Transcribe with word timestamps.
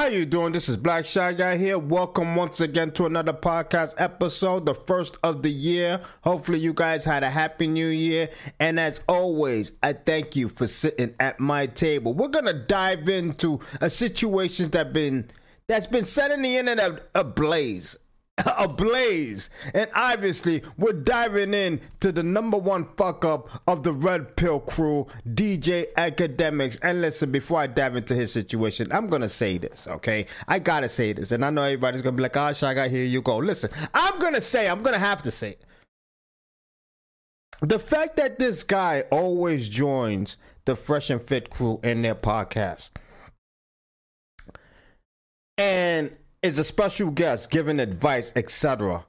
How 0.00 0.06
you 0.06 0.24
doing? 0.24 0.54
This 0.54 0.70
is 0.70 0.78
Black 0.78 1.04
Shy 1.04 1.34
Guy 1.34 1.58
here. 1.58 1.78
Welcome 1.78 2.34
once 2.34 2.62
again 2.62 2.90
to 2.92 3.04
another 3.04 3.34
podcast 3.34 3.92
episode, 3.98 4.64
the 4.64 4.72
first 4.72 5.18
of 5.22 5.42
the 5.42 5.50
year. 5.50 6.00
Hopefully 6.24 6.58
you 6.58 6.72
guys 6.72 7.04
had 7.04 7.22
a 7.22 7.28
happy 7.28 7.66
new 7.66 7.88
year. 7.88 8.30
And 8.58 8.80
as 8.80 9.00
always, 9.06 9.72
I 9.82 9.92
thank 9.92 10.36
you 10.36 10.48
for 10.48 10.66
sitting 10.66 11.14
at 11.20 11.38
my 11.38 11.66
table. 11.66 12.14
We're 12.14 12.28
gonna 12.28 12.54
dive 12.54 13.10
into 13.10 13.60
a 13.82 13.90
situation 13.90 14.70
that 14.70 14.94
been 14.94 15.28
that's 15.66 15.86
been 15.86 16.06
setting 16.06 16.40
the 16.40 16.56
internet 16.56 17.10
ablaze 17.14 17.98
ablaze. 18.58 19.50
And 19.74 19.90
obviously, 19.94 20.62
we're 20.76 20.92
diving 20.92 21.54
in 21.54 21.80
to 22.00 22.12
the 22.12 22.22
number 22.22 22.58
one 22.58 22.88
fuck 22.96 23.24
up 23.24 23.48
of 23.66 23.82
the 23.82 23.92
Red 23.92 24.36
Pill 24.36 24.60
crew, 24.60 25.06
DJ 25.28 25.92
Akademiks. 25.94 26.78
And 26.82 27.00
listen, 27.00 27.30
before 27.30 27.60
I 27.60 27.66
dive 27.66 27.96
into 27.96 28.14
his 28.14 28.32
situation, 28.32 28.90
I'm 28.92 29.08
gonna 29.08 29.28
say 29.28 29.58
this, 29.58 29.86
okay? 29.88 30.26
I 30.48 30.58
gotta 30.58 30.88
say 30.88 31.12
this, 31.12 31.32
and 31.32 31.44
I 31.44 31.50
know 31.50 31.62
everybody's 31.62 32.02
gonna 32.02 32.16
be 32.16 32.22
like, 32.22 32.36
"Oh, 32.36 32.52
Shaka, 32.52 32.88
here 32.88 33.04
you 33.04 33.22
go." 33.22 33.38
Listen, 33.38 33.70
I'm 33.94 34.18
gonna 34.18 34.40
say, 34.40 34.68
I'm 34.68 34.82
gonna 34.82 34.98
have 34.98 35.22
to 35.22 35.30
say. 35.30 35.56
The 37.62 37.78
fact 37.78 38.16
that 38.16 38.38
this 38.38 38.62
guy 38.62 39.04
always 39.10 39.68
joins 39.68 40.38
the 40.64 40.74
Fresh 40.74 41.10
and 41.10 41.20
Fit 41.20 41.50
crew 41.50 41.78
in 41.82 42.00
their 42.02 42.14
podcast. 42.14 42.90
And 45.58 46.16
is 46.42 46.58
a 46.58 46.64
special 46.64 47.10
guest 47.10 47.50
giving 47.50 47.80
advice, 47.80 48.32
etc. 48.36 49.04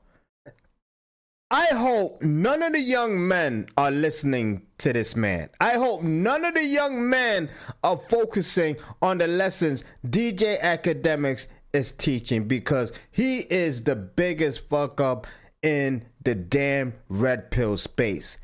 I 1.50 1.66
hope 1.74 2.22
none 2.22 2.64
of 2.64 2.72
the 2.74 2.80
young 2.80 3.28
men 3.28 3.68
are 3.78 3.92
listening 3.92 4.68
to 4.78 4.94
this 4.94 5.16
man. 5.18 5.50
I 5.60 5.74
hope 5.74 6.02
none 6.02 6.46
of 6.46 6.54
the 6.54 6.64
young 6.64 7.10
men 7.10 7.50
are 7.84 7.98
focusing 7.98 8.78
on 9.02 9.18
the 9.18 9.28
lessons 9.28 9.84
DJ 10.08 10.62
Akademiks 10.62 11.48
is 11.74 11.92
teaching 11.92 12.48
because 12.48 12.94
he 13.12 13.40
is 13.40 13.84
the 13.84 13.96
biggest 13.96 14.68
fuck 14.70 15.02
up 15.02 15.28
in 15.62 16.06
the 16.24 16.36
damn 16.36 16.94
red 17.10 17.52
pill 17.52 17.78
space. 17.78 18.38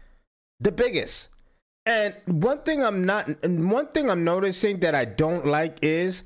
The 0.60 0.72
biggest. 0.72 1.30
And 1.86 2.14
one 2.26 2.60
thing 2.64 2.84
I'm 2.84 3.06
not 3.06 3.30
one 3.44 3.88
thing 3.88 4.10
I'm 4.10 4.26
noticing 4.26 4.80
that 4.80 4.96
I 4.96 5.06
don't 5.06 5.46
like 5.46 5.78
is 5.82 6.24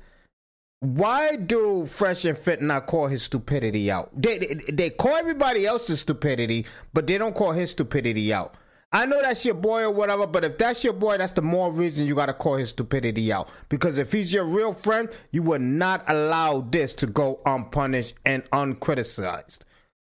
why 0.82 1.36
do 1.36 1.86
Fresh 1.86 2.24
and 2.24 2.36
Fit 2.36 2.60
not 2.60 2.88
call 2.88 3.06
his 3.06 3.22
stupidity 3.22 3.88
out? 3.88 4.10
They, 4.20 4.38
they, 4.38 4.54
they 4.72 4.90
call 4.90 5.14
everybody 5.14 5.64
else's 5.64 6.00
stupidity, 6.00 6.66
but 6.92 7.06
they 7.06 7.18
don't 7.18 7.36
call 7.36 7.52
his 7.52 7.70
stupidity 7.70 8.32
out. 8.34 8.56
I 8.90 9.06
know 9.06 9.22
that's 9.22 9.44
your 9.44 9.54
boy 9.54 9.84
or 9.84 9.92
whatever, 9.92 10.26
but 10.26 10.44
if 10.44 10.58
that's 10.58 10.82
your 10.82 10.92
boy, 10.92 11.18
that's 11.18 11.34
the 11.34 11.40
more 11.40 11.70
reason 11.70 12.08
you 12.08 12.16
gotta 12.16 12.34
call 12.34 12.56
his 12.56 12.70
stupidity 12.70 13.32
out. 13.32 13.48
Because 13.68 13.96
if 13.96 14.10
he's 14.10 14.32
your 14.32 14.44
real 14.44 14.72
friend, 14.72 15.08
you 15.30 15.44
would 15.44 15.60
not 15.60 16.02
allow 16.08 16.62
this 16.62 16.94
to 16.94 17.06
go 17.06 17.40
unpunished 17.46 18.14
and 18.24 18.42
uncriticized. 18.50 19.60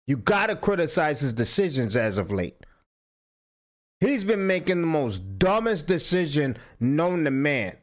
You 0.07 0.17
gotta 0.17 0.55
criticize 0.55 1.19
his 1.19 1.33
decisions 1.33 1.97
as 1.97 2.19
of 2.19 2.31
late. 2.31 2.65
He's 3.99 4.23
been 4.23 4.47
making 4.47 4.81
the 4.81 4.87
most 4.87 5.41
dumbest 5.41 5.89
decision 5.89 6.57
known 6.79 7.25
to 7.25 7.33
man. 7.33 7.79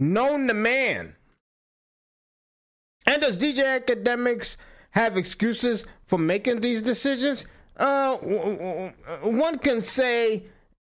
Known 0.00 0.48
to 0.48 0.54
man. 0.54 1.14
And 3.06 3.22
does 3.22 3.38
DJ 3.38 3.80
Akademiks 3.80 4.56
have 4.90 5.16
excuses 5.16 5.86
for 6.04 6.18
making 6.18 6.60
these 6.60 6.82
decisions? 6.82 7.46
Uh, 7.76 8.16
one 8.16 9.58
can 9.58 9.80
say 9.80 10.44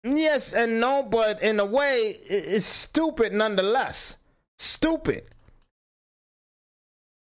yes 0.04 0.54
and 0.54 0.80
no, 0.80 1.04
but 1.04 1.42
in 1.42 1.60
a 1.60 1.66
way, 1.66 2.18
it's 2.26 2.66
stupid 2.66 3.34
nonetheless. 3.34 4.16
Stupid. 4.58 5.24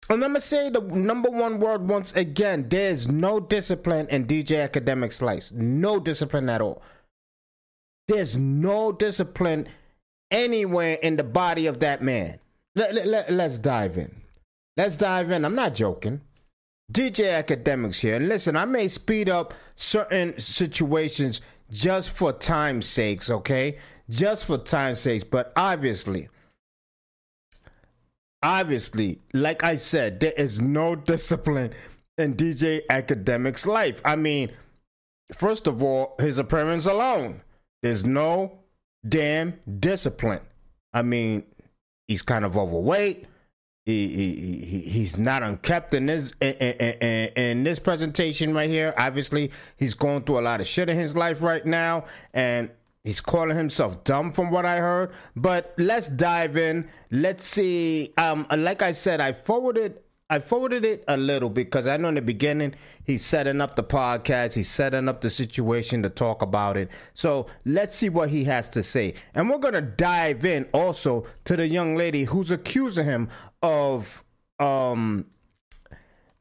And 0.09 0.25
I'm 0.25 0.31
gonna 0.31 0.41
say 0.41 0.71
the 0.71 0.81
number 0.81 1.31
one 1.31 1.61
word 1.61 1.89
once 1.89 2.13
again. 2.17 2.69
There's 2.69 3.09
no 3.09 3.39
discipline 3.39 4.09
in 4.09 4.27
DJ 4.27 4.69
Akademiks' 4.69 5.15
Slice. 5.15 5.53
No 5.53 6.01
discipline 6.01 6.49
at 6.49 6.61
all. 6.61 6.83
There's 8.09 8.37
no 8.37 8.91
discipline 8.91 9.69
anywhere 10.33 10.99
in 11.01 11.17
the 11.17 11.23
body 11.23 11.67
of 11.67 11.79
that 11.81 12.03
man. 12.03 12.41
Let, 12.75 12.93
let, 12.93 13.07
let, 13.07 13.33
let's 13.33 13.59
dive 13.59 13.99
in. 13.99 14.20
Let's 14.77 14.97
dive 14.97 15.31
in. 15.31 15.45
I'm 15.45 15.55
not 15.55 15.75
joking. 15.75 16.21
DJ 16.93 17.43
Akademiks 17.43 18.01
here. 18.01 18.17
And 18.17 18.29
listen, 18.29 18.57
I 18.57 18.65
may 18.65 18.89
speed 18.89 19.29
up 19.29 19.55
certain 19.77 20.39
situations 20.39 21.41
just 21.71 22.11
for 22.11 22.33
time's 22.33 22.87
sakes, 22.87 23.31
okay? 23.31 23.79
Just 24.09 24.45
for 24.45 24.59
time's 24.59 25.01
sakes. 25.01 25.25
But 25.25 25.53
obviously, 25.55 26.29
obviously, 28.43 29.21
like 29.33 29.63
I 29.63 29.77
said, 29.77 30.21
there 30.21 30.33
is 30.37 30.61
no 30.61 30.97
discipline 30.97 31.73
in 32.19 32.35
DJ 32.35 32.83
Akademiks' 32.91 33.67
life. 33.67 34.01
I 34.05 34.17
mean, 34.17 34.51
first 35.33 35.67
of 35.67 35.83
all, 35.83 36.17
his 36.19 36.39
appearance 36.39 36.87
alone, 36.87 37.43
there's 37.83 38.05
no 38.05 38.59
damn 39.09 39.59
discipline. 39.79 40.41
I 40.93 41.03
mean, 41.03 41.45
he's 42.09 42.23
kind 42.23 42.45
of 42.45 42.57
overweight. 42.57 43.27
He, 43.91 44.06
he, 44.09 44.65
he, 44.65 44.78
he's 44.81 45.19
not 45.19 45.43
unkept 45.43 45.95
in 45.95 46.06
this 46.06 46.33
in, 46.41 46.53
in, 46.53 47.28
in, 47.37 47.65
this 47.65 47.81
presentation 47.81 48.55
right 48.55 48.71
here. 48.71 48.95
Obviously, 48.97 49.51
he's 49.77 49.95
going 49.95 50.23
through 50.23 50.39
a 50.39 50.43
lot 50.43 50.61
of 50.61 50.69
shit 50.69 50.89
in 50.89 50.97
his 50.97 51.17
life 51.17 51.43
right 51.43 51.67
now, 51.67 52.05
and 52.33 52.71
he's 53.03 53.21
calling 53.21 53.56
himself 53.56 54.05
dumb 54.05 54.33
from 54.33 54.53
what 54.53 54.65
I 54.65 54.77
heard. 54.77 55.11
But 55.34 55.75
let's 55.77 56.09
dive 56.09 56.56
in. 56.56 56.89
Let's 57.11 57.45
see. 57.45 58.12
Um, 58.17 58.47
like 58.56 58.81
I 58.81 58.93
said, 58.93 59.21
I 59.21 59.33
forwarded 59.33 59.99
I 60.31 60.39
forwarded 60.39 60.84
it 60.84 61.03
a 61.09 61.17
little 61.17 61.51
because 61.51 61.89
I 61.89 61.97
know 61.97 62.07
in 62.07 62.15
the 62.15 62.22
beginning 62.22 62.77
he's 63.03 63.25
setting 63.25 63.61
up 63.61 63.75
the 63.75 63.83
podcast, 63.83 64.55
he's 64.55 64.69
setting 64.69 65.09
up 65.09 65.22
the 65.22 65.28
situation 65.28 66.05
to 66.05 66.09
talk 66.09 66.41
about 66.41 66.77
it. 66.77 66.89
So 67.15 67.47
let's 67.65 67.97
see 67.97 68.11
what 68.11 68.28
he 68.28 68.45
has 68.45 68.69
to 68.71 68.84
say. 68.84 69.15
And 69.34 69.51
we're 69.51 69.59
going 69.59 69.75
to 69.75 69.81
dive 69.81 70.45
in 70.45 70.69
also 70.72 71.27
to 71.47 71.57
the 71.57 71.67
young 71.67 71.97
lady 71.97 72.25
who's 72.25 72.53
accusing 72.53 73.07
him 73.07 73.28
of 73.62 74.25
um 74.59 75.26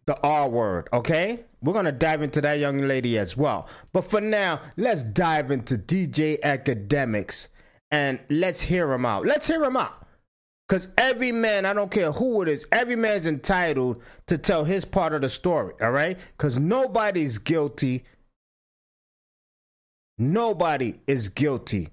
the 0.06 0.20
R 0.22 0.50
word, 0.50 0.90
okay? 0.92 1.46
We're 1.62 1.84
to 1.84 1.92
dive 1.92 2.22
into 2.22 2.42
that 2.42 2.58
young 2.58 2.80
lady 2.80 3.18
as 3.18 3.38
well. 3.38 3.68
But 3.94 4.10
for 4.10 4.22
now, 4.22 4.62
let's 4.78 5.04
dive 5.04 5.52
into 5.52 5.76
DJ 5.76 6.40
Akademiks 6.40 7.50
and 7.92 8.20
let's 8.30 8.62
hear 8.62 8.92
him 8.92 9.06
out. 9.06 9.26
Let's 9.26 9.48
hear 9.48 9.64
him 9.64 9.78
out. 9.78 10.08
Because 10.68 10.88
every 10.98 11.32
man, 11.32 11.66
I 11.66 11.74
don't 11.74 11.92
care 11.92 12.12
who 12.12 12.42
it 12.42 12.48
is, 12.48 12.66
every 12.72 12.96
man's 12.96 13.26
entitled 13.26 14.02
to 14.28 14.38
tell 14.38 14.64
his 14.64 14.86
part 14.86 15.14
of 15.14 15.22
the 15.22 15.30
story, 15.30 15.74
all 15.82 15.92
right? 15.92 16.18
Because 16.38 16.58
nobody's 16.58 17.40
guilty. 17.40 18.04
Nobody 20.18 20.96
is 21.08 21.30
guilty 21.30 21.90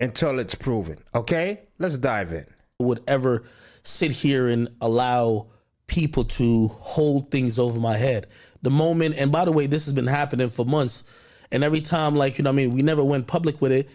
until 0.00 0.38
it's 0.38 0.54
proven, 0.54 0.98
okay? 1.14 1.60
Let's 1.78 1.98
dive 1.98 2.32
in. 2.32 2.46
Would 2.78 3.02
ever 3.06 3.44
sit 3.82 4.12
here 4.12 4.48
and 4.48 4.68
allow 4.80 5.48
people 5.86 6.24
to 6.24 6.68
hold 6.68 7.30
things 7.30 7.58
over 7.58 7.80
my 7.80 7.96
head. 7.96 8.26
The 8.62 8.70
moment, 8.70 9.16
and 9.18 9.30
by 9.32 9.44
the 9.44 9.52
way, 9.52 9.66
this 9.66 9.84
has 9.86 9.94
been 9.94 10.06
happening 10.06 10.48
for 10.48 10.64
months. 10.64 11.04
And 11.50 11.62
every 11.62 11.80
time, 11.80 12.16
like, 12.16 12.38
you 12.38 12.44
know, 12.44 12.50
I 12.50 12.54
mean, 12.54 12.72
we 12.72 12.82
never 12.82 13.04
went 13.04 13.26
public 13.26 13.60
with 13.60 13.72
it, 13.72 13.90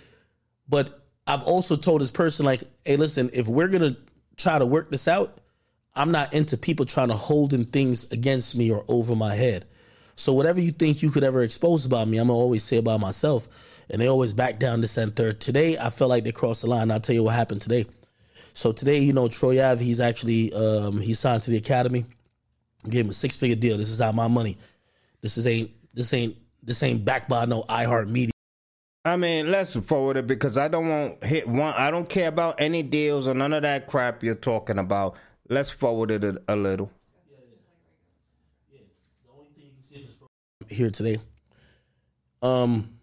but 0.70 1.04
I've 1.26 1.44
also 1.44 1.76
told 1.76 2.02
this 2.02 2.12
person, 2.12 2.46
like, 2.46 2.64
hey, 2.86 2.98
listen, 2.98 3.30
if 3.34 3.48
we're 3.48 3.70
gonna 3.70 3.98
try 4.36 4.60
to 4.60 4.66
work 4.66 4.92
this 4.92 5.08
out, 5.08 5.40
I'm 5.96 6.12
not 6.12 6.34
into 6.34 6.58
people 6.58 6.86
trying 6.86 7.08
to 7.08 7.16
holding 7.16 7.64
things 7.64 8.12
against 8.12 8.56
me 8.56 8.72
or 8.72 8.86
over 8.88 9.16
my 9.16 9.34
head. 9.34 9.66
So 10.16 10.34
whatever 10.34 10.60
you 10.60 10.72
think 10.72 11.02
you 11.02 11.10
could 11.10 11.24
ever 11.24 11.42
expose 11.42 11.86
about 11.86 12.08
me, 12.08 12.18
I'm 12.18 12.28
gonna 12.28 12.38
always 12.38 12.64
say 12.64 12.78
about 12.78 13.00
myself. 13.00 13.48
And 13.90 14.02
they 14.02 14.08
always 14.08 14.34
back 14.34 14.60
down 14.60 14.84
and 14.84 15.16
third. 15.16 15.40
Today, 15.40 15.78
I 15.78 15.90
felt 15.90 16.10
like 16.10 16.24
they 16.24 16.32
crossed 16.32 16.62
the 16.62 16.68
line. 16.68 16.92
I'll 16.92 17.00
tell 17.00 17.16
you 17.16 17.24
what 17.24 17.36
happened 17.36 17.62
today. 17.62 17.86
So 18.58 18.72
today, 18.72 18.98
you 18.98 19.14
know, 19.14 19.28
Troy 19.28 19.64
Ave, 19.64 19.84
he's 19.84 20.00
actually 20.00 20.52
um, 20.52 21.00
he 21.00 21.14
signed 21.14 21.44
to 21.44 21.52
the 21.52 21.58
academy. 21.58 22.08
Gave 22.90 23.06
him 23.06 23.12
a 23.12 23.14
six 23.14 23.38
figure 23.38 23.56
deal. 23.56 23.78
This 23.78 23.90
is 23.90 24.00
not 24.00 24.16
my 24.16 24.28
money. 24.28 24.58
This 25.22 25.38
is 25.38 25.46
ain't 25.46 25.70
this 25.94 26.12
ain't 26.12 26.36
this 26.64 26.82
ain't 26.82 27.06
backed 27.06 27.30
by 27.30 27.46
no 27.46 27.62
iHeart 27.70 28.10
Media. 28.10 28.32
I 29.06 29.16
mean, 29.16 29.52
let's 29.52 29.76
forward 29.76 30.18
it 30.18 30.26
because 30.26 30.58
I 30.58 30.70
don't 30.70 30.90
want 30.90 31.24
hit 31.24 31.48
one. 31.48 31.76
I 31.78 31.92
don't 31.92 32.10
care 32.10 32.30
about 32.30 32.56
any 32.58 32.82
deals 32.82 33.28
or 33.28 33.36
none 33.36 33.54
of 33.54 33.62
that 33.62 33.86
crap 33.86 34.24
you're 34.24 34.34
talking 34.34 34.80
about. 34.80 35.18
Let's 35.48 35.70
forward 35.70 36.10
it 36.10 36.24
a, 36.24 36.42
a 36.48 36.56
little. 36.56 36.90
Here 40.68 40.90
today, 40.90 41.20
um, 42.42 42.97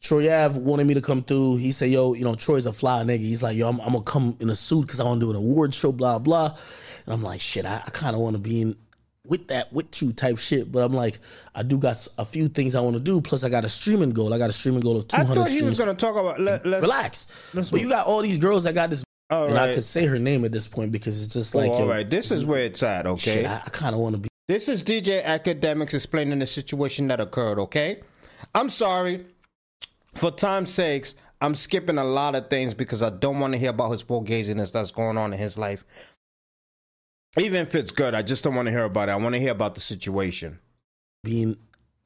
Troy 0.00 0.32
Ave 0.32 0.58
wanted 0.60 0.86
me 0.86 0.94
to 0.94 1.00
come 1.00 1.22
through. 1.22 1.56
He 1.56 1.72
said, 1.72 1.90
"Yo, 1.90 2.12
you 2.14 2.24
know, 2.24 2.34
Troy's 2.34 2.66
a 2.66 2.72
fly 2.72 3.02
nigga." 3.02 3.18
He's 3.18 3.42
like, 3.42 3.56
"Yo, 3.56 3.68
I'm, 3.68 3.80
I'm 3.80 3.92
gonna 3.92 4.02
come 4.02 4.36
in 4.40 4.48
a 4.50 4.54
suit 4.54 4.82
because 4.82 5.00
I 5.00 5.04
want 5.04 5.20
to 5.20 5.26
do 5.26 5.30
an 5.30 5.36
award 5.36 5.74
show." 5.74 5.90
Blah 5.92 6.18
blah. 6.20 6.56
And 7.06 7.14
I'm 7.14 7.22
like, 7.22 7.40
"Shit, 7.40 7.66
I, 7.66 7.76
I 7.84 7.90
kind 7.90 8.14
of 8.14 8.22
want 8.22 8.36
to 8.36 8.40
be 8.42 8.60
in 8.62 8.76
with 9.26 9.48
that 9.48 9.72
with 9.72 10.00
you 10.00 10.12
type 10.12 10.38
shit. 10.38 10.70
But 10.70 10.84
I'm 10.84 10.92
like, 10.94 11.18
I 11.54 11.62
do 11.62 11.78
got 11.78 12.06
a 12.16 12.24
few 12.24 12.48
things 12.48 12.74
I 12.74 12.80
want 12.80 12.94
to 12.96 13.00
do. 13.02 13.20
Plus, 13.20 13.42
I 13.44 13.48
got 13.48 13.64
a 13.64 13.68
streaming 13.68 14.10
goal. 14.10 14.32
I 14.32 14.38
got 14.38 14.50
a 14.50 14.52
streaming 14.52 14.80
goal 14.80 14.96
of 14.96 15.08
200. 15.08 15.30
I 15.30 15.34
thought 15.34 15.48
he 15.50 15.56
streams. 15.56 15.70
was 15.70 15.78
gonna 15.80 15.94
talk 15.94 16.16
about. 16.16 16.40
Let, 16.40 16.64
let's 16.64 16.82
relax. 16.82 17.50
Let's 17.54 17.70
but 17.70 17.80
you 17.80 17.88
got 17.88 18.06
all 18.06 18.22
these 18.22 18.38
girls 18.38 18.64
that 18.64 18.74
got 18.74 18.90
this 18.90 19.04
All 19.30 19.46
and 19.48 19.58
I 19.58 19.66
right. 19.66 19.74
could 19.74 19.84
say 19.84 20.06
her 20.06 20.18
name 20.18 20.44
at 20.44 20.52
this 20.52 20.66
point 20.68 20.92
because 20.92 21.22
it's 21.24 21.34
just 21.34 21.54
Oh, 21.54 21.58
like, 21.58 21.72
all 21.72 21.80
yo, 21.80 21.88
right. 21.88 22.08
This 22.08 22.30
is 22.30 22.46
where 22.46 22.64
it's 22.64 22.82
at, 22.82 23.06
okay? 23.06 23.42
shit, 23.42 23.46
I, 23.46 23.56
I 23.56 23.70
kind 23.70 23.94
of 23.94 24.00
want 24.00 24.14
to 24.14 24.20
be. 24.20 24.28
This 24.46 24.68
is 24.68 24.82
DJ 24.82 25.22
Akademiks 25.24 25.92
explaining 25.92 26.38
the 26.38 26.46
situation 26.46 27.08
that 27.08 27.20
occurred, 27.20 27.58
okay? 27.58 28.00
I'm 28.54 28.70
sorry. 28.70 29.26
For 30.14 30.30
time's 30.30 30.72
sakes, 30.72 31.14
I'm 31.40 31.54
skipping 31.54 31.98
a 31.98 32.04
lot 32.04 32.34
of 32.34 32.50
things 32.50 32.74
because 32.74 33.02
I 33.02 33.10
don't 33.10 33.38
want 33.40 33.52
to 33.54 33.58
hear 33.58 33.70
about 33.70 33.90
his 33.90 34.04
fugaziness 34.04 34.72
that's 34.72 34.90
going 34.90 35.16
on 35.18 35.32
in 35.32 35.38
his 35.38 35.56
life. 35.58 35.84
Even 37.38 37.62
if 37.62 37.74
it's 37.74 37.92
good, 37.92 38.14
I 38.14 38.22
just 38.22 38.42
don't 38.44 38.54
want 38.54 38.66
to 38.66 38.72
hear 38.72 38.84
about 38.84 39.08
it. 39.08 39.12
I 39.12 39.16
want 39.16 39.34
to 39.34 39.40
hear 39.40 39.52
about 39.52 39.74
the 39.74 39.80
situation. 39.80 40.58
being 41.22 41.56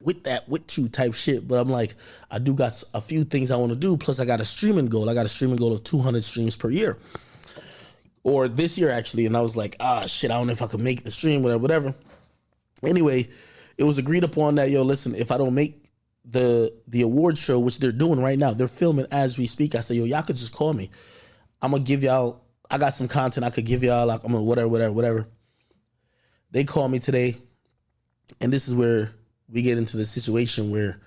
with 0.01 0.23
that 0.25 0.47
with 0.49 0.77
you 0.77 0.87
type 0.87 1.13
shit. 1.13 1.47
But 1.47 1.59
I'm 1.59 1.69
like, 1.69 1.95
I 2.29 2.39
do 2.39 2.53
got 2.53 2.83
a 2.93 3.01
few 3.01 3.23
things 3.23 3.51
I 3.51 3.57
want 3.57 3.71
to 3.71 3.77
do. 3.77 3.97
Plus, 3.97 4.19
I 4.19 4.25
got 4.25 4.41
a 4.41 4.45
streaming 4.45 4.87
goal. 4.87 5.09
I 5.09 5.13
got 5.13 5.25
a 5.25 5.29
streaming 5.29 5.57
goal 5.57 5.73
of 5.73 5.83
200 5.83 6.23
streams 6.23 6.55
per 6.55 6.69
year, 6.69 6.97
or 8.23 8.47
this 8.47 8.77
year 8.77 8.89
actually. 8.89 9.25
And 9.25 9.35
I 9.35 9.41
was 9.41 9.57
like, 9.57 9.75
ah, 9.79 10.01
shit, 10.05 10.31
I 10.31 10.35
don't 10.35 10.47
know 10.47 10.53
if 10.53 10.61
I 10.61 10.67
can 10.67 10.83
make 10.83 11.03
the 11.03 11.11
stream, 11.11 11.43
whatever, 11.43 11.61
whatever. 11.61 11.95
Anyway, 12.83 13.29
it 13.77 13.83
was 13.85 13.97
agreed 13.97 14.23
upon 14.23 14.55
that 14.55 14.69
yo, 14.69 14.81
listen, 14.83 15.15
if 15.15 15.31
I 15.31 15.37
don't 15.37 15.55
make 15.55 15.82
the 16.25 16.73
the 16.87 17.01
award 17.01 17.37
show, 17.37 17.59
which 17.59 17.79
they're 17.79 17.91
doing 17.91 18.19
right 18.19 18.39
now, 18.39 18.53
they're 18.53 18.67
filming 18.67 19.07
as 19.11 19.37
we 19.37 19.45
speak. 19.45 19.75
I 19.75 19.81
said, 19.81 19.97
yo, 19.97 20.05
y'all 20.05 20.23
could 20.23 20.35
just 20.35 20.53
call 20.53 20.73
me. 20.73 20.89
I'm 21.61 21.71
gonna 21.71 21.83
give 21.83 22.03
y'all. 22.03 22.41
I 22.69 22.77
got 22.77 22.93
some 22.93 23.07
content 23.07 23.45
I 23.45 23.49
could 23.49 23.65
give 23.65 23.83
y'all. 23.83 24.07
Like 24.07 24.23
I'm 24.23 24.31
gonna 24.31 24.43
whatever, 24.43 24.67
whatever, 24.67 24.93
whatever. 24.93 25.27
They 26.51 26.63
called 26.63 26.91
me 26.91 26.99
today 26.99 27.37
and 28.41 28.51
this 28.51 28.67
is 28.67 28.75
where 28.75 29.11
we 29.49 29.61
get 29.61 29.77
into 29.77 29.97
the 29.97 30.05
situation 30.05 30.71
where 30.71 30.99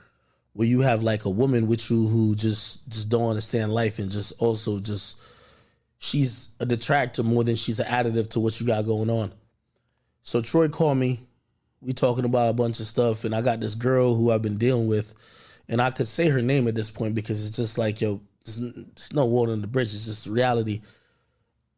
where 0.52 0.66
you 0.66 0.80
have 0.80 1.02
like 1.02 1.24
a 1.24 1.30
woman 1.30 1.66
with 1.66 1.90
you 1.90 2.06
who 2.06 2.34
just 2.34 2.88
just 2.88 3.08
don't 3.08 3.28
understand 3.28 3.72
life 3.72 3.98
and 3.98 4.10
just 4.10 4.32
also 4.38 4.78
just 4.78 5.20
she's 5.98 6.50
a 6.60 6.66
detractor 6.66 7.22
more 7.22 7.44
than 7.44 7.56
she's 7.56 7.78
an 7.78 7.86
additive 7.86 8.30
to 8.30 8.40
what 8.40 8.58
you 8.60 8.66
got 8.66 8.86
going 8.86 9.10
on. 9.10 9.32
So 10.22 10.40
Troy 10.40 10.68
called 10.68 10.98
me. 10.98 11.25
We 11.86 11.92
talking 11.92 12.24
about 12.24 12.50
a 12.50 12.52
bunch 12.52 12.80
of 12.80 12.86
stuff, 12.86 13.24
and 13.24 13.32
I 13.32 13.42
got 13.42 13.60
this 13.60 13.76
girl 13.76 14.16
who 14.16 14.32
I've 14.32 14.42
been 14.42 14.58
dealing 14.58 14.88
with, 14.88 15.14
and 15.68 15.80
I 15.80 15.92
could 15.92 16.08
say 16.08 16.28
her 16.28 16.42
name 16.42 16.66
at 16.66 16.74
this 16.74 16.90
point 16.90 17.14
because 17.14 17.46
it's 17.46 17.56
just 17.56 17.78
like 17.78 18.00
yo, 18.00 18.20
there's, 18.44 18.58
there's 18.58 19.12
no 19.12 19.24
water 19.24 19.52
on 19.52 19.60
the 19.60 19.68
bridge. 19.68 19.94
It's 19.94 20.06
just 20.06 20.26
reality. 20.26 20.80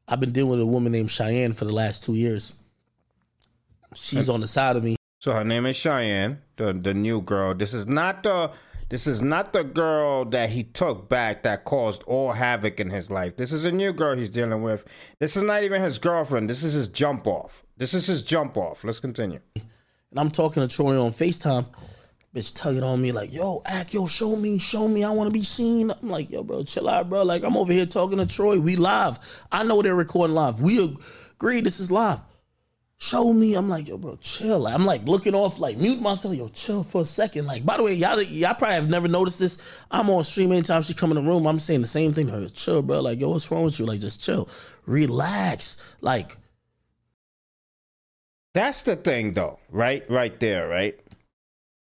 I've 0.08 0.19
been 0.19 0.32
dealing 0.32 0.52
with 0.52 0.60
a 0.60 0.66
woman 0.66 0.93
named 0.93 1.10
Cheyenne 1.10 1.52
for 1.52 1.66
the 1.66 1.75
last 1.75 2.05
two 2.05 2.14
years. 2.14 2.55
She's 3.94 4.31
on 4.31 4.40
the 4.40 4.46
side 4.46 4.76
of 4.76 4.84
me. 4.84 4.96
So 5.19 5.32
her 5.32 5.44
name 5.44 5.66
is 5.66 5.76
Cheyenne, 5.76 6.40
the 6.56 6.72
the 6.72 6.94
new 6.94 7.20
girl. 7.20 7.55
This 7.55 7.75
is 7.75 7.87
not 7.87 8.22
the 8.22 8.50
this 8.88 9.06
is 9.06 9.20
not 9.20 9.52
the 9.52 9.62
girl 9.62 10.25
that 10.25 10.49
he 10.49 10.62
took 10.62 11.10
back 11.10 11.43
that 11.43 11.66
caused 11.66 12.02
all 12.05 12.32
havoc 12.32 12.81
in 12.81 12.88
his 12.88 13.10
life. 13.10 13.37
This 13.37 13.52
is 13.52 13.66
a 13.66 13.72
new 13.72 13.93
girl 13.93 14.16
he's 14.16 14.31
dealing 14.31 14.62
with. 14.62 14.87
This 15.19 15.37
is 15.37 15.43
not 15.43 15.64
even 15.64 15.82
his 15.82 15.99
girlfriend. 15.99 16.49
This 16.49 16.64
is 16.64 16.72
his 16.72 16.88
jump 16.88 17.26
off. 17.26 17.62
This 17.76 17.93
is 17.93 18.06
his 18.06 18.25
jump 18.25 18.56
off. 18.56 18.84
Let's 18.84 19.00
continue. 19.00 19.40
And 20.10 20.20
I'm 20.20 20.31
talking 20.31 20.66
to 20.66 20.75
Troy 20.75 21.00
on 21.00 21.10
FaceTime. 21.10 21.66
Bitch 22.34 22.55
tugging 22.55 22.82
on 22.82 23.00
me 23.00 23.10
like, 23.10 23.32
yo, 23.32 23.62
act, 23.64 23.94
yo, 23.94 24.06
show 24.06 24.37
me, 24.37 24.58
show 24.58 24.87
me. 24.87 25.02
I 25.02 25.10
want 25.10 25.28
to 25.28 25.32
be 25.32 25.44
seen. 25.44 25.90
I'm 25.90 26.10
like, 26.10 26.31
yo, 26.31 26.43
bro, 26.43 26.62
chill 26.62 26.88
out, 26.88 27.08
bro. 27.08 27.22
Like, 27.22 27.43
I'm 27.43 27.56
over 27.56 27.72
here 27.72 27.87
talking 27.87 28.19
to 28.19 28.26
Troy. 28.26 28.60
We 28.60 28.76
live. 28.76 29.19
I 29.50 29.64
know 29.64 29.81
they're 29.81 29.94
recording 29.94 30.34
live. 30.34 30.60
We 30.60 30.96
agree 31.34 31.62
this 31.62 31.81
is 31.81 31.90
live. 31.90 32.20
Show 33.00 33.32
me. 33.32 33.55
I'm 33.55 33.69
like, 33.69 33.88
yo, 33.88 33.96
bro, 33.96 34.16
chill. 34.16 34.66
I'm 34.66 34.84
like 34.84 35.05
looking 35.05 35.34
off, 35.34 35.60
like 35.60 35.78
mute 35.78 36.02
myself. 36.02 36.34
Yo, 36.34 36.49
chill 36.49 36.82
for 36.82 37.02
a 37.02 37.05
second. 37.05 37.46
Like, 37.46 37.64
by 37.64 37.76
the 37.76 37.84
way, 37.84 37.94
y'all, 37.94 38.20
y'all 38.20 38.55
probably 38.55 38.75
have 38.75 38.90
never 38.90 39.08
noticed 39.08 39.38
this. 39.38 39.84
I'm 39.90 40.10
on 40.10 40.25
stream 40.25 40.52
anytime 40.52 40.82
she 40.82 40.94
come 40.94 41.10
in 41.10 41.14
the 41.14 41.31
room. 41.31 41.46
I'm 41.46 41.60
saying 41.60 41.81
the 41.81 41.87
same 41.87 42.12
thing 42.12 42.26
to 42.26 42.32
her. 42.32 42.49
Chill, 42.49 42.82
bro. 42.82 43.00
Like, 43.00 43.20
yo, 43.20 43.31
what's 43.31 43.50
wrong 43.50 43.62
with 43.62 43.78
you? 43.78 43.87
Like, 43.87 44.00
just 44.00 44.22
chill. 44.22 44.49
Relax. 44.87 45.96
Like, 46.00 46.37
That's 48.58 48.82
the 48.82 48.96
thing, 48.96 49.34
though, 49.34 49.60
right? 49.70 50.02
Right 50.10 50.40
there, 50.40 50.66
right? 50.66 50.99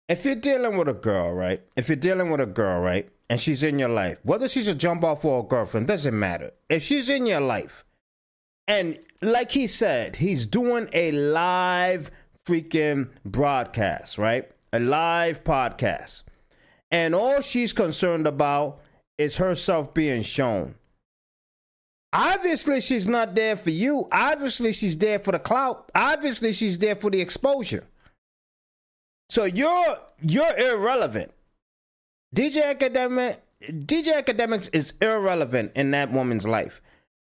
If 0.09 0.25
you're 0.25 0.37
dealing 0.37 0.77
with 0.77 0.87
a 0.87 0.95
girl, 0.95 1.33
right? 1.33 1.61
If 1.75 1.89
you're 1.89 1.97
dealing 1.97 2.31
with 2.31 2.41
a 2.41 2.47
girl, 2.47 2.81
right? 2.81 3.09
And 3.29 3.41
she's 3.41 3.65
in 3.65 3.81
your 3.81 3.89
life, 3.89 4.19
whether 4.23 4.47
she's 4.47 4.69
a 4.69 4.75
jump 4.77 5.03
off 5.03 5.25
or 5.25 5.41
a 5.41 5.43
girlfriend, 5.43 5.89
doesn't 5.89 6.17
matter. 6.17 6.53
If 6.69 6.85
she's 6.85 7.09
in 7.09 7.27
your 7.27 7.41
life, 7.41 7.85
and 8.69 9.01
like 9.21 9.51
he 9.51 9.67
said, 9.67 10.15
he's 10.15 10.47
doing 10.47 10.89
a 10.93 11.11
live 11.11 12.13
freaking 12.47 13.09
broadcast, 13.25 14.17
right? 14.17 14.49
A 14.73 14.79
live 14.79 15.43
podcast. 15.43 16.23
And 16.93 17.17
all 17.17 17.41
she's 17.41 17.73
concerned 17.73 18.29
about 18.29 18.81
is 19.19 19.39
herself 19.39 19.93
being 19.93 20.23
shown. 20.23 20.77
Obviously, 22.13 22.81
she's 22.81 23.07
not 23.07 23.35
there 23.35 23.55
for 23.57 23.71
you. 23.71 24.09
Obviously, 24.11 24.73
she's 24.73 24.97
there 24.97 25.19
for 25.19 25.33
the 25.33 25.39
clout. 25.39 25.91
Obviously, 25.95 26.53
she's 26.53 26.79
there 26.79 26.97
for 26.97 27.11
the 27.11 27.21
exposure. 27.21 27.87
So 29.29 29.45
you're 29.45 29.97
you're 30.21 30.57
irrelevant. 30.59 31.33
DJ 32.35 32.65
Academic 32.65 33.43
DJ 33.63 34.23
Akademiks 34.23 34.69
is 34.73 34.95
irrelevant 35.01 35.73
in 35.75 35.91
that 35.93 36.11
woman's 36.11 36.49
life. 36.49 36.81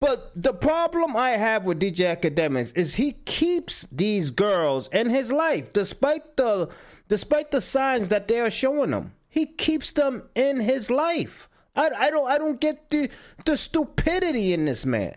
But 0.01 0.33
the 0.35 0.53
problem 0.53 1.17
I 1.17 1.31
have 1.31 1.65
with 1.65 1.81
DJ 1.81 2.17
Akademiks 2.17 2.77
is 2.77 2.97
he 2.97 3.13
keeps 3.25 3.85
these 3.85 4.31
girls 4.31 4.89
in 4.89 5.11
his 5.11 5.31
life 5.31 5.73
despite 5.73 6.37
the 6.37 6.73
despite 7.09 7.51
the 7.51 7.61
signs 7.61 8.09
that 8.09 8.29
they 8.29 8.41
are 8.41 8.51
showing 8.51 8.93
him. 8.93 9.13
He 9.29 9.47
keeps 9.47 9.93
them 9.93 10.29
in 10.35 10.61
his 10.61 10.91
life. 10.91 11.49
I, 11.75 11.91
I 11.97 12.11
don't 12.11 12.29
I 12.31 12.39
don't 12.39 12.61
get 12.61 12.91
the 12.91 13.11
the 13.45 13.57
stupidity 13.57 14.53
in 14.53 14.65
this 14.65 14.85
man. 14.85 15.17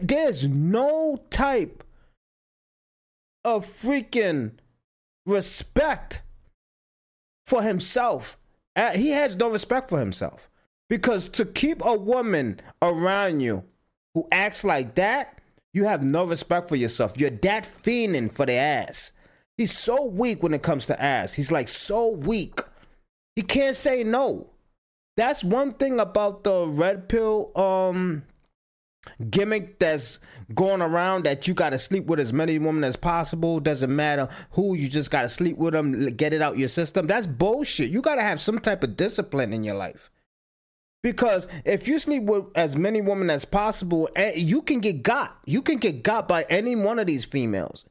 There's 0.00 0.46
no 0.46 1.20
type 1.30 1.82
of 3.44 3.66
freaking 3.66 4.52
respect 5.26 6.22
for 7.46 7.62
himself. 7.62 8.38
Uh, 8.76 8.92
He 8.92 9.10
has 9.10 9.34
no 9.36 9.50
respect 9.50 9.88
for 9.88 9.98
himself. 9.98 10.48
Because 10.88 11.28
to 11.30 11.44
keep 11.44 11.84
a 11.84 11.96
woman 11.96 12.60
around 12.80 13.40
you 13.40 13.64
who 14.14 14.28
acts 14.30 14.62
like 14.62 14.94
that, 14.96 15.40
you 15.72 15.84
have 15.86 16.02
no 16.02 16.24
respect 16.26 16.68
for 16.68 16.76
yourself. 16.76 17.18
You're 17.18 17.30
that 17.30 17.64
fiending 17.64 18.30
for 18.30 18.46
the 18.46 18.52
ass. 18.52 19.12
He's 19.56 19.76
so 19.76 20.06
weak 20.06 20.42
when 20.42 20.54
it 20.54 20.62
comes 20.62 20.86
to 20.86 21.02
ass. 21.02 21.34
He's 21.34 21.50
like 21.50 21.68
so 21.68 22.12
weak. 22.12 22.60
He 23.36 23.42
can't 23.42 23.76
say 23.76 24.04
no. 24.04 24.50
That's 25.16 25.44
one 25.44 25.74
thing 25.74 26.00
about 26.00 26.44
the 26.44 26.66
red 26.66 27.08
pill 27.08 27.56
um 27.56 28.24
gimmick 29.30 29.78
that's 29.78 30.20
going 30.54 30.80
around 30.80 31.24
that 31.24 31.48
you 31.48 31.54
got 31.54 31.70
to 31.70 31.78
sleep 31.78 32.06
with 32.06 32.20
as 32.20 32.32
many 32.32 32.58
women 32.58 32.84
as 32.84 32.96
possible. 32.96 33.60
Doesn't 33.60 33.94
matter 33.94 34.28
who 34.52 34.74
you 34.76 34.88
just 34.88 35.10
got 35.10 35.22
to 35.22 35.28
sleep 35.28 35.58
with 35.58 35.74
them 35.74 36.06
get 36.16 36.32
it 36.32 36.42
out 36.42 36.58
your 36.58 36.68
system. 36.68 37.06
That's 37.06 37.26
bullshit. 37.26 37.90
You 37.90 38.02
got 38.02 38.16
to 38.16 38.22
have 38.22 38.40
some 38.40 38.58
type 38.58 38.82
of 38.82 38.96
discipline 38.96 39.52
in 39.52 39.64
your 39.64 39.74
life. 39.74 40.10
Because 41.02 41.48
if 41.64 41.88
you 41.88 41.98
sleep 41.98 42.24
with 42.24 42.44
as 42.54 42.76
many 42.76 43.00
women 43.00 43.28
as 43.28 43.44
possible 43.44 44.08
eh, 44.14 44.34
you 44.36 44.62
can 44.62 44.80
get 44.80 45.02
got. 45.02 45.36
You 45.46 45.62
can 45.62 45.78
get 45.78 46.02
got 46.02 46.28
by 46.28 46.44
any 46.48 46.76
one 46.76 46.98
of 46.98 47.06
these 47.06 47.24
females 47.24 47.84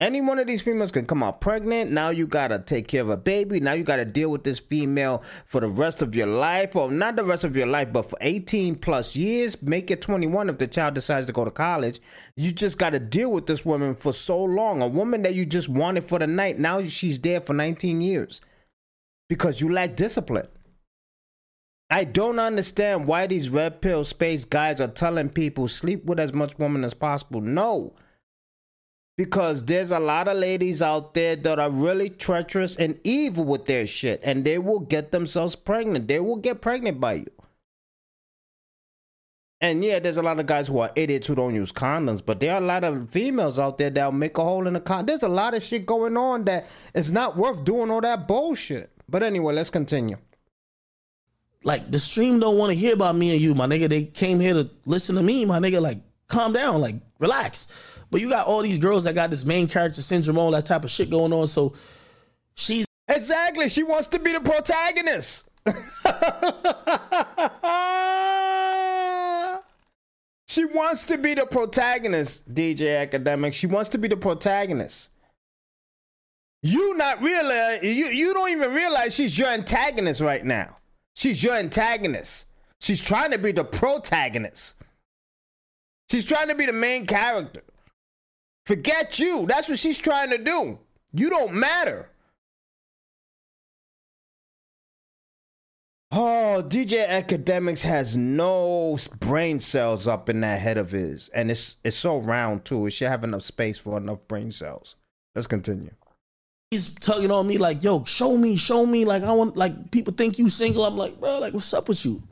any 0.00 0.22
one 0.22 0.38
of 0.38 0.46
these 0.46 0.62
females 0.62 0.90
can 0.90 1.04
come 1.04 1.22
out 1.22 1.42
pregnant. 1.42 1.90
Now 1.90 2.08
you 2.08 2.26
gotta 2.26 2.58
take 2.58 2.88
care 2.88 3.02
of 3.02 3.10
a 3.10 3.18
baby. 3.18 3.60
Now 3.60 3.74
you 3.74 3.84
gotta 3.84 4.06
deal 4.06 4.30
with 4.30 4.44
this 4.44 4.58
female 4.58 5.22
for 5.44 5.60
the 5.60 5.68
rest 5.68 6.00
of 6.00 6.14
your 6.14 6.26
life, 6.26 6.74
or 6.74 6.90
not 6.90 7.16
the 7.16 7.24
rest 7.24 7.44
of 7.44 7.54
your 7.54 7.66
life, 7.66 7.92
but 7.92 8.08
for 8.08 8.16
18 8.22 8.76
plus 8.76 9.14
years. 9.14 9.60
Make 9.60 9.90
it 9.90 10.00
21 10.00 10.48
if 10.48 10.56
the 10.56 10.66
child 10.66 10.94
decides 10.94 11.26
to 11.26 11.34
go 11.34 11.44
to 11.44 11.50
college. 11.50 12.00
You 12.34 12.50
just 12.50 12.78
gotta 12.78 12.98
deal 12.98 13.30
with 13.30 13.46
this 13.46 13.66
woman 13.66 13.94
for 13.94 14.14
so 14.14 14.42
long. 14.42 14.80
A 14.80 14.88
woman 14.88 15.22
that 15.22 15.34
you 15.34 15.44
just 15.44 15.68
wanted 15.68 16.04
for 16.04 16.18
the 16.18 16.26
night, 16.26 16.58
now 16.58 16.80
she's 16.82 17.18
there 17.18 17.42
for 17.42 17.52
19 17.52 18.00
years 18.00 18.40
because 19.28 19.60
you 19.60 19.70
lack 19.70 19.96
discipline. 19.96 20.48
I 21.90 22.04
don't 22.04 22.38
understand 22.38 23.06
why 23.06 23.26
these 23.26 23.50
red 23.50 23.82
pill 23.82 24.04
space 24.04 24.46
guys 24.46 24.80
are 24.80 24.88
telling 24.88 25.28
people 25.28 25.68
sleep 25.68 26.06
with 26.06 26.20
as 26.20 26.32
much 26.32 26.58
woman 26.58 26.84
as 26.84 26.94
possible. 26.94 27.42
No 27.42 27.92
because 29.20 29.66
there's 29.66 29.90
a 29.90 29.98
lot 29.98 30.28
of 30.28 30.36
ladies 30.38 30.80
out 30.80 31.12
there 31.12 31.36
that 31.36 31.58
are 31.58 31.68
really 31.70 32.08
treacherous 32.08 32.74
and 32.76 32.98
evil 33.04 33.44
with 33.44 33.66
their 33.66 33.86
shit 33.86 34.18
and 34.24 34.46
they 34.46 34.58
will 34.58 34.80
get 34.80 35.12
themselves 35.12 35.54
pregnant 35.54 36.08
they 36.08 36.18
will 36.18 36.36
get 36.36 36.62
pregnant 36.62 36.98
by 36.98 37.12
you 37.12 37.26
and 39.60 39.84
yeah 39.84 39.98
there's 39.98 40.16
a 40.16 40.22
lot 40.22 40.38
of 40.38 40.46
guys 40.46 40.68
who 40.68 40.78
are 40.78 40.90
idiots 40.96 41.26
who 41.26 41.34
don't 41.34 41.54
use 41.54 41.70
condoms 41.70 42.24
but 42.24 42.40
there 42.40 42.54
are 42.54 42.62
a 42.62 42.64
lot 42.64 42.82
of 42.82 43.10
females 43.10 43.58
out 43.58 43.76
there 43.76 43.90
that'll 43.90 44.10
make 44.10 44.38
a 44.38 44.42
hole 44.42 44.66
in 44.66 44.72
the 44.72 44.80
con 44.80 45.04
there's 45.04 45.22
a 45.22 45.28
lot 45.28 45.52
of 45.52 45.62
shit 45.62 45.84
going 45.84 46.16
on 46.16 46.46
that 46.46 46.66
it's 46.94 47.10
not 47.10 47.36
worth 47.36 47.62
doing 47.62 47.90
all 47.90 48.00
that 48.00 48.26
bullshit 48.26 48.90
but 49.06 49.22
anyway 49.22 49.52
let's 49.52 49.68
continue 49.68 50.16
like 51.62 51.90
the 51.90 51.98
stream 51.98 52.40
don't 52.40 52.56
want 52.56 52.72
to 52.72 52.78
hear 52.78 52.94
about 52.94 53.16
me 53.16 53.32
and 53.32 53.40
you, 53.42 53.54
my 53.54 53.66
nigga. 53.66 53.86
They 53.86 54.06
came 54.06 54.40
here 54.40 54.54
to 54.54 54.70
listen 54.86 55.16
to 55.16 55.22
me, 55.22 55.44
my 55.44 55.58
nigga. 55.58 55.82
Like, 55.82 55.98
calm 56.26 56.54
down, 56.54 56.80
like, 56.80 56.94
relax. 57.18 57.99
But 58.10 58.20
you 58.20 58.28
got 58.28 58.46
all 58.46 58.62
these 58.62 58.78
girls 58.78 59.04
that 59.04 59.14
got 59.14 59.30
this 59.30 59.44
main 59.44 59.66
character 59.66 60.02
syndrome, 60.02 60.38
all 60.38 60.50
that 60.52 60.66
type 60.66 60.84
of 60.84 60.90
shit 60.90 61.10
going 61.10 61.32
on. 61.32 61.46
So 61.46 61.74
she's 62.54 62.86
exactly 63.08 63.68
she 63.68 63.82
wants 63.82 64.08
to 64.08 64.18
be 64.18 64.32
the 64.32 64.40
protagonist 64.40 65.48
She 70.50 70.64
wants 70.64 71.04
to 71.04 71.16
be 71.16 71.34
the 71.34 71.46
protagonist, 71.46 72.52
DJ 72.52 73.00
Academic. 73.00 73.54
She 73.54 73.68
wants 73.68 73.88
to 73.90 73.98
be 73.98 74.08
the 74.08 74.16
protagonist. 74.16 75.08
You 76.64 76.96
not 76.96 77.22
realize 77.22 77.84
you, 77.84 78.06
you 78.06 78.34
don't 78.34 78.50
even 78.50 78.74
realize 78.74 79.14
she's 79.14 79.38
your 79.38 79.46
antagonist 79.46 80.20
right 80.20 80.44
now. 80.44 80.78
She's 81.14 81.40
your 81.40 81.54
antagonist. 81.54 82.46
She's 82.80 83.00
trying 83.00 83.30
to 83.30 83.38
be 83.38 83.52
the 83.52 83.62
protagonist. 83.62 84.74
She's 86.10 86.24
trying 86.24 86.48
to 86.48 86.56
be 86.56 86.66
the 86.66 86.72
main 86.72 87.06
character. 87.06 87.62
Forget 88.70 89.18
you. 89.18 89.46
That's 89.48 89.68
what 89.68 89.80
she's 89.80 89.98
trying 89.98 90.30
to 90.30 90.38
do. 90.38 90.78
You 91.12 91.28
don't 91.28 91.54
matter. 91.54 92.08
Oh, 96.12 96.62
DJ 96.64 97.04
Akademiks 97.08 97.82
has 97.82 98.14
no 98.14 98.96
brain 99.18 99.58
cells 99.58 100.06
up 100.06 100.28
in 100.28 100.42
that 100.42 100.60
head 100.60 100.78
of 100.78 100.92
his, 100.92 101.30
and 101.30 101.50
it's 101.50 101.78
it's 101.82 101.96
so 101.96 102.18
round 102.18 102.64
too. 102.64 102.86
It 102.86 102.92
should 102.92 103.08
have 103.08 103.24
enough 103.24 103.42
space 103.42 103.76
for 103.76 103.96
enough 103.96 104.20
brain 104.28 104.52
cells. 104.52 104.94
Let's 105.34 105.48
continue. 105.48 105.90
He's 106.70 106.94
tugging 106.94 107.32
on 107.32 107.48
me 107.48 107.58
like, 107.58 107.82
"Yo, 107.82 108.04
show 108.04 108.36
me, 108.36 108.56
show 108.56 108.86
me." 108.86 109.04
Like 109.04 109.24
I 109.24 109.32
want, 109.32 109.56
like 109.56 109.90
people 109.90 110.12
think 110.12 110.38
you 110.38 110.48
single. 110.48 110.84
I'm 110.84 110.96
like, 110.96 111.18
bro, 111.18 111.40
like 111.40 111.54
what's 111.54 111.74
up 111.74 111.88
with 111.88 112.06
you? 112.06 112.22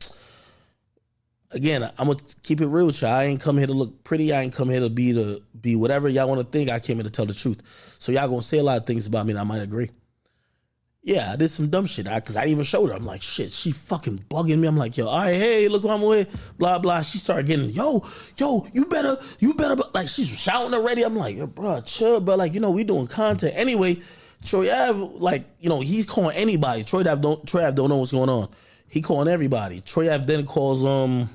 Again, 1.50 1.82
I'm 1.82 2.06
gonna 2.08 2.18
keep 2.42 2.60
it 2.60 2.66
real 2.66 2.86
with 2.86 3.00
you. 3.00 3.08
I 3.08 3.24
ain't 3.24 3.40
come 3.40 3.56
here 3.56 3.66
to 3.66 3.72
look 3.72 4.04
pretty. 4.04 4.32
I 4.34 4.42
ain't 4.42 4.54
come 4.54 4.68
here 4.68 4.80
to 4.80 4.90
be 4.90 5.12
the 5.12 5.42
be 5.58 5.76
whatever 5.76 6.08
y'all 6.08 6.28
want 6.28 6.40
to 6.40 6.46
think. 6.46 6.68
I 6.68 6.78
came 6.78 6.96
here 6.96 7.04
to 7.04 7.10
tell 7.10 7.24
the 7.24 7.32
truth. 7.32 7.96
So 7.98 8.12
y'all 8.12 8.28
gonna 8.28 8.42
say 8.42 8.58
a 8.58 8.62
lot 8.62 8.78
of 8.78 8.86
things 8.86 9.06
about 9.06 9.24
me, 9.24 9.32
and 9.32 9.40
I 9.40 9.44
might 9.44 9.62
agree. 9.62 9.90
Yeah, 11.02 11.32
I 11.32 11.36
did 11.36 11.48
some 11.48 11.70
dumb 11.70 11.86
shit. 11.86 12.06
I, 12.06 12.20
Cause 12.20 12.36
I 12.36 12.46
even 12.46 12.64
showed 12.64 12.90
her. 12.90 12.94
I'm 12.94 13.06
like, 13.06 13.22
shit, 13.22 13.50
she 13.50 13.70
fucking 13.70 14.26
bugging 14.28 14.58
me. 14.58 14.68
I'm 14.68 14.76
like, 14.76 14.98
yo, 14.98 15.06
all 15.06 15.20
right, 15.20 15.34
hey, 15.34 15.68
look 15.68 15.82
who 15.82 15.88
I'm 15.88 16.02
with. 16.02 16.52
Blah 16.58 16.80
blah. 16.80 17.00
She 17.00 17.16
started 17.16 17.46
getting, 17.46 17.70
yo, 17.70 18.04
yo, 18.36 18.66
you 18.74 18.84
better, 18.84 19.16
you 19.38 19.54
better. 19.54 19.76
Like 19.94 20.08
she's 20.08 20.38
shouting 20.38 20.74
already. 20.74 21.02
I'm 21.02 21.16
like, 21.16 21.36
yo, 21.36 21.46
bro, 21.46 21.80
chill, 21.80 22.20
bro. 22.20 22.34
Like 22.34 22.52
you 22.52 22.60
know, 22.60 22.72
we 22.72 22.84
doing 22.84 23.06
content 23.06 23.54
anyway. 23.56 23.96
Troy 24.44 24.70
Ave, 24.70 24.98
like 25.18 25.44
you 25.60 25.70
know, 25.70 25.80
he's 25.80 26.04
calling 26.04 26.36
anybody. 26.36 26.84
Troy 26.84 27.00
Ave 27.00 27.22
don't, 27.22 27.46
Troy 27.46 27.64
Ave 27.64 27.74
don't 27.74 27.88
know 27.88 27.96
what's 27.96 28.12
going 28.12 28.28
on. 28.28 28.48
He 28.88 29.02
calling 29.02 29.28
everybody. 29.28 29.80
Troy 29.80 30.12
Ave 30.12 30.24
then 30.24 30.46
calls 30.46 30.84
um, 30.84 31.28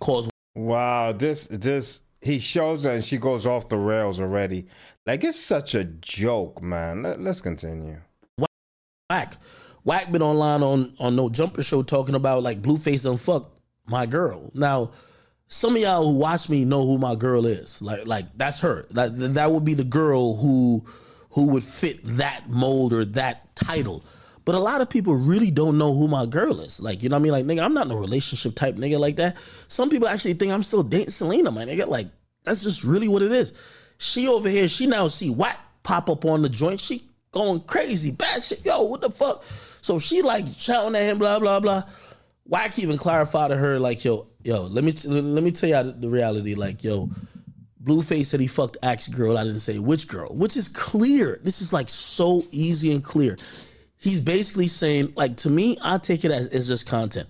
calls. 0.00 0.30
Wow, 0.54 1.12
this 1.12 1.46
this 1.50 2.00
he 2.20 2.38
shows 2.38 2.84
her 2.84 2.90
and 2.90 3.04
she 3.04 3.18
goes 3.18 3.46
off 3.46 3.68
the 3.68 3.76
rails 3.76 4.20
already. 4.20 4.66
Like 5.06 5.24
it's 5.24 5.38
such 5.38 5.74
a 5.74 5.84
joke, 5.84 6.62
man. 6.62 7.02
Let, 7.02 7.20
let's 7.20 7.40
continue. 7.40 7.98
Wack. 9.10 9.36
Wack 9.84 10.10
been 10.10 10.22
online 10.22 10.62
on 10.62 10.94
on 10.98 11.16
No 11.16 11.28
Jumper 11.28 11.62
Show 11.62 11.82
talking 11.82 12.14
about 12.14 12.42
like 12.42 12.60
Blueface 12.60 13.04
don't 13.04 13.16
fuck 13.16 13.52
my 13.86 14.06
girl. 14.06 14.50
Now, 14.54 14.90
some 15.46 15.76
of 15.76 15.82
y'all 15.82 16.04
who 16.04 16.18
watch 16.18 16.48
me 16.48 16.64
know 16.64 16.84
who 16.84 16.98
my 16.98 17.14
girl 17.14 17.46
is. 17.46 17.80
Like 17.80 18.06
like 18.06 18.26
that's 18.36 18.60
her. 18.60 18.86
That 18.90 19.16
that 19.34 19.50
would 19.50 19.64
be 19.64 19.74
the 19.74 19.84
girl 19.84 20.36
who 20.36 20.84
who 21.30 21.52
would 21.52 21.64
fit 21.64 22.04
that 22.04 22.48
mold 22.48 22.92
or 22.92 23.04
that 23.04 23.54
title. 23.54 24.04
But 24.48 24.54
a 24.54 24.60
lot 24.60 24.80
of 24.80 24.88
people 24.88 25.14
really 25.14 25.50
don't 25.50 25.76
know 25.76 25.92
who 25.92 26.08
my 26.08 26.24
girl 26.24 26.60
is. 26.60 26.80
Like, 26.80 27.02
you 27.02 27.10
know 27.10 27.16
what 27.16 27.20
I 27.20 27.22
mean? 27.24 27.32
Like, 27.32 27.44
nigga, 27.44 27.62
I'm 27.62 27.74
not 27.74 27.90
a 27.90 27.94
relationship 27.94 28.54
type 28.54 28.76
nigga 28.76 28.98
like 28.98 29.16
that. 29.16 29.36
Some 29.68 29.90
people 29.90 30.08
actually 30.08 30.32
think 30.32 30.52
I'm 30.52 30.62
still 30.62 30.82
dating 30.82 31.10
Selena, 31.10 31.50
my 31.50 31.66
nigga. 31.66 31.86
Like, 31.86 32.06
that's 32.44 32.62
just 32.62 32.82
really 32.82 33.08
what 33.08 33.20
it 33.20 33.30
is. 33.30 33.52
She 33.98 34.26
over 34.26 34.48
here, 34.48 34.66
she 34.66 34.86
now 34.86 35.06
see 35.08 35.28
Wack 35.28 35.58
pop 35.82 36.08
up 36.08 36.24
on 36.24 36.40
the 36.40 36.48
joint. 36.48 36.80
She 36.80 37.04
going 37.30 37.60
crazy, 37.60 38.10
bad 38.10 38.42
shit. 38.42 38.64
Yo, 38.64 38.84
what 38.84 39.02
the 39.02 39.10
fuck? 39.10 39.44
So 39.82 39.98
she 39.98 40.22
like 40.22 40.48
shouting 40.48 40.96
at 40.96 41.02
him, 41.02 41.18
blah 41.18 41.38
blah 41.38 41.60
blah. 41.60 41.82
Wack 42.46 42.78
even 42.78 42.96
clarify 42.96 43.48
to 43.48 43.56
her 43.58 43.78
like, 43.78 44.02
yo, 44.02 44.28
yo, 44.44 44.62
let 44.62 44.82
me 44.82 44.92
let 45.04 45.44
me 45.44 45.50
tell 45.50 45.68
you 45.68 45.92
the 45.92 46.08
reality. 46.08 46.54
Like, 46.54 46.82
yo, 46.82 47.10
Blueface 47.84 48.24
said 48.24 48.40
he 48.40 48.46
fucked 48.46 48.78
Axe 48.82 49.08
girl. 49.08 49.36
I 49.36 49.44
didn't 49.44 49.58
say 49.58 49.78
which 49.78 50.08
girl, 50.08 50.28
which 50.34 50.56
is 50.56 50.70
clear. 50.70 51.38
This 51.42 51.60
is 51.60 51.74
like 51.74 51.90
so 51.90 52.46
easy 52.50 52.92
and 52.92 53.04
clear. 53.04 53.36
He's 53.98 54.20
basically 54.20 54.68
saying, 54.68 55.12
like, 55.16 55.36
to 55.38 55.50
me, 55.50 55.76
I 55.82 55.98
take 55.98 56.24
it 56.24 56.30
as, 56.30 56.48
as 56.48 56.68
just 56.68 56.86
content. 56.86 57.28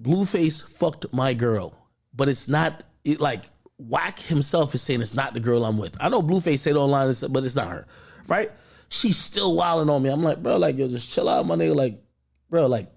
Blueface 0.00 0.78
fucked 0.78 1.12
my 1.12 1.34
girl, 1.34 1.74
but 2.14 2.28
it's 2.28 2.48
not 2.48 2.84
it, 3.04 3.20
like 3.20 3.44
Wack 3.78 4.18
himself 4.20 4.74
is 4.74 4.82
saying 4.82 5.00
it's 5.00 5.14
not 5.14 5.34
the 5.34 5.40
girl 5.40 5.64
I'm 5.64 5.78
with. 5.78 5.96
I 6.00 6.08
know 6.08 6.22
Blueface 6.22 6.58
said 6.58 6.76
online, 6.76 7.12
but 7.30 7.44
it's 7.44 7.56
not 7.56 7.68
her, 7.68 7.86
right? 8.28 8.50
she's 8.88 9.16
still 9.16 9.54
wilding 9.54 9.90
on 9.90 10.02
me. 10.02 10.08
I'm 10.08 10.22
like, 10.22 10.42
bro, 10.42 10.56
like, 10.56 10.78
yo, 10.78 10.88
just 10.88 11.10
chill 11.10 11.28
out, 11.28 11.46
my 11.46 11.54
nigga. 11.56 11.74
Like, 11.74 12.02
bro, 12.50 12.66
like, 12.66 12.90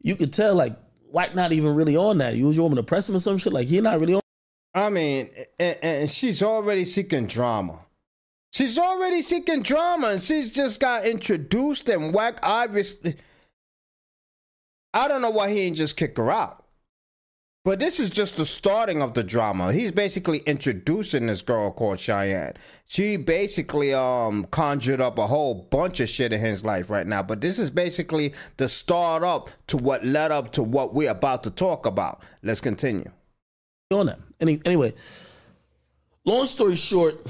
you 0.00 0.16
could 0.16 0.32
tell, 0.32 0.54
like, 0.54 0.76
Wack 1.10 1.34
not 1.34 1.52
even 1.52 1.74
really 1.74 1.96
on 1.96 2.18
that. 2.18 2.34
You 2.34 2.46
was 2.46 2.60
want 2.60 2.74
me 2.74 2.76
to 2.76 2.82
press 2.82 3.08
him 3.08 3.16
or 3.16 3.20
some 3.20 3.38
shit? 3.38 3.52
Like, 3.52 3.68
he 3.68 3.80
not 3.80 4.00
really 4.00 4.14
on. 4.14 4.20
I 4.74 4.90
mean, 4.90 5.30
and, 5.58 5.76
and 5.82 6.10
she's 6.10 6.42
already 6.42 6.84
seeking 6.84 7.26
drama. 7.26 7.80
She's 8.56 8.78
already 8.78 9.20
seeking 9.20 9.60
drama, 9.60 10.12
and 10.12 10.20
she's 10.20 10.50
just 10.50 10.80
got 10.80 11.04
introduced 11.04 11.90
and 11.90 12.14
Wack 12.14 12.38
obviously. 12.42 13.16
I 14.94 15.08
don't 15.08 15.20
know 15.20 15.28
why 15.28 15.50
he 15.50 15.60
ain't 15.60 15.76
just 15.76 15.98
kick 15.98 16.16
her 16.16 16.30
out. 16.30 16.64
But 17.66 17.80
this 17.80 18.00
is 18.00 18.08
just 18.08 18.38
the 18.38 18.46
starting 18.46 19.02
of 19.02 19.12
the 19.12 19.22
drama. 19.22 19.74
He's 19.74 19.90
basically 19.90 20.38
introducing 20.46 21.26
this 21.26 21.42
girl 21.42 21.70
called 21.70 22.00
Cheyenne. 22.00 22.54
She 22.86 23.18
basically 23.18 23.92
um 23.92 24.46
conjured 24.46 25.02
up 25.02 25.18
a 25.18 25.26
whole 25.26 25.66
bunch 25.70 26.00
of 26.00 26.08
shit 26.08 26.32
in 26.32 26.40
his 26.40 26.64
life 26.64 26.88
right 26.88 27.06
now. 27.06 27.22
But 27.22 27.42
this 27.42 27.58
is 27.58 27.68
basically 27.68 28.32
the 28.56 28.70
start 28.70 29.22
up 29.22 29.50
to 29.66 29.76
what 29.76 30.02
led 30.02 30.32
up 30.32 30.52
to 30.52 30.62
what 30.62 30.94
we're 30.94 31.10
about 31.10 31.42
to 31.42 31.50
talk 31.50 31.84
about. 31.84 32.22
Let's 32.42 32.62
continue. 32.62 33.10
On 33.90 34.06
that. 34.06 34.20
Any, 34.40 34.62
anyway, 34.64 34.94
long 36.24 36.46
story 36.46 36.74
short, 36.74 37.20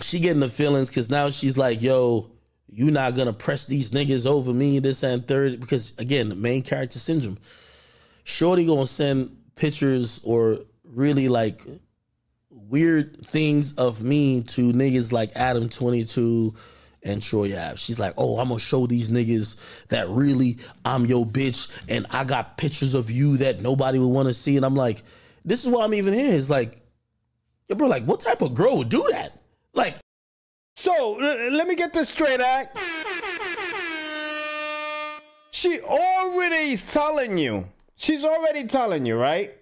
she 0.00 0.20
getting 0.20 0.40
the 0.40 0.48
feelings 0.48 0.88
because 0.88 1.10
now 1.10 1.30
she's 1.30 1.58
like, 1.58 1.82
yo, 1.82 2.30
you 2.68 2.90
not 2.90 3.16
gonna 3.16 3.32
press 3.32 3.66
these 3.66 3.90
niggas 3.90 4.26
over 4.26 4.52
me, 4.52 4.78
this 4.78 5.02
and 5.02 5.26
third. 5.26 5.60
Because 5.60 5.92
again, 5.98 6.28
the 6.28 6.36
main 6.36 6.62
character 6.62 6.98
syndrome 6.98 7.38
Shorty 8.24 8.66
gonna 8.66 8.86
send 8.86 9.36
pictures 9.56 10.20
or 10.24 10.60
really 10.84 11.28
like 11.28 11.62
weird 12.50 13.26
things 13.26 13.74
of 13.74 14.02
me 14.02 14.42
to 14.42 14.72
niggas 14.72 15.12
like 15.12 15.32
Adam 15.34 15.68
22 15.68 16.54
and 17.02 17.22
Troy 17.22 17.56
Ave. 17.58 17.76
She's 17.76 17.98
like, 17.98 18.14
oh, 18.16 18.38
I'm 18.38 18.48
gonna 18.48 18.60
show 18.60 18.86
these 18.86 19.10
niggas 19.10 19.86
that 19.88 20.08
really 20.08 20.58
I'm 20.84 21.06
your 21.06 21.26
bitch 21.26 21.84
and 21.88 22.06
I 22.10 22.24
got 22.24 22.56
pictures 22.56 22.94
of 22.94 23.10
you 23.10 23.38
that 23.38 23.60
nobody 23.60 23.98
would 23.98 24.06
wanna 24.08 24.34
see. 24.34 24.56
And 24.56 24.64
I'm 24.64 24.76
like, 24.76 25.02
this 25.44 25.64
is 25.64 25.70
why 25.72 25.84
I'm 25.84 25.94
even 25.94 26.14
here. 26.14 26.34
It's 26.34 26.50
like, 26.50 26.80
yo, 27.68 27.74
bro, 27.74 27.88
like, 27.88 28.04
what 28.04 28.20
type 28.20 28.42
of 28.42 28.54
girl 28.54 28.78
would 28.78 28.90
do 28.90 29.06
that? 29.12 29.39
Like, 29.74 29.96
so 30.76 31.12
let 31.12 31.68
me 31.68 31.74
get 31.74 31.92
this 31.92 32.08
straight, 32.08 32.40
Ak. 32.40 32.76
She 35.52 35.80
already 35.80 36.72
is 36.72 36.82
telling 36.82 37.36
you 37.36 37.66
She's 38.00 38.24
already 38.24 38.64
telling 38.64 39.04
you, 39.04 39.18
right? 39.18 39.54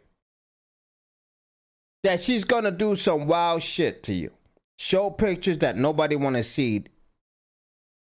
That 2.05 2.21
she's 2.21 2.45
gonna 2.45 2.71
do 2.71 2.95
some 2.95 3.27
wild 3.27 3.65
shit 3.65 4.05
to 4.05 4.15
you. 4.15 4.31
Show 4.79 5.11
pictures 5.11 5.59
that 5.59 5.77
nobody 5.77 6.15
wanna 6.15 6.45
see. 6.45 6.85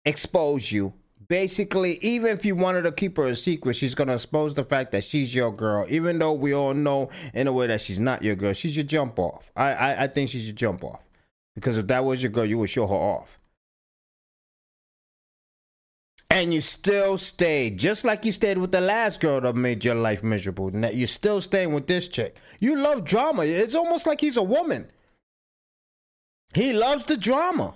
Expose 0.03 0.71
you. 0.71 0.93
Basically, 1.27 1.99
even 2.01 2.31
if 2.31 2.43
you 2.43 2.55
wanted 2.55 2.81
to 2.83 2.91
keep 2.91 3.17
her 3.17 3.27
a 3.27 3.35
secret, 3.35 3.75
she's 3.75 3.93
gonna 3.93 4.13
expose 4.13 4.55
the 4.55 4.63
fact 4.63 4.91
that 4.93 5.03
she's 5.03 5.35
your 5.35 5.51
girl. 5.51 5.85
Even 5.89 6.17
though 6.17 6.33
we 6.33 6.55
all 6.55 6.73
know 6.73 7.11
in 7.35 7.45
a 7.45 7.53
way 7.53 7.67
that 7.67 7.81
she's 7.81 7.99
not 7.99 8.23
your 8.23 8.35
girl, 8.35 8.53
she's 8.53 8.75
your 8.75 8.83
jump 8.83 9.19
off. 9.19 9.51
I 9.55 9.73
I, 9.73 10.03
I 10.05 10.07
think 10.07 10.31
she's 10.31 10.47
your 10.47 10.55
jump 10.55 10.83
off. 10.83 11.04
Because 11.55 11.77
if 11.77 11.87
that 11.87 12.05
was 12.05 12.21
your 12.21 12.31
girl, 12.31 12.45
you 12.45 12.57
would 12.57 12.69
show 12.69 12.85
her 12.85 12.93
off 12.93 13.39
and 16.35 16.53
you 16.53 16.59
still 16.59 17.17
stayed, 17.17 17.79
just 17.79 18.03
like 18.03 18.25
you 18.25 18.31
stayed 18.33 18.57
with 18.57 18.71
the 18.71 18.81
last 18.81 19.21
girl 19.21 19.39
that 19.39 19.55
made 19.55 19.85
your 19.85 19.95
life 19.95 20.21
miserable. 20.21 20.69
You're 20.69 21.07
still 21.07 21.39
staying 21.39 21.73
with 21.73 21.87
this 21.87 22.09
chick. 22.09 22.35
You 22.59 22.77
love 22.77 23.05
drama. 23.05 23.43
It's 23.45 23.73
almost 23.73 24.05
like 24.05 24.19
he's 24.19 24.35
a 24.35 24.43
woman. 24.43 24.91
He 26.53 26.73
loves 26.73 27.05
the 27.05 27.15
drama. 27.15 27.75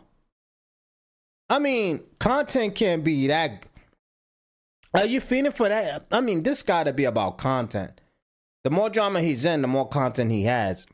I 1.50 1.60
mean, 1.60 2.04
content 2.20 2.76
can't 2.76 3.02
be 3.02 3.28
that. 3.28 3.64
Are 4.94 5.06
you 5.06 5.22
feeling 5.22 5.54
for 5.54 5.70
that? 5.70 6.08
I 6.12 6.20
mean, 6.20 6.44
this 6.44 6.62
got 6.62 6.84
to 6.84 6.92
be 6.94 7.06
about 7.06 7.38
content. 7.38 8.02
The 8.66 8.72
more 8.72 8.90
drama 8.90 9.22
he's 9.22 9.46
in, 9.46 9.62
the 9.62 9.70
more 9.70 9.88
content 9.88 10.32
he 10.32 10.44
has 10.44 10.86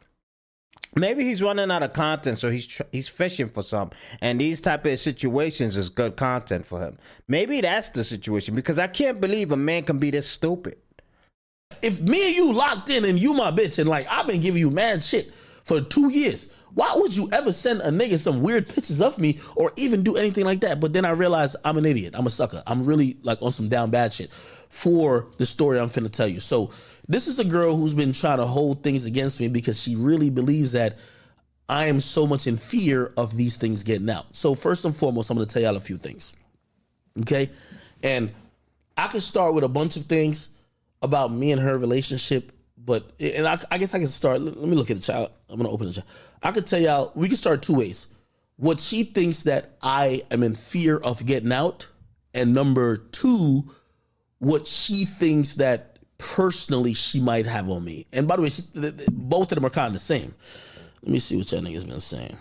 maybe 0.95 1.23
he's 1.23 1.41
running 1.43 1.69
out 1.71 1.83
of 1.83 1.93
content 1.93 2.37
so 2.37 2.49
he's 2.49 2.67
tr- 2.67 2.83
he's 2.91 3.07
fishing 3.07 3.47
for 3.47 3.63
some 3.63 3.89
and 4.21 4.39
these 4.39 4.61
type 4.61 4.85
of 4.85 4.97
situations 4.99 5.77
is 5.77 5.89
good 5.89 6.15
content 6.15 6.65
for 6.65 6.79
him 6.79 6.97
maybe 7.27 7.61
that's 7.61 7.89
the 7.89 8.03
situation 8.03 8.55
because 8.55 8.79
i 8.79 8.87
can't 8.87 9.19
believe 9.21 9.51
a 9.51 9.57
man 9.57 9.83
can 9.83 9.97
be 9.97 10.11
this 10.11 10.29
stupid 10.29 10.75
if 11.81 12.01
me 12.01 12.27
and 12.27 12.35
you 12.35 12.53
locked 12.53 12.89
in 12.89 13.05
and 13.05 13.19
you 13.19 13.33
my 13.33 13.51
bitch 13.51 13.79
and 13.79 13.89
like 13.89 14.07
i've 14.09 14.27
been 14.27 14.41
giving 14.41 14.59
you 14.59 14.69
mad 14.69 15.01
shit 15.01 15.33
for 15.33 15.81
two 15.81 16.09
years 16.11 16.53
Why 16.75 16.91
would 16.95 17.15
you 17.15 17.29
ever 17.31 17.53
send 17.53 17.79
a 17.81 17.89
nigga 17.89 18.19
some 18.19 18.41
weird 18.41 18.67
pictures 18.67 19.01
of 19.01 19.17
me 19.17 19.39
or 19.55 19.71
even 19.77 20.03
do 20.03 20.17
anything 20.17 20.43
like 20.43 20.59
that? 20.59 20.81
But 20.81 20.91
then 20.91 21.05
I 21.05 21.11
realized 21.11 21.55
I'm 21.63 21.77
an 21.77 21.85
idiot. 21.85 22.13
I'm 22.17 22.25
a 22.25 22.29
sucker. 22.29 22.61
I'm 22.67 22.85
really 22.85 23.17
like 23.23 23.41
on 23.41 23.51
some 23.51 23.69
down 23.69 23.91
bad 23.91 24.11
shit 24.11 24.29
for 24.75 25.29
the 25.37 25.45
story 25.45 25.79
I'm 25.79 25.87
finna 25.87 26.11
tell 26.11 26.27
you. 26.27 26.41
So 26.41 26.69
this 27.07 27.27
is 27.27 27.39
a 27.39 27.45
girl 27.45 27.77
who's 27.77 27.93
been 27.93 28.11
trying 28.11 28.39
to 28.39 28.45
hold 28.45 28.83
things 28.83 29.05
against 29.05 29.39
me 29.39 29.47
because 29.47 29.81
she 29.81 29.95
really 29.95 30.29
believes 30.29 30.73
that 30.73 30.97
I 31.69 31.85
am 31.85 32.01
so 32.01 32.27
much 32.27 32.45
in 32.45 32.57
fear 32.57 33.13
of 33.15 33.37
these 33.37 33.55
things 33.55 33.83
getting 33.83 34.09
out. 34.09 34.35
So 34.35 34.53
first 34.53 34.83
and 34.83 34.93
foremost, 34.93 35.29
I'm 35.29 35.37
gonna 35.37 35.45
tell 35.45 35.61
y'all 35.61 35.77
a 35.77 35.79
few 35.79 35.95
things. 35.95 36.35
Okay? 37.21 37.49
And 38.03 38.31
I 38.97 39.07
could 39.07 39.21
start 39.21 39.53
with 39.53 39.63
a 39.63 39.69
bunch 39.69 39.95
of 39.95 40.03
things 40.03 40.49
about 41.01 41.31
me 41.31 41.53
and 41.53 41.61
her 41.61 41.77
relationship, 41.77 42.51
but 42.77 43.13
and 43.17 43.47
I, 43.47 43.57
I 43.71 43.77
guess 43.77 43.95
I 43.95 43.99
can 43.99 44.07
start. 44.07 44.41
Let 44.41 44.57
me 44.57 44.75
look 44.75 44.91
at 44.91 44.97
the 44.97 45.03
child. 45.03 45.31
I'm 45.49 45.55
gonna 45.55 45.69
open 45.69 45.87
the 45.87 45.93
child. 45.93 46.07
I 46.43 46.51
could 46.51 46.67
tell 46.67 46.81
y'all 46.81 47.13
we 47.15 47.29
can 47.29 47.37
start 47.37 47.61
two 47.61 47.75
ways. 47.75 48.07
What 48.57 48.81
she 48.81 49.05
thinks 49.05 49.43
that 49.43 49.77
I 49.81 50.21
am 50.31 50.43
in 50.43 50.53
fear 50.53 50.97
of 50.97 51.25
getting 51.25 51.53
out, 51.53 51.87
and 52.33 52.53
number 52.53 52.97
two, 52.97 53.69
what 54.45 54.67
she 54.67 55.05
thinks 55.05 55.55
that 55.55 55.97
personally 56.19 56.93
she 56.93 57.19
might 57.19 57.47
have 57.47 57.67
on 57.67 57.83
me. 57.83 58.05
And 58.13 58.27
by 58.27 58.35
the 58.35 58.43
way, 58.43 58.49
she, 58.49 58.61
both 59.11 59.51
of 59.51 59.55
them 59.55 59.65
are 59.65 59.71
kind 59.71 59.87
of 59.87 59.93
the 59.93 59.99
same. 59.99 60.35
Let 61.01 61.11
me 61.11 61.17
see 61.17 61.35
what 61.35 61.51
y'all 61.51 61.61
niggas 61.61 61.87
been 61.87 61.99
saying. 61.99 62.35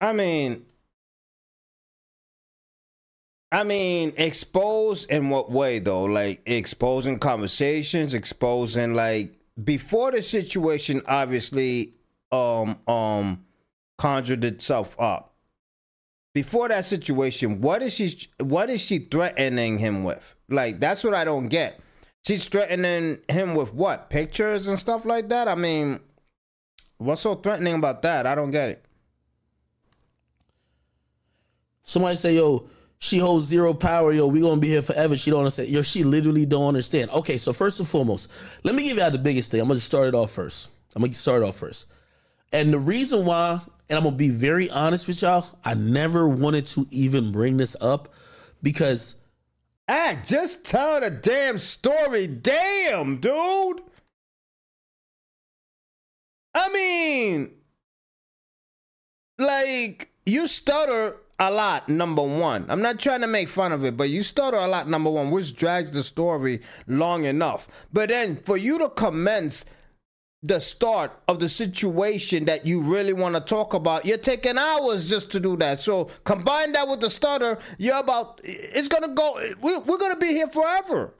I 0.00 0.12
mean, 0.12 0.64
I 3.50 3.64
mean, 3.64 4.12
expose 4.16 5.04
in 5.06 5.30
what 5.30 5.50
way 5.50 5.80
though? 5.80 6.04
Like 6.04 6.40
exposing 6.46 7.18
conversations, 7.18 8.14
exposing 8.14 8.94
like 8.94 9.34
before 9.64 10.12
the 10.12 10.22
situation 10.22 11.02
obviously 11.08 11.94
um 12.30 12.78
um 12.86 13.44
conjured 13.98 14.44
itself 14.44 14.94
up. 15.00 15.33
Before 16.34 16.68
that 16.68 16.84
situation, 16.84 17.60
what 17.60 17.80
is 17.80 17.94
she 17.94 18.12
what 18.40 18.68
is 18.68 18.82
she 18.82 18.98
threatening 18.98 19.78
him 19.78 20.02
with? 20.02 20.34
Like 20.48 20.80
that's 20.80 21.04
what 21.04 21.14
I 21.14 21.24
don't 21.24 21.48
get. 21.48 21.80
She's 22.26 22.48
threatening 22.48 23.18
him 23.28 23.54
with 23.54 23.72
what? 23.72 24.10
Pictures 24.10 24.66
and 24.66 24.78
stuff 24.78 25.04
like 25.04 25.28
that? 25.28 25.46
I 25.46 25.54
mean, 25.54 26.00
what's 26.96 27.20
so 27.20 27.34
threatening 27.34 27.74
about 27.74 28.02
that? 28.02 28.26
I 28.26 28.34
don't 28.34 28.50
get 28.50 28.70
it. 28.70 28.84
Somebody 31.84 32.16
say, 32.16 32.34
yo, 32.34 32.66
she 32.98 33.18
holds 33.18 33.44
zero 33.44 33.74
power, 33.74 34.10
yo. 34.12 34.26
We 34.26 34.40
gonna 34.40 34.60
be 34.60 34.68
here 34.68 34.82
forever. 34.82 35.16
She 35.16 35.30
don't 35.30 35.40
understand. 35.40 35.68
Yo, 35.68 35.82
she 35.82 36.02
literally 36.02 36.46
don't 36.46 36.66
understand. 36.66 37.10
Okay, 37.10 37.36
so 37.36 37.52
first 37.52 37.78
and 37.78 37.88
foremost, 37.88 38.32
let 38.64 38.74
me 38.74 38.84
give 38.84 38.96
y'all 38.96 39.10
the 39.10 39.18
biggest 39.18 39.50
thing. 39.50 39.60
I'm 39.60 39.68
gonna 39.68 39.78
start 39.78 40.08
it 40.08 40.14
off 40.14 40.32
first. 40.32 40.70
I'm 40.96 41.02
gonna 41.02 41.12
start 41.12 41.42
it 41.42 41.44
off 41.46 41.56
first. 41.56 41.86
And 42.52 42.72
the 42.72 42.78
reason 42.78 43.26
why, 43.26 43.60
and 43.88 43.96
I'm 43.96 44.04
gonna 44.04 44.16
be 44.16 44.30
very 44.30 44.70
honest 44.70 45.06
with 45.06 45.22
y'all, 45.22 45.46
I 45.64 45.74
never 45.74 46.28
wanted 46.28 46.66
to 46.66 46.86
even 46.90 47.32
bring 47.32 47.56
this 47.56 47.76
up 47.80 48.12
because 48.62 49.16
Ah, 49.86 50.16
just 50.24 50.64
tell 50.64 51.00
the 51.00 51.10
damn 51.10 51.58
story. 51.58 52.26
Damn, 52.26 53.18
dude. 53.18 53.82
I 56.54 56.68
mean, 56.72 57.50
like, 59.38 60.10
you 60.24 60.46
stutter 60.46 61.16
a 61.38 61.50
lot, 61.50 61.88
number 61.88 62.22
one. 62.22 62.64
I'm 62.70 62.80
not 62.80 62.98
trying 62.98 63.20
to 63.22 63.26
make 63.26 63.48
fun 63.48 63.72
of 63.72 63.84
it, 63.84 63.96
but 63.96 64.08
you 64.08 64.22
stutter 64.22 64.56
a 64.56 64.68
lot, 64.68 64.88
number 64.88 65.10
one, 65.10 65.30
which 65.30 65.54
drags 65.54 65.90
the 65.90 66.02
story 66.02 66.62
long 66.86 67.24
enough. 67.24 67.86
But 67.92 68.08
then 68.08 68.36
for 68.36 68.56
you 68.56 68.78
to 68.78 68.88
commence 68.88 69.66
the 70.44 70.60
start 70.60 71.10
of 71.26 71.40
the 71.40 71.48
situation 71.48 72.44
that 72.44 72.66
you 72.66 72.82
really 72.82 73.14
want 73.14 73.34
to 73.34 73.40
talk 73.40 73.72
about, 73.72 74.04
you're 74.04 74.18
taking 74.18 74.58
hours 74.58 75.08
just 75.08 75.32
to 75.32 75.40
do 75.40 75.56
that. 75.56 75.80
So 75.80 76.04
combine 76.24 76.72
that 76.72 76.86
with 76.86 77.00
the 77.00 77.08
stutter, 77.08 77.58
you're 77.78 77.98
about, 77.98 78.42
it's 78.44 78.88
going 78.88 79.04
to 79.04 79.14
go, 79.14 79.40
we're, 79.62 79.80
we're 79.80 79.96
going 79.96 80.12
to 80.12 80.20
be 80.20 80.32
here 80.32 80.48
forever. 80.48 81.14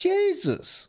Jesus. 0.00 0.88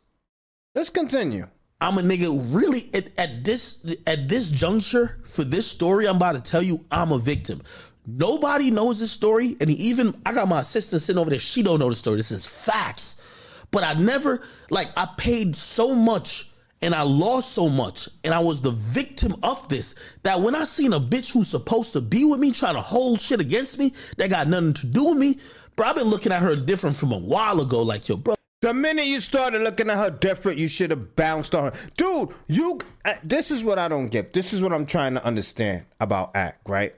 Let's 0.74 0.88
continue. 0.88 1.48
I'm 1.80 1.98
a 1.98 2.00
nigga 2.00 2.28
really 2.54 2.88
at, 2.94 3.10
at 3.18 3.44
this 3.44 3.96
at 4.06 4.28
this 4.28 4.50
juncture 4.50 5.20
for 5.24 5.44
this 5.44 5.70
story 5.70 6.08
I'm 6.08 6.16
about 6.16 6.34
to 6.34 6.42
tell 6.42 6.62
you 6.62 6.84
I'm 6.90 7.12
a 7.12 7.18
victim. 7.18 7.62
Nobody 8.04 8.70
knows 8.70 8.98
this 8.98 9.12
story 9.12 9.56
and 9.60 9.70
even 9.70 10.20
I 10.26 10.32
got 10.32 10.48
my 10.48 10.60
assistant 10.60 11.02
sitting 11.02 11.20
over 11.20 11.30
there 11.30 11.38
she 11.38 11.62
don't 11.62 11.78
know 11.78 11.88
the 11.88 11.94
story. 11.94 12.16
This 12.16 12.32
is 12.32 12.44
facts. 12.44 13.64
But 13.70 13.84
I 13.84 13.94
never 13.94 14.42
like 14.70 14.88
I 14.96 15.08
paid 15.16 15.54
so 15.54 15.94
much 15.94 16.47
and 16.82 16.94
I 16.94 17.02
lost 17.02 17.52
so 17.52 17.68
much 17.68 18.08
and 18.24 18.32
I 18.32 18.38
was 18.38 18.60
the 18.60 18.70
victim 18.70 19.36
of 19.42 19.68
this 19.68 19.94
that 20.22 20.40
when 20.40 20.54
I 20.54 20.64
seen 20.64 20.92
a 20.92 21.00
bitch 21.00 21.32
who's 21.32 21.48
supposed 21.48 21.92
to 21.94 22.00
be 22.00 22.24
with 22.24 22.40
me 22.40 22.52
trying 22.52 22.74
to 22.74 22.80
hold 22.80 23.20
shit 23.20 23.40
against 23.40 23.78
me 23.78 23.92
that 24.16 24.30
got 24.30 24.48
nothing 24.48 24.72
to 24.74 24.86
do 24.86 25.10
with 25.10 25.18
me, 25.18 25.38
bro, 25.76 25.88
I've 25.88 25.96
been 25.96 26.08
looking 26.08 26.32
at 26.32 26.42
her 26.42 26.56
different 26.56 26.96
from 26.96 27.12
a 27.12 27.18
while 27.18 27.60
ago 27.60 27.82
like 27.82 28.08
yo 28.08 28.16
bro 28.16 28.34
the 28.60 28.74
minute 28.74 29.06
you 29.06 29.20
started 29.20 29.62
looking 29.62 29.88
at 29.88 29.96
her 29.98 30.10
different, 30.10 30.58
you 30.58 30.66
should 30.66 30.90
have 30.90 31.14
bounced 31.14 31.54
on 31.54 31.64
her. 31.64 31.72
Dude, 31.96 32.30
you. 32.48 32.80
Uh, 33.04 33.14
this 33.22 33.52
is 33.52 33.62
what 33.62 33.78
I 33.78 33.86
don't 33.86 34.08
get. 34.08 34.32
This 34.32 34.52
is 34.52 34.64
what 34.64 34.72
I'm 34.72 34.84
trying 34.84 35.14
to 35.14 35.24
understand 35.24 35.86
about 36.00 36.34
Ak, 36.34 36.58
right? 36.66 36.92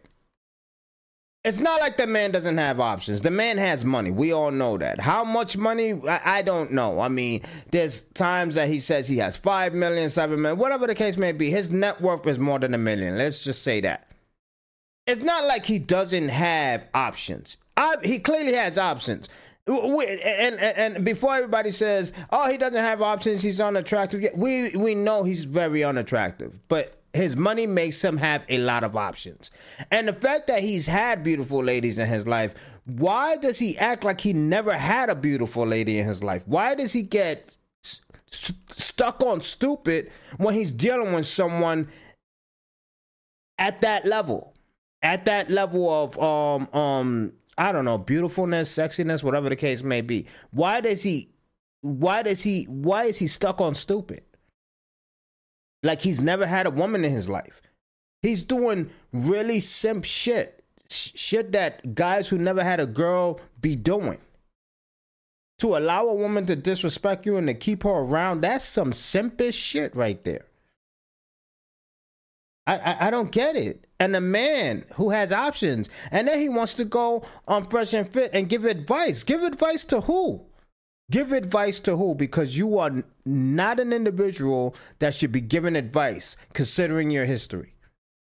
It's 1.42 1.58
not 1.58 1.80
like 1.80 1.96
the 1.96 2.06
man 2.06 2.32
doesn't 2.32 2.58
have 2.58 2.80
options. 2.80 3.22
The 3.22 3.30
man 3.30 3.56
has 3.56 3.82
money. 3.82 4.10
We 4.10 4.32
all 4.32 4.50
know 4.50 4.76
that. 4.76 5.00
How 5.00 5.24
much 5.24 5.56
money? 5.56 5.94
I, 6.06 6.20
I, 6.38 6.42
don't 6.42 6.72
know. 6.72 7.00
I 7.00 7.08
mean, 7.08 7.40
there's 7.70 8.02
times 8.02 8.56
that 8.56 8.68
he 8.68 8.78
says 8.78 9.08
he 9.08 9.16
has 9.18 9.38
five 9.38 9.72
million, 9.72 10.10
seven 10.10 10.42
million, 10.42 10.58
whatever 10.58 10.86
the 10.86 10.94
case 10.94 11.16
may 11.16 11.32
be. 11.32 11.48
His 11.48 11.70
net 11.70 11.98
worth 12.02 12.26
is 12.26 12.38
more 12.38 12.58
than 12.58 12.74
a 12.74 12.78
million. 12.78 13.16
Let's 13.16 13.42
just 13.42 13.62
say 13.62 13.80
that. 13.80 14.10
It's 15.06 15.22
not 15.22 15.46
like 15.46 15.64
he 15.64 15.78
doesn't 15.78 16.28
have 16.28 16.86
options. 16.92 17.56
I, 17.74 17.96
he 18.04 18.18
clearly 18.18 18.52
has 18.52 18.76
options. 18.76 19.30
And, 19.66 20.58
and, 20.58 20.96
and 20.96 21.04
before 21.04 21.34
everybody 21.34 21.70
says, 21.70 22.12
"Oh, 22.30 22.50
he 22.50 22.58
doesn't 22.58 22.80
have 22.80 23.02
options. 23.02 23.40
He's 23.40 23.60
unattractive," 23.60 24.28
we 24.34 24.70
we 24.76 24.94
know 24.94 25.22
he's 25.22 25.44
very 25.44 25.84
unattractive, 25.84 26.58
but 26.68 26.99
his 27.12 27.36
money 27.36 27.66
makes 27.66 28.02
him 28.02 28.16
have 28.18 28.44
a 28.48 28.58
lot 28.58 28.84
of 28.84 28.96
options. 28.96 29.50
And 29.90 30.08
the 30.08 30.12
fact 30.12 30.46
that 30.46 30.62
he's 30.62 30.86
had 30.86 31.24
beautiful 31.24 31.62
ladies 31.62 31.98
in 31.98 32.08
his 32.08 32.26
life, 32.26 32.54
why 32.84 33.36
does 33.36 33.58
he 33.58 33.76
act 33.78 34.04
like 34.04 34.20
he 34.20 34.32
never 34.32 34.72
had 34.72 35.10
a 35.10 35.14
beautiful 35.14 35.66
lady 35.66 35.98
in 35.98 36.06
his 36.06 36.22
life? 36.22 36.46
Why 36.46 36.74
does 36.74 36.92
he 36.92 37.02
get 37.02 37.56
st- 37.82 38.58
stuck 38.70 39.22
on 39.22 39.40
stupid 39.40 40.10
when 40.38 40.54
he's 40.54 40.72
dealing 40.72 41.12
with 41.12 41.26
someone 41.26 41.88
at 43.58 43.80
that 43.80 44.06
level? 44.06 44.54
At 45.02 45.24
that 45.24 45.50
level 45.50 45.88
of 45.88 46.18
um 46.18 46.68
um 46.78 47.32
I 47.56 47.72
don't 47.72 47.84
know, 47.84 47.98
beautifulness, 47.98 48.74
sexiness, 48.74 49.22
whatever 49.24 49.48
the 49.48 49.56
case 49.56 49.82
may 49.82 50.00
be. 50.00 50.26
Why 50.50 50.80
does 50.80 51.02
he 51.02 51.30
why 51.80 52.22
does 52.22 52.42
he 52.42 52.64
why 52.64 53.04
is 53.04 53.18
he 53.18 53.26
stuck 53.26 53.60
on 53.60 53.74
stupid? 53.74 54.22
Like 55.82 56.02
he's 56.02 56.20
never 56.20 56.46
had 56.46 56.66
a 56.66 56.70
woman 56.70 57.04
in 57.04 57.12
his 57.12 57.28
life. 57.28 57.62
He's 58.22 58.42
doing 58.42 58.90
really 59.12 59.60
simp 59.60 60.04
shit. 60.04 60.62
Shit 60.88 61.52
that 61.52 61.94
guys 61.94 62.28
who 62.28 62.38
never 62.38 62.64
had 62.64 62.80
a 62.80 62.86
girl 62.86 63.40
be 63.60 63.76
doing. 63.76 64.18
To 65.60 65.76
allow 65.76 66.06
a 66.06 66.14
woman 66.14 66.46
to 66.46 66.56
disrespect 66.56 67.26
you 67.26 67.36
and 67.36 67.46
to 67.46 67.54
keep 67.54 67.82
her 67.84 67.90
around, 67.90 68.40
that's 68.40 68.64
some 68.64 68.92
simpish 68.92 69.54
shit 69.54 69.94
right 69.94 70.22
there. 70.24 70.46
I, 72.66 72.78
I, 72.78 73.06
I 73.06 73.10
don't 73.10 73.30
get 73.30 73.56
it. 73.56 73.86
And 73.98 74.16
a 74.16 74.20
man 74.20 74.84
who 74.94 75.10
has 75.10 75.32
options, 75.32 75.90
and 76.10 76.26
then 76.26 76.40
he 76.40 76.48
wants 76.48 76.74
to 76.74 76.84
go 76.86 77.24
on 77.46 77.66
Fresh 77.66 77.92
and 77.92 78.10
Fit 78.10 78.30
and 78.32 78.48
give 78.48 78.64
advice. 78.64 79.22
Give 79.22 79.42
advice 79.42 79.84
to 79.84 80.00
who? 80.00 80.46
Give 81.10 81.32
advice 81.32 81.80
to 81.80 81.96
who? 81.96 82.14
Because 82.14 82.56
you 82.56 82.78
are 82.78 83.02
not 83.26 83.80
an 83.80 83.92
individual 83.92 84.76
that 85.00 85.14
should 85.14 85.32
be 85.32 85.40
giving 85.40 85.76
advice, 85.76 86.36
considering 86.52 87.10
your 87.10 87.24
history. 87.24 87.74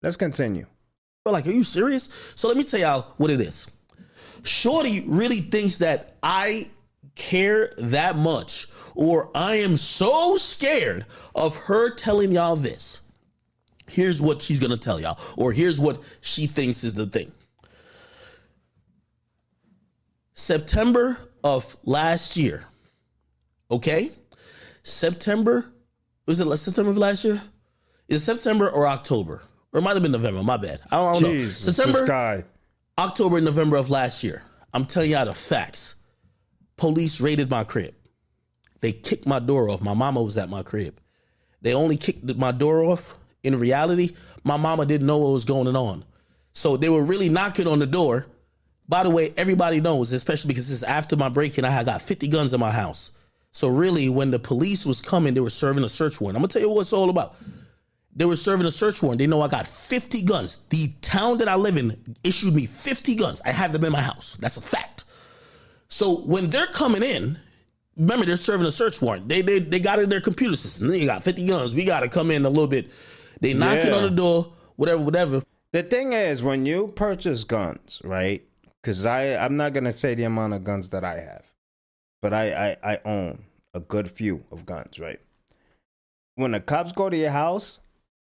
Let's 0.02 0.16
continue. 0.16 0.66
But 1.24 1.32
like, 1.32 1.46
are 1.46 1.52
you 1.52 1.64
serious? 1.64 2.32
So 2.34 2.48
let 2.48 2.56
me 2.56 2.64
tell 2.64 2.80
y'all 2.80 3.12
what 3.18 3.30
it 3.30 3.40
is. 3.40 3.68
Shorty 4.42 5.04
really 5.06 5.40
thinks 5.40 5.78
that 5.78 6.16
I 6.22 6.64
care 7.14 7.74
that 7.76 8.16
much, 8.16 8.68
or 8.94 9.30
I 9.34 9.56
am 9.56 9.76
so 9.76 10.36
scared 10.36 11.04
of 11.34 11.56
her 11.56 11.94
telling 11.94 12.32
y'all 12.32 12.56
this 12.56 13.02
here's 13.90 14.20
what 14.22 14.42
she's 14.42 14.58
gonna 14.58 14.76
tell 14.76 15.00
y'all, 15.00 15.18
or 15.36 15.52
here's 15.52 15.80
what 15.80 15.98
she 16.20 16.46
thinks 16.46 16.84
is 16.84 16.94
the 16.94 17.06
thing. 17.06 17.32
September 20.34 21.18
of 21.42 21.76
last 21.84 22.36
year, 22.36 22.64
okay? 23.70 24.10
September, 24.82 25.72
was 26.26 26.40
it 26.40 26.56
September 26.56 26.90
of 26.90 26.98
last 26.98 27.24
year? 27.24 27.40
Is 28.08 28.24
September 28.24 28.70
or 28.70 28.86
October? 28.86 29.42
Or 29.72 29.80
it 29.80 29.82
might 29.82 29.94
have 29.94 30.02
been 30.02 30.12
November, 30.12 30.42
my 30.42 30.56
bad. 30.56 30.80
I 30.90 30.96
don't, 30.96 31.08
I 31.08 31.20
don't 31.20 31.32
Jeez, 31.32 31.66
know. 31.66 31.72
September, 31.72 32.44
October, 32.98 33.40
November 33.40 33.76
of 33.76 33.90
last 33.90 34.24
year. 34.24 34.42
I'm 34.72 34.86
telling 34.86 35.10
y'all 35.10 35.26
the 35.26 35.32
facts. 35.32 35.96
Police 36.76 37.20
raided 37.20 37.50
my 37.50 37.64
crib. 37.64 37.94
They 38.80 38.92
kicked 38.92 39.26
my 39.26 39.40
door 39.40 39.68
off. 39.68 39.82
My 39.82 39.94
mama 39.94 40.22
was 40.22 40.38
at 40.38 40.48
my 40.48 40.62
crib. 40.62 41.00
They 41.60 41.74
only 41.74 41.96
kicked 41.96 42.24
my 42.36 42.52
door 42.52 42.84
off. 42.84 43.16
In 43.42 43.58
reality, 43.58 44.14
my 44.44 44.56
mama 44.56 44.86
didn't 44.86 45.06
know 45.06 45.18
what 45.18 45.32
was 45.32 45.44
going 45.44 45.74
on. 45.74 46.04
So 46.52 46.76
they 46.76 46.88
were 46.88 47.02
really 47.02 47.28
knocking 47.28 47.66
on 47.66 47.78
the 47.78 47.86
door. 47.86 48.26
By 48.88 49.02
the 49.02 49.10
way, 49.10 49.32
everybody 49.36 49.80
knows, 49.80 50.12
especially 50.12 50.48
because 50.48 50.70
it's 50.72 50.82
after 50.82 51.16
my 51.16 51.28
break-in, 51.28 51.64
I 51.64 51.70
had 51.70 51.86
got 51.86 52.00
50 52.00 52.28
guns 52.28 52.54
in 52.54 52.60
my 52.60 52.70
house. 52.70 53.12
So 53.52 53.68
really, 53.68 54.08
when 54.08 54.30
the 54.30 54.38
police 54.38 54.84
was 54.86 55.00
coming, 55.00 55.34
they 55.34 55.40
were 55.40 55.50
serving 55.50 55.82
a 55.84 55.88
search 55.88 56.20
warrant. 56.20 56.36
I'm 56.36 56.42
gonna 56.42 56.48
tell 56.48 56.62
you 56.62 56.70
what 56.70 56.82
it's 56.82 56.92
all 56.92 57.10
about. 57.10 57.34
They 58.14 58.24
were 58.24 58.36
serving 58.36 58.66
a 58.66 58.70
search 58.70 59.02
warrant. 59.02 59.18
They 59.20 59.26
know 59.26 59.42
I 59.42 59.48
got 59.48 59.66
50 59.66 60.22
guns. 60.24 60.58
The 60.70 60.88
town 61.02 61.38
that 61.38 61.48
I 61.48 61.54
live 61.54 61.76
in 61.76 62.16
issued 62.24 62.54
me 62.54 62.66
50 62.66 63.14
guns. 63.14 63.40
I 63.44 63.52
have 63.52 63.72
them 63.72 63.84
in 63.84 63.92
my 63.92 64.02
house. 64.02 64.36
That's 64.40 64.56
a 64.56 64.60
fact. 64.60 65.04
So 65.88 66.16
when 66.22 66.50
they're 66.50 66.66
coming 66.66 67.02
in, 67.02 67.38
remember 67.96 68.26
they're 68.26 68.36
serving 68.36 68.66
a 68.66 68.72
search 68.72 69.00
warrant. 69.00 69.28
They 69.28 69.40
they, 69.42 69.60
they 69.60 69.78
got 69.80 69.98
in 69.98 70.08
their 70.08 70.20
computer 70.20 70.56
system. 70.56 70.88
They 70.88 71.06
got 71.06 71.22
50 71.22 71.46
guns. 71.46 71.74
We 71.74 71.84
got 71.84 72.00
to 72.00 72.08
come 72.08 72.30
in 72.30 72.44
a 72.44 72.48
little 72.50 72.66
bit. 72.66 72.90
They 73.40 73.54
knocking 73.54 73.86
Yeah. 73.88 73.94
on 73.96 74.02
the 74.02 74.10
door, 74.10 74.52
whatever, 74.76 75.02
whatever. 75.02 75.42
The 75.72 75.82
thing 75.82 76.12
is, 76.12 76.42
when 76.42 76.66
you 76.66 76.88
purchase 76.88 77.44
guns, 77.44 78.00
right? 78.04 78.42
Because 78.82 79.04
I, 79.04 79.36
I'm 79.36 79.56
not 79.56 79.74
gonna 79.74 79.92
say 79.92 80.14
the 80.14 80.24
amount 80.24 80.54
of 80.54 80.64
guns 80.64 80.88
that 80.90 81.04
I 81.04 81.18
have, 81.20 81.42
but 82.22 82.32
I, 82.32 82.76
I, 82.82 82.92
I 82.94 83.00
own 83.04 83.44
a 83.74 83.80
good 83.80 84.10
few 84.10 84.44
of 84.50 84.66
guns, 84.66 84.98
right? 84.98 85.20
When 86.34 86.52
the 86.52 86.60
cops 86.60 86.92
go 86.92 87.10
to 87.10 87.16
your 87.16 87.30
house 87.30 87.80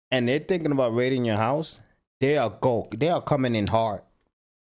and 0.10 0.28
they're 0.28 0.40
thinking 0.40 0.72
about 0.72 0.96
raiding 0.96 1.26
your 1.26 1.38
house, 1.38 1.80
they 2.20 2.38
are 2.38 2.50
go, 2.50 2.88
they 2.96 3.10
are 3.10 3.22
coming 3.22 3.56
in 3.56 3.68
hard 3.68 4.02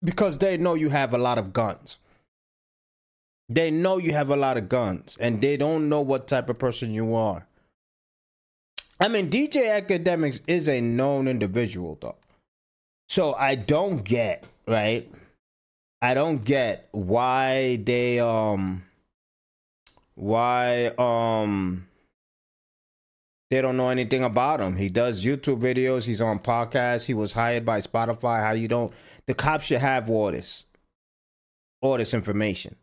because 0.04 0.38
they 0.38 0.58
know 0.58 0.76
you 0.76 0.90
have 0.90 1.14
a 1.14 1.18
lot 1.18 1.38
of 1.38 1.54
guns. 1.54 1.98
They 3.50 3.72
know 3.72 3.98
you 3.98 4.12
have 4.12 4.30
a 4.30 4.36
lot 4.36 4.58
of 4.58 4.68
guns, 4.68 5.18
and 5.22 5.42
they 5.42 5.56
don't 5.56 5.88
know 5.88 6.02
what 6.02 6.28
type 6.28 6.50
of 6.50 6.60
person 6.60 6.94
you 6.94 7.16
are. 7.16 7.48
I 9.00 9.08
mean, 9.08 9.30
DJ 9.30 9.82
Akademiks 9.82 10.42
is 10.48 10.68
a 10.68 10.82
known 10.82 11.28
individual, 11.28 11.98
though. 12.02 12.18
So 13.08 13.34
I 13.36 13.56
don't 13.56 14.04
get, 14.04 14.44
right? 14.68 15.10
I 16.02 16.14
don't 16.14 16.44
get 16.44 16.90
why 16.92 17.78
they 17.78 18.20
um 18.20 18.84
why 20.18 20.88
um 20.98 21.88
they 23.52 23.62
don't 23.62 23.78
know 23.78 23.90
anything 23.90 24.24
about 24.24 24.60
him. 24.60 24.76
He 24.76 24.90
does 24.90 25.24
YouTube 25.24 25.62
videos, 25.62 26.06
he's 26.06 26.22
on 26.22 26.40
podcasts, 26.40 27.06
he 27.06 27.14
was 27.14 27.34
hired 27.34 27.66
by 27.66 27.82
Spotify. 27.82 28.42
How 28.42 28.52
you 28.52 28.68
don't 28.68 28.92
the 29.28 29.36
cops 29.36 29.66
should 29.66 29.80
have 29.80 30.10
all 30.10 30.32
this 30.32 30.66
all 31.82 31.98
this 31.98 32.16
information. 32.16 32.76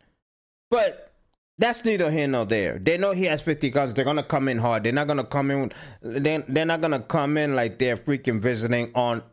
But 0.71 1.11
that's 1.57 1.83
neither 1.83 2.09
here 2.09 2.27
nor 2.27 2.45
there. 2.45 2.79
They 2.79 2.97
know 2.97 3.11
he 3.11 3.25
has 3.25 3.41
50 3.41 3.69
guns. 3.69 3.93
They're 3.93 4.05
gonna 4.05 4.23
come 4.23 4.47
in 4.47 4.57
hard. 4.57 4.83
They're 4.83 4.93
not 4.93 5.07
gonna 5.07 5.25
come 5.25 5.51
in. 5.51 5.71
They're, 6.01 6.43
they're 6.47 6.65
not 6.65 6.79
gonna 6.79 7.01
come 7.01 7.37
in 7.37 7.55
like 7.55 7.79
they're 7.79 7.97
freaking 7.97 8.39
visiting 8.39 8.91
on 8.95 9.23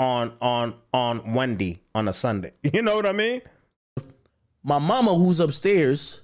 on 0.00 0.32
on 0.40 0.74
on 0.92 1.32
Wendy 1.32 1.80
on 1.94 2.08
a 2.08 2.12
Sunday. 2.12 2.50
You 2.72 2.82
know 2.82 2.96
what 2.96 3.06
I 3.06 3.12
mean? 3.12 3.40
My 4.64 4.80
mama, 4.80 5.14
who's 5.14 5.38
upstairs 5.38 6.22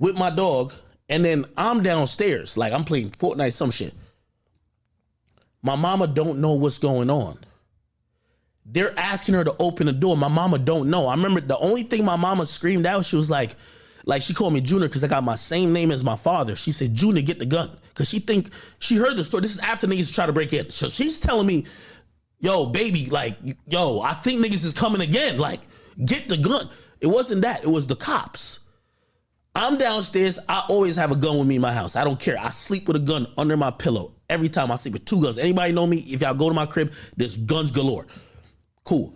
with 0.00 0.16
my 0.16 0.30
dog, 0.30 0.72
and 1.08 1.24
then 1.24 1.44
I'm 1.56 1.84
downstairs, 1.84 2.56
like 2.56 2.72
I'm 2.72 2.82
playing 2.82 3.10
Fortnite, 3.10 3.52
some 3.52 3.70
shit. 3.70 3.94
My 5.62 5.76
mama 5.76 6.08
don't 6.08 6.40
know 6.40 6.54
what's 6.54 6.78
going 6.78 7.10
on. 7.10 7.38
They're 8.64 8.98
asking 8.98 9.34
her 9.34 9.44
to 9.44 9.54
open 9.58 9.86
the 9.86 9.92
door. 9.92 10.16
My 10.16 10.28
mama 10.28 10.58
don't 10.58 10.90
know. 10.90 11.06
I 11.06 11.14
remember 11.14 11.40
the 11.40 11.58
only 11.58 11.82
thing 11.82 12.04
my 12.04 12.16
mama 12.16 12.46
screamed 12.46 12.86
out, 12.86 13.04
she 13.04 13.16
was 13.16 13.30
like, 13.30 13.54
like 14.06 14.22
she 14.22 14.32
called 14.32 14.54
me 14.54 14.60
Junior 14.62 14.88
because 14.88 15.04
I 15.04 15.08
got 15.08 15.22
my 15.22 15.36
same 15.36 15.72
name 15.72 15.90
as 15.90 16.02
my 16.02 16.16
father. 16.16 16.56
She 16.56 16.70
said, 16.70 16.94
Junior, 16.94 17.20
get 17.20 17.38
the 17.38 17.46
gun. 17.46 17.70
Cause 17.94 18.08
she 18.08 18.20
think 18.20 18.48
she 18.78 18.96
heard 18.96 19.16
the 19.16 19.24
story. 19.24 19.42
This 19.42 19.52
is 19.52 19.58
after 19.58 19.86
niggas 19.86 20.14
try 20.14 20.24
to 20.24 20.32
break 20.32 20.54
in. 20.54 20.70
So 20.70 20.88
she's 20.88 21.20
telling 21.20 21.46
me, 21.46 21.66
yo, 22.38 22.66
baby, 22.66 23.06
like, 23.10 23.36
yo, 23.66 24.00
I 24.00 24.14
think 24.14 24.42
niggas 24.42 24.64
is 24.64 24.72
coming 24.72 25.02
again. 25.02 25.36
Like, 25.36 25.60
get 26.06 26.28
the 26.28 26.38
gun. 26.38 26.70
It 27.02 27.08
wasn't 27.08 27.42
that. 27.42 27.62
It 27.62 27.68
was 27.68 27.86
the 27.86 27.96
cops. 27.96 28.59
I'm 29.54 29.78
downstairs. 29.78 30.38
I 30.48 30.64
always 30.68 30.96
have 30.96 31.10
a 31.10 31.16
gun 31.16 31.38
with 31.38 31.48
me 31.48 31.56
in 31.56 31.60
my 31.60 31.72
house. 31.72 31.96
I 31.96 32.04
don't 32.04 32.20
care. 32.20 32.38
I 32.38 32.48
sleep 32.48 32.86
with 32.86 32.96
a 32.96 33.00
gun 33.00 33.26
under 33.36 33.56
my 33.56 33.70
pillow 33.70 34.14
every 34.28 34.48
time 34.48 34.70
I 34.70 34.76
sleep 34.76 34.94
with 34.94 35.04
two 35.04 35.20
guns. 35.20 35.38
Anybody 35.38 35.72
know 35.72 35.86
me? 35.86 35.98
If 35.98 36.22
y'all 36.22 36.34
go 36.34 36.48
to 36.48 36.54
my 36.54 36.66
crib, 36.66 36.92
there's 37.16 37.36
guns 37.36 37.70
galore. 37.70 38.06
Cool. 38.84 39.14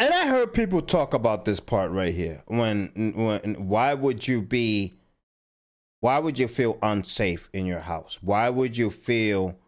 And 0.00 0.14
I 0.14 0.28
heard 0.28 0.52
people 0.52 0.80
talk 0.80 1.12
about 1.12 1.44
this 1.44 1.58
part 1.58 1.90
right 1.90 2.14
here. 2.14 2.42
When 2.46 2.92
when 3.16 3.68
why 3.68 3.94
would 3.94 4.28
you 4.28 4.42
be 4.42 4.94
why 6.00 6.20
would 6.20 6.38
you 6.38 6.46
feel 6.46 6.78
unsafe 6.82 7.48
in 7.52 7.66
your 7.66 7.80
house? 7.80 8.20
Why 8.22 8.48
would 8.48 8.76
you 8.76 8.90
feel 8.90 9.58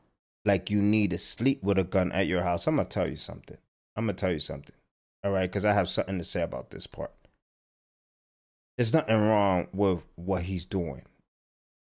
like 0.44 0.70
you 0.70 0.80
need 0.80 1.10
to 1.10 1.18
sleep 1.18 1.64
with 1.64 1.78
a 1.78 1.84
gun 1.84 2.12
at 2.12 2.28
your 2.28 2.42
house? 2.42 2.68
I'm 2.68 2.76
gonna 2.76 2.88
tell 2.88 3.08
you 3.08 3.16
something. 3.16 3.58
I'm 3.96 4.04
gonna 4.04 4.14
tell 4.14 4.32
you 4.32 4.38
something. 4.38 4.74
All 5.24 5.32
right, 5.32 5.50
because 5.50 5.64
I 5.64 5.72
have 5.72 5.88
something 5.88 6.18
to 6.18 6.24
say 6.24 6.42
about 6.42 6.70
this 6.70 6.86
part. 6.86 7.12
There's 8.80 8.94
nothing 8.94 9.20
wrong 9.20 9.68
with 9.74 10.06
what 10.16 10.44
he's 10.44 10.64
doing. 10.64 11.02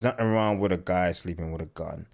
There's 0.01 0.15
nothing 0.15 0.33
wrong 0.33 0.59
with 0.59 0.73
a 0.73 0.79
guy 0.79 1.13
sleeping 1.13 1.53
with 1.53 1.63
a 1.63 1.67
gun. 1.67 2.09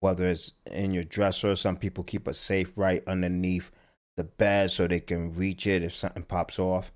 Whether 0.00 0.26
it's 0.26 0.52
in 0.68 0.92
your 0.92 1.04
dresser, 1.04 1.54
some 1.54 1.76
people 1.76 2.02
keep 2.02 2.26
a 2.26 2.34
safe 2.34 2.76
right 2.76 3.04
underneath 3.06 3.70
the 4.16 4.24
bed 4.24 4.72
so 4.72 4.88
they 4.88 4.98
can 4.98 5.30
reach 5.30 5.64
it 5.68 5.84
if 5.84 5.94
something 5.94 6.24
pops 6.24 6.58
off. 6.58 6.90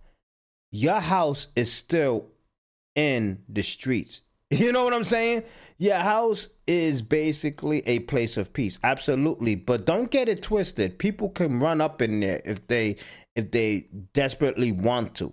Your 0.72 0.98
house 0.98 1.46
is 1.54 1.72
still 1.72 2.26
in 2.96 3.44
the 3.48 3.62
streets. 3.62 4.22
You 4.50 4.72
know 4.72 4.82
what 4.82 4.94
I'm 4.94 5.04
saying? 5.04 5.44
Your 5.78 5.98
house 5.98 6.48
is 6.66 7.00
basically 7.00 7.86
a 7.86 8.00
place 8.00 8.36
of 8.38 8.52
peace. 8.52 8.80
Absolutely. 8.82 9.54
But 9.54 9.86
don't 9.86 10.10
get 10.10 10.28
it 10.28 10.42
twisted. 10.42 10.98
People 10.98 11.28
can 11.28 11.60
run 11.60 11.80
up 11.80 12.02
in 12.02 12.18
there 12.18 12.42
if 12.44 12.66
they 12.66 12.96
if 13.36 13.52
they 13.52 13.86
desperately 14.14 14.72
want 14.72 15.14
to. 15.14 15.32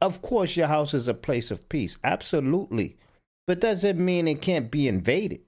Of 0.00 0.22
course 0.22 0.56
your 0.56 0.66
house 0.66 0.94
is 0.94 1.08
a 1.08 1.14
place 1.14 1.50
of 1.50 1.68
peace. 1.68 1.98
Absolutely. 2.02 2.96
But 3.46 3.60
doesn't 3.60 4.04
mean 4.04 4.28
it 4.28 4.42
can't 4.42 4.70
be 4.70 4.88
invaded. 4.88 5.40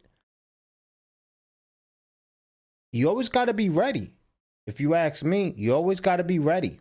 You 2.92 3.08
always 3.08 3.28
got 3.28 3.46
to 3.46 3.54
be 3.54 3.68
ready. 3.68 4.12
If 4.66 4.80
you 4.80 4.94
ask 4.94 5.24
me, 5.24 5.54
you 5.56 5.74
always 5.74 6.00
got 6.00 6.16
to 6.16 6.24
be 6.24 6.38
ready. 6.38 6.78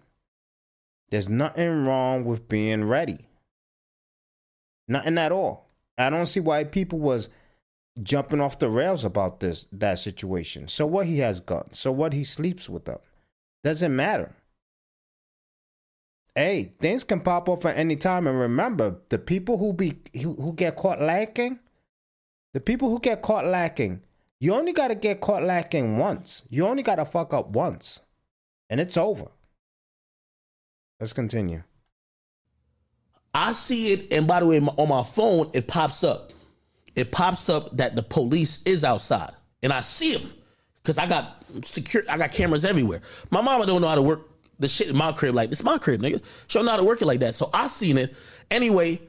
There's 1.09 1.29
nothing 1.29 1.85
wrong 1.85 2.25
with 2.25 2.47
being 2.47 2.85
ready. 2.85 3.25
Nothing 4.87 5.17
at 5.17 5.31
all. 5.31 5.67
I 5.97 6.09
don't 6.09 6.27
see 6.27 6.39
why 6.39 6.63
people 6.63 6.99
was 6.99 7.29
jumping 8.01 8.39
off 8.39 8.59
the 8.59 8.69
rails 8.69 9.03
about 9.03 9.39
this 9.39 9.67
that 9.71 9.99
situation. 9.99 10.67
So 10.67 10.85
what 10.85 11.05
he 11.05 11.19
has 11.19 11.39
guns. 11.39 11.79
So 11.79 11.91
what 11.91 12.13
he 12.13 12.23
sleeps 12.23 12.69
with 12.69 12.85
them. 12.85 12.99
Doesn't 13.63 13.95
matter. 13.95 14.35
Hey, 16.35 16.73
things 16.79 17.03
can 17.03 17.19
pop 17.19 17.49
up 17.49 17.65
at 17.65 17.77
any 17.77 17.97
time 17.97 18.25
and 18.25 18.39
remember, 18.39 18.97
the 19.09 19.17
people 19.17 19.57
who 19.57 19.73
be 19.73 20.01
who, 20.21 20.33
who 20.35 20.53
get 20.53 20.77
caught 20.77 21.01
lacking, 21.01 21.59
the 22.53 22.61
people 22.61 22.89
who 22.89 22.99
get 22.99 23.21
caught 23.21 23.45
lacking, 23.45 24.01
you 24.39 24.53
only 24.53 24.71
got 24.73 24.87
to 24.87 24.95
get 24.95 25.21
caught 25.21 25.43
lacking 25.43 25.97
once. 25.97 26.43
You 26.49 26.67
only 26.67 26.83
got 26.83 26.95
to 26.95 27.05
fuck 27.05 27.33
up 27.33 27.49
once. 27.49 27.99
And 28.69 28.79
it's 28.79 28.95
over. 28.95 29.27
Let's 30.99 31.13
continue. 31.13 31.63
I 33.33 33.51
see 33.51 33.93
it, 33.93 34.13
and 34.13 34.27
by 34.27 34.39
the 34.39 34.45
way, 34.45 34.59
on 34.59 34.87
my 34.87 35.03
phone, 35.03 35.49
it 35.53 35.67
pops 35.67 36.03
up. 36.03 36.31
It 36.95 37.11
pops 37.11 37.49
up 37.49 37.75
that 37.77 37.95
the 37.95 38.03
police 38.03 38.61
is 38.63 38.83
outside, 38.83 39.31
and 39.63 39.71
I 39.71 39.79
see 39.79 40.15
them 40.15 40.31
because 40.75 40.97
I 40.97 41.07
got 41.07 41.43
secure. 41.63 42.03
I 42.09 42.17
got 42.17 42.31
cameras 42.31 42.65
everywhere. 42.65 43.01
My 43.29 43.41
mama 43.41 43.65
don't 43.65 43.81
know 43.81 43.87
how 43.87 43.95
to 43.95 44.01
work 44.01 44.30
the 44.61 44.67
shit 44.67 44.87
in 44.87 44.95
my 44.95 45.11
crib 45.11 45.35
like 45.35 45.49
this. 45.49 45.63
My 45.63 45.77
crib, 45.77 46.01
nigga. 46.01 46.21
Don't 46.49 46.65
know 46.65 46.71
how 46.71 46.77
to 46.77 46.83
work 46.83 47.01
it 47.01 47.05
like 47.05 47.19
that. 47.19 47.35
So 47.35 47.49
I 47.53 47.67
seen 47.67 47.97
it 47.97 48.15
anyway. 48.49 49.01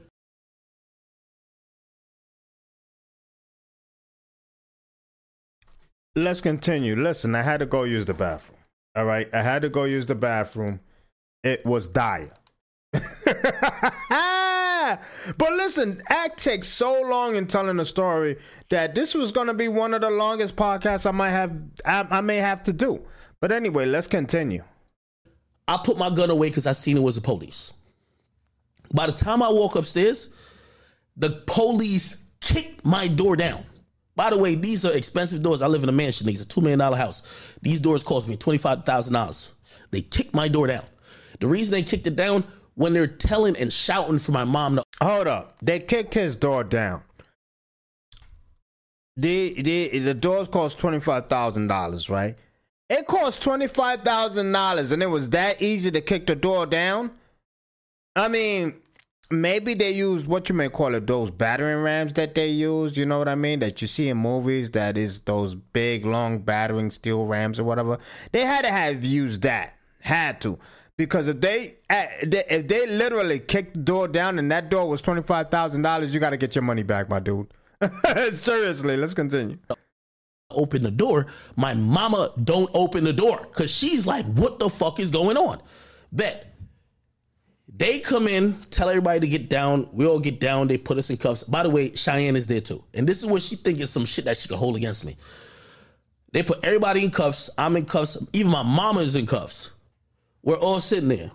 Let's 6.15 6.41
continue. 6.41 6.95
Listen, 6.95 7.33
I 7.33 7.41
had 7.41 7.59
to 7.61 7.65
go 7.65 7.83
use 7.83 8.05
the 8.05 8.13
bathroom. 8.13 8.59
All 8.95 9.05
right, 9.05 9.27
I 9.33 9.41
had 9.41 9.63
to 9.63 9.69
go 9.69 9.85
use 9.85 10.05
the 10.05 10.15
bathroom. 10.15 10.79
It 11.43 11.65
was 11.65 11.87
dire. 11.87 12.31
but 12.93 13.13
listen, 15.39 16.03
Ak 16.09 16.37
takes 16.37 16.67
so 16.67 17.01
long 17.01 17.35
in 17.35 17.47
telling 17.47 17.77
the 17.77 17.85
story 17.85 18.37
that 18.69 18.93
this 18.93 19.15
was 19.15 19.31
going 19.31 19.47
to 19.47 19.55
be 19.55 19.67
one 19.67 19.95
of 19.95 20.01
the 20.01 20.11
longest 20.11 20.55
podcasts 20.55 21.07
I 21.07 21.11
might 21.11 21.31
have 21.31 21.55
I, 21.85 22.07
I 22.09 22.21
may 22.21 22.37
have 22.37 22.63
to 22.65 22.73
do. 22.73 23.01
But 23.41 23.51
anyway, 23.51 23.85
let's 23.85 24.07
continue. 24.07 24.63
I 25.67 25.79
put 25.83 25.97
my 25.97 26.09
gun 26.09 26.29
away 26.29 26.49
because 26.49 26.67
I 26.67 26.73
seen 26.73 26.97
it 26.97 27.03
was 27.03 27.15
the 27.15 27.21
police. 27.21 27.73
By 28.93 29.07
the 29.07 29.13
time 29.13 29.41
I 29.41 29.49
walk 29.49 29.75
upstairs, 29.75 30.33
the 31.17 31.43
police 31.47 32.23
kicked 32.41 32.85
my 32.85 33.07
door 33.07 33.35
down. 33.35 33.63
By 34.15 34.29
the 34.29 34.37
way, 34.37 34.55
these 34.55 34.85
are 34.85 34.93
expensive 34.93 35.41
doors. 35.41 35.61
I 35.61 35.67
live 35.67 35.83
in 35.83 35.89
a 35.89 35.93
mansion. 35.93 36.27
These 36.27 36.41
a 36.41 36.47
two 36.47 36.61
million 36.61 36.79
dollar 36.79 36.97
house. 36.97 37.57
These 37.61 37.79
doors 37.79 38.03
cost 38.03 38.27
me 38.27 38.35
twenty 38.35 38.59
five 38.59 38.85
thousand 38.85 39.13
dollars. 39.13 39.51
They 39.91 40.01
kicked 40.01 40.35
my 40.35 40.47
door 40.47 40.67
down. 40.67 40.83
The 41.39 41.47
reason 41.47 41.71
they 41.71 41.83
kicked 41.83 42.05
it 42.05 42.15
down 42.15 42.45
when 42.75 42.93
they're 42.93 43.07
telling 43.07 43.55
and 43.57 43.71
shouting 43.73 44.19
for 44.19 44.31
my 44.31 44.43
mom 44.43 44.75
to 44.75 44.83
Hold 45.01 45.27
up. 45.27 45.57
They 45.61 45.79
kicked 45.79 46.13
his 46.13 46.35
door 46.35 46.63
down. 46.63 47.01
The 49.17 49.61
the 49.61 49.99
the 49.99 50.13
doors 50.13 50.47
cost 50.47 50.79
twenty 50.79 50.99
five 50.99 51.27
thousand 51.27 51.67
dollars, 51.67 52.09
right? 52.09 52.35
It 52.89 53.07
cost 53.07 53.41
twenty 53.41 53.67
five 53.67 54.01
thousand 54.01 54.51
dollars, 54.51 54.91
and 54.91 55.01
it 55.01 55.07
was 55.07 55.29
that 55.31 55.61
easy 55.61 55.91
to 55.91 56.01
kick 56.01 56.27
the 56.27 56.35
door 56.35 56.65
down. 56.65 57.11
I 58.15 58.27
mean, 58.27 58.81
maybe 59.31 59.73
they 59.73 59.91
used 59.91 60.27
what 60.27 60.49
you 60.49 60.55
may 60.55 60.69
call 60.69 60.93
it 60.93 61.07
those 61.07 61.31
battering 61.31 61.81
rams 61.81 62.13
that 62.13 62.35
they 62.35 62.49
use. 62.49 62.97
You 62.97 63.05
know 63.05 63.17
what 63.17 63.27
I 63.27 63.35
mean? 63.35 63.59
That 63.59 63.81
you 63.81 63.87
see 63.87 64.09
in 64.09 64.17
movies. 64.17 64.71
That 64.71 64.97
is 64.97 65.21
those 65.21 65.55
big, 65.55 66.05
long 66.05 66.39
battering 66.39 66.91
steel 66.91 67.25
rams 67.25 67.59
or 67.59 67.63
whatever. 67.63 67.97
They 68.31 68.41
had 68.41 68.63
to 68.65 68.71
have 68.71 69.03
used 69.03 69.41
that. 69.43 69.77
Had 70.01 70.41
to. 70.41 70.59
Because 70.97 71.27
if 71.27 71.41
they 71.41 71.77
eh, 71.89 72.07
if 72.21 72.67
they 72.67 72.87
literally 72.87 73.39
kicked 73.39 73.73
the 73.73 73.79
door 73.79 74.07
down 74.07 74.37
and 74.37 74.51
that 74.51 74.69
door 74.69 74.87
was 74.87 75.01
twenty 75.01 75.23
five 75.23 75.49
thousand 75.49 75.81
dollars, 75.81 76.13
you 76.13 76.19
got 76.19 76.31
to 76.31 76.37
get 76.37 76.55
your 76.55 76.63
money 76.63 76.83
back, 76.83 77.09
my 77.09 77.19
dude. 77.19 77.47
Seriously, 78.31 78.95
let's 78.97 79.13
continue. 79.13 79.57
Open 80.55 80.83
the 80.83 80.91
door. 80.91 81.27
My 81.55 81.73
mama 81.73 82.31
don't 82.43 82.69
open 82.73 83.03
the 83.03 83.13
door 83.13 83.39
because 83.41 83.71
she's 83.71 84.05
like, 84.07 84.25
what 84.25 84.59
the 84.59 84.69
fuck 84.69 84.99
is 84.99 85.09
going 85.11 85.37
on? 85.37 85.61
Bet. 86.11 86.49
They 87.75 87.99
come 88.01 88.27
in, 88.27 88.53
tell 88.69 88.87
everybody 88.87 89.19
to 89.21 89.27
get 89.27 89.49
down. 89.49 89.89
We 89.91 90.05
all 90.05 90.19
get 90.19 90.39
down. 90.39 90.67
They 90.67 90.77
put 90.77 90.99
us 90.99 91.09
in 91.09 91.17
cuffs. 91.17 91.43
By 91.43 91.63
the 91.63 91.71
way, 91.71 91.91
Cheyenne 91.93 92.35
is 92.35 92.45
there 92.45 92.61
too. 92.61 92.83
And 92.93 93.07
this 93.07 93.23
is 93.23 93.25
what 93.25 93.41
she 93.41 93.55
thinks 93.55 93.81
is 93.81 93.89
some 93.89 94.05
shit 94.05 94.25
that 94.25 94.37
she 94.37 94.47
could 94.47 94.59
hold 94.59 94.75
against 94.75 95.05
me. 95.05 95.17
They 96.33 96.43
put 96.43 96.63
everybody 96.63 97.03
in 97.03 97.09
cuffs. 97.09 97.49
I'm 97.57 97.75
in 97.75 97.85
cuffs. 97.85 98.17
Even 98.33 98.51
my 98.51 98.61
mama 98.61 98.99
is 99.01 99.15
in 99.15 99.25
cuffs. 99.25 99.71
We're 100.43 100.59
all 100.59 100.79
sitting 100.79 101.09
there. 101.09 101.31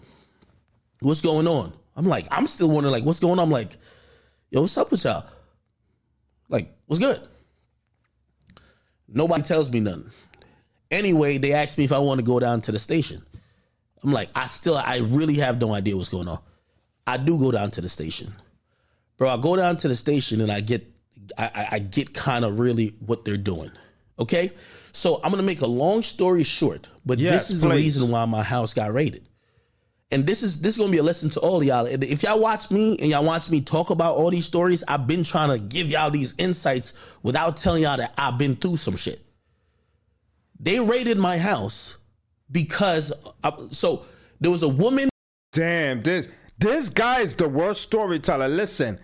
What's 1.01 1.23
going 1.23 1.49
on? 1.49 1.73
I'm 1.97 2.07
like, 2.07 2.27
I'm 2.31 2.47
still 2.47 2.71
wondering, 2.71 2.93
like, 2.93 3.05
what's 3.05 3.21
going 3.21 3.39
on? 3.41 3.45
I'm 3.47 3.51
like, 3.51 3.77
yo, 4.51 4.61
what's 4.61 4.79
up 4.79 4.91
with 4.91 5.05
y'all? 5.05 5.27
Like, 6.49 6.73
what's 6.87 7.01
good? 7.01 7.21
Nobody 9.09 9.43
tells 9.43 9.71
me 9.71 9.81
nothing. 9.81 10.11
Anyway, 10.91 11.39
they 11.39 11.53
asked 11.53 11.79
me 11.79 11.85
if 11.85 11.93
I 11.93 11.99
want 11.99 12.19
to 12.21 12.25
go 12.25 12.39
down 12.39 12.61
to 12.63 12.73
the 12.73 12.79
station. 12.79 13.23
I'm 14.03 14.13
like, 14.13 14.31
I 14.35 14.47
still, 14.47 14.77
I 14.77 14.99
really 14.99 15.35
have 15.35 15.61
no 15.61 15.75
idea 15.75 15.97
what's 15.97 16.09
going 16.09 16.29
on. 16.29 16.39
I 17.07 17.17
do 17.17 17.39
go 17.39 17.51
down 17.51 17.71
to 17.73 17.81
the 17.81 17.89
station, 17.89 18.33
bro. 19.17 19.29
I 19.29 19.37
go 19.39 19.57
down 19.57 19.77
to 19.79 19.89
the 19.89 19.97
station 19.97 20.41
and 20.41 20.53
I 20.53 20.61
get, 20.61 20.87
I, 21.37 21.69
I 21.73 21.79
get 21.79 22.15
kind 22.15 22.45
of 22.45 22.59
really 22.61 22.95
what 23.07 23.25
they're 23.25 23.37
doing. 23.37 23.71
Okay, 24.19 24.51
so 24.93 25.21
I'm 25.23 25.31
gonna 25.31 25.43
make 25.43 25.61
a 25.61 25.67
long 25.67 26.03
story 26.03 26.43
short, 26.43 26.89
but 27.07 27.19
yes, 27.19 27.33
this 27.33 27.51
is 27.51 27.63
please. 27.63 27.69
the 27.69 27.75
reason 27.77 28.11
why 28.11 28.25
my 28.25 28.43
house 28.43 28.75
got 28.75 28.93
raided 28.93 29.28
and 30.11 30.27
this 30.27 30.43
is 30.43 30.61
this 30.61 30.75
is 30.75 30.79
gonna 30.79 30.91
be 30.91 30.99
a 30.99 31.03
lesson 31.03 31.29
to 31.31 31.41
all 31.41 31.63
y'all. 31.63 31.87
If 31.87 32.23
y'all 32.23 32.41
watch 32.41 32.71
me 32.71 32.97
and 32.99 33.11
y'all 33.11 33.25
watch 33.25 33.51
me 33.51 33.61
talk 33.61 33.91
about 33.91 34.15
all 34.15 34.31
these 34.31 34.47
stories, 34.47 34.83
I've 34.89 35.07
been 35.07 35.23
trying 35.23 35.51
to 35.51 35.59
give 35.59 35.89
y'all 35.89 36.11
these 36.11 36.35
insights 36.39 37.17
without 37.23 37.57
telling 37.57 37.83
y'all 37.83 37.99
that 37.99 38.15
I've 38.17 38.39
been 38.39 38.57
through 38.57 38.77
some 38.77 38.97
shit. 38.97 39.21
They 40.59 40.81
raided 40.81 41.19
my 41.19 41.39
house 41.39 41.97
because 42.51 43.13
I, 43.45 43.53
so 43.71 44.05
there 44.41 44.51
was 44.51 44.63
a 44.63 44.69
woman. 44.69 45.11
Damn 45.53 46.03
this 46.03 46.29
this 46.59 46.89
guy 46.91 47.21
is 47.21 47.35
the 47.35 47.49
worst 47.49 47.83
storyteller. 47.83 48.49
Listen, 48.49 48.99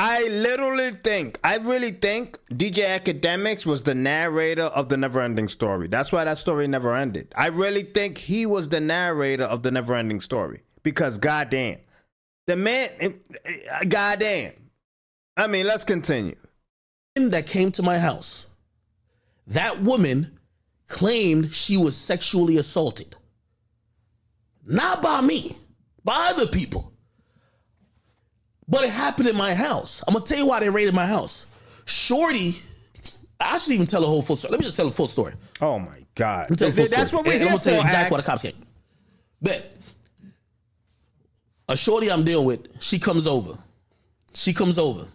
I 0.00 0.28
literally 0.28 0.92
think, 0.92 1.40
I 1.42 1.56
really 1.56 1.90
think 1.90 2.38
DJ 2.50 3.00
Akademiks 3.00 3.66
was 3.66 3.82
the 3.82 3.96
narrator 3.96 4.62
of 4.62 4.88
the 4.88 4.96
never 4.96 5.20
ending 5.20 5.48
story. 5.48 5.88
That's 5.88 6.12
why 6.12 6.22
that 6.22 6.38
story 6.38 6.68
never 6.68 6.94
ended. 6.94 7.32
I 7.36 7.48
really 7.48 7.82
think 7.82 8.16
he 8.16 8.46
was 8.46 8.68
the 8.68 8.78
narrator 8.78 9.42
of 9.42 9.64
the 9.64 9.72
never 9.72 9.96
ending 9.96 10.20
story. 10.20 10.62
Because 10.84 11.18
goddamn. 11.18 11.80
The 12.46 12.54
man, 12.54 12.90
eh, 13.00 13.10
eh, 13.44 13.84
goddamn. 13.88 14.52
I 15.36 15.48
mean, 15.48 15.66
let's 15.66 15.82
continue. 15.82 16.36
That 17.16 17.48
came 17.48 17.72
to 17.72 17.82
my 17.82 17.98
house. 17.98 18.46
That 19.48 19.82
woman 19.82 20.38
claimed 20.86 21.52
she 21.52 21.76
was 21.76 21.96
sexually 21.96 22.56
assaulted. 22.56 23.16
Not 24.64 25.02
by 25.02 25.22
me, 25.22 25.56
by 26.04 26.30
other 26.32 26.46
people. 26.46 26.92
But 28.68 28.84
it 28.84 28.90
happened 28.90 29.28
in 29.28 29.36
my 29.36 29.54
house. 29.54 30.02
I'm 30.06 30.14
gonna 30.14 30.24
tell 30.24 30.38
you 30.38 30.46
why 30.46 30.60
they 30.60 30.68
raided 30.68 30.94
my 30.94 31.06
house. 31.06 31.46
Shorty, 31.86 32.56
I 33.40 33.58
should 33.58 33.72
even 33.72 33.86
tell 33.86 34.02
the 34.02 34.06
whole 34.06 34.22
full 34.22 34.36
story. 34.36 34.52
Let 34.52 34.60
me 34.60 34.64
just 34.64 34.76
tell 34.76 34.86
the 34.86 34.92
full 34.92 35.08
story. 35.08 35.32
Oh 35.60 35.78
my 35.78 36.04
god, 36.14 36.48
that's 36.50 37.12
what 37.12 37.24
we're 37.24 37.32
here 37.32 37.42
I'm 37.42 37.48
gonna 37.48 37.58
tell 37.60 37.74
you 37.74 37.80
exactly 37.80 38.14
what 38.14 38.24
the 38.24 38.30
cops 38.30 38.42
came. 38.42 38.52
But 39.40 39.72
a 41.68 41.76
shorty 41.76 42.10
I'm 42.10 42.24
dealing 42.24 42.46
with, 42.46 42.82
she 42.82 42.98
comes 42.98 43.26
over. 43.26 43.56
She 44.34 44.52
comes 44.52 44.78
over, 44.78 45.06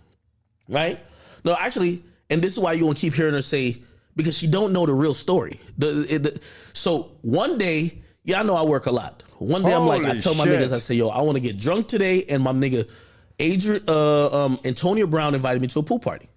right? 0.68 1.00
No, 1.46 1.56
actually, 1.60 2.04
and 2.30 2.42
this 2.42 2.54
is 2.54 2.60
why 2.60 2.74
you 2.74 2.84
gonna 2.84 2.96
keep 2.96 3.14
hearing 3.14 3.34
her 3.34 3.42
say 3.42 3.78
because 4.16 4.38
she 4.38 4.48
don't 4.48 4.74
know 4.74 4.86
the 4.86 4.94
real 4.94 5.14
story. 5.14 5.60
The, 5.78 5.88
the, 6.20 6.40
so 6.74 7.12
one 7.22 7.58
day, 7.58 8.02
yeah, 8.24 8.40
I 8.40 8.44
know 8.44 8.56
I 8.56 8.64
work 8.64 8.86
a 8.86 8.92
lot. 8.92 9.24
One 9.40 9.64
day 9.64 9.72
Holy 9.72 9.98
I'm 9.98 10.04
like, 10.04 10.16
I 10.16 10.18
tell 10.20 10.36
my 10.36 10.46
niggas, 10.46 10.72
I 10.72 10.78
say, 10.78 10.96
yo, 10.96 11.10
I 11.10 11.22
want 11.22 11.36
to 11.36 11.42
get 11.42 11.60
drunk 11.60 11.88
today, 11.88 12.24
and 12.30 12.44
my 12.44 12.54
nigga 12.54 12.90
Adrian, 13.40 13.84
uh, 13.88 14.46
um, 14.46 14.60
Antonio 14.64 15.08
Brown 15.08 15.36
invited 15.36 15.62
me 15.62 15.68
to 15.70 15.80
a 15.80 15.84
pool 15.84 16.00
party. 16.00 16.28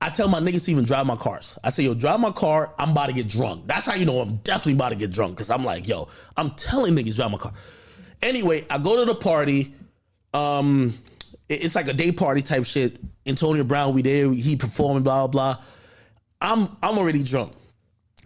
I 0.00 0.08
tell 0.10 0.26
my 0.26 0.40
niggas 0.40 0.64
to 0.64 0.72
even 0.72 0.84
drive 0.84 1.06
my 1.06 1.14
cars. 1.14 1.58
I 1.62 1.70
say, 1.70 1.84
yo, 1.84 1.94
drive 1.94 2.18
my 2.18 2.32
car. 2.32 2.74
I'm 2.76 2.90
about 2.90 3.06
to 3.06 3.12
get 3.12 3.28
drunk. 3.28 3.68
That's 3.68 3.86
how 3.86 3.94
you 3.94 4.04
know 4.04 4.20
I'm 4.20 4.36
definitely 4.38 4.72
about 4.72 4.88
to 4.88 4.96
get 4.96 5.12
drunk. 5.12 5.38
Cause 5.38 5.48
I'm 5.48 5.64
like, 5.64 5.86
yo, 5.86 6.08
I'm 6.36 6.50
telling 6.50 6.96
niggas 6.96 7.14
drive 7.16 7.30
my 7.30 7.38
car. 7.38 7.52
Anyway, 8.20 8.66
I 8.68 8.78
go 8.78 8.96
to 8.96 9.04
the 9.04 9.14
party. 9.14 9.72
Um, 10.34 10.94
it's 11.48 11.76
like 11.76 11.86
a 11.86 11.92
day 11.92 12.10
party 12.10 12.42
type 12.42 12.64
shit. 12.64 12.98
Antonio 13.26 13.62
Brown, 13.62 13.94
we 13.94 14.02
there. 14.02 14.32
He 14.32 14.56
performing, 14.56 15.04
blah 15.04 15.28
blah. 15.28 15.56
I'm 16.40 16.68
I'm 16.82 16.98
already 16.98 17.22
drunk. 17.22 17.52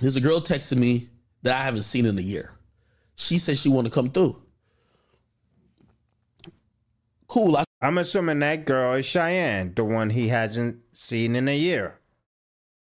There's 0.01 0.17
a 0.17 0.21
girl 0.21 0.41
texting 0.41 0.79
me 0.79 1.09
that 1.43 1.61
I 1.61 1.63
haven't 1.63 1.83
seen 1.83 2.07
in 2.07 2.19
a 2.19 2.23
year. 2.23 2.53
She 3.17 3.37
says 3.37 3.61
she 3.61 3.69
want 3.69 3.87
to 3.87 3.93
come 3.93 4.11
through. 4.11 4.41
Cool. 7.29 7.57
I 7.57 7.65
I'm 7.81 7.99
assuming 7.99 8.39
that 8.41 8.65
girl 8.65 8.95
is 8.95 9.07
Cheyenne, 9.07 9.75
the 9.75 9.85
one 9.85 10.11
he 10.11 10.29
hasn't 10.29 10.79
seen 10.93 11.37
in 11.37 11.47
a 11.49 11.57
year. 11.57 11.99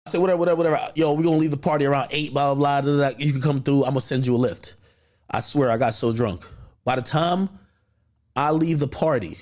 I 0.06 0.10
said, 0.10 0.20
whatever, 0.20 0.38
whatever, 0.38 0.56
whatever. 0.58 0.92
Yo, 0.94 1.14
we're 1.14 1.22
gonna 1.22 1.38
leave 1.38 1.50
the 1.50 1.56
party 1.56 1.86
around 1.86 2.08
eight, 2.10 2.32
blah, 2.32 2.54
blah, 2.54 2.82
blah, 2.82 2.96
blah. 2.96 3.10
You 3.16 3.32
can 3.32 3.40
come 3.40 3.62
through. 3.62 3.84
I'm 3.84 3.90
gonna 3.90 4.02
send 4.02 4.26
you 4.26 4.34
a 4.34 4.36
lift. 4.36 4.74
I 5.30 5.40
swear 5.40 5.70
I 5.70 5.78
got 5.78 5.94
so 5.94 6.12
drunk. 6.12 6.46
By 6.84 6.96
the 6.96 7.02
time 7.02 7.48
I 8.36 8.50
leave 8.50 8.78
the 8.78 8.88
party, 8.88 9.38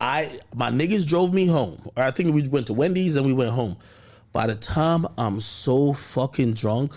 I 0.00 0.30
my 0.54 0.70
niggas 0.70 1.06
drove 1.06 1.34
me 1.34 1.46
home. 1.46 1.90
I 1.96 2.12
think 2.12 2.32
we 2.32 2.46
went 2.48 2.68
to 2.68 2.74
Wendy's 2.74 3.16
and 3.16 3.26
we 3.26 3.32
went 3.32 3.50
home. 3.50 3.76
By 4.32 4.46
the 4.46 4.54
time 4.54 5.04
I'm 5.18 5.40
so 5.40 5.92
fucking 5.92 6.54
drunk, 6.54 6.96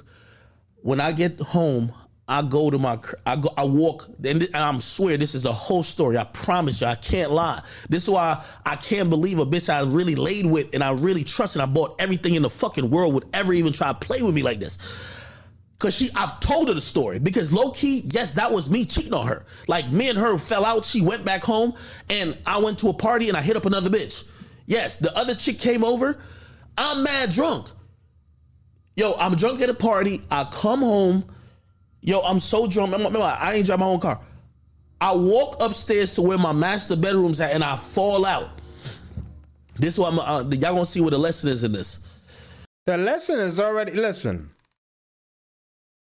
when 0.82 1.02
I 1.02 1.12
get 1.12 1.40
home, 1.40 1.92
I 2.30 2.42
go 2.42 2.70
to 2.70 2.78
my, 2.78 3.00
I 3.26 3.38
go, 3.38 3.54
I 3.56 3.64
walk, 3.64 4.10
and, 4.24 4.50
I'm 4.54 4.82
swear 4.82 5.16
this 5.16 5.34
is 5.34 5.44
the 5.44 5.54
whole 5.54 5.84
story. 5.84 6.18
I 6.18 6.26
promise 6.26 6.82
you, 6.82 6.88
I 6.88 6.96
can't 6.96 7.32
lie. 7.32 7.62
This 7.88 8.04
is 8.04 8.10
why 8.10 8.44
I 8.66 8.76
can't 8.76 9.10
believe 9.10 9.40
a 9.40 9.46
bitch 9.46 9.74
I 9.74 9.82
really 9.90 10.16
laid 10.16 10.46
with 10.46 10.74
and 10.74 10.84
I 10.84 10.92
really 10.92 11.24
trusted. 11.24 11.62
And 11.62 11.72
I 11.72 11.74
bought 11.74 12.02
everything 12.02 12.36
in 12.36 12.42
the 12.42 12.50
fucking 12.50 12.90
world 12.90 13.14
would 13.14 13.28
ever 13.34 13.54
even 13.54 13.72
try 13.72 13.88
to 13.88 13.94
play 13.94 14.22
with 14.22 14.36
me 14.36 14.44
like 14.44 14.60
this. 14.60 14.78
Cause 15.80 15.96
she, 15.96 16.10
I've 16.16 16.40
told 16.40 16.68
her 16.70 16.74
the 16.74 16.82
story. 16.82 17.20
Because 17.20 17.54
low 17.54 17.70
key, 17.72 18.02
yes, 18.06 18.34
that 18.34 18.52
was 18.52 18.70
me 18.70 18.84
cheating 18.84 19.14
on 19.14 19.28
her. 19.28 19.46
Like 19.68 19.90
me 19.90 20.10
and 20.10 20.18
her 20.18 20.38
fell 20.38 20.66
out. 20.66 20.84
She 20.84 21.02
went 21.02 21.24
back 21.24 21.44
home, 21.44 21.74
and 22.10 22.36
I 22.46 22.60
went 22.60 22.80
to 22.80 22.90
a 22.90 22.94
party 22.94 23.30
and 23.30 23.38
I 23.38 23.42
hit 23.42 23.56
up 23.56 23.66
another 23.66 23.90
bitch. 23.90 24.26
Yes, 24.66 24.98
the 24.98 25.16
other 25.18 25.36
chick 25.36 25.60
came 25.60 25.84
over. 25.84 26.20
I'm 26.78 27.04
mad 27.04 27.32
drunk. 27.32 27.68
Yo, 28.96 29.14
I'm 29.14 29.36
drunk 29.36 29.62
at 29.62 29.70
a 29.70 29.74
party. 29.74 30.22
I 30.32 30.46
come 30.46 30.82
home. 30.82 31.26
Yo, 32.02 32.20
I'm 32.22 32.40
so 32.40 32.68
drunk. 32.68 32.92
Remember, 32.94 33.20
I 33.20 33.54
ain't 33.54 33.66
drive 33.66 33.80
my 33.80 33.86
own 33.86 34.00
car. 34.00 34.20
I 35.00 35.16
walk 35.16 35.58
upstairs 35.60 36.16
to 36.16 36.22
where 36.22 36.38
my 36.38 36.54
master 36.54 36.96
bedroom's 36.96 37.40
at, 37.40 37.54
and 37.54 37.64
I 37.64 37.76
fall 37.76 38.26
out. 38.26 38.50
This 39.76 39.94
is 39.94 40.00
what 40.00 40.14
I'm. 40.14 40.20
Uh, 40.20 40.44
y'all 40.50 40.74
gonna 40.74 40.86
see 40.86 41.02
what 41.02 41.12
the 41.12 41.20
lesson 41.20 41.50
is 41.50 41.64
in 41.64 41.72
this. 41.72 42.00
The 42.86 42.98
lesson 42.98 43.40
is 43.40 43.60
already. 43.60 43.92
Listen. 43.94 44.52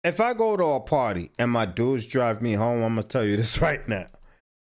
If 0.03 0.19
I 0.19 0.33
go 0.33 0.57
to 0.57 0.65
a 0.65 0.79
party 0.81 1.31
and 1.39 1.49
my 1.49 1.65
dudes 1.65 2.05
drive 2.05 2.41
me 2.41 2.53
home, 2.53 2.83
I'm 2.83 2.95
gonna 2.95 3.03
tell 3.03 3.23
you 3.23 3.37
this 3.37 3.61
right 3.61 3.87
now. 3.87 4.07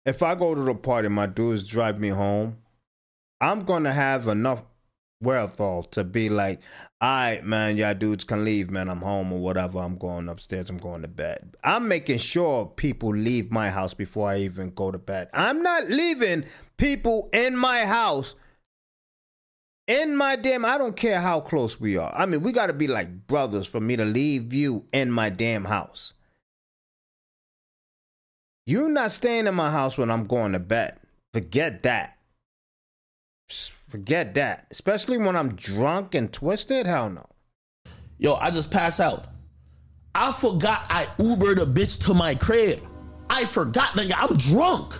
If 0.05 0.21
I 0.21 0.35
go 0.35 0.53
to 0.53 0.61
the 0.61 0.75
party 0.75 1.07
and 1.07 1.15
my 1.15 1.25
dudes 1.25 1.67
drive 1.67 1.99
me 1.99 2.09
home, 2.09 2.57
I'm 3.39 3.63
gonna 3.63 3.93
have 3.93 4.27
enough 4.27 4.61
wherewithal 5.21 5.83
to 5.83 6.03
be 6.03 6.29
like, 6.29 6.59
all 6.99 7.09
right, 7.09 7.45
man, 7.45 7.77
y'all 7.77 7.93
dudes 7.93 8.23
can 8.23 8.43
leave, 8.43 8.69
man. 8.69 8.89
I'm 8.89 9.01
home 9.01 9.31
or 9.31 9.39
whatever. 9.39 9.79
I'm 9.79 9.97
going 9.97 10.29
upstairs. 10.29 10.69
I'm 10.69 10.77
going 10.77 11.01
to 11.03 11.07
bed. 11.07 11.55
I'm 11.63 11.87
making 11.87 12.17
sure 12.17 12.65
people 12.65 13.15
leave 13.15 13.51
my 13.51 13.69
house 13.69 13.93
before 13.93 14.29
I 14.29 14.37
even 14.39 14.71
go 14.71 14.91
to 14.91 14.97
bed. 14.97 15.29
I'm 15.33 15.63
not 15.63 15.87
leaving 15.89 16.45
people 16.77 17.29
in 17.33 17.55
my 17.55 17.85
house. 17.85 18.35
In 19.87 20.15
my 20.15 20.35
damn, 20.35 20.63
I 20.63 20.77
don't 20.77 20.95
care 20.95 21.19
how 21.19 21.41
close 21.41 21.79
we 21.79 21.97
are. 21.97 22.13
I 22.15 22.25
mean, 22.25 22.41
we 22.41 22.51
got 22.51 22.67
to 22.67 22.73
be 22.73 22.87
like 22.87 23.27
brothers 23.27 23.67
for 23.67 23.81
me 23.81 23.95
to 23.95 24.05
leave 24.05 24.53
you 24.53 24.85
in 24.93 25.11
my 25.11 25.29
damn 25.29 25.65
house. 25.65 26.13
You're 28.65 28.89
not 28.91 29.11
staying 29.11 29.47
in 29.47 29.55
my 29.55 29.71
house 29.71 29.97
when 29.97 30.11
I'm 30.11 30.25
going 30.25 30.53
to 30.53 30.59
bed. 30.59 30.97
Forget 31.33 31.83
that. 31.83 32.17
Forget 33.89 34.33
that. 34.35 34.67
Especially 34.71 35.17
when 35.17 35.35
I'm 35.35 35.55
drunk 35.55 36.15
and 36.15 36.31
twisted. 36.31 36.85
Hell 36.85 37.09
no. 37.09 37.25
Yo, 38.17 38.35
I 38.35 38.51
just 38.51 38.71
pass 38.71 38.99
out. 38.99 39.27
I 40.13 40.31
forgot 40.31 40.85
I 40.89 41.05
Ubered 41.17 41.61
a 41.61 41.65
bitch 41.65 42.05
to 42.05 42.13
my 42.13 42.35
crib. 42.35 42.81
I 43.29 43.45
forgot, 43.45 43.89
nigga. 43.89 44.13
I'm 44.17 44.37
drunk. 44.37 44.95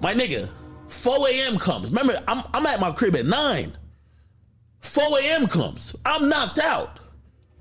My 0.00 0.14
nigga, 0.14 0.48
4 0.88 1.28
a.m. 1.30 1.58
comes. 1.58 1.88
Remember, 1.88 2.22
I'm, 2.28 2.44
I'm 2.52 2.66
at 2.66 2.80
my 2.80 2.92
crib 2.92 3.16
at 3.16 3.26
9. 3.26 3.72
4 4.80 5.04
a.m. 5.20 5.46
comes. 5.46 5.96
I'm 6.04 6.28
knocked 6.28 6.58
out. 6.58 7.00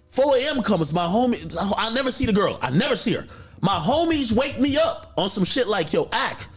4 0.10 0.38
a.m. 0.38 0.62
comes. 0.62 0.94
My 0.94 1.06
homie, 1.06 1.58
I 1.78 1.94
never 1.94 2.12
see 2.12 2.26
the 2.26 2.34
girl. 2.34 2.60
I 2.62 2.70
never 2.70 2.96
see 2.96 3.14
her. 3.14 3.26
My 3.62 3.78
homies 3.78 4.32
wake 4.34 4.60
me 4.60 4.78
up 4.78 5.14
on 5.18 5.30
some 5.30 5.46
shit 5.46 5.68
like, 5.68 5.94
yo, 5.94 6.10
Ak. 6.12 6.48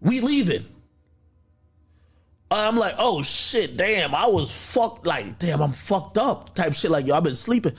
We 0.00 0.20
leaving. 0.20 0.66
I'm 2.52 2.76
like, 2.76 2.94
oh 2.98 3.22
shit, 3.22 3.76
damn, 3.76 4.14
I 4.14 4.26
was 4.26 4.50
fucked. 4.50 5.06
Like, 5.06 5.38
damn, 5.38 5.62
I'm 5.62 5.72
fucked 5.72 6.18
up. 6.18 6.54
Type 6.54 6.74
shit. 6.74 6.90
Like, 6.90 7.06
yo, 7.06 7.16
I've 7.16 7.24
been 7.24 7.36
sleeping. 7.36 7.72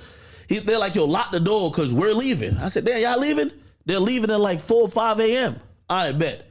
He, 0.48 0.60
they're 0.60 0.80
like, 0.80 0.96
yo, 0.96 1.06
lock 1.06 1.32
the 1.32 1.40
door 1.40 1.70
because 1.70 1.94
we're 1.94 2.14
leaving. 2.14 2.58
I 2.58 2.68
said, 2.70 2.86
damn, 2.86 3.02
y'all 3.02 3.20
leaving? 3.20 3.52
They're 3.86 4.00
leaving 4.00 4.32
at 4.32 4.40
like 4.40 4.60
4 4.60 4.84
or 4.84 4.88
5 4.88 5.20
a.m. 5.20 5.60
I 5.90 6.12
bet. 6.12 6.48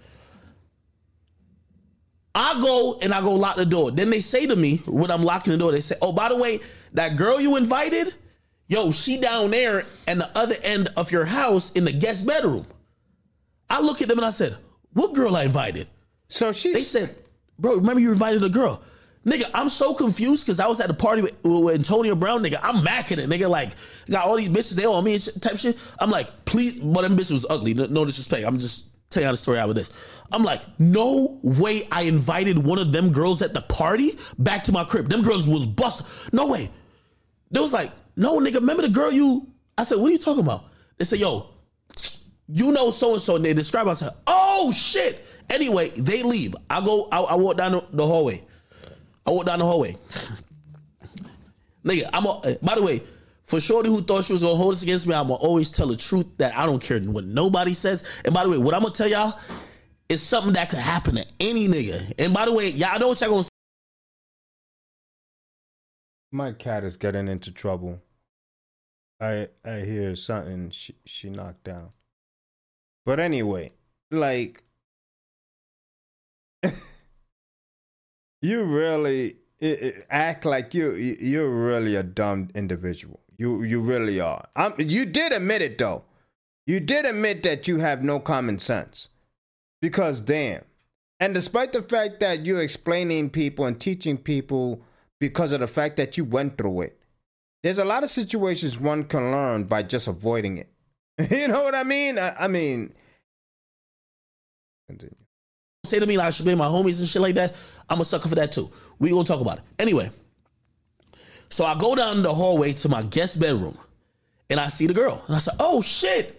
I 2.35 2.59
go 2.61 2.99
and 3.03 3.13
I 3.13 3.21
go 3.21 3.35
lock 3.35 3.57
the 3.57 3.67
door. 3.67 3.91
Then 3.91 4.09
they 4.09 4.21
say 4.21 4.47
to 4.47 4.57
me 4.57 4.79
when 4.87 5.11
I'm 5.11 5.23
locking 5.23 5.53
the 5.53 5.59
door, 5.59 5.73
they 5.73 5.81
say, 5.81 5.97
oh, 6.01 6.13
by 6.13 6.29
the 6.29 6.37
way, 6.37 6.61
that 6.95 7.17
girl 7.17 7.41
you 7.41 7.57
invited, 7.57 8.15
yo, 8.69 8.91
she 8.91 9.19
down 9.19 9.51
there 9.51 9.85
and 10.07 10.21
the 10.21 10.31
other 10.39 10.57
end 10.63 10.89
of 10.97 11.13
your 11.13 11.25
house 11.25 11.73
in 11.73 11.85
the 11.85 11.93
guest 11.93 12.27
bedroom. 12.27 12.67
I 13.69 13.81
look 13.81 14.01
at 14.01 14.09
them 14.09 14.19
and 14.19 14.27
I 14.27 14.31
said, 14.31 14.57
what 14.93 15.15
girl 15.15 15.37
I 15.37 15.45
invited? 15.45 15.89
So 16.29 16.53
she 16.53 16.73
They 16.73 16.83
said, 16.83 17.15
bro, 17.63 17.77
remember 17.77 18.01
you 18.01 18.13
invited 18.13 18.45
a 18.45 18.51
girl. 18.51 18.83
Nigga, 19.25 19.49
I'm 19.55 19.69
so 19.69 19.95
confused 19.95 20.45
because 20.45 20.59
I 20.59 20.67
was 20.67 20.81
at 20.81 20.89
the 20.89 20.95
party 20.95 21.23
with, 21.23 21.43
with 21.45 21.77
Antonio 21.77 22.17
Brown. 22.17 22.43
Nigga, 22.43 22.59
I'm 22.61 22.85
macking 22.85 23.19
it. 23.19 23.31
Nigga, 23.31 23.49
like, 23.49 23.73
got 24.11 24.27
all 24.27 24.37
these 24.37 24.49
bitches, 24.49 24.75
they 24.75 24.85
on 24.85 25.05
me 25.05 25.13
and 25.15 25.23
shit, 25.23 25.41
type 25.41 25.57
shit. 25.57 25.79
I'm 26.01 26.11
like, 26.11 26.45
please, 26.45 26.81
but 26.81 27.03
them 27.03 27.17
bitches 27.17 27.31
was 27.31 27.47
ugly. 27.49 27.73
No, 27.73 27.87
no 27.87 28.05
disrespect. 28.05 28.45
I'm 28.45 28.59
just 28.59 28.89
telling 29.11 29.29
you 29.29 29.33
the 29.33 29.37
story 29.37 29.59
out 29.59 29.69
with 29.69 29.77
this. 29.77 30.25
I'm 30.33 30.43
like, 30.43 30.63
no 30.81 31.39
way 31.43 31.83
I 31.93 32.03
invited 32.03 32.59
one 32.59 32.79
of 32.79 32.93
them 32.93 33.13
girls 33.13 33.43
at 33.43 33.55
the 33.55 33.63
party 33.63 34.19
back 34.39 34.65
to 34.65 34.73
my 34.73 34.83
crib. 34.83 35.09
Them 35.09 35.23
girls 35.23 35.47
was 35.47 35.67
bust. 35.67 36.33
No 36.33 36.49
way. 36.49 36.69
They 37.53 37.61
was 37.61 37.73
like, 37.73 37.93
no, 38.17 38.41
nigga, 38.41 38.57
remember 38.57 38.83
the 38.83 38.89
girl 38.89 39.13
you. 39.13 39.47
I 39.79 39.85
said, 39.85 39.99
what 39.99 40.09
are 40.09 40.13
you 40.13 40.19
talking 40.19 40.43
about? 40.43 40.65
They 40.99 41.05
said, 41.05 41.21
yo, 41.21 41.49
you 42.55 42.71
know 42.71 42.91
so 42.91 43.15
and 43.15 43.23
so, 43.23 43.37
and 43.37 43.45
they 43.45 43.55
describe. 43.55 43.95
Said, 43.97 44.13
"Oh 44.27 44.73
shit." 44.73 45.25
Anyway, 45.49 45.89
they 45.91 46.23
leave. 46.23 46.55
I 46.69 46.85
go. 46.85 47.09
I, 47.11 47.21
I 47.21 47.35
walk 47.35 47.57
down 47.57 47.87
the, 47.93 48.07
hallway. 48.07 48.43
I 49.27 49.31
walk 49.31 49.47
down 49.47 49.59
the 49.59 49.65
hallway. 49.65 49.97
Nigga, 51.85 52.11
I'm. 52.13 52.27
A, 52.27 52.59
by 52.63 52.75
the 52.75 52.83
way, 52.83 53.03
for 53.45 53.59
Shorty 53.59 53.89
who 53.89 54.03
thought 54.03 54.25
she 54.25 54.35
was 54.35 54.43
gonna 54.43 54.55
hold 54.55 54.75
this 54.75 54.83
against 54.83 55.07
me, 55.07 55.15
I'm 55.15 55.29
gonna 55.29 55.37
always 55.37 55.71
tell 55.71 55.87
the 55.87 55.97
truth 55.97 56.27
that 56.37 56.57
I 56.57 56.67
don't 56.67 56.83
care 56.83 57.01
what 57.01 57.25
nobody 57.25 57.73
says. 57.73 58.21
And 58.25 58.35
by 58.35 58.45
the 58.45 58.51
way, 58.51 58.59
what 58.59 58.75
I'm 58.75 58.83
gonna 58.83 58.95
tell 58.95 59.09
y'all 59.09 59.39
is 60.11 60.23
something 60.23 60.53
that 60.53 60.69
could 60.69 60.79
happen 60.79 61.15
to 61.15 61.27
any 61.41 61.69
nigga. 61.69 62.13
And 62.19 62.35
by 62.35 62.45
the 62.45 62.53
way, 62.53 62.69
y'all 62.69 62.99
know 63.01 63.09
what 63.09 63.21
y'all 63.23 63.31
gonna. 63.31 63.45
Say. 63.45 63.49
My 66.31 66.53
cat 66.53 66.85
is 66.85 66.99
getting 66.99 67.29
into 67.29 67.51
trouble. 67.51 68.03
I 69.19 69.49
I 69.65 69.81
hear 69.81 70.15
something 70.17 70.71
she 70.71 70.97
she 71.07 71.31
knocked 71.31 71.65
down. 71.65 71.93
But 73.05 73.19
anyway, 73.21 73.73
like 74.11 74.63
you 78.43 78.65
really 78.65 79.37
i 79.63 79.67
i 79.67 79.93
act 80.11 80.45
like 80.45 80.75
you 80.75 80.93
you- 80.95 81.17
you're 81.21 81.51
really 81.51 81.95
a 81.97 82.03
dumb 82.03 82.49
individual. 82.55 83.21
You 83.39 83.63
you 83.63 83.81
really 83.81 84.21
are. 84.21 84.49
Um, 84.57 84.75
you 84.79 85.05
did 85.07 85.33
admit 85.33 85.63
it 85.63 85.79
though. 85.79 86.05
You 86.67 86.79
did 86.81 87.05
admit 87.07 87.43
that 87.43 87.67
you 87.67 87.79
have 87.79 88.03
no 88.05 88.21
common 88.21 88.59
sense. 88.59 89.09
Because 89.81 90.21
damn. 90.21 90.65
And 91.19 91.35
despite 91.35 91.73
the 91.73 91.83
fact 91.83 92.21
that 92.21 92.47
you're 92.47 92.63
explaining 92.63 93.31
people 93.31 93.65
and 93.67 93.81
teaching 93.81 94.17
people 94.19 94.83
because 95.21 95.53
of 95.53 95.61
the 95.61 95.67
fact 95.67 95.97
that 95.97 96.17
you 96.17 96.25
went 96.25 96.59
through 96.59 96.83
it, 96.83 96.99
there's 97.63 97.79
a 97.79 97.85
lot 97.85 98.03
of 98.05 98.11
situations 98.11 98.79
one 98.81 99.05
can 99.05 99.31
learn 99.33 99.65
by 99.65 99.83
just 99.83 100.09
avoiding 100.09 100.59
it. 100.59 100.69
you 101.31 101.49
know 101.49 101.63
what 101.63 101.75
I 101.75 101.85
mean? 101.85 102.19
I, 102.19 102.35
I 102.41 102.49
mean, 102.49 102.93
continue. 104.89 105.15
say 105.85 105.99
to 105.99 106.07
me 106.07 106.17
like 106.17 106.29
I 106.29 106.31
should 106.31 106.45
blame 106.45 106.59
my 106.59 106.67
homies 106.67 107.01
and 107.01 107.09
shit 107.09 107.23
like 107.23 107.35
that, 107.35 107.55
I'm 107.89 108.01
a 108.01 108.05
sucker 108.05 108.29
for 108.29 108.35
that 108.37 108.53
too. 108.53 108.71
We 108.99 109.11
gonna 109.11 109.25
talk 109.25 109.41
about 109.41 109.59
it. 109.59 109.65
Anyway, 109.79 110.11
so 111.49 111.65
I 111.65 111.77
go 111.77 111.95
down 111.95 112.23
the 112.23 112.33
hallway 112.33 112.73
to 112.75 112.89
my 112.89 113.03
guest 113.03 113.39
bedroom 113.39 113.77
and 114.49 114.59
I 114.59 114.69
see 114.69 114.87
the 114.87 114.95
girl. 114.95 115.23
And 115.27 115.37
I 115.37 115.39
said, 115.39 115.55
oh 115.61 115.83
shit. 115.83 116.39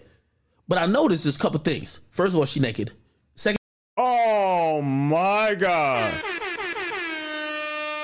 But 0.66 0.78
I 0.78 0.86
noticed 0.86 1.24
this 1.24 1.36
couple 1.36 1.58
things. 1.60 2.00
First 2.10 2.32
of 2.32 2.38
all, 2.38 2.46
she 2.46 2.58
naked. 2.58 2.92
Second, 3.34 3.58
Oh 3.96 4.80
my 4.80 5.54
god. 5.54 6.14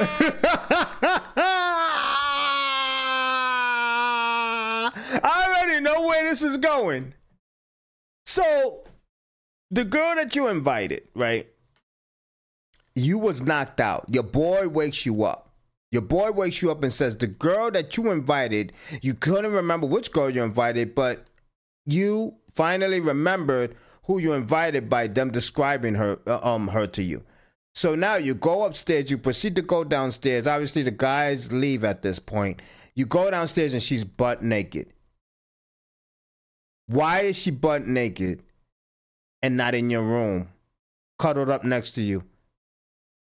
I 5.23 5.47
already 5.47 5.81
know 5.83 6.07
where 6.07 6.20
this 6.31 6.43
is 6.43 6.57
going. 6.57 7.13
So, 8.25 8.85
the 9.71 9.85
girl 9.85 10.15
that 10.15 10.37
you 10.37 10.47
invited, 10.47 11.09
right? 11.15 11.49
You 12.95 13.19
was 13.19 13.43
knocked 13.43 13.81
out. 13.81 14.07
Your 14.09 14.23
boy 14.23 14.69
wakes 14.69 15.05
you 15.05 15.25
up. 15.25 15.51
Your 15.91 16.03
boy 16.03 16.31
wakes 16.31 16.63
you 16.63 16.71
up 16.71 16.85
and 16.85 16.93
says, 16.93 17.17
The 17.17 17.27
girl 17.27 17.73
that 17.73 17.97
you 17.97 18.13
invited, 18.13 18.73
you 19.03 19.15
couldn't 19.15 19.53
remember 19.53 19.89
which 19.89 20.13
girl 20.13 20.31
you 20.31 20.45
invited, 20.45 20.95
but 20.95 21.27
you 21.85 22.37
finally 22.55 23.01
remembered 23.01 23.75
who 24.05 24.21
you 24.21 24.33
invited 24.33 24.89
by 24.89 25.09
them 25.09 25.31
describing 25.31 25.95
her 25.97 26.19
uh, 26.27 26.39
um 26.43 26.69
her 26.69 26.87
to 26.87 27.03
you. 27.03 27.25
So 27.75 27.95
now 27.95 28.17
you 28.17 28.35
go 28.35 28.65
upstairs, 28.67 29.11
you 29.11 29.19
proceed 29.19 29.57
to 29.57 29.63
go 29.63 29.83
downstairs. 29.83 30.47
Obviously 30.47 30.83
the 30.83 30.91
guys 30.93 31.53
leave 31.53 31.83
at 31.83 32.03
this 32.03 32.19
point. 32.19 32.61
You 32.95 33.07
go 33.07 33.31
downstairs 33.31 33.73
and 33.73 33.83
she's 33.83 34.05
butt 34.05 34.43
naked. 34.43 34.93
Why 36.91 37.21
is 37.21 37.39
she 37.39 37.53
butt 37.53 37.87
naked 37.87 38.43
and 39.43 39.57
not 39.57 39.77
in 39.77 39.91
your 39.91 40.03
room, 40.03 40.49
cuddled 41.21 41.49
up 41.49 41.63
next 41.63 41.93
to 41.93 42.03
you? 42.03 42.25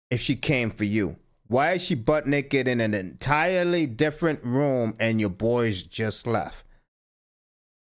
If 0.10 0.22
she 0.22 0.38
came 0.38 0.70
for 0.70 0.86
you, 0.86 1.18
why 1.48 1.74
is 1.74 1.84
she 1.84 1.94
butt 1.94 2.28
naked 2.28 2.70
in 2.70 2.80
an 2.80 2.94
entirely 2.94 3.86
different 3.86 4.42
room 4.42 4.96
and 5.02 5.20
your 5.20 5.30
boys 5.30 5.84
just 5.84 6.26
left? 6.26 6.64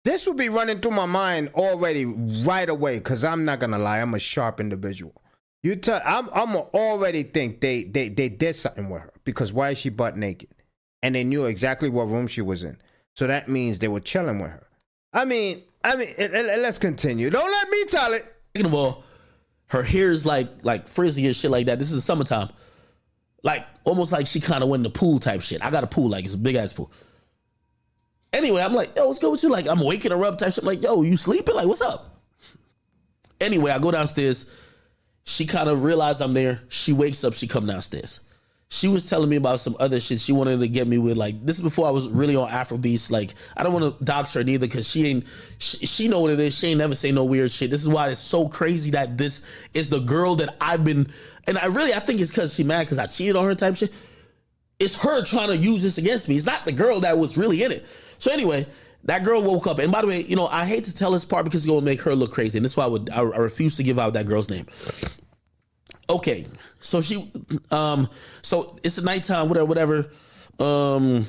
This 0.05 0.25
would 0.25 0.37
be 0.37 0.47
running 0.47 0.79
through 0.79 0.91
my 0.91 1.05
mind 1.05 1.49
already 1.53 2.05
right 2.05 2.69
away 2.69 2.99
because 2.99 3.25
I'm 3.25 3.43
not 3.43 3.59
gonna 3.59 3.77
lie, 3.77 3.99
I'm 3.99 4.13
a 4.13 4.19
sharp 4.19 4.61
individual. 4.61 5.21
You 5.63 5.75
tell 5.75 6.01
I'm 6.05 6.29
I'm 6.33 6.55
already 6.55 7.23
think 7.23 7.59
they, 7.59 7.83
they 7.83 8.07
they 8.07 8.29
did 8.29 8.55
something 8.55 8.89
with 8.89 9.01
her 9.01 9.11
because 9.25 9.51
why 9.51 9.71
is 9.71 9.79
she 9.79 9.89
butt 9.89 10.15
naked? 10.15 10.51
And 11.01 11.13
they 11.13 11.25
knew 11.25 11.45
exactly 11.45 11.89
what 11.89 12.07
room 12.07 12.27
she 12.27 12.41
was 12.41 12.63
in. 12.63 12.77
So 13.17 13.27
that 13.27 13.49
means 13.49 13.79
they 13.79 13.89
were 13.89 13.99
chilling 13.99 14.39
with 14.39 14.51
her. 14.51 14.67
I 15.11 15.25
mean, 15.25 15.63
I 15.83 15.95
mean, 15.95 16.09
eh, 16.17 16.29
eh, 16.31 16.55
let's 16.57 16.79
continue. 16.79 17.29
Don't 17.29 17.49
let 17.49 17.69
me 17.69 17.85
tell 17.85 18.13
it. 18.13 18.25
second 18.55 18.67
of 18.67 18.73
all, 18.73 19.03
her 19.67 19.83
hair 19.83 20.11
is 20.11 20.25
like 20.25 20.47
like 20.63 20.87
frizzy 20.87 21.25
and 21.25 21.35
shit 21.35 21.51
like 21.51 21.65
that. 21.65 21.79
This 21.79 21.91
is 21.91 22.03
summertime. 22.03 22.49
Like 23.43 23.65
almost 23.83 24.11
like 24.11 24.27
she 24.27 24.39
kind 24.39 24.63
of 24.63 24.69
went 24.69 24.79
in 24.79 24.83
the 24.83 24.97
pool 24.97 25.19
type 25.19 25.41
shit. 25.41 25.63
I 25.63 25.71
got 25.71 25.83
a 25.83 25.87
pool, 25.87 26.09
like 26.09 26.25
it's 26.25 26.35
a 26.35 26.37
big 26.37 26.55
ass 26.55 26.73
pool. 26.73 26.91
Anyway, 28.31 28.61
I'm 28.61 28.73
like, 28.73 28.95
yo, 28.95 29.07
what's 29.07 29.19
good 29.19 29.31
with 29.31 29.43
you? 29.43 29.49
Like, 29.49 29.67
I'm 29.67 29.79
waking 29.79 30.11
her 30.11 30.25
up 30.25 30.39
type 30.39 30.53
shit. 30.53 30.63
Like, 30.63 30.81
yo, 30.81 31.03
you 31.03 31.15
sleeping? 31.17 31.53
Like, 31.53 31.67
what's 31.67 31.81
up? 31.81 32.19
Anyway, 33.39 33.69
I 33.69 33.77
go 33.77 33.91
downstairs. 33.91 34.51
She 35.23 35.45
kind 35.45 35.69
of 35.69 35.83
realized 35.83 36.19
I'm 36.19 36.33
there. 36.33 36.61
She 36.67 36.93
wakes 36.93 37.23
up. 37.23 37.33
She 37.33 37.47
come 37.47 37.67
downstairs. 37.67 38.21
She 38.73 38.87
was 38.87 39.07
telling 39.07 39.29
me 39.29 39.35
about 39.35 39.59
some 39.59 39.77
other 39.79 39.99
shit 39.99 40.19
she 40.19 40.31
wanted 40.31 40.59
to 40.59 40.67
get 40.67 40.87
me 40.87 40.97
with. 40.97 41.15
Like 41.15 41.45
this 41.45 41.57
is 41.57 41.61
before 41.61 41.87
I 41.87 41.91
was 41.91 42.09
really 42.09 42.35
on 42.35 42.49
Afrobeats. 42.49 43.11
Like 43.11 43.35
I 43.55 43.61
don't 43.61 43.71
want 43.71 43.99
to 43.99 44.03
dox 44.03 44.33
her 44.33 44.43
neither 44.43 44.65
because 44.65 44.89
she 44.89 45.05
ain't. 45.05 45.27
She, 45.59 45.85
she 45.85 46.07
know 46.07 46.21
what 46.21 46.31
it 46.31 46.39
is. 46.39 46.57
She 46.57 46.69
ain't 46.69 46.79
never 46.79 46.95
say 46.95 47.11
no 47.11 47.23
weird 47.23 47.51
shit. 47.51 47.69
This 47.69 47.83
is 47.83 47.87
why 47.87 48.09
it's 48.09 48.19
so 48.19 48.47
crazy 48.47 48.89
that 48.91 49.15
this 49.15 49.67
is 49.75 49.89
the 49.89 49.99
girl 49.99 50.35
that 50.37 50.55
I've 50.59 50.83
been. 50.83 51.05
And 51.45 51.59
I 51.59 51.67
really 51.67 51.93
I 51.93 51.99
think 51.99 52.19
it's 52.19 52.31
because 52.31 52.55
she 52.55 52.63
mad 52.63 52.87
because 52.87 52.97
I 52.97 53.05
cheated 53.05 53.35
on 53.35 53.45
her 53.45 53.53
type 53.53 53.75
shit 53.75 53.91
it's 54.79 54.95
her 54.95 55.23
trying 55.23 55.49
to 55.49 55.57
use 55.57 55.83
this 55.83 55.97
against 55.97 56.27
me. 56.27 56.35
It's 56.35 56.45
not 56.45 56.65
the 56.65 56.71
girl 56.71 56.99
that 57.01 57.17
was 57.17 57.37
really 57.37 57.63
in 57.63 57.71
it. 57.71 57.85
So 58.17 58.31
anyway, 58.31 58.65
that 59.03 59.23
girl 59.23 59.41
woke 59.41 59.67
up, 59.67 59.79
and 59.79 59.91
by 59.91 60.01
the 60.01 60.07
way, 60.07 60.23
you 60.23 60.35
know 60.35 60.47
I 60.47 60.65
hate 60.65 60.85
to 60.85 60.95
tell 60.95 61.11
this 61.11 61.25
part 61.25 61.45
because 61.45 61.63
it's 61.63 61.71
gonna 61.71 61.85
make 61.85 62.01
her 62.01 62.15
look 62.15 62.31
crazy, 62.31 62.57
and 62.57 62.65
this 62.65 62.73
is 62.73 62.77
why 62.77 62.85
I 62.85 62.87
would 62.87 63.09
I, 63.09 63.21
I 63.21 63.37
refuse 63.37 63.77
to 63.77 63.83
give 63.83 63.99
out 63.99 64.13
that 64.13 64.25
girl's 64.25 64.49
name. 64.49 64.65
Okay, 66.13 66.45
so 66.79 67.01
she, 67.01 67.31
um, 67.71 68.07
so 68.43 68.77
it's 68.83 68.99
a 68.99 69.03
nighttime, 69.03 69.49
whatever, 69.49 69.65
whatever. 69.65 69.97
Um, 70.59 71.25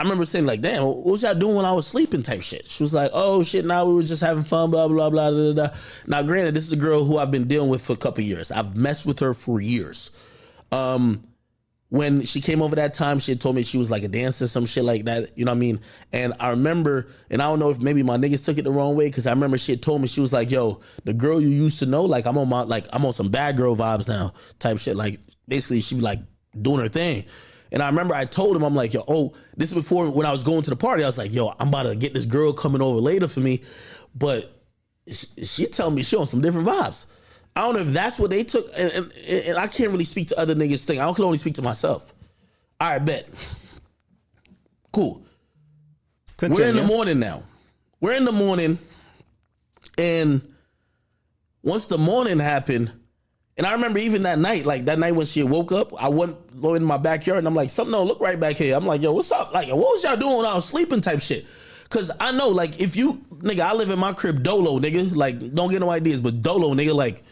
I 0.00 0.02
remember 0.02 0.24
saying 0.24 0.44
like, 0.44 0.60
"Damn, 0.60 0.84
what 0.84 1.06
was 1.06 1.22
y'all 1.22 1.36
doing 1.36 1.54
when 1.54 1.64
I 1.64 1.72
was 1.72 1.86
sleeping?" 1.86 2.22
Type 2.22 2.42
shit. 2.42 2.66
She 2.66 2.82
was 2.82 2.92
like, 2.92 3.12
"Oh 3.14 3.44
shit, 3.44 3.64
now 3.64 3.86
we 3.86 3.94
were 3.94 4.02
just 4.02 4.22
having 4.22 4.42
fun." 4.42 4.72
Blah 4.72 4.88
blah 4.88 5.08
blah 5.08 5.30
blah 5.30 5.52
blah. 5.52 5.70
Now, 6.08 6.22
granted, 6.24 6.54
this 6.54 6.64
is 6.64 6.72
a 6.72 6.76
girl 6.76 7.04
who 7.04 7.16
I've 7.16 7.30
been 7.30 7.46
dealing 7.46 7.70
with 7.70 7.80
for 7.80 7.92
a 7.92 7.96
couple 7.96 8.24
years. 8.24 8.50
I've 8.50 8.74
messed 8.74 9.06
with 9.06 9.20
her 9.20 9.32
for 9.34 9.60
years. 9.60 10.10
Um, 10.72 11.22
when 11.94 12.24
she 12.24 12.40
came 12.40 12.60
over 12.60 12.74
that 12.74 12.92
time, 12.92 13.20
she 13.20 13.30
had 13.30 13.40
told 13.40 13.54
me 13.54 13.62
she 13.62 13.78
was 13.78 13.88
like 13.88 14.02
a 14.02 14.08
dancer, 14.08 14.48
some 14.48 14.66
shit 14.66 14.82
like 14.82 15.04
that. 15.04 15.38
You 15.38 15.44
know 15.44 15.52
what 15.52 15.58
I 15.58 15.60
mean? 15.60 15.80
And 16.12 16.32
I 16.40 16.48
remember, 16.48 17.06
and 17.30 17.40
I 17.40 17.44
don't 17.44 17.60
know 17.60 17.70
if 17.70 17.80
maybe 17.80 18.02
my 18.02 18.16
niggas 18.16 18.44
took 18.44 18.58
it 18.58 18.64
the 18.64 18.72
wrong 18.72 18.96
way 18.96 19.06
because 19.06 19.28
I 19.28 19.30
remember 19.30 19.56
she 19.58 19.70
had 19.70 19.80
told 19.80 20.02
me 20.02 20.08
she 20.08 20.20
was 20.20 20.32
like, 20.32 20.50
"Yo, 20.50 20.80
the 21.04 21.14
girl 21.14 21.40
you 21.40 21.46
used 21.46 21.78
to 21.78 21.86
know, 21.86 22.02
like 22.04 22.26
I'm 22.26 22.36
on 22.36 22.48
my 22.48 22.62
like 22.62 22.88
I'm 22.92 23.06
on 23.06 23.12
some 23.12 23.28
bad 23.28 23.56
girl 23.56 23.76
vibes 23.76 24.08
now, 24.08 24.32
type 24.58 24.78
shit." 24.78 24.96
Like 24.96 25.20
basically, 25.46 25.80
she 25.80 25.94
be 25.94 26.00
like 26.00 26.18
doing 26.60 26.80
her 26.80 26.88
thing. 26.88 27.26
And 27.70 27.80
I 27.80 27.86
remember 27.86 28.12
I 28.12 28.24
told 28.24 28.56
him, 28.56 28.64
I'm 28.64 28.74
like, 28.74 28.92
yo, 28.92 29.04
oh, 29.06 29.32
this 29.56 29.70
is 29.70 29.74
before 29.74 30.10
when 30.10 30.26
I 30.26 30.32
was 30.32 30.42
going 30.42 30.62
to 30.62 30.70
the 30.70 30.76
party. 30.76 31.04
I 31.04 31.06
was 31.06 31.18
like, 31.18 31.32
yo, 31.32 31.54
I'm 31.60 31.68
about 31.68 31.84
to 31.84 31.94
get 31.94 32.12
this 32.12 32.24
girl 32.24 32.52
coming 32.52 32.82
over 32.82 32.98
later 32.98 33.28
for 33.28 33.40
me, 33.40 33.62
but 34.16 34.52
she, 35.06 35.26
she 35.44 35.66
tell 35.66 35.92
me 35.92 36.02
she 36.02 36.16
on 36.16 36.26
some 36.26 36.40
different 36.40 36.66
vibes. 36.66 37.06
I 37.56 37.60
don't 37.60 37.74
know 37.74 37.80
if 37.80 37.88
that's 37.88 38.18
what 38.18 38.30
they 38.30 38.42
took, 38.42 38.66
and, 38.76 38.90
and, 38.90 39.12
and 39.28 39.58
I 39.58 39.66
can't 39.66 39.90
really 39.90 40.04
speak 40.04 40.28
to 40.28 40.38
other 40.38 40.54
niggas' 40.54 40.84
thing. 40.84 41.00
I 41.00 41.12
can 41.12 41.24
only 41.24 41.38
speak 41.38 41.54
to 41.54 41.62
myself. 41.62 42.12
All 42.80 42.90
right, 42.90 43.04
bet. 43.04 43.28
Cool. 44.92 45.24
Continue. 46.36 46.62
We're 46.62 46.70
in 46.70 46.76
the 46.76 46.84
morning 46.84 47.18
now. 47.20 47.42
We're 48.00 48.14
in 48.14 48.24
the 48.24 48.32
morning, 48.32 48.78
and 49.98 50.42
once 51.62 51.86
the 51.86 51.98
morning 51.98 52.38
happened, 52.38 52.92
and 53.56 53.66
I 53.66 53.72
remember 53.72 54.00
even 54.00 54.22
that 54.22 54.38
night, 54.38 54.66
like 54.66 54.86
that 54.86 54.98
night 54.98 55.12
when 55.12 55.26
she 55.26 55.42
woke 55.44 55.70
up, 55.70 55.92
I 56.02 56.08
went 56.08 56.36
in 56.62 56.84
my 56.84 56.96
backyard 56.96 57.38
and 57.38 57.46
I'm 57.46 57.54
like, 57.54 57.70
something 57.70 57.92
don't 57.92 58.06
look 58.06 58.20
right 58.20 58.38
back 58.38 58.56
here. 58.56 58.74
I'm 58.76 58.84
like, 58.84 59.00
yo, 59.00 59.12
what's 59.12 59.30
up? 59.30 59.54
Like, 59.54 59.68
what 59.68 59.78
was 59.78 60.02
y'all 60.02 60.16
doing 60.16 60.38
when 60.38 60.46
I 60.46 60.54
was 60.54 60.64
sleeping 60.64 61.00
type 61.00 61.20
shit? 61.20 61.46
Cause 61.88 62.10
I 62.18 62.32
know, 62.32 62.48
like, 62.48 62.80
if 62.80 62.96
you, 62.96 63.12
nigga, 63.30 63.60
I 63.60 63.72
live 63.72 63.90
in 63.90 63.98
my 64.00 64.12
crib 64.12 64.42
dolo, 64.42 64.80
nigga. 64.80 65.14
Like, 65.14 65.54
don't 65.54 65.70
get 65.70 65.78
no 65.78 65.90
ideas, 65.90 66.20
but 66.20 66.42
dolo, 66.42 66.74
nigga, 66.74 66.92
like, 66.92 67.22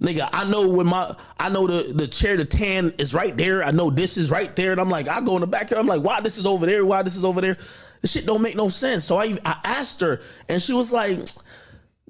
nigga, 0.00 0.28
I 0.32 0.48
know 0.48 0.72
when 0.72 0.86
my, 0.86 1.14
I 1.38 1.48
know 1.48 1.66
the 1.66 1.92
the 1.92 2.06
chair, 2.06 2.36
the 2.36 2.44
tan 2.44 2.92
is 2.98 3.14
right 3.14 3.36
there. 3.36 3.62
I 3.62 3.70
know 3.70 3.90
this 3.90 4.16
is 4.16 4.30
right 4.30 4.54
there, 4.56 4.72
and 4.72 4.80
I'm 4.80 4.90
like, 4.90 5.08
I 5.08 5.20
go 5.20 5.36
in 5.36 5.40
the 5.40 5.46
backyard. 5.46 5.80
I'm 5.80 5.86
like, 5.86 6.02
why 6.02 6.20
this 6.20 6.38
is 6.38 6.46
over 6.46 6.66
there? 6.66 6.84
Why 6.84 7.02
this 7.02 7.16
is 7.16 7.24
over 7.24 7.40
there? 7.40 7.56
This 8.02 8.12
shit 8.12 8.26
don't 8.26 8.42
make 8.42 8.56
no 8.56 8.68
sense. 8.68 9.04
So 9.04 9.18
I, 9.18 9.36
I 9.44 9.60
asked 9.64 10.00
her, 10.00 10.20
and 10.48 10.60
she 10.60 10.72
was 10.72 10.90
like, 10.90 11.18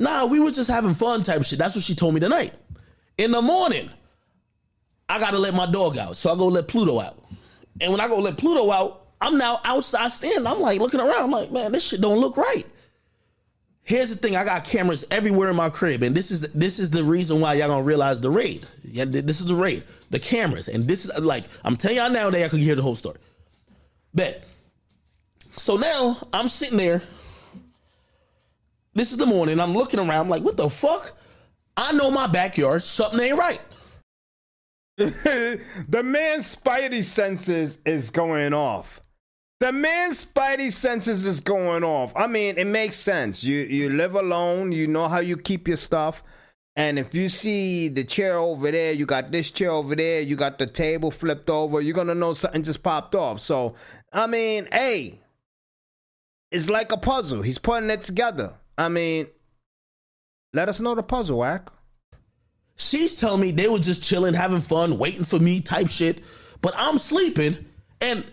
Nah, 0.00 0.24
we 0.24 0.40
were 0.40 0.50
just 0.50 0.70
having 0.70 0.94
fun, 0.94 1.22
type 1.22 1.44
shit. 1.44 1.58
That's 1.58 1.74
what 1.74 1.84
she 1.84 1.94
told 1.94 2.14
me 2.14 2.20
tonight. 2.20 2.52
In 3.18 3.32
the 3.32 3.42
morning, 3.42 3.90
I 5.10 5.18
gotta 5.20 5.38
let 5.38 5.52
my 5.52 5.70
dog 5.70 5.98
out, 5.98 6.16
so 6.16 6.32
I 6.32 6.36
go 6.36 6.46
let 6.48 6.68
Pluto 6.68 6.98
out. 6.98 7.22
And 7.82 7.92
when 7.92 8.00
I 8.00 8.08
go 8.08 8.18
let 8.18 8.38
Pluto 8.38 8.70
out, 8.70 9.08
I'm 9.20 9.36
now 9.36 9.60
outside 9.62 10.08
standing. 10.08 10.46
I'm 10.46 10.58
like 10.58 10.80
looking 10.80 11.00
around. 11.00 11.24
I'm 11.24 11.30
like, 11.30 11.52
man, 11.52 11.72
this 11.72 11.86
shit 11.86 12.00
don't 12.00 12.18
look 12.18 12.38
right. 12.38 12.64
Here's 13.82 14.10
the 14.10 14.16
thing: 14.16 14.36
I 14.36 14.44
got 14.44 14.64
cameras 14.64 15.04
everywhere 15.10 15.50
in 15.50 15.56
my 15.56 15.70
crib, 15.70 16.02
and 16.02 16.14
this 16.14 16.30
is 16.30 16.42
this 16.52 16.78
is 16.78 16.90
the 16.90 17.02
reason 17.02 17.40
why 17.40 17.54
y'all 17.54 17.68
gonna 17.68 17.82
realize 17.82 18.20
the 18.20 18.30
raid. 18.30 18.66
Yeah, 18.84 19.04
this 19.06 19.40
is 19.40 19.46
the 19.46 19.54
raid, 19.54 19.84
the 20.10 20.18
cameras, 20.18 20.68
and 20.68 20.86
this 20.86 21.04
is 21.04 21.18
like 21.18 21.44
I'm 21.64 21.76
telling 21.76 21.96
y'all 21.96 22.10
now. 22.10 22.30
That 22.30 22.44
I 22.44 22.48
could 22.48 22.60
hear 22.60 22.74
the 22.74 22.82
whole 22.82 22.94
story. 22.94 23.18
Bet. 24.14 24.44
So 25.56 25.76
now 25.76 26.16
I'm 26.32 26.48
sitting 26.48 26.78
there. 26.78 27.02
This 28.94 29.12
is 29.12 29.18
the 29.18 29.26
morning. 29.26 29.60
I'm 29.60 29.72
looking 29.72 30.00
around. 30.00 30.10
I'm 30.12 30.28
like, 30.28 30.42
what 30.42 30.56
the 30.56 30.68
fuck? 30.68 31.16
I 31.76 31.92
know 31.92 32.10
my 32.10 32.26
backyard. 32.26 32.82
Something 32.82 33.20
ain't 33.20 33.38
right. 33.38 33.60
the 34.96 36.02
man's 36.04 36.54
spidey 36.54 37.02
senses 37.02 37.78
is 37.86 38.10
going 38.10 38.52
off. 38.52 39.00
The 39.60 39.72
man's 39.72 40.24
spidey 40.24 40.72
senses 40.72 41.26
is 41.26 41.40
going 41.40 41.84
off. 41.84 42.14
I 42.16 42.26
mean, 42.26 42.56
it 42.56 42.66
makes 42.66 42.96
sense. 42.96 43.44
You 43.44 43.58
you 43.58 43.90
live 43.90 44.14
alone, 44.14 44.72
you 44.72 44.86
know 44.86 45.06
how 45.06 45.20
you 45.20 45.36
keep 45.36 45.68
your 45.68 45.76
stuff. 45.76 46.22
And 46.76 46.98
if 46.98 47.14
you 47.14 47.28
see 47.28 47.88
the 47.88 48.02
chair 48.02 48.38
over 48.38 48.70
there, 48.70 48.92
you 48.92 49.04
got 49.04 49.30
this 49.32 49.50
chair 49.50 49.70
over 49.70 49.94
there, 49.94 50.22
you 50.22 50.34
got 50.34 50.58
the 50.58 50.66
table 50.66 51.10
flipped 51.10 51.50
over, 51.50 51.82
you're 51.82 51.94
gonna 51.94 52.14
know 52.14 52.32
something 52.32 52.62
just 52.62 52.82
popped 52.82 53.14
off. 53.14 53.40
So, 53.40 53.74
I 54.12 54.26
mean, 54.26 54.66
hey, 54.72 55.20
it's 56.50 56.70
like 56.70 56.90
a 56.90 56.96
puzzle. 56.96 57.42
He's 57.42 57.58
putting 57.58 57.90
it 57.90 58.02
together. 58.02 58.54
I 58.78 58.88
mean, 58.88 59.26
let 60.54 60.70
us 60.70 60.80
know 60.80 60.94
the 60.94 61.02
puzzle, 61.02 61.44
Ak. 61.44 61.70
She's 62.76 63.20
telling 63.20 63.42
me 63.42 63.50
they 63.50 63.68
were 63.68 63.78
just 63.78 64.02
chilling, 64.02 64.32
having 64.32 64.62
fun, 64.62 64.96
waiting 64.96 65.24
for 65.24 65.38
me 65.38 65.60
type 65.60 65.88
shit. 65.88 66.24
But 66.62 66.72
I'm 66.78 66.96
sleeping 66.96 67.66
and 68.00 68.24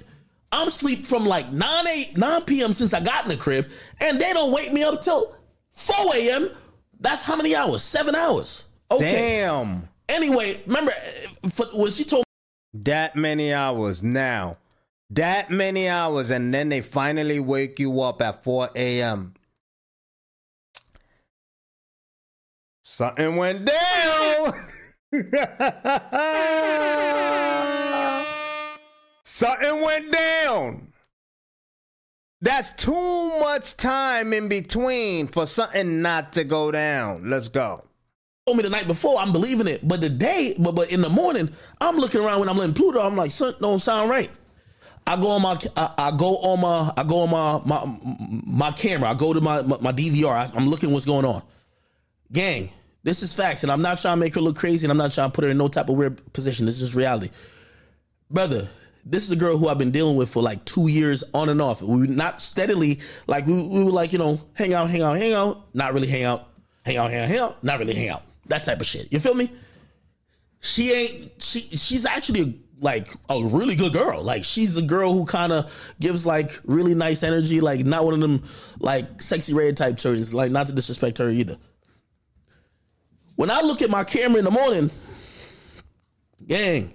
I'm 0.51 0.69
sleep 0.69 1.05
from 1.05 1.25
like 1.25 1.51
9 1.51 1.87
8, 1.87 2.17
9 2.17 2.41
p.m. 2.43 2.73
since 2.73 2.93
I 2.93 3.01
got 3.01 3.23
in 3.23 3.29
the 3.29 3.37
crib, 3.37 3.69
and 3.99 4.19
they 4.19 4.31
don't 4.33 4.53
wake 4.53 4.71
me 4.71 4.83
up 4.83 5.01
till 5.01 5.35
4 5.71 5.95
a.m. 6.15 6.49
That's 6.99 7.23
how 7.23 7.35
many 7.35 7.55
hours? 7.55 7.83
Seven 7.83 8.15
hours. 8.15 8.65
Okay. 8.89 9.41
Damn. 9.41 9.87
Anyway, 10.09 10.59
remember 10.65 10.93
when 11.75 11.91
she 11.91 12.05
told 12.05 12.21
me 12.21 12.83
that 12.83 13.15
many 13.15 13.53
hours 13.53 14.01
now. 14.01 14.57
That 15.09 15.49
many 15.49 15.87
hours, 15.87 16.31
and 16.31 16.53
then 16.53 16.67
they 16.67 16.81
finally 16.81 17.39
wake 17.39 17.79
you 17.79 18.01
up 18.01 18.21
at 18.21 18.43
4 18.43 18.71
a.m. 18.75 19.35
Something 22.83 23.37
went 23.37 23.65
down. 23.65 24.53
Something 29.29 29.81
went 29.81 30.09
down. 30.09 30.87
That's 32.39 32.71
too 32.71 33.39
much 33.41 33.75
time 33.75 34.31
in 34.31 34.47
between 34.47 35.27
for 35.27 35.45
something 35.45 36.01
not 36.01 36.31
to 36.33 36.45
go 36.45 36.71
down. 36.71 37.29
Let's 37.29 37.49
go. 37.49 37.83
Told 38.45 38.55
me 38.55 38.63
the 38.63 38.69
night 38.69 38.87
before, 38.87 39.19
I'm 39.19 39.33
believing 39.33 39.67
it, 39.67 39.85
but 39.85 39.99
the 39.99 40.09
day, 40.09 40.55
but 40.57 40.75
but 40.75 40.93
in 40.93 41.01
the 41.01 41.09
morning, 41.09 41.49
I'm 41.81 41.97
looking 41.97 42.21
around 42.21 42.39
when 42.39 42.47
I'm 42.47 42.57
letting 42.57 42.73
Pluto. 42.73 43.01
I'm 43.01 43.17
like, 43.17 43.31
something 43.31 43.59
don't 43.59 43.79
sound 43.79 44.09
right. 44.09 44.29
I 45.05 45.19
go 45.19 45.31
on 45.31 45.41
my, 45.41 45.57
I, 45.75 45.93
I, 45.97 46.11
go 46.11 46.37
on 46.37 46.61
my, 46.61 46.93
I 46.95 47.03
go 47.03 47.19
on 47.19 47.29
my 47.29 47.61
my 47.65 47.99
my 48.45 48.71
camera. 48.71 49.09
I 49.09 49.13
go 49.13 49.33
to 49.33 49.41
my 49.41 49.61
my, 49.61 49.77
my 49.81 49.91
DVR. 49.91 50.31
I, 50.31 50.49
I'm 50.55 50.69
looking 50.69 50.93
what's 50.93 51.05
going 51.05 51.25
on. 51.25 51.43
Gang, 52.31 52.69
this 53.03 53.21
is 53.23 53.35
facts, 53.35 53.63
and 53.63 53.73
I'm 53.73 53.81
not 53.81 53.99
trying 53.99 54.15
to 54.15 54.21
make 54.21 54.35
her 54.35 54.41
look 54.41 54.55
crazy, 54.55 54.85
and 54.85 54.91
I'm 54.91 54.97
not 54.97 55.11
trying 55.11 55.31
to 55.31 55.35
put 55.35 55.43
her 55.43 55.49
in 55.49 55.57
no 55.57 55.67
type 55.67 55.89
of 55.89 55.95
weird 55.95 56.21
position. 56.31 56.65
This 56.65 56.79
is 56.79 56.95
reality, 56.95 57.29
brother 58.31 58.69
this 59.09 59.23
is 59.23 59.31
a 59.31 59.35
girl 59.35 59.57
who 59.57 59.67
I've 59.67 59.77
been 59.77 59.91
dealing 59.91 60.15
with 60.15 60.29
for 60.29 60.41
like 60.41 60.63
two 60.65 60.87
years 60.87 61.23
on 61.33 61.49
and 61.49 61.61
off. 61.61 61.81
We 61.81 62.07
not 62.07 62.41
steadily 62.41 62.99
like 63.27 63.45
we, 63.45 63.53
we 63.53 63.83
were 63.83 63.91
like 63.91 64.13
you 64.13 64.19
know 64.19 64.41
hang 64.53 64.73
out, 64.73 64.89
hang 64.89 65.01
out, 65.01 65.17
hang 65.17 65.33
out, 65.33 65.73
not 65.73 65.93
really 65.93 66.07
hang 66.07 66.23
out, 66.23 66.47
hang 66.85 66.97
out, 66.97 67.09
hang 67.09 67.21
out, 67.21 67.29
hang 67.29 67.39
out, 67.39 67.63
not 67.63 67.79
really 67.79 67.95
hang 67.95 68.09
out. 68.09 68.23
That 68.47 68.63
type 68.63 68.79
of 68.79 68.85
shit. 68.85 69.11
You 69.11 69.19
feel 69.19 69.33
me? 69.33 69.51
She 70.59 70.91
ain't 70.91 71.41
she 71.41 71.61
she's 71.61 72.05
actually 72.05 72.59
like 72.79 73.09
a 73.29 73.41
really 73.43 73.75
good 73.75 73.93
girl. 73.93 74.21
Like 74.21 74.43
she's 74.43 74.77
a 74.77 74.81
girl 74.81 75.13
who 75.13 75.25
kind 75.25 75.51
of 75.51 75.93
gives 75.99 76.25
like 76.25 76.59
really 76.65 76.95
nice 76.95 77.23
energy. 77.23 77.61
Like 77.61 77.85
not 77.85 78.05
one 78.05 78.13
of 78.13 78.19
them 78.19 78.43
like 78.79 79.17
Sexyy 79.17 79.55
Red 79.55 79.77
type 79.77 79.97
children. 79.97 80.23
Like 80.31 80.51
not 80.51 80.67
to 80.67 80.73
disrespect 80.73 81.17
her 81.19 81.29
either. 81.29 81.57
When 83.35 83.51
I 83.51 83.61
look 83.61 83.81
at 83.81 83.89
my 83.89 84.03
camera 84.03 84.39
in 84.39 84.45
the 84.45 84.51
morning, 84.51 84.89
gang, 86.45 86.93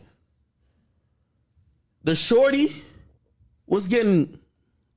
the 2.05 2.15
shorty 2.15 2.69
was 3.67 3.89
getting 3.89 4.39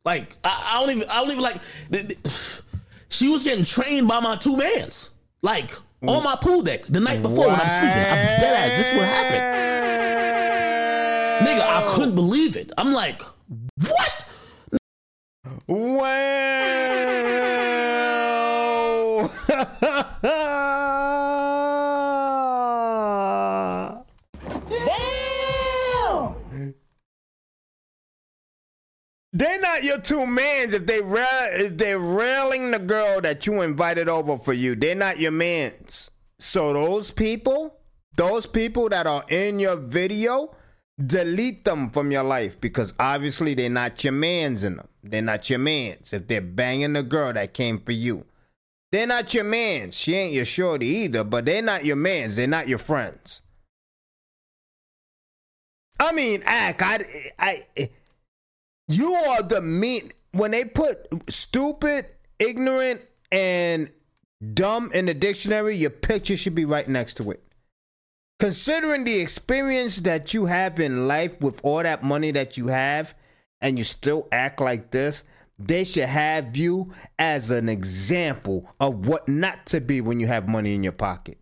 like 0.04 0.36
I, 0.44 0.74
I, 0.74 0.82
don't 0.82 0.96
even 0.96 1.10
I 1.10 1.22
don't 1.22 1.32
even 1.32 1.44
like 1.44 1.58
she 3.10 3.30
was 3.30 3.44
getting 3.44 3.64
trained 3.66 4.08
by 4.08 4.20
my 4.20 4.36
two 4.36 4.58
mans 4.58 5.12
like 5.42 5.70
mm. 5.70 6.10
on 6.10 6.24
my 6.24 6.36
pool 6.42 6.62
deck 6.62 6.84
the 6.84 7.00
night 7.00 7.22
before 7.22 7.48
when 7.48 7.60
I'm 7.60 7.70
sleeping. 7.70 7.98
I'm 7.98 8.40
dead 8.42 8.72
ass. 8.72 8.72
This 8.78 8.92
is 8.92 8.98
what 8.98 9.08
happened. 9.08 9.56
Nigga, 11.48 11.62
I 11.62 11.84
couldn't 11.94 12.16
believe 12.16 12.56
it. 12.56 12.72
I'm 12.78 12.94
like, 12.94 13.22
what? 13.78 14.26
Wow. 15.68 16.46
Not 29.76 29.84
your 29.84 30.00
two 30.00 30.26
mans 30.26 30.74
if 30.74 30.86
they 30.86 31.02
ra- 31.02 31.50
if 31.52 31.76
they're 31.76 32.00
railing 32.00 32.72
the 32.72 32.80
girl 32.80 33.20
that 33.20 33.46
you 33.46 33.62
invited 33.62 34.08
over 34.08 34.38
for 34.38 34.54
you. 34.54 34.74
They're 34.74 34.96
not 34.96 35.20
your 35.20 35.32
mans. 35.34 36.12
So 36.40 36.72
those 36.72 37.12
people, 37.12 37.76
those 38.16 38.46
people 38.46 38.88
that 38.88 39.06
are 39.06 39.26
in 39.28 39.60
your 39.60 39.76
video, 39.76 40.56
delete 41.06 41.66
them 41.66 41.90
from 41.90 42.10
your 42.10 42.24
life 42.24 42.62
because 42.62 42.94
obviously 42.98 43.54
they're 43.54 43.70
not 43.70 44.02
your 44.02 44.14
mans 44.14 44.64
in 44.64 44.78
them. 44.78 44.88
They're 45.04 45.22
not 45.22 45.50
your 45.50 45.60
mans 45.60 46.14
if 46.14 46.26
they're 46.26 46.40
banging 46.40 46.94
the 46.94 47.04
girl 47.04 47.34
that 47.34 47.54
came 47.54 47.82
for 47.82 47.92
you. 47.92 48.26
They're 48.94 49.08
not 49.08 49.34
your 49.34 49.44
mans. 49.44 49.98
She 49.98 50.16
ain't 50.16 50.34
your 50.34 50.46
shorty 50.46 50.88
either, 50.88 51.26
but 51.26 51.44
they're 51.44 51.62
not 51.62 51.84
your 51.84 51.98
mans. 51.98 52.38
They're 52.38 52.48
not 52.48 52.70
your 52.70 52.78
friends. 52.78 53.42
I 56.00 56.14
mean, 56.14 56.44
Ak. 56.46 56.82
I, 56.82 57.32
I, 57.38 57.90
you 58.88 59.14
are 59.14 59.42
the 59.42 59.62
mean 59.62 60.12
when 60.32 60.52
they 60.52 60.66
put 60.66 61.08
stupid, 61.30 62.06
ignorant, 62.40 63.02
and 63.32 63.90
dumb 64.54 64.92
in 64.94 65.06
the 65.06 65.14
dictionary, 65.14 65.76
your 65.76 65.90
picture 65.90 66.38
should 66.38 66.56
be 66.56 66.66
right 66.66 66.88
next 66.88 67.16
to 67.16 67.32
it. 67.32 67.42
considering 68.40 69.06
the 69.06 69.20
experience 69.20 70.02
that 70.02 70.34
you 70.34 70.46
have 70.46 70.80
in 70.80 71.08
life 71.08 71.40
with 71.42 71.60
all 71.64 71.82
that 71.84 72.04
money 72.04 72.32
that 72.32 72.58
you 72.58 72.68
have, 72.68 73.16
and 73.62 73.78
you 73.78 73.84
still 73.84 74.28
act 74.32 74.60
like 74.60 74.92
this, 74.92 75.24
they 75.58 75.84
should 75.84 76.04
have 76.04 76.58
you 76.58 76.94
as 77.18 77.50
an 77.50 77.70
example 77.70 78.70
of 78.80 79.08
what 79.08 79.28
not 79.30 79.66
to 79.66 79.80
be 79.80 80.02
when 80.02 80.20
you 80.20 80.28
have 80.28 80.48
money 80.50 80.76
in 80.76 80.84
your 80.84 80.92
pocket. 80.92 81.38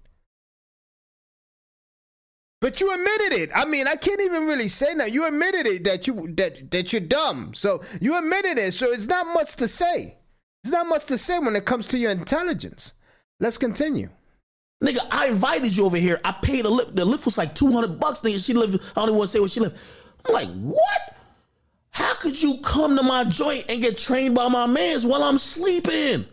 But 2.64 2.80
you 2.80 2.94
admitted 2.94 3.42
it. 3.42 3.50
I 3.54 3.66
mean, 3.66 3.90
I 3.90 3.98
can't 3.98 4.22
even 4.22 4.46
really 4.46 4.70
say 4.70 4.94
that. 4.94 5.14
You 5.14 5.28
admitted 5.28 5.68
it 5.68 5.84
that 5.84 6.08
you 6.08 6.34
that 6.38 6.72
that 6.72 6.94
you're 6.94 7.02
dumb. 7.02 7.54
So 7.54 7.84
you 8.00 8.18
admitted 8.18 8.58
it. 8.58 8.74
So 8.74 8.90
it's 8.90 9.06
not 9.06 9.26
much 9.34 9.58
to 9.58 9.68
say. 9.68 10.16
It's 10.64 10.72
not 10.72 10.88
much 10.88 11.04
to 11.08 11.18
say 11.18 11.40
when 11.40 11.58
it 11.58 11.66
comes 11.66 11.88
to 11.88 11.98
your 11.98 12.12
intelligence. 12.12 12.94
Let's 13.42 13.58
continue. 13.58 14.08
Nigga, 14.82 15.06
I 15.12 15.28
invited 15.28 15.76
you 15.76 15.84
over 15.84 15.98
here. 15.98 16.22
I 16.24 16.32
paid 16.32 16.64
a 16.64 16.70
Lyft. 16.70 16.96
The 16.96 17.06
Lyft 17.06 17.26
was 17.26 17.38
like 17.38 17.54
200 17.54 18.00
bucks, 18.00 18.22
nigga. 18.22 18.46
She 18.46 18.54
lived, 18.54 18.82
I 18.96 19.02
don't 19.02 19.10
even 19.10 19.18
want 19.18 19.28
to 19.28 19.34
say 19.34 19.40
where 19.42 19.50
she 19.50 19.60
lived. 19.60 19.78
I'm 20.26 20.34
like, 20.34 20.48
what? 20.48 21.18
How 21.92 22.16
could 22.16 22.42
you 22.42 22.60
come 22.64 22.96
to 22.96 23.04
my 23.04 23.26
joint 23.26 23.66
and 23.68 23.82
get 23.82 23.98
trained 23.98 24.36
by 24.36 24.48
my 24.48 24.68
mans 24.68 25.06
while 25.06 25.24
I'm 25.24 25.38
sleeping? 25.38 26.26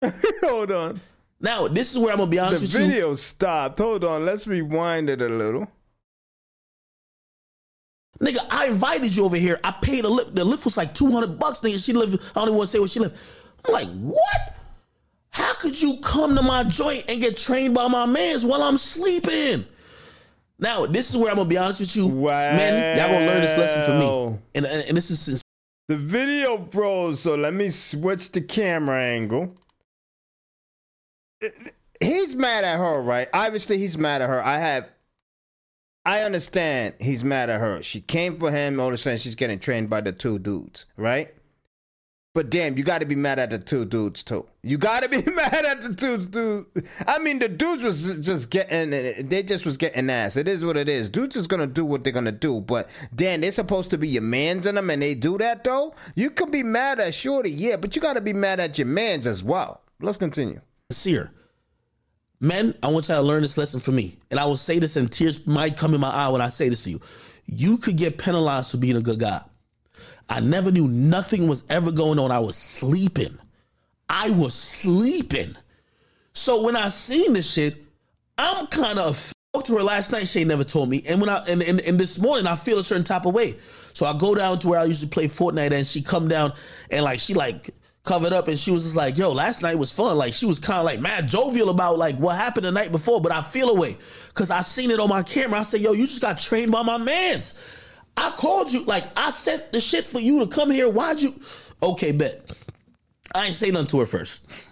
Hold 0.42 0.70
on. 0.70 1.00
Now, 1.42 1.66
this 1.66 1.92
is 1.92 1.98
where 1.98 2.12
I'm 2.12 2.18
gonna 2.18 2.30
be 2.30 2.38
honest 2.38 2.60
the 2.60 2.66
with 2.66 2.74
you. 2.74 2.80
The 2.80 2.86
video 2.86 3.14
stopped. 3.14 3.78
Hold 3.78 4.04
on. 4.04 4.24
Let's 4.24 4.46
rewind 4.46 5.10
it 5.10 5.20
a 5.20 5.28
little. 5.28 5.68
Nigga, 8.20 8.38
I 8.48 8.68
invited 8.68 9.16
you 9.16 9.24
over 9.24 9.36
here. 9.36 9.58
I 9.64 9.72
paid 9.72 10.04
a 10.04 10.08
Lyft. 10.08 10.34
The 10.34 10.44
Lyft 10.44 10.64
was 10.64 10.76
like 10.76 10.94
200 10.94 11.40
bucks, 11.40 11.60
nigga. 11.60 11.84
She 11.84 11.92
lived, 11.92 12.22
I 12.30 12.34
don't 12.34 12.44
even 12.44 12.56
want 12.56 12.68
to 12.68 12.72
say 12.72 12.78
where 12.78 12.86
she 12.86 13.00
lived. 13.00 13.16
I'm 13.64 13.72
like, 13.72 13.88
what? 13.88 14.54
How 15.30 15.54
could 15.54 15.80
you 15.80 15.96
come 16.02 16.36
to 16.36 16.42
my 16.42 16.62
joint 16.62 17.06
and 17.08 17.20
get 17.20 17.36
trained 17.36 17.74
by 17.74 17.88
my 17.88 18.06
mans 18.06 18.44
while 18.44 18.62
I'm 18.62 18.78
sleeping? 18.78 19.64
Now, 20.60 20.86
this 20.86 21.10
is 21.10 21.16
where 21.16 21.30
I'm 21.30 21.36
gonna 21.36 21.48
be 21.48 21.58
honest 21.58 21.80
with 21.80 21.96
you, 21.96 22.06
wow. 22.06 22.30
man. 22.54 22.96
Y'all 22.96 23.08
gonna 23.08 23.26
learn 23.26 23.40
this 23.40 23.58
lesson 23.58 23.84
from 23.84 23.98
me, 23.98 24.38
and 24.54 24.66
and, 24.66 24.88
and 24.88 24.96
this 24.96 25.10
is 25.10 25.18
since 25.18 25.42
the 25.88 25.96
video 25.96 26.58
froze. 26.70 27.18
So 27.18 27.34
let 27.34 27.52
me 27.52 27.70
switch 27.70 28.30
the 28.30 28.42
camera 28.42 29.02
angle. 29.02 29.56
He's 32.00 32.34
mad 32.34 32.64
at 32.64 32.78
her, 32.78 33.00
right? 33.00 33.28
Obviously, 33.32 33.78
he's 33.78 33.96
mad 33.96 34.22
at 34.22 34.28
her. 34.28 34.42
I 34.42 34.58
have, 34.58 34.88
I 36.04 36.22
understand 36.22 36.94
he's 37.00 37.22
mad 37.22 37.48
at 37.48 37.60
her. 37.60 37.82
She 37.82 38.00
came 38.00 38.38
for 38.38 38.50
him. 38.50 38.80
All 38.80 38.88
of 38.88 38.94
a 38.94 38.98
sudden, 38.98 39.18
she's 39.18 39.34
getting 39.34 39.58
trained 39.58 39.88
by 39.88 40.00
the 40.00 40.12
two 40.12 40.38
dudes, 40.38 40.86
right? 40.96 41.32
But 42.34 42.48
damn, 42.48 42.78
you 42.78 42.84
got 42.84 43.00
to 43.00 43.04
be 43.04 43.14
mad 43.14 43.38
at 43.38 43.50
the 43.50 43.58
two 43.58 43.84
dudes 43.84 44.22
too. 44.22 44.46
You 44.62 44.78
got 44.78 45.02
to 45.02 45.08
be 45.08 45.22
mad 45.30 45.66
at 45.66 45.82
the 45.82 45.94
two 45.94 46.16
dudes. 46.16 46.90
I 47.06 47.18
mean, 47.18 47.38
the 47.38 47.48
dudes 47.48 47.84
was 47.84 48.18
just 48.20 48.48
getting, 48.48 48.90
they 49.28 49.42
just 49.42 49.66
was 49.66 49.76
getting 49.76 50.08
ass. 50.08 50.36
It 50.36 50.48
is 50.48 50.64
what 50.64 50.78
it 50.78 50.88
is. 50.88 51.10
Dudes 51.10 51.36
is 51.36 51.46
gonna 51.46 51.66
do 51.66 51.84
what 51.84 52.04
they're 52.04 52.12
gonna 52.12 52.32
do. 52.32 52.60
But 52.60 52.88
damn, 53.14 53.42
they're 53.42 53.52
supposed 53.52 53.90
to 53.90 53.98
be 53.98 54.08
your 54.08 54.22
mans 54.22 54.64
in 54.64 54.76
them, 54.76 54.88
and 54.88 55.02
they 55.02 55.14
do 55.14 55.36
that 55.38 55.62
though. 55.62 55.94
You 56.14 56.30
can 56.30 56.50
be 56.50 56.62
mad 56.62 57.00
at 57.00 57.12
Shorty, 57.12 57.50
yeah, 57.50 57.76
but 57.76 57.94
you 57.94 58.00
got 58.00 58.14
to 58.14 58.22
be 58.22 58.32
mad 58.32 58.60
at 58.60 58.78
your 58.78 58.86
mans 58.86 59.26
as 59.26 59.44
well. 59.44 59.82
Let's 60.00 60.16
continue. 60.16 60.62
Seer, 60.92 61.32
men, 62.40 62.74
I 62.82 62.88
want 62.88 63.08
y'all 63.08 63.18
to 63.18 63.22
learn 63.22 63.42
this 63.42 63.58
lesson 63.58 63.80
from 63.80 63.96
me, 63.96 64.18
and 64.30 64.38
I 64.38 64.44
will 64.44 64.56
say 64.56 64.78
this, 64.78 64.96
and 64.96 65.10
tears 65.10 65.46
might 65.46 65.76
come 65.76 65.94
in 65.94 66.00
my 66.00 66.10
eye 66.10 66.28
when 66.28 66.40
I 66.40 66.48
say 66.48 66.68
this 66.68 66.84
to 66.84 66.90
you. 66.90 67.00
You 67.46 67.78
could 67.78 67.96
get 67.96 68.18
penalized 68.18 68.70
for 68.70 68.76
being 68.76 68.96
a 68.96 69.02
good 69.02 69.18
guy. 69.18 69.42
I 70.28 70.40
never 70.40 70.70
knew 70.70 70.88
nothing 70.88 71.48
was 71.48 71.64
ever 71.68 71.92
going 71.92 72.18
on. 72.18 72.30
I 72.30 72.38
was 72.38 72.56
sleeping. 72.56 73.38
I 74.08 74.30
was 74.30 74.54
sleeping. 74.54 75.56
So 76.32 76.64
when 76.64 76.76
I 76.76 76.88
seen 76.88 77.34
this 77.34 77.52
shit, 77.52 77.76
I'm 78.38 78.66
kind 78.68 78.98
of 78.98 79.16
spoke 79.16 79.64
to 79.66 79.76
her 79.76 79.82
last 79.82 80.12
night. 80.12 80.28
She 80.28 80.44
never 80.44 80.64
told 80.64 80.88
me. 80.88 81.02
And 81.06 81.20
when 81.20 81.28
I 81.28 81.44
and, 81.46 81.62
and, 81.62 81.80
and 81.80 82.00
this 82.00 82.18
morning, 82.18 82.46
I 82.46 82.56
feel 82.56 82.78
a 82.78 82.82
certain 82.82 83.04
type 83.04 83.26
of 83.26 83.34
way. 83.34 83.56
So 83.92 84.06
I 84.06 84.16
go 84.16 84.34
down 84.34 84.58
to 84.60 84.68
where 84.68 84.78
I 84.78 84.84
used 84.84 85.02
to 85.02 85.06
play 85.06 85.28
Fortnite, 85.28 85.72
and 85.72 85.86
she 85.86 86.00
come 86.00 86.28
down 86.28 86.54
and 86.90 87.04
like 87.04 87.20
she 87.20 87.34
like 87.34 87.70
covered 88.04 88.32
up, 88.32 88.48
and 88.48 88.58
she 88.58 88.70
was 88.70 88.82
just 88.82 88.96
like, 88.96 89.16
"Yo, 89.16 89.32
last 89.32 89.62
night 89.62 89.78
was 89.78 89.92
fun." 89.92 90.16
Like 90.16 90.32
she 90.32 90.46
was 90.46 90.58
kind 90.58 90.78
of 90.78 90.84
like 90.84 91.00
mad 91.00 91.28
jovial 91.28 91.70
about 91.70 91.98
like 91.98 92.16
what 92.16 92.36
happened 92.36 92.66
the 92.66 92.72
night 92.72 92.92
before, 92.92 93.20
but 93.20 93.32
I 93.32 93.42
feel 93.42 93.70
away 93.70 93.96
because 94.28 94.50
I 94.50 94.62
seen 94.62 94.90
it 94.90 95.00
on 95.00 95.08
my 95.08 95.22
camera. 95.22 95.60
I 95.60 95.62
said, 95.62 95.80
"Yo, 95.80 95.92
you 95.92 96.06
just 96.06 96.20
got 96.20 96.38
trained 96.38 96.72
by 96.72 96.82
my 96.82 96.98
man's." 96.98 97.78
I 98.16 98.30
called 98.30 98.72
you, 98.72 98.84
like 98.84 99.04
I 99.16 99.30
sent 99.30 99.72
the 99.72 99.80
shit 99.80 100.06
for 100.06 100.20
you 100.20 100.40
to 100.40 100.46
come 100.46 100.70
here. 100.70 100.88
Why'd 100.88 101.20
you? 101.20 101.34
Okay, 101.82 102.12
bet. 102.12 102.50
I 103.34 103.46
ain't 103.46 103.54
say 103.54 103.70
nothing 103.70 103.88
to 103.88 104.00
her 104.00 104.06
first. 104.06 104.68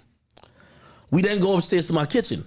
We 1.11 1.23
then 1.23 1.41
go 1.41 1.57
upstairs 1.57 1.89
to 1.89 1.93
my 1.93 2.07
kitchen, 2.07 2.45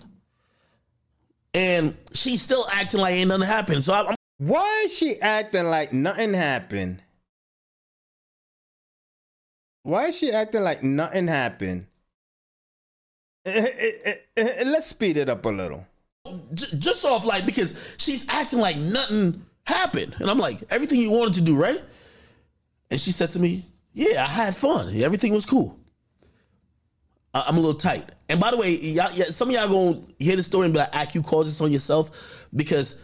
and 1.54 1.98
she's 2.14 2.42
still 2.42 2.66
acting 2.72 3.00
like 3.00 3.16
ain't 3.16 3.30
nothing 3.30 3.48
happened. 3.48 3.84
So 3.84 3.94
I'm. 3.94 4.16
Why 4.38 4.84
is 4.86 4.98
she 4.98 5.20
acting 5.22 5.66
like 5.66 5.94
nothing 5.94 6.34
happened? 6.34 7.03
Why 9.84 10.08
is 10.08 10.18
she 10.18 10.32
acting 10.32 10.64
like 10.64 10.82
nothing 10.84 11.28
happened? 11.28 11.88
Let's 13.46 14.88
speed 14.88 15.18
it 15.18 15.30
up 15.30 15.46
a 15.46 15.50
little. 15.50 15.86
Just 16.54 17.06
off 17.06 17.26
like 17.26 17.46
because 17.46 17.96
she's 17.98 18.28
acting 18.30 18.60
like 18.60 18.78
nothing 18.78 19.46
happened. 19.68 20.16
And 20.20 20.30
I'm 20.30 20.40
like, 20.40 20.64
everything 20.72 21.00
you 21.00 21.12
wanted 21.12 21.36
to 21.36 21.42
do, 21.42 21.56
right? 21.56 21.82
And 22.90 23.00
she 23.00 23.12
said 23.12 23.30
to 23.32 23.40
me, 23.40 23.66
yeah, 23.92 24.24
I 24.24 24.28
had 24.28 24.56
fun. 24.56 24.96
Everything 24.96 25.34
was 25.34 25.46
cool. 25.46 25.78
I'm 27.34 27.58
a 27.58 27.60
little 27.60 27.74
tight. 27.74 28.06
And 28.30 28.40
by 28.40 28.52
the 28.52 28.58
way, 28.58 28.76
y'all, 28.76 29.10
some 29.10 29.50
of 29.50 29.56
y'all 29.56 29.68
gonna 29.68 30.02
hear 30.20 30.36
the 30.36 30.44
story 30.44 30.66
and 30.66 30.74
be 30.74 30.80
like, 30.80 30.96
"Ak, 30.96 31.16
you 31.16 31.24
caused 31.24 31.50
this 31.50 31.60
on 31.62 31.72
yourself," 31.72 32.48
because 32.56 33.02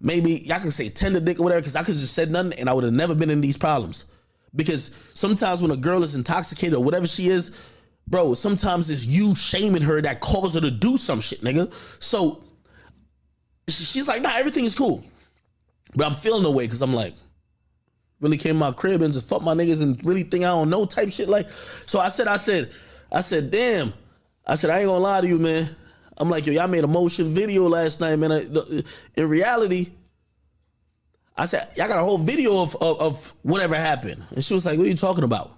maybe 0.00 0.42
y'all 0.44 0.60
can 0.60 0.70
say 0.70 0.90
tender 0.90 1.18
dick 1.18 1.40
or 1.40 1.44
whatever. 1.44 1.60
Because 1.60 1.76
I 1.76 1.82
could 1.82 1.94
just 1.94 2.12
said 2.12 2.30
nothing 2.30 2.52
and 2.58 2.68
I 2.68 2.74
would 2.74 2.84
have 2.84 2.92
never 2.92 3.14
been 3.14 3.30
in 3.30 3.40
these 3.40 3.56
problems. 3.56 4.04
Because 4.54 4.90
sometimes 5.14 5.62
when 5.62 5.70
a 5.70 5.76
girl 5.76 6.02
is 6.02 6.14
intoxicated 6.14 6.74
or 6.74 6.82
whatever 6.82 7.06
she 7.06 7.28
is, 7.28 7.68
bro, 8.08 8.34
sometimes 8.34 8.90
it's 8.90 9.06
you 9.06 9.34
shaming 9.34 9.82
her 9.82 10.02
that 10.02 10.20
causes 10.20 10.54
her 10.54 10.60
to 10.60 10.70
do 10.70 10.96
some 10.96 11.20
shit, 11.20 11.40
nigga. 11.40 11.72
So 12.02 12.42
she's 13.68 14.08
like, 14.08 14.22
"Nah, 14.22 14.36
everything 14.36 14.64
is 14.64 14.74
cool." 14.74 15.04
But 15.94 16.06
I'm 16.06 16.14
feeling 16.14 16.42
the 16.42 16.50
way 16.50 16.66
because 16.66 16.82
I'm 16.82 16.94
like, 16.94 17.14
really 18.20 18.36
came 18.36 18.56
my 18.56 18.72
crib 18.72 19.02
and 19.02 19.12
just 19.12 19.28
fuck 19.28 19.42
my 19.42 19.54
niggas 19.54 19.82
and 19.82 20.04
really 20.04 20.22
think 20.22 20.44
I 20.44 20.48
don't 20.48 20.70
know 20.70 20.84
type 20.84 21.10
shit. 21.10 21.28
Like, 21.28 21.48
so 21.48 22.00
I 22.00 22.08
said, 22.08 22.28
I 22.28 22.36
said, 22.36 22.72
I 23.10 23.20
said, 23.20 23.50
damn. 23.50 23.92
I 24.46 24.54
said, 24.56 24.70
I 24.70 24.80
ain't 24.80 24.86
gonna 24.86 25.00
lie 25.00 25.20
to 25.20 25.26
you, 25.26 25.38
man. 25.38 25.68
I'm 26.16 26.28
like, 26.28 26.46
yo, 26.46 26.52
y'all 26.52 26.68
made 26.68 26.84
a 26.84 26.88
motion 26.88 27.34
video 27.34 27.66
last 27.68 28.00
night, 28.00 28.16
man. 28.16 28.30
In 29.16 29.28
reality, 29.28 29.90
I 31.40 31.46
said, 31.46 31.70
y'all 31.74 31.88
got 31.88 31.98
a 31.98 32.04
whole 32.04 32.18
video 32.18 32.62
of, 32.62 32.76
of, 32.82 33.00
of 33.00 33.34
whatever 33.40 33.74
happened. 33.74 34.22
And 34.30 34.44
she 34.44 34.52
was 34.52 34.66
like, 34.66 34.76
what 34.76 34.84
are 34.84 34.90
you 34.90 34.94
talking 34.94 35.24
about? 35.24 35.50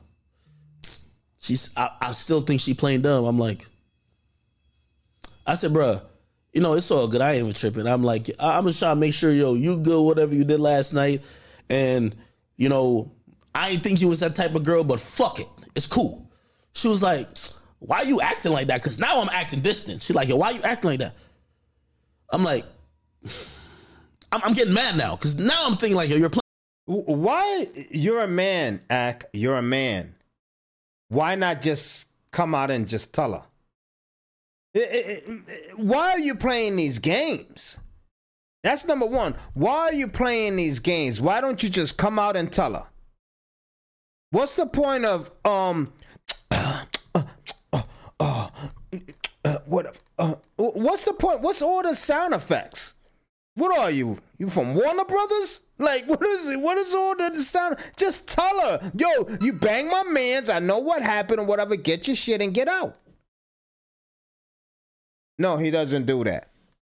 She's, 1.40 1.70
I, 1.76 1.90
I 2.00 2.12
still 2.12 2.40
think 2.42 2.60
she 2.60 2.72
playing 2.72 3.02
dumb. 3.02 3.24
I'm 3.24 3.36
like, 3.36 3.66
I 5.44 5.56
said, 5.56 5.72
bruh, 5.72 6.00
you 6.52 6.60
know, 6.60 6.74
it's 6.74 6.88
all 6.92 7.08
good. 7.08 7.20
I 7.20 7.32
ain't 7.32 7.40
even 7.40 7.52
tripping. 7.52 7.88
I'm 7.88 8.04
like, 8.04 8.30
I'm 8.38 8.64
just 8.66 8.78
trying 8.78 8.94
to 8.94 9.00
make 9.00 9.12
sure, 9.12 9.32
yo, 9.32 9.54
you 9.54 9.80
good, 9.80 10.00
whatever 10.00 10.32
you 10.32 10.44
did 10.44 10.60
last 10.60 10.92
night. 10.92 11.24
And, 11.68 12.14
you 12.56 12.68
know, 12.68 13.10
I 13.52 13.70
ain't 13.70 13.82
think 13.82 14.00
you 14.00 14.06
was 14.06 14.20
that 14.20 14.36
type 14.36 14.54
of 14.54 14.62
girl, 14.62 14.84
but 14.84 15.00
fuck 15.00 15.40
it. 15.40 15.48
It's 15.74 15.88
cool. 15.88 16.30
She 16.74 16.86
was 16.86 17.02
like, 17.02 17.26
why 17.80 18.02
you 18.02 18.20
acting 18.20 18.52
like 18.52 18.68
that? 18.68 18.84
Cause 18.84 19.00
now 19.00 19.20
I'm 19.20 19.30
acting 19.30 19.62
distant. 19.62 20.00
She's 20.00 20.14
like, 20.14 20.28
yo, 20.28 20.36
why 20.36 20.50
you 20.50 20.60
acting 20.62 20.90
like 20.90 21.00
that? 21.00 21.16
I'm 22.30 22.44
like, 22.44 22.66
I'm, 24.32 24.40
I'm 24.42 24.52
getting 24.54 24.74
mad 24.74 24.96
now. 24.96 25.14
Cause 25.16 25.36
now 25.36 25.66
I'm 25.66 25.76
thinking 25.76 25.96
like, 25.96 26.08
yo, 26.08 26.16
you're 26.16 26.30
playing. 26.30 26.42
Why 26.86 27.66
you're 27.90 28.22
a 28.22 28.28
man, 28.28 28.80
Ak, 28.90 29.26
you're 29.32 29.56
a 29.56 29.62
man. 29.62 30.14
Why 31.08 31.34
not 31.36 31.62
just 31.62 32.06
come 32.32 32.54
out 32.54 32.70
and 32.70 32.88
just 32.88 33.14
tell 33.14 33.32
her? 33.32 33.42
why 35.76 36.12
are 36.12 36.18
you 36.18 36.34
playing 36.34 36.76
these 36.76 36.98
games? 36.98 37.78
That's 38.62 38.86
number 38.86 39.06
one. 39.06 39.34
Why 39.52 39.76
are 39.76 39.92
you 39.92 40.08
playing 40.08 40.56
these 40.56 40.80
games? 40.80 41.20
Why 41.20 41.40
don't 41.42 41.62
you 41.62 41.68
just 41.68 41.98
come 41.98 42.18
out 42.18 42.36
and 42.36 42.50
tell 42.50 42.74
her? 42.74 42.86
What's 44.30 44.56
the 44.56 44.66
point 44.66 45.04
of 45.04 45.30
um? 45.44 45.92
Uh, 47.74 47.88
uh, 48.20 48.50
uh, 49.44 49.58
what? 49.66 49.98
what's 50.56 51.04
the 51.04 51.12
point? 51.12 51.40
What's 51.40 51.60
all 51.60 51.82
the 51.82 51.96
sound 51.96 52.34
effects? 52.34 52.94
What 53.54 53.78
are 53.78 53.90
you? 53.90 54.18
You 54.38 54.48
from 54.48 54.74
Warner 54.74 55.04
Brothers? 55.04 55.60
Like, 55.78 56.04
what 56.06 56.22
is 56.22 56.48
it? 56.48 56.60
What 56.60 56.78
is 56.78 56.94
all 56.94 57.16
the 57.16 57.34
sound? 57.36 57.76
Just 57.96 58.28
tell 58.28 58.60
her, 58.60 58.90
yo, 58.94 59.28
you 59.40 59.52
bang 59.52 59.90
my 59.90 60.04
man's. 60.04 60.48
I 60.48 60.58
know 60.58 60.78
what 60.78 61.02
happened 61.02 61.40
or 61.40 61.44
whatever. 61.44 61.76
Get 61.76 62.06
your 62.06 62.16
shit 62.16 62.40
and 62.40 62.54
get 62.54 62.68
out. 62.68 62.96
No, 65.38 65.56
he 65.56 65.70
doesn't 65.70 66.06
do 66.06 66.24
that. 66.24 66.50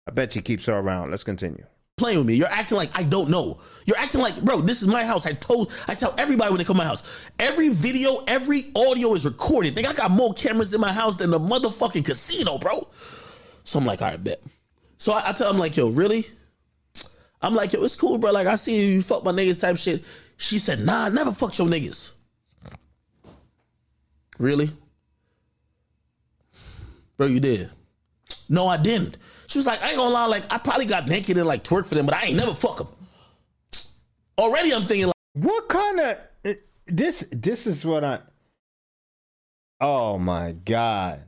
I 0.08 0.12
bet 0.12 0.34
she 0.34 0.42
keeps 0.42 0.66
her 0.66 0.78
around. 0.78 1.12
Let's 1.12 1.24
continue. 1.24 1.66
Playing 1.98 2.20
with 2.20 2.28
me. 2.28 2.36
You're 2.36 2.48
acting 2.48 2.78
like 2.78 2.90
I 2.98 3.04
don't 3.04 3.30
know. 3.30 3.60
You're 3.86 3.98
acting 3.98 4.22
like, 4.22 4.42
bro, 4.44 4.62
this 4.62 4.82
is 4.82 4.88
my 4.88 5.04
house. 5.04 5.28
I 5.28 5.34
told 5.34 5.72
I 5.88 5.94
tell 5.94 6.16
everybody 6.18 6.50
when 6.50 6.58
they 6.58 6.64
come 6.64 6.78
to 6.78 6.82
my 6.82 6.86
house. 6.86 7.30
Every 7.38 7.70
video, 7.70 8.24
every 8.26 8.62
audio 8.76 9.14
is 9.14 9.26
recorded. 9.26 9.76
Think 9.76 9.88
I 9.88 9.94
got 9.94 10.10
more 10.10 10.34
cameras 10.34 10.74
in 10.74 10.80
my 10.80 10.94
house 10.94 11.18
than 11.18 11.30
the 11.30 11.40
motherfucking 11.40 12.06
casino, 12.06 12.58
bro. 12.58 12.88
So 13.66 13.78
I'm 13.80 13.86
like, 13.86 14.02
all 14.02 14.08
right, 14.08 14.24
bet. 14.24 14.42
So 14.98 15.14
I, 15.14 15.30
I 15.30 15.34
tell 15.34 15.52
him 15.52 15.58
like, 15.58 15.76
yo, 15.76 15.90
really? 15.90 16.26
I'm 17.42 17.56
like, 17.56 17.74
yo, 17.74 17.84
it's 17.84 17.96
cool, 17.96 18.18
bro. 18.18 18.32
Like, 18.32 18.48
I 18.48 18.56
see 18.56 18.94
you, 18.94 19.02
fuck 19.02 19.24
my 19.24 19.32
niggas 19.32 19.62
type 19.62 19.78
shit. 19.78 20.04
She 20.38 20.60
said, 20.60 20.80
nah, 20.80 21.06
I 21.06 21.10
never 21.10 21.32
fuck 21.32 21.58
your 21.58 21.68
niggas. 21.68 22.14
Really? 24.38 24.72
Bro, 27.18 27.28
you 27.28 27.40
did. 27.40 27.70
No, 28.48 28.68
I 28.68 28.78
didn't. 28.78 29.18
She 29.48 29.60
was 29.60 29.68
like, 29.68 29.82
I 29.82 29.90
ain't 29.90 29.98
gonna 29.98 30.14
lie, 30.14 30.26
like, 30.26 30.52
I 30.52 30.58
probably 30.58 30.86
got 30.86 31.08
naked 31.08 31.38
and 31.38 31.46
like 31.46 31.64
twerk 31.64 31.86
for 31.86 31.96
them, 31.96 32.06
but 32.06 32.16
I 32.16 32.28
ain't 32.28 32.38
never 32.38 32.54
fuck 32.54 32.78
them. 32.78 32.88
Already 34.38 34.74
I'm 34.74 34.86
thinking 34.86 35.08
like, 35.08 35.16
What 35.34 35.68
kind 35.68 36.00
of 36.00 36.18
eh, 36.46 36.54
this? 36.88 37.28
This 37.32 37.68
is 37.68 37.86
what 37.86 38.06
I. 38.06 38.20
Oh 39.82 40.18
my 40.18 40.54
god! 40.54 41.26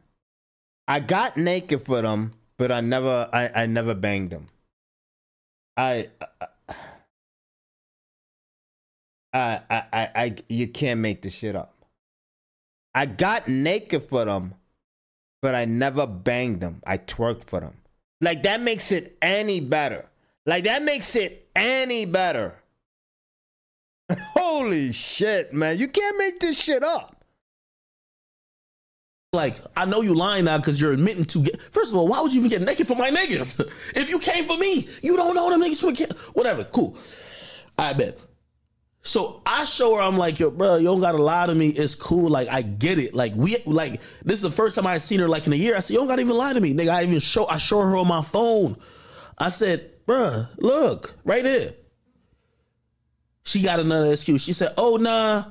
I 0.88 1.02
got 1.02 1.36
naked 1.36 1.82
for 1.82 2.02
them, 2.02 2.32
but 2.58 2.72
I 2.72 2.80
never, 2.80 3.30
I, 3.34 3.50
I 3.54 3.66
never 3.66 3.94
banged 3.94 4.30
them. 4.30 4.48
I, 5.78 6.10
I, 9.34 9.62
I, 9.70 9.84
I, 9.94 10.36
you 10.50 10.68
can't 10.68 11.00
make 11.00 11.22
this 11.22 11.34
shit 11.34 11.56
up. 11.56 11.74
I 12.94 13.06
got 13.06 13.48
naked 13.48 14.04
for 14.04 14.26
them, 14.26 14.56
but 15.42 15.56
I 15.56 15.66
never 15.66 16.06
banged 16.06 16.60
them. 16.60 16.82
I 16.86 16.98
twerked 16.98 17.46
for 17.46 17.62
them. 17.62 17.76
Like 18.20 18.44
that 18.44 18.62
makes 18.62 18.92
it 18.92 19.18
any 19.22 19.60
better. 19.60 20.06
Like 20.46 20.66
that 20.66 20.84
makes 20.84 21.16
it 21.16 21.50
any 21.56 22.06
better. 22.06 22.56
Holy 24.12 24.92
shit, 24.92 25.54
man. 25.54 25.80
You 25.80 25.88
can't 25.88 26.18
make 26.18 26.40
this 26.40 26.60
shit 26.60 26.84
up. 26.84 27.11
Like, 29.34 29.56
I 29.78 29.86
know 29.86 30.02
you 30.02 30.14
lying 30.14 30.44
now 30.44 30.58
because 30.58 30.82
you're 30.82 30.92
admitting 30.92 31.24
to 31.24 31.42
get. 31.42 31.62
First 31.62 31.94
of 31.94 31.98
all, 31.98 32.06
why 32.06 32.20
would 32.20 32.34
you 32.34 32.40
even 32.40 32.50
get 32.50 32.64
naked 32.64 32.86
for 32.86 32.96
my 32.96 33.10
niggas? 33.10 33.62
if 33.96 34.10
you 34.10 34.20
came 34.20 34.44
for 34.44 34.58
me, 34.58 34.90
you 35.02 35.16
don't 35.16 35.34
know 35.34 35.50
them 35.50 35.62
niggas 35.62 35.82
would 35.86 35.96
get. 35.96 36.12
Whatever, 36.36 36.66
cool. 36.66 36.98
I 37.78 37.94
bet. 37.94 38.20
So 39.04 39.42
I 39.46 39.64
show 39.64 39.96
her, 39.96 40.02
I'm 40.02 40.18
like, 40.18 40.38
yo, 40.38 40.52
bro, 40.52 40.76
you 40.76 40.84
don't 40.84 41.00
gotta 41.00 41.18
lie 41.18 41.48
to 41.48 41.56
me. 41.56 41.70
It's 41.70 41.96
cool. 41.96 42.30
Like, 42.30 42.50
I 42.50 42.62
get 42.62 43.00
it. 43.00 43.16
Like, 43.16 43.34
we, 43.36 43.56
like, 43.66 44.02
this 44.26 44.36
is 44.36 44.42
the 44.42 44.52
first 44.52 44.76
time 44.76 44.86
I 44.86 44.98
seen 44.98 45.22
her 45.22 45.30
like 45.30 45.48
in 45.48 45.54
a 45.54 45.56
year. 45.56 45.78
I 45.78 45.80
said, 45.80 45.94
you 45.94 46.00
don't 46.00 46.10
gotta 46.10 46.24
even 46.24 46.36
lie 46.36 46.52
to 46.52 46.60
me, 46.60 46.74
nigga. 46.74 46.90
I 46.90 47.04
even 47.04 47.20
show, 47.20 47.48
I 47.48 47.58
show 47.58 47.80
her 47.80 47.96
on 47.96 48.10
my 48.10 48.22
phone. 48.22 48.76
I 49.38 49.48
said, 49.48 49.92
bruh, 50.06 50.46
look, 50.58 51.16
right 51.24 51.44
there. 51.44 51.72
She 53.46 53.64
got 53.64 53.80
another 53.80 54.12
excuse. 54.12 54.44
She 54.44 54.52
said, 54.52 54.74
oh, 54.78 54.98
nah. 54.98 55.46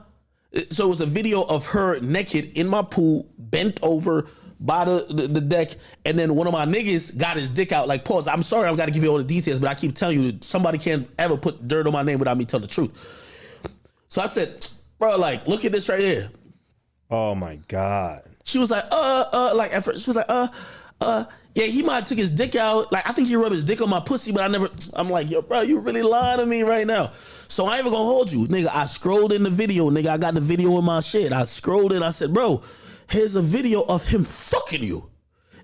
So 0.68 0.86
it 0.86 0.90
was 0.90 1.00
a 1.00 1.06
video 1.06 1.42
of 1.42 1.66
her 1.68 1.98
naked 2.00 2.58
in 2.58 2.66
my 2.66 2.82
pool, 2.82 3.29
bent 3.50 3.80
over 3.82 4.26
by 4.60 4.84
the, 4.84 5.06
the, 5.08 5.26
the 5.26 5.40
deck, 5.40 5.70
and 6.04 6.18
then 6.18 6.34
one 6.34 6.46
of 6.46 6.52
my 6.52 6.66
niggas 6.66 7.16
got 7.18 7.36
his 7.36 7.48
dick 7.48 7.72
out. 7.72 7.88
Like, 7.88 8.04
pause. 8.04 8.28
I'm 8.28 8.42
sorry, 8.42 8.68
I'm 8.68 8.76
gotta 8.76 8.90
give 8.90 9.02
you 9.02 9.10
all 9.10 9.18
the 9.18 9.24
details, 9.24 9.58
but 9.58 9.70
I 9.70 9.74
keep 9.74 9.94
telling 9.94 10.20
you, 10.20 10.38
somebody 10.40 10.78
can't 10.78 11.08
ever 11.18 11.36
put 11.36 11.66
dirt 11.66 11.86
on 11.86 11.92
my 11.92 12.02
name 12.02 12.18
without 12.18 12.36
me 12.36 12.44
telling 12.44 12.66
the 12.66 12.72
truth. 12.72 13.62
So 14.08 14.20
I 14.20 14.26
said, 14.26 14.66
bro, 14.98 15.16
like, 15.16 15.46
look 15.46 15.64
at 15.64 15.72
this 15.72 15.88
right 15.88 16.00
here. 16.00 16.30
Oh 17.10 17.34
my 17.34 17.56
god. 17.68 18.22
She 18.44 18.58
was 18.58 18.70
like, 18.70 18.84
uh, 18.90 19.24
uh, 19.32 19.52
like 19.54 19.72
at 19.72 19.84
first 19.84 20.04
she 20.04 20.10
was 20.10 20.16
like, 20.16 20.26
uh, 20.28 20.48
uh, 21.00 21.24
yeah, 21.54 21.64
he 21.64 21.82
might 21.82 21.96
have 21.96 22.04
took 22.04 22.18
his 22.18 22.30
dick 22.30 22.54
out. 22.54 22.92
Like 22.92 23.08
I 23.08 23.12
think 23.12 23.28
he 23.28 23.36
rubbed 23.36 23.54
his 23.54 23.64
dick 23.64 23.80
on 23.80 23.88
my 23.88 24.00
pussy, 24.00 24.32
but 24.32 24.42
I 24.42 24.48
never. 24.48 24.68
I'm 24.94 25.10
like, 25.10 25.30
yo, 25.30 25.42
bro, 25.42 25.62
you 25.62 25.80
really 25.80 26.02
lying 26.02 26.38
to 26.38 26.46
me 26.46 26.62
right 26.62 26.86
now. 26.86 27.10
So 27.10 27.66
I 27.66 27.72
ain't 27.72 27.80
even 27.80 27.92
gonna 27.92 28.04
hold 28.04 28.30
you, 28.30 28.46
nigga. 28.46 28.68
I 28.72 28.86
scrolled 28.86 29.32
in 29.32 29.42
the 29.42 29.50
video, 29.50 29.90
nigga. 29.90 30.08
I 30.08 30.18
got 30.18 30.34
the 30.34 30.40
video 30.40 30.78
in 30.78 30.84
my 30.84 31.00
shit. 31.00 31.32
I 31.32 31.44
scrolled 31.44 31.92
in. 31.92 32.02
I 32.02 32.10
said, 32.10 32.32
bro, 32.32 32.62
here's 33.10 33.34
a 33.34 33.42
video 33.42 33.82
of 33.82 34.06
him 34.06 34.24
fucking 34.24 34.82
you. 34.82 35.10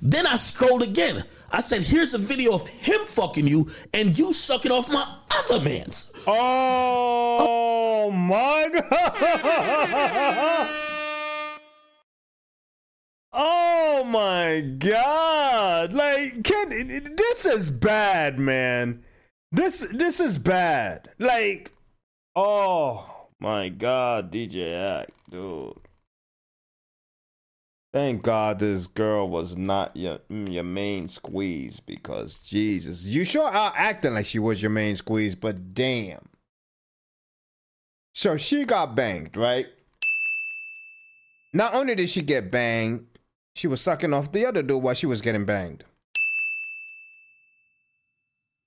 Then 0.03 0.27
I 0.27 0.37
scrolled 0.37 0.83
again. 0.83 1.25
I 1.51 1.61
said, 1.61 1.83
here's 1.83 2.13
a 2.13 2.19
video 2.19 2.53
of 2.53 2.69
him 2.69 3.01
fucking 3.07 3.47
you 3.47 3.69
and 3.95 4.17
you 4.19 4.33
sucking 4.33 4.73
off 4.73 4.91
my 4.91 5.07
other 5.31 5.65
man's. 5.65 6.13
Oh 6.27 8.11
my 8.11 8.69
god. 8.91 10.71
Oh 13.33 14.05
my 14.05 14.61
god. 14.79 15.93
Like 15.93 16.43
can 16.43 16.69
this 17.17 17.45
is 17.47 17.71
bad, 17.71 18.39
man. 18.39 19.05
This 19.53 19.87
this 19.93 20.21
is 20.21 20.39
bad. 20.39 21.11
Like 21.19 21.73
oh 22.35 23.29
my 23.39 23.69
god, 23.69 24.33
DJ 24.33 24.73
Ak, 24.73 25.09
dude. 25.31 25.86
Thank 27.97 28.25
God 28.25 28.59
this 28.59 28.87
girl 28.87 29.27
was 29.27 29.57
not 29.57 29.97
your 29.97 30.19
mm, 30.31 30.53
your 30.53 30.65
main 30.65 31.09
squeeze 31.09 31.81
because 31.81 32.35
Jesus, 32.41 33.07
you 33.07 33.25
sure 33.25 33.49
are 33.49 33.73
acting 33.75 34.13
like 34.13 34.27
she 34.27 34.39
was 34.39 34.61
your 34.61 34.71
main 34.71 34.97
squeeze, 34.97 35.35
but 35.35 35.73
damn. 35.73 36.29
So 38.13 38.37
she 38.37 38.67
got 38.67 38.95
banged, 38.95 39.35
right? 39.35 39.69
Not 41.55 41.75
only 41.75 41.95
did 41.95 42.11
she 42.11 42.21
get 42.21 42.51
banged, 42.51 43.07
she 43.55 43.67
was 43.67 43.81
sucking 43.81 44.13
off 44.13 44.31
the 44.31 44.45
other 44.45 44.63
dude 44.63 44.83
while 44.83 44.93
she 44.93 45.07
was 45.07 45.23
getting 45.23 45.47
banged. 45.47 45.83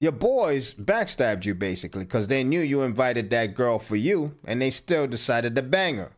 Your 0.02 0.14
boys 0.14 0.74
backstabbed 0.74 1.46
you 1.46 1.54
basically 1.54 2.06
because 2.06 2.30
they 2.30 2.44
knew 2.44 2.62
you 2.62 2.82
invited 2.82 3.30
that 3.30 3.54
girl 3.54 3.78
for 3.78 3.96
you 3.96 4.40
and 4.44 4.60
they 4.60 4.72
still 4.72 5.06
decided 5.06 5.56
to 5.56 5.62
bang 5.62 5.98
her. 5.98 6.14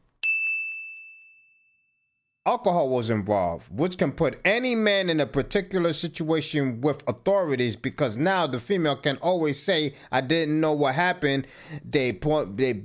Alcohol 2.46 2.90
was 2.90 3.12
involved, 3.12 3.70
which 3.72 4.00
can 4.00 4.12
put 4.12 4.42
any 4.44 4.74
man 4.74 5.12
in 5.12 5.20
a 5.20 5.28
particular 5.28 5.94
situation 5.94 6.82
with 6.82 7.04
authorities 7.08 7.76
because 7.76 8.18
now 8.18 8.48
the 8.48 8.60
female 8.60 8.96
can 8.96 9.18
always 9.18 9.62
say, 9.62 9.94
I 10.12 10.22
didn't 10.22 10.60
know 10.60 10.74
what 10.74 10.96
happened. 10.96 11.46
They 11.86 12.14
point 12.14 12.58
they 12.58 12.84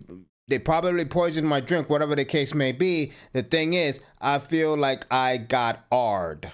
they 0.49 0.59
probably 0.59 1.07
poisoned 1.07 1.49
my 1.49 1.61
drink, 1.61 1.89
whatever 1.89 2.15
the 2.15 2.27
case 2.27 2.55
may 2.55 2.73
be. 2.73 3.13
The 3.33 3.43
thing 3.43 3.73
is, 3.73 3.99
I 4.21 4.39
feel 4.39 4.77
like 4.77 5.07
I 5.11 5.39
got 5.39 5.87
ard. 5.91 6.53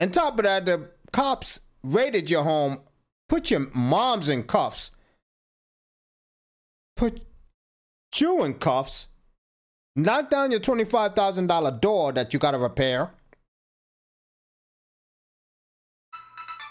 On 0.00 0.10
top 0.10 0.38
of 0.38 0.44
that, 0.44 0.66
the 0.66 0.90
cops 1.10 1.60
raided 1.82 2.30
your 2.30 2.44
home, 2.44 2.80
put 3.28 3.50
your 3.50 3.66
moms 3.74 4.28
in 4.28 4.44
cuffs, 4.44 4.90
put 6.96 7.22
you 8.14 8.44
in 8.44 8.54
cuffs, 8.54 9.08
knock 9.98 10.30
down 10.30 10.50
your 10.50 10.60
$25,000 10.60 11.80
door 11.80 12.12
that 12.12 12.32
you 12.32 12.38
got 12.38 12.52
to 12.52 12.58
repair, 12.58 13.10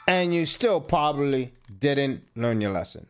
and 0.08 0.34
you 0.34 0.46
still 0.46 0.80
probably 0.80 1.52
didn't 1.80 2.24
learn 2.36 2.62
your 2.62 2.72
lesson. 2.72 3.06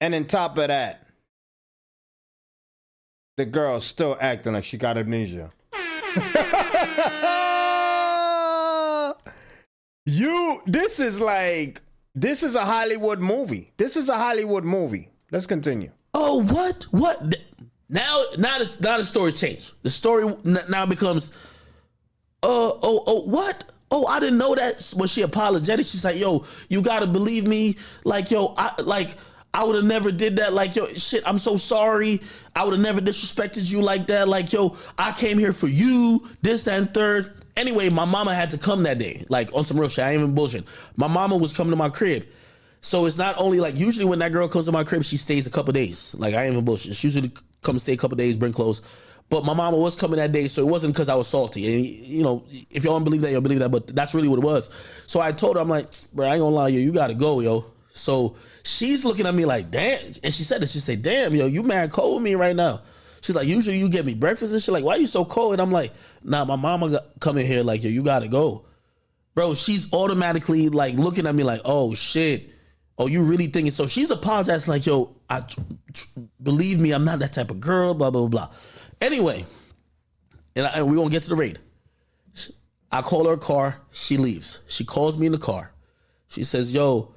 And 0.00 0.14
on 0.14 0.26
top 0.26 0.56
of 0.58 0.68
that, 0.68 1.04
the 3.36 3.44
girl's 3.44 3.84
still 3.84 4.16
acting 4.20 4.52
like 4.52 4.64
she 4.64 4.76
got 4.76 4.96
amnesia. 4.96 5.50
you, 10.06 10.62
this 10.66 11.00
is 11.00 11.20
like, 11.20 11.82
this 12.14 12.44
is 12.44 12.54
a 12.54 12.64
Hollywood 12.64 13.20
movie. 13.20 13.72
This 13.76 13.96
is 13.96 14.08
a 14.08 14.14
Hollywood 14.14 14.64
movie. 14.64 15.10
Let's 15.32 15.46
continue. 15.46 15.90
Oh, 16.20 16.42
what? 16.42 16.82
What? 16.90 17.36
Now, 17.88 18.24
now, 18.36 18.58
the, 18.58 18.76
now 18.80 18.98
the 18.98 19.04
story 19.04 19.30
changed. 19.30 19.74
The 19.84 19.90
story 19.90 20.34
now 20.68 20.84
becomes, 20.84 21.30
uh, 22.42 22.72
oh, 22.82 23.04
oh, 23.06 23.22
what? 23.22 23.72
Oh, 23.92 24.04
I 24.06 24.18
didn't 24.18 24.38
know 24.38 24.54
that. 24.56 24.92
When 24.96 25.06
she 25.06 25.22
apologetic, 25.22 25.86
she's 25.86 26.04
like, 26.04 26.18
"Yo, 26.18 26.44
you 26.68 26.82
gotta 26.82 27.06
believe 27.06 27.46
me. 27.46 27.76
Like, 28.04 28.30
yo, 28.30 28.54
I 28.58 28.72
like." 28.82 29.10
I 29.54 29.64
would 29.64 29.76
have 29.76 29.86
never 29.86 30.12
did 30.12 30.36
that. 30.36 30.52
Like, 30.52 30.76
yo, 30.76 30.86
shit, 30.88 31.22
I'm 31.26 31.38
so 31.38 31.56
sorry. 31.56 32.20
I 32.54 32.64
would 32.64 32.74
have 32.74 32.82
never 32.82 33.00
disrespected 33.00 33.72
you 33.72 33.80
like 33.80 34.06
that. 34.08 34.28
Like, 34.28 34.52
yo, 34.52 34.76
I 34.98 35.10
came 35.12 35.38
here 35.38 35.54
for 35.54 35.68
you, 35.68 36.20
this, 36.42 36.68
and 36.68 36.92
third. 36.92 37.32
Anyway, 37.56 37.88
my 37.88 38.04
mama 38.04 38.34
had 38.34 38.50
to 38.50 38.58
come 38.58 38.82
that 38.82 38.98
day, 38.98 39.24
like 39.30 39.52
on 39.54 39.64
some 39.64 39.80
real 39.80 39.88
shit. 39.88 40.04
I 40.04 40.10
ain't 40.10 40.20
even 40.20 40.34
bullshit. 40.34 40.64
My 40.96 41.08
mama 41.08 41.34
was 41.34 41.54
coming 41.54 41.70
to 41.70 41.76
my 41.76 41.88
crib. 41.88 42.26
So 42.80 43.06
it's 43.06 43.16
not 43.18 43.34
only 43.38 43.60
like 43.60 43.76
usually 43.76 44.04
when 44.04 44.20
that 44.20 44.32
girl 44.32 44.48
comes 44.48 44.66
to 44.66 44.72
my 44.72 44.84
crib, 44.84 45.02
she 45.02 45.16
stays 45.16 45.46
a 45.46 45.50
couple 45.50 45.72
days. 45.72 46.14
Like 46.18 46.34
I 46.34 46.44
ain't 46.44 46.52
even 46.52 46.64
bullshit. 46.64 46.94
She 46.94 47.08
usually 47.08 47.32
come 47.62 47.78
stay 47.78 47.94
a 47.94 47.96
couple 47.96 48.16
days, 48.16 48.36
bring 48.36 48.52
clothes. 48.52 48.82
But 49.30 49.44
my 49.44 49.52
mama 49.52 49.76
was 49.76 49.94
coming 49.94 50.18
that 50.18 50.32
day, 50.32 50.46
so 50.46 50.62
it 50.62 50.70
wasn't 50.70 50.94
because 50.94 51.10
I 51.10 51.14
was 51.14 51.28
salty. 51.28 51.74
And 51.74 51.84
you 51.84 52.22
know, 52.22 52.44
if 52.70 52.84
y'all 52.84 52.94
don't 52.94 53.04
believe 53.04 53.20
that, 53.22 53.30
you'll 53.30 53.42
believe 53.42 53.58
that. 53.58 53.70
But 53.70 53.88
that's 53.88 54.14
really 54.14 54.28
what 54.28 54.38
it 54.38 54.44
was. 54.44 54.70
So 55.06 55.20
I 55.20 55.32
told 55.32 55.56
her, 55.56 55.62
I'm 55.62 55.68
like, 55.68 55.86
bro, 56.14 56.26
I 56.26 56.34
ain't 56.34 56.40
gonna 56.40 56.54
lie, 56.54 56.68
yo, 56.68 56.78
you 56.78 56.92
gotta 56.92 57.14
go, 57.14 57.40
yo. 57.40 57.64
So 57.90 58.36
she's 58.62 59.04
looking 59.04 59.26
at 59.26 59.34
me 59.34 59.44
like, 59.44 59.70
damn. 59.70 59.98
And 60.22 60.32
she 60.32 60.44
said 60.44 60.62
this. 60.62 60.72
She 60.72 60.78
said, 60.78 61.02
damn, 61.02 61.34
yo, 61.34 61.46
you 61.46 61.62
mad 61.62 61.90
cold 61.90 62.22
me 62.22 62.36
right 62.36 62.56
now. 62.56 62.80
She's 63.20 63.36
like, 63.36 63.48
usually 63.48 63.76
you 63.76 63.90
get 63.90 64.06
me 64.06 64.14
breakfast 64.14 64.52
and 64.52 64.62
shit. 64.62 64.72
Like, 64.72 64.84
why 64.84 64.94
are 64.94 64.98
you 64.98 65.06
so 65.06 65.24
cold? 65.24 65.52
And 65.52 65.60
I'm 65.60 65.72
like, 65.72 65.92
nah, 66.22 66.44
my 66.44 66.56
mama 66.56 66.90
got, 66.90 67.20
coming 67.20 67.44
here 67.44 67.62
like, 67.62 67.82
yo, 67.82 67.90
you 67.90 68.02
gotta 68.02 68.28
go. 68.28 68.64
Bro, 69.34 69.54
she's 69.54 69.92
automatically 69.92 70.68
like 70.68 70.94
looking 70.94 71.26
at 71.26 71.34
me 71.34 71.42
like, 71.42 71.60
oh 71.64 71.94
shit. 71.94 72.50
Oh, 72.98 73.06
you 73.06 73.22
really 73.22 73.46
thinking? 73.46 73.70
So 73.70 73.86
she's 73.86 74.10
apologizing 74.10 74.72
like, 74.72 74.84
yo, 74.84 75.14
I 75.30 75.42
believe 76.42 76.80
me, 76.80 76.92
I'm 76.92 77.04
not 77.04 77.20
that 77.20 77.32
type 77.32 77.50
of 77.50 77.60
girl, 77.60 77.94
blah, 77.94 78.10
blah, 78.10 78.26
blah. 78.26 78.48
Anyway, 79.00 79.46
and, 80.56 80.66
and 80.74 80.88
we're 80.88 80.96
gonna 80.96 81.10
get 81.10 81.22
to 81.24 81.28
the 81.30 81.36
raid. 81.36 81.58
I 82.90 83.02
call 83.02 83.28
her 83.28 83.36
car, 83.36 83.80
she 83.92 84.16
leaves. 84.16 84.60
She 84.66 84.84
calls 84.84 85.16
me 85.16 85.26
in 85.26 85.32
the 85.32 85.38
car. 85.38 85.72
She 86.26 86.42
says, 86.42 86.74
"Yo, 86.74 87.14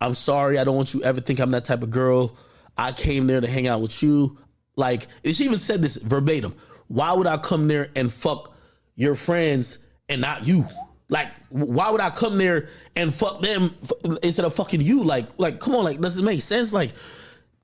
I'm 0.00 0.14
sorry. 0.14 0.58
I 0.58 0.64
don't 0.64 0.76
want 0.76 0.94
you 0.94 1.02
ever 1.02 1.20
think 1.20 1.40
I'm 1.40 1.50
that 1.52 1.64
type 1.64 1.82
of 1.82 1.90
girl. 1.90 2.36
I 2.76 2.92
came 2.92 3.26
there 3.26 3.40
to 3.40 3.46
hang 3.46 3.66
out 3.66 3.80
with 3.80 4.02
you. 4.02 4.38
Like, 4.76 5.06
and 5.24 5.34
she 5.34 5.44
even 5.44 5.58
said 5.58 5.82
this 5.82 5.96
verbatim. 5.96 6.54
Why 6.88 7.12
would 7.12 7.26
I 7.26 7.38
come 7.38 7.66
there 7.66 7.88
and 7.96 8.12
fuck 8.12 8.54
your 8.94 9.14
friends 9.14 9.78
and 10.08 10.20
not 10.20 10.46
you? 10.46 10.66
Like, 11.08 11.28
why 11.50 11.90
would 11.90 12.00
I 12.00 12.10
come 12.10 12.36
there 12.36 12.68
and 12.96 13.14
fuck 13.14 13.40
them 13.40 13.74
instead 14.22 14.44
of 14.44 14.54
fucking 14.54 14.80
you? 14.80 15.04
Like, 15.04 15.26
like, 15.38 15.60
come 15.60 15.76
on, 15.76 15.84
like, 15.84 16.00
does 16.00 16.18
it 16.18 16.24
make 16.24 16.40
sense? 16.40 16.72
Like, 16.72 16.90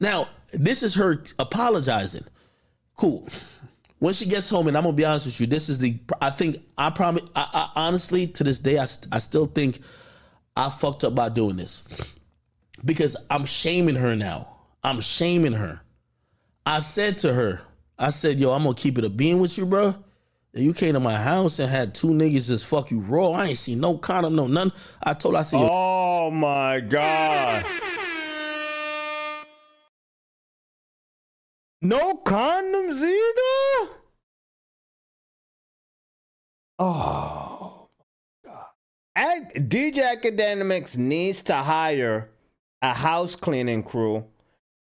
now 0.01 0.28
this 0.53 0.82
is 0.82 0.95
her 0.95 1.22
apologizing. 1.38 2.24
Cool. 2.97 3.26
When 3.99 4.14
she 4.14 4.26
gets 4.26 4.51
home, 4.51 4.68
and 4.68 4.76
I'm 4.76 4.84
gonna 4.84 4.97
be 4.97 5.05
honest 5.05 5.26
with 5.26 5.40
you, 5.40 5.47
this 5.47 5.68
is 5.68 5.78
the. 5.78 5.99
I 6.20 6.30
think 6.30 6.57
I 6.76 6.90
promise. 6.90 7.22
I, 7.36 7.49
I 7.53 7.80
honestly, 7.86 8.26
to 8.28 8.45
this 8.45 8.59
day, 8.59 8.78
I, 8.78 8.86
I 9.12 9.18
still 9.18 9.47
think 9.47 9.78
I 10.57 10.70
fucked 10.70 11.05
up 11.05 11.14
by 11.14 11.28
doing 11.28 11.57
this 11.57 11.84
because 12.84 13.16
I'm 13.30 13.45
shaming 13.45 13.95
her 13.95 14.16
now. 14.16 14.49
I'm 14.82 15.01
shaming 15.01 15.53
her. 15.53 15.80
I 16.66 16.80
said 16.80 17.18
to 17.18 17.32
her, 17.32 17.61
I 17.99 18.11
said, 18.11 18.40
yo, 18.40 18.53
I'm 18.53 18.64
gonna 18.64 18.74
keep 18.74 18.99
it 18.99 19.05
a 19.05 19.11
being 19.11 19.40
with 19.40 19.57
you, 19.57 19.66
bro. 19.66 19.95
You 20.55 20.75
came 20.75 20.93
to 20.93 21.01
my 21.01 21.17
house 21.17 21.59
and 21.59 21.71
had 21.71 21.95
two 21.95 22.09
niggas 22.09 22.49
just 22.49 22.67
fuck 22.67 22.91
you 22.91 23.01
raw. 23.01 23.31
I 23.31 23.47
ain't 23.49 23.59
seen 23.59 23.81
no 23.81 23.97
condom, 23.97 24.37
no 24.37 24.47
none. 24.47 24.71
I 25.03 25.15
told 25.15 25.35
I 25.35 25.45
yo, 25.51 25.69
Oh 25.71 26.31
my 26.31 26.81
God. 26.81 27.65
No 31.81 32.21
condoms 32.25 33.03
either? 33.03 33.93
Oh 36.79 37.89
God. 38.45 38.67
DJ 39.17 40.21
Akademiks 40.21 40.99
needs 40.99 41.41
to 41.43 41.55
hire 41.55 42.29
a 42.83 42.93
house 42.93 43.37
cleaning 43.37 43.83
crew 43.83 44.27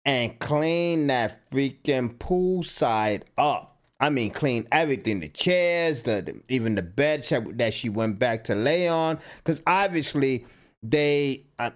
and 0.03 0.39
clean 0.39 1.07
that 1.07 1.47
freaking 1.51 2.15
poolside 2.17 3.21
up. 3.37 3.68
I 3.99 4.09
mean, 4.09 4.31
clean 4.31 4.67
everything—the 4.71 5.29
chairs, 5.29 6.03
the, 6.03 6.21
the- 6.21 6.41
even 6.53 6.75
the 6.75 6.81
bed 6.81 7.23
that 7.57 7.73
she 7.73 7.89
went 7.89 8.17
back 8.19 8.45
to 8.45 8.55
lay 8.55 8.87
on. 8.87 9.19
Because 9.37 9.61
obviously, 9.67 10.45
they. 10.81 11.43
Uh, 11.57 11.71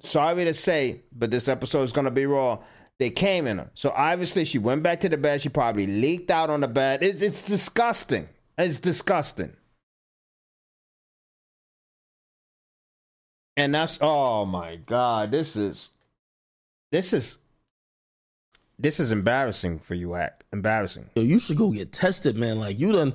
sorry 0.00 0.44
to 0.44 0.54
say, 0.54 1.00
but 1.12 1.30
this 1.30 1.48
episode 1.48 1.82
is 1.82 1.92
gonna 1.92 2.10
be 2.10 2.26
raw. 2.26 2.58
They 2.98 3.10
came 3.10 3.46
in 3.46 3.58
her, 3.58 3.70
so 3.74 3.92
obviously 3.96 4.44
she 4.44 4.58
went 4.58 4.82
back 4.82 5.00
to 5.00 5.08
the 5.08 5.16
bed. 5.16 5.40
She 5.40 5.48
probably 5.48 5.86
leaked 5.86 6.30
out 6.30 6.50
on 6.50 6.60
the 6.60 6.68
bed. 6.68 7.02
It's 7.02 7.22
it's 7.22 7.44
disgusting. 7.44 8.28
It's 8.58 8.78
disgusting. 8.78 9.56
And 13.56 13.74
that's 13.74 13.98
oh 14.00 14.44
my 14.44 14.76
god, 14.76 15.30
this 15.30 15.56
is 15.56 15.90
this 16.90 17.12
is 17.12 17.38
this 18.82 19.00
is 19.00 19.12
embarrassing 19.12 19.78
for 19.78 19.94
you, 19.94 20.14
Ak 20.14 20.44
embarrassing. 20.52 21.08
yo, 21.14 21.22
you 21.22 21.38
should 21.38 21.56
go 21.56 21.70
get 21.70 21.92
tested, 21.92 22.36
man. 22.36 22.58
Like 22.58 22.78
you 22.78 22.92
done. 22.92 23.14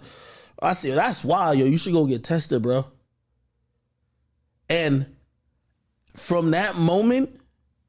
I 0.61 0.73
said 0.73 0.97
that's 0.97 1.23
why, 1.23 1.53
yo. 1.53 1.65
You 1.65 1.77
should 1.77 1.93
go 1.93 2.07
get 2.07 2.23
tested, 2.23 2.61
bro. 2.63 2.85
And 4.69 5.05
from 6.15 6.51
that 6.51 6.75
moment, 6.75 7.39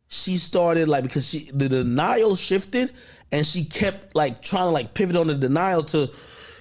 she 0.09 0.37
started 0.37 0.89
like 0.89 1.05
because 1.05 1.29
she 1.29 1.51
the 1.53 1.69
denial 1.69 2.37
shifted, 2.37 2.93
and 3.33 3.47
she 3.47 3.65
kept 3.65 4.15
like 4.15 4.43
trying 4.43 4.67
to 4.67 4.71
like 4.71 4.95
pivot 4.95 5.17
on 5.17 5.29
the 5.29 5.35
denial 5.35 5.83
to, 5.85 6.11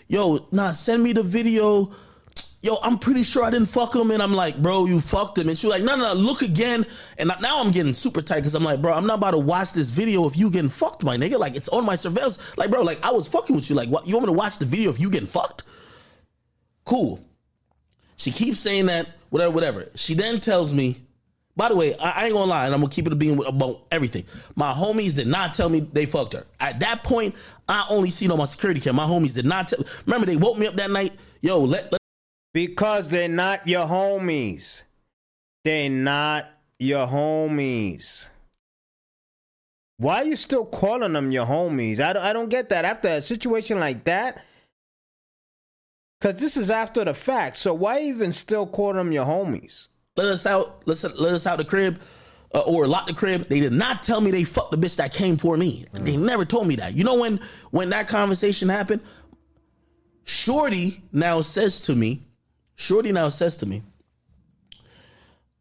yo, 0.08 0.48
nah, 0.52 0.72
send 0.72 1.04
me 1.04 1.14
the 1.14 1.24
video. 1.24 1.92
Yo, 2.62 2.78
I'm 2.82 2.98
pretty 2.98 3.24
sure 3.24 3.44
I 3.44 3.52
didn't 3.52 3.68
fuck 3.68 3.96
him, 3.96 4.10
and 4.10 4.22
I'm 4.22 4.34
like, 4.34 4.60
bro, 4.62 4.86
you 4.88 5.00
fucked 5.00 5.38
him, 5.38 5.48
and 5.48 5.58
she 5.58 5.68
was 5.68 5.76
like, 5.76 5.84
no, 5.84 5.96
no, 5.96 6.14
no, 6.14 6.20
look 6.20 6.42
again, 6.42 6.86
and 7.20 7.32
now 7.40 7.62
I'm 7.62 7.70
getting 7.70 7.94
super 7.94 8.20
tight 8.20 8.38
because 8.38 8.56
I'm 8.56 8.64
like, 8.64 8.82
bro, 8.82 8.94
I'm 8.94 9.06
not 9.06 9.20
about 9.20 9.32
to 9.32 9.38
watch 9.38 9.74
this 9.74 9.92
video 9.92 10.26
if 10.26 10.36
you 10.36 10.50
getting 10.50 10.70
fucked, 10.70 11.04
my 11.04 11.18
nigga. 11.18 11.38
Like 11.38 11.56
it's 11.56 11.70
on 11.70 11.86
my 11.86 11.96
surveillance, 11.96 12.58
like, 12.58 12.72
bro, 12.72 12.82
like 12.82 13.04
I 13.06 13.12
was 13.12 13.28
fucking 13.28 13.56
with 13.56 13.70
you, 13.70 13.76
like, 13.76 13.90
what? 13.90 14.08
You 14.08 14.16
want 14.16 14.28
me 14.28 14.34
to 14.34 14.38
watch 14.38 14.58
the 14.58 14.66
video 14.66 14.90
if 14.90 15.00
you 15.00 15.12
getting 15.12 15.28
fucked? 15.28 15.64
Cool. 16.84 17.24
She 18.16 18.32
keeps 18.32 18.60
saying 18.60 18.88
that, 18.88 19.08
whatever, 19.30 19.52
whatever. 19.52 19.88
She 19.96 20.16
then 20.16 20.40
tells 20.40 20.74
me, 20.74 20.98
by 21.56 21.70
the 21.70 21.76
way, 21.76 21.96
I, 21.98 22.26
ain't 22.26 22.34
gonna 22.34 22.50
lie, 22.50 22.66
and 22.66 22.74
I'm 22.74 22.82
gonna 22.82 22.92
keep 22.92 23.08
it 23.08 23.20
being 23.20 23.44
about 23.46 23.86
everything. 23.92 24.26
My 24.56 24.74
homies 24.74 25.16
did 25.16 25.28
not 25.28 25.54
tell 25.54 25.70
me 25.70 25.82
they 25.82 26.06
fucked 26.06 26.34
her. 26.34 26.46
At 26.60 26.80
that 26.80 27.04
point, 27.04 27.36
I 27.68 27.86
only 27.90 28.10
seen 28.10 28.32
on 28.32 28.38
my 28.40 28.46
security 28.46 28.80
cam. 28.80 28.96
My 28.96 29.06
homies 29.06 29.36
did 29.36 29.46
not 29.46 29.68
tell. 29.68 29.80
Remember, 30.06 30.26
they 30.26 30.38
woke 30.38 30.58
me 30.58 30.68
up 30.68 30.76
that 30.76 30.90
night. 30.90 31.14
Yo, 31.42 31.60
let, 31.60 31.92
let 31.92 32.02
Because 32.58 33.10
they're 33.10 33.30
not 33.30 33.68
your 33.68 33.86
homies. 33.86 34.82
They're 35.64 35.92
not 35.92 36.50
your 36.80 37.06
homies. 37.06 38.30
Why 39.98 40.16
are 40.16 40.24
you 40.24 40.36
still 40.36 40.66
calling 40.66 41.14
them 41.14 41.32
your 41.32 41.46
homies? 41.46 42.00
I 42.00 42.14
don't, 42.14 42.24
I 42.24 42.34
don't 42.34 42.50
get 42.50 42.70
that. 42.70 42.84
After 42.84 43.10
a 43.10 43.22
situation 43.22 43.80
like 43.80 44.06
that, 44.06 44.44
because 46.20 46.42
this 46.42 46.58
is 46.58 46.72
after 46.72 47.06
the 47.06 47.14
fact. 47.14 47.58
So 47.58 47.76
why 47.76 48.00
even 48.00 48.32
still 48.32 48.66
call 48.66 48.94
them 48.94 49.12
your 49.12 49.26
homies? 49.26 49.90
let 50.16 50.26
us 50.26 50.48
out. 50.48 50.82
Let's 50.88 51.04
let 51.04 51.36
us 51.36 51.46
out 51.46 51.60
the 51.60 51.66
crib. 51.66 52.02
Uh, 52.56 52.62
or 52.62 52.88
lock 52.88 53.06
the 53.06 53.14
crib. 53.14 53.44
They 53.50 53.60
did 53.60 53.74
not 53.74 54.02
tell 54.02 54.20
me 54.20 54.32
they 54.32 54.46
fucked 54.46 54.72
the 54.72 54.78
bitch 54.78 54.96
that 54.96 55.14
came 55.14 55.38
for 55.38 55.58
me. 55.58 55.84
They 55.94 56.18
never 56.18 56.44
told 56.44 56.68
me 56.68 56.78
that. 56.78 56.96
You 56.96 57.04
know 57.04 57.20
when 57.20 57.40
when 57.70 57.92
that 57.92 58.08
conversation 58.08 58.68
happened, 58.68 59.02
Shorty 60.24 61.04
now 61.14 61.42
says 61.42 61.82
to 61.82 61.96
me, 61.96 62.24
Shorty 62.78 63.12
now 63.12 63.28
says 63.30 63.58
to 63.58 63.66
me, 63.66 63.84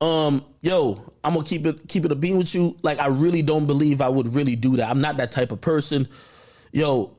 um, 0.00 0.44
yo, 0.60 1.02
I'm 1.24 1.32
gonna 1.32 1.44
keep 1.44 1.66
it 1.66 1.88
keep 1.88 2.04
it 2.04 2.12
a 2.12 2.14
beam 2.14 2.36
with 2.36 2.54
you. 2.54 2.76
Like 2.82 3.00
I 3.00 3.08
really 3.08 3.42
don't 3.42 3.66
believe 3.66 4.02
I 4.02 4.08
would 4.08 4.34
really 4.34 4.54
do 4.54 4.76
that. 4.76 4.90
I'm 4.90 5.00
not 5.00 5.16
that 5.16 5.32
type 5.32 5.50
of 5.50 5.60
person. 5.60 6.08
Yo, 6.72 7.16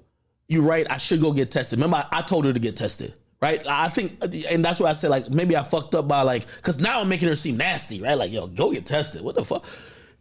you 0.48 0.62
right. 0.62 0.86
I 0.90 0.98
should 0.98 1.20
go 1.20 1.34
get 1.34 1.50
tested. 1.50 1.80
Remember, 1.80 1.98
I, 1.98 2.20
I 2.20 2.22
told 2.22 2.46
her 2.46 2.54
to 2.54 2.60
get 2.60 2.78
tested. 2.78 3.14
Right, 3.40 3.64
I 3.68 3.88
think, 3.90 4.18
and 4.50 4.66
that's 4.66 4.80
why 4.80 4.90
I 4.90 4.94
said 4.94 5.12
like 5.12 5.30
maybe 5.30 5.56
I 5.56 5.62
fucked 5.62 5.94
up 5.94 6.08
by 6.08 6.24
like, 6.24 6.48
cause 6.64 6.80
now 6.80 7.02
I'm 7.02 7.10
making 7.10 7.28
her 7.28 7.36
seem 7.36 7.58
nasty, 7.58 8.02
right? 8.02 8.16
Like, 8.16 8.32
yo, 8.32 8.48
go 8.48 8.72
get 8.72 8.88
tested. 8.88 9.22
What 9.22 9.36
the 9.36 9.46
fuck? 9.46 9.64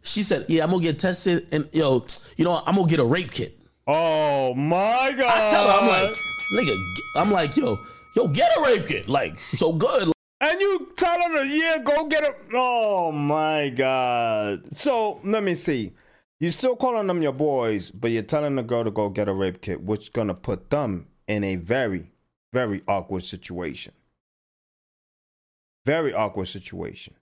She 0.03 0.21
said, 0.21 0.45
yeah, 0.47 0.63
I'm 0.63 0.69
gonna 0.69 0.83
get 0.83 0.99
tested, 0.99 1.47
and 1.51 1.67
yo, 1.73 2.05
you 2.35 2.45
know, 2.45 2.61
I'm 2.63 2.75
gonna 2.75 2.87
get 2.87 2.99
a 2.99 3.03
rape 3.03 3.31
kit. 3.31 3.59
Oh 3.87 4.53
my 4.53 5.15
god! 5.17 5.33
I 5.35 5.49
tell 5.49 5.65
her, 5.65 5.79
I'm 5.79 5.87
like, 5.87 6.15
nigga, 6.53 6.75
I'm 7.15 7.31
like, 7.31 7.57
yo, 7.57 7.79
yo, 8.17 8.27
get 8.27 8.51
a 8.57 8.61
rape 8.61 8.87
kit, 8.87 9.07
like, 9.07 9.37
so 9.37 9.71
good. 9.71 10.11
And 10.41 10.59
you 10.59 10.91
tell 10.95 11.17
to 11.17 11.47
yeah, 11.47 11.77
go 11.83 12.05
get 12.05 12.23
it. 12.23 12.35
Oh 12.53 13.11
my 13.11 13.69
god! 13.69 14.75
So 14.75 15.19
let 15.23 15.43
me 15.43 15.55
see. 15.55 15.93
You're 16.39 16.51
still 16.51 16.75
calling 16.75 17.07
them 17.07 17.23
your 17.23 17.31
boys, 17.31 17.89
but 17.89 18.11
you're 18.11 18.21
telling 18.21 18.55
the 18.55 18.63
girl 18.63 18.83
to 18.83 18.91
go 18.91 19.09
get 19.09 19.27
a 19.27 19.33
rape 19.33 19.61
kit, 19.61 19.81
which 19.81 20.01
is 20.01 20.09
gonna 20.09 20.35
put 20.35 20.69
them 20.69 21.07
in 21.27 21.43
a 21.43 21.55
very, 21.55 22.11
very 22.53 22.81
awkward 22.87 23.23
situation. 23.23 23.93
Very 25.85 26.13
awkward 26.13 26.47
situation. 26.47 27.15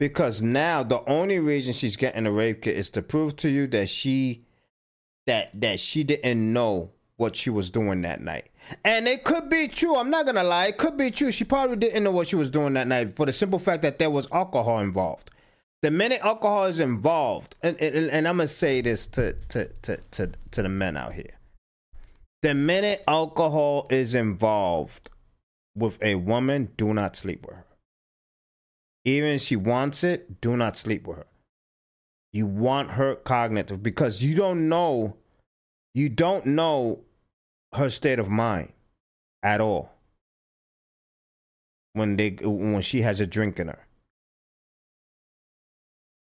Because 0.00 0.42
now 0.42 0.82
the 0.82 1.08
only 1.08 1.38
reason 1.38 1.72
she's 1.72 1.96
getting 1.96 2.26
a 2.26 2.32
rape 2.32 2.62
kit 2.62 2.76
is 2.76 2.90
to 2.90 3.02
prove 3.02 3.36
to 3.36 3.48
you 3.48 3.68
that 3.68 3.88
she 3.88 4.44
that 5.26 5.50
that 5.60 5.78
she 5.78 6.02
didn't 6.02 6.52
know 6.52 6.90
what 7.18 7.34
she 7.36 7.50
was 7.50 7.68
doing 7.68 8.00
that 8.02 8.22
night. 8.22 8.48
And 8.84 9.06
it 9.06 9.24
could 9.24 9.50
be 9.50 9.68
true. 9.68 9.96
I'm 9.96 10.08
not 10.08 10.24
gonna 10.24 10.44
lie. 10.44 10.66
It 10.66 10.78
could 10.78 10.96
be 10.96 11.10
true. 11.10 11.30
She 11.30 11.44
probably 11.44 11.76
didn't 11.76 12.04
know 12.04 12.12
what 12.12 12.28
she 12.28 12.36
was 12.36 12.50
doing 12.50 12.74
that 12.74 12.86
night 12.86 13.16
for 13.16 13.26
the 13.26 13.32
simple 13.32 13.58
fact 13.58 13.82
that 13.82 13.98
there 13.98 14.08
was 14.08 14.28
alcohol 14.32 14.78
involved. 14.78 15.30
The 15.82 15.90
minute 15.90 16.20
alcohol 16.22 16.64
is 16.64 16.80
involved, 16.80 17.56
and, 17.62 17.76
and, 17.80 18.10
and 18.10 18.26
I'm 18.26 18.36
gonna 18.36 18.46
say 18.46 18.80
this 18.80 19.06
to, 19.08 19.34
to 19.50 19.68
to 19.82 19.96
to 19.96 20.32
to 20.52 20.62
the 20.62 20.68
men 20.68 20.96
out 20.96 21.12
here. 21.12 21.38
The 22.42 22.54
minute 22.54 23.02
alcohol 23.08 23.88
is 23.90 24.14
involved 24.14 25.10
with 25.74 26.00
a 26.02 26.14
woman, 26.14 26.70
do 26.76 26.94
not 26.94 27.16
sleep 27.16 27.44
with 27.46 27.56
her. 27.56 27.64
Even 29.04 29.30
if 29.30 29.42
she 29.42 29.56
wants 29.56 30.04
it, 30.04 30.40
do 30.40 30.56
not 30.56 30.76
sleep 30.76 31.06
with 31.06 31.18
her. 31.18 31.26
You 32.32 32.46
want 32.46 32.90
her 32.92 33.16
cognitive 33.16 33.82
because 33.82 34.22
you 34.22 34.36
don't 34.36 34.68
know, 34.68 35.16
you 35.94 36.08
don't 36.08 36.46
know 36.46 37.00
her 37.74 37.90
state 37.90 38.18
of 38.18 38.28
mind 38.28 38.72
at 39.42 39.60
all 39.60 39.92
when 41.92 42.16
they 42.16 42.36
when 42.42 42.80
she 42.82 43.02
has 43.02 43.20
a 43.20 43.26
drink 43.26 43.58
in 43.58 43.68
her. 43.68 43.86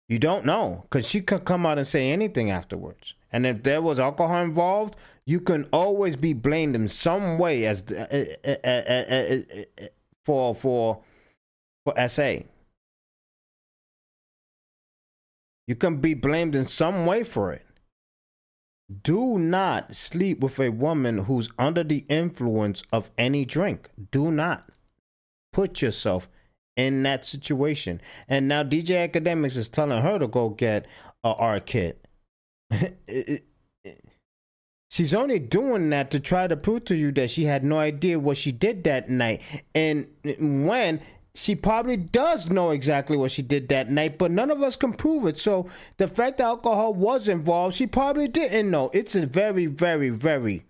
You 0.09 0.19
don't 0.21 0.45
know 0.45 0.83
because 0.83 1.09
she 1.09 1.21
could 1.21 1.45
come 1.45 1.67
out 1.67 1.79
and 1.79 1.87
say 1.87 2.11
anything 2.11 2.51
afterwards. 2.51 3.15
And 3.33 3.45
if 3.45 3.65
there 3.65 3.83
was 3.83 3.99
alcohol 3.99 4.43
involved, 4.43 4.97
you 5.27 5.41
can 5.41 5.69
always 5.73 6.15
be 6.15 6.33
blamed 6.33 6.77
in 6.77 6.89
some 6.89 7.39
way 7.39 7.67
as 7.67 7.85
uh, 7.91 8.25
uh, 8.45 8.69
uh, 8.69 9.87
for 10.25 10.55
for 10.55 11.03
for 11.85 12.09
SA. 12.09 12.39
You 15.67 15.75
can 15.75 15.97
be 15.97 16.15
blamed 16.15 16.55
in 16.55 16.67
some 16.69 17.07
way 17.07 17.25
for 17.25 17.53
it. 17.53 17.66
Do 19.03 19.39
not 19.39 19.95
sleep 19.95 20.41
with 20.41 20.61
a 20.61 20.71
woman 20.71 21.19
who's 21.19 21.51
under 21.59 21.83
the 21.83 22.05
influence 22.09 22.85
of 22.93 23.11
any 23.19 23.45
drink. 23.45 23.91
Do 24.13 24.31
not 24.31 24.71
put 25.53 25.83
yourself 25.83 26.29
in 26.77 27.03
that 27.03 27.25
situation. 27.25 28.01
And 28.29 28.47
now 28.47 28.63
DJ 28.63 29.11
Akademiks 29.11 29.57
is 29.57 29.69
telling 29.69 30.03
her 30.03 30.19
to 30.19 30.29
go 30.29 30.51
get 30.51 30.87
a 31.25 31.35
R 31.35 31.59
kit. 31.61 32.07
She's 34.91 35.15
only 35.15 35.39
doing 35.41 35.91
that 35.91 36.11
to 36.13 36.21
try 36.21 36.47
to 36.47 36.57
prove 36.57 36.85
to 36.87 36.95
you 36.95 37.13
that 37.13 37.31
she 37.31 37.45
had 37.45 37.65
no 37.65 37.79
idea 37.79 38.19
what 38.19 38.37
she 38.37 38.53
did 38.53 38.85
that 38.85 39.11
night. 39.11 39.43
And 39.75 40.07
when 40.25 41.03
she 41.37 41.55
probably 41.55 41.97
does 41.97 42.51
know 42.51 42.71
exactly 42.71 43.17
what 43.17 43.31
she 43.31 43.43
did 43.43 43.69
that 43.69 43.91
night, 43.91 44.19
but 44.19 44.31
none 44.31 44.51
of 44.51 44.63
us 44.63 44.77
can 44.77 44.93
prove 44.93 45.27
it. 45.27 45.39
So 45.39 45.69
the 45.99 46.09
fact 46.09 46.39
that 46.39 46.45
alcohol 46.45 46.95
was 46.95 47.29
involved, 47.29 47.77
she 47.77 47.87
probably 47.87 48.29
didn't 48.29 48.71
know. 48.71 48.91
It's 48.93 49.15
a 49.15 49.27
very, 49.27 49.67
very, 49.67 50.11
very 50.11 50.65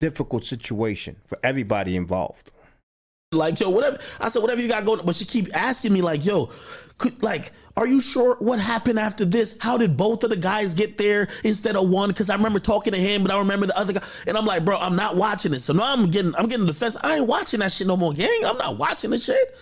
difficult 0.00 0.44
situation 0.44 1.16
for 1.24 1.38
everybody 1.42 1.96
involved. 1.96 2.50
Like, 3.32 3.60
yo, 3.60 3.70
whatever. 3.70 3.96
I 4.18 4.28
said, 4.28 4.42
whatever 4.42 4.60
you 4.60 4.66
got 4.66 4.84
going. 4.84 5.06
But 5.06 5.14
she 5.14 5.24
keep 5.24 5.54
asking 5.54 5.92
me, 5.92 6.02
like, 6.02 6.26
yo, 6.26 6.50
could, 6.98 7.22
like, 7.22 7.52
are 7.76 7.86
you 7.86 8.00
sure 8.00 8.34
what 8.40 8.58
happened 8.58 8.98
after 8.98 9.24
this? 9.24 9.56
How 9.60 9.78
did 9.78 9.96
both 9.96 10.24
of 10.24 10.30
the 10.30 10.36
guys 10.36 10.74
get 10.74 10.98
there 10.98 11.28
instead 11.44 11.76
of 11.76 11.88
one? 11.88 12.08
Because 12.08 12.28
I 12.28 12.34
remember 12.34 12.58
talking 12.58 12.92
to 12.92 12.98
him, 12.98 13.22
but 13.22 13.30
I 13.30 13.38
remember 13.38 13.66
the 13.66 13.78
other 13.78 13.92
guy. 13.92 14.04
And 14.26 14.36
I'm 14.36 14.46
like, 14.46 14.64
bro, 14.64 14.76
I'm 14.76 14.96
not 14.96 15.14
watching 15.14 15.52
this. 15.52 15.64
So 15.64 15.72
now 15.72 15.92
I'm 15.92 16.10
getting, 16.10 16.34
I'm 16.34 16.48
getting 16.48 16.66
defense. 16.66 16.96
I 17.00 17.18
ain't 17.18 17.28
watching 17.28 17.60
that 17.60 17.70
shit 17.70 17.86
no 17.86 17.96
more, 17.96 18.12
gang. 18.12 18.42
I'm 18.44 18.58
not 18.58 18.78
watching 18.78 19.10
this 19.10 19.26
shit. 19.26 19.56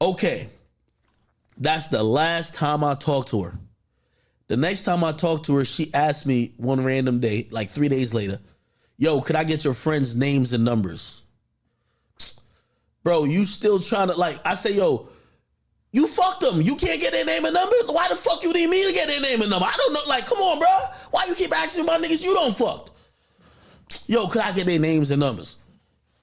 Okay. 0.00 0.48
That's 1.58 1.88
the 1.88 2.04
last 2.04 2.54
time 2.54 2.84
I 2.84 2.94
talked 2.94 3.30
to 3.30 3.42
her. 3.42 3.58
The 4.46 4.56
next 4.56 4.84
time 4.84 5.02
I 5.02 5.10
talked 5.10 5.46
to 5.46 5.56
her, 5.56 5.64
she 5.64 5.92
asked 5.92 6.24
me 6.24 6.52
one 6.56 6.80
random 6.84 7.18
day, 7.18 7.48
like 7.50 7.68
three 7.68 7.88
days 7.88 8.14
later, 8.14 8.38
yo, 8.96 9.20
could 9.20 9.34
I 9.34 9.42
get 9.42 9.64
your 9.64 9.74
friends' 9.74 10.14
names 10.14 10.52
and 10.52 10.64
numbers? 10.64 11.24
Bro, 13.06 13.26
you 13.26 13.44
still 13.44 13.78
trying 13.78 14.08
to 14.08 14.14
like 14.14 14.44
I 14.44 14.54
say, 14.54 14.72
yo, 14.72 15.08
you 15.92 16.08
fucked 16.08 16.40
them. 16.40 16.60
You 16.60 16.74
can't 16.74 17.00
get 17.00 17.12
their 17.12 17.24
name 17.24 17.44
and 17.44 17.54
number. 17.54 17.76
Why 17.86 18.08
the 18.08 18.16
fuck 18.16 18.42
you 18.42 18.52
need 18.52 18.68
me 18.68 18.84
to 18.84 18.92
get 18.92 19.06
their 19.06 19.20
name 19.20 19.42
and 19.42 19.48
number? 19.48 19.64
I 19.64 19.74
don't 19.76 19.92
know. 19.92 20.00
Like, 20.08 20.26
come 20.26 20.38
on, 20.38 20.58
bro. 20.58 20.66
Why 21.12 21.22
you 21.28 21.36
keep 21.36 21.56
asking 21.56 21.84
about 21.84 22.02
niggas 22.02 22.24
you 22.24 22.34
don't 22.34 22.52
fuck? 22.52 22.90
Yo, 24.08 24.26
could 24.26 24.42
I 24.42 24.50
get 24.50 24.66
their 24.66 24.80
names 24.80 25.12
and 25.12 25.20
numbers, 25.20 25.58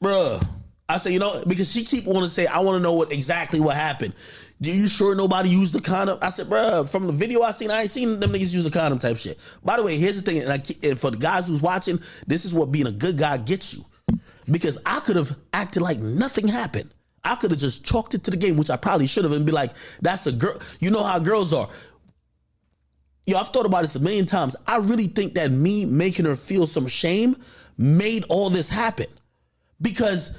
Bruh. 0.04 0.46
I 0.90 0.98
say, 0.98 1.14
you 1.14 1.20
know, 1.20 1.42
because 1.48 1.72
she 1.72 1.86
keep 1.86 2.04
wanting 2.04 2.24
to 2.24 2.30
say, 2.30 2.48
I 2.48 2.60
want 2.60 2.76
to 2.76 2.82
know 2.82 2.96
what 2.96 3.14
exactly 3.14 3.62
what 3.62 3.78
happened. 3.78 4.14
Do 4.60 4.70
you 4.70 4.90
sure 4.90 5.16
nobody 5.16 5.48
used 5.48 5.74
the 5.74 5.80
condom? 5.80 6.20
I 6.22 6.32
said, 6.32 6.48
bruh, 6.48 6.92
from 6.92 7.08
the 7.08 7.14
video 7.14 7.44
I 7.44 7.52
seen, 7.52 7.72
I 7.72 7.84
ain't 7.84 7.92
seen 7.92 8.20
them 8.20 8.34
niggas 8.34 8.54
use 8.54 8.66
a 8.66 8.72
condom 8.72 9.00
type 9.00 9.16
shit. 9.16 9.40
By 9.64 9.78
the 9.78 9.84
way, 9.84 9.96
here's 9.96 10.22
the 10.22 10.30
thing, 10.30 10.42
and, 10.42 10.52
I, 10.52 10.62
and 10.86 11.00
for 11.00 11.12
the 11.12 11.18
guys 11.18 11.48
who's 11.48 11.62
watching, 11.62 12.02
this 12.28 12.44
is 12.44 12.54
what 12.54 12.74
being 12.74 12.88
a 12.88 12.92
good 12.92 13.18
guy 13.18 13.38
gets 13.38 13.74
you 13.74 13.86
because 14.52 14.78
I 14.86 15.00
could 15.00 15.16
have 15.16 15.36
acted 15.54 15.82
like 15.82 16.00
nothing 16.00 16.48
happened. 16.48 16.94
I 17.24 17.36
could 17.36 17.52
have 17.52 17.60
just 17.60 17.86
chalked 17.86 18.14
it 18.14 18.24
to 18.26 18.32
the 18.32 18.38
game, 18.38 18.58
which 18.58 18.70
I 18.70 18.76
probably 18.76 19.08
should 19.08 19.24
have, 19.24 19.34
and 19.34 19.46
be 19.46 19.52
like, 19.52 19.72
that's 20.02 20.28
a 20.28 20.32
girl. 20.32 20.60
You 20.80 20.92
know 20.92 21.04
how 21.04 21.20
girls 21.20 21.54
are. 21.54 21.70
Yo, 23.26 23.38
I've 23.38 23.48
thought 23.48 23.66
about 23.66 23.84
this 23.84 23.96
a 23.96 24.02
million 24.02 24.26
times. 24.26 24.56
I 24.68 24.78
really 24.78 25.08
think 25.08 25.36
that 25.36 25.52
me 25.52 25.86
making 25.86 26.26
her 26.26 26.36
feel 26.36 26.68
some 26.68 26.88
shame 26.88 27.38
made 27.78 28.26
all 28.28 28.50
this 28.50 28.70
happen. 28.70 29.08
Because 29.82 30.38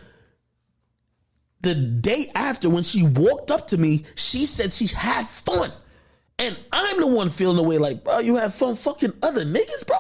the 1.62 1.74
day 1.74 2.26
after, 2.34 2.68
when 2.68 2.82
she 2.82 3.07
walked 3.07 3.50
up 3.50 3.66
to 3.68 3.78
me, 3.78 4.05
she 4.16 4.44
said 4.44 4.72
she 4.72 4.86
had 4.94 5.26
fun. 5.26 5.70
And 6.38 6.59
I'm 6.72 7.00
the 7.00 7.07
one 7.07 7.30
feeling 7.30 7.57
the 7.57 7.62
way 7.62 7.78
like, 7.78 8.05
bro, 8.05 8.18
you 8.18 8.36
have 8.36 8.55
fun 8.55 8.74
fucking 8.74 9.12
other 9.22 9.44
niggas, 9.44 9.86
bro. 9.86 9.96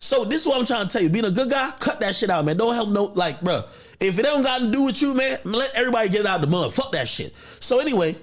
So 0.00 0.24
this 0.24 0.42
is 0.42 0.46
what 0.46 0.58
I'm 0.58 0.64
trying 0.64 0.88
to 0.88 0.92
tell 0.92 1.02
you. 1.02 1.10
Being 1.10 1.26
a 1.26 1.30
good 1.30 1.50
guy, 1.50 1.70
cut 1.78 2.00
that 2.00 2.14
shit 2.14 2.30
out, 2.30 2.44
man. 2.44 2.56
Don't 2.56 2.74
help 2.74 2.88
no 2.88 3.04
like, 3.04 3.40
bro. 3.42 3.62
If 4.00 4.18
it 4.18 4.22
don't 4.22 4.42
got 4.42 4.60
to 4.60 4.70
do 4.70 4.84
with 4.84 5.00
you, 5.02 5.12
man, 5.12 5.38
let 5.44 5.74
everybody 5.74 6.08
get 6.08 6.24
out 6.24 6.40
the 6.40 6.46
mud. 6.46 6.72
Fuck 6.72 6.92
that 6.92 7.06
shit. 7.06 7.36
So 7.36 7.80
anyway, 7.80 8.16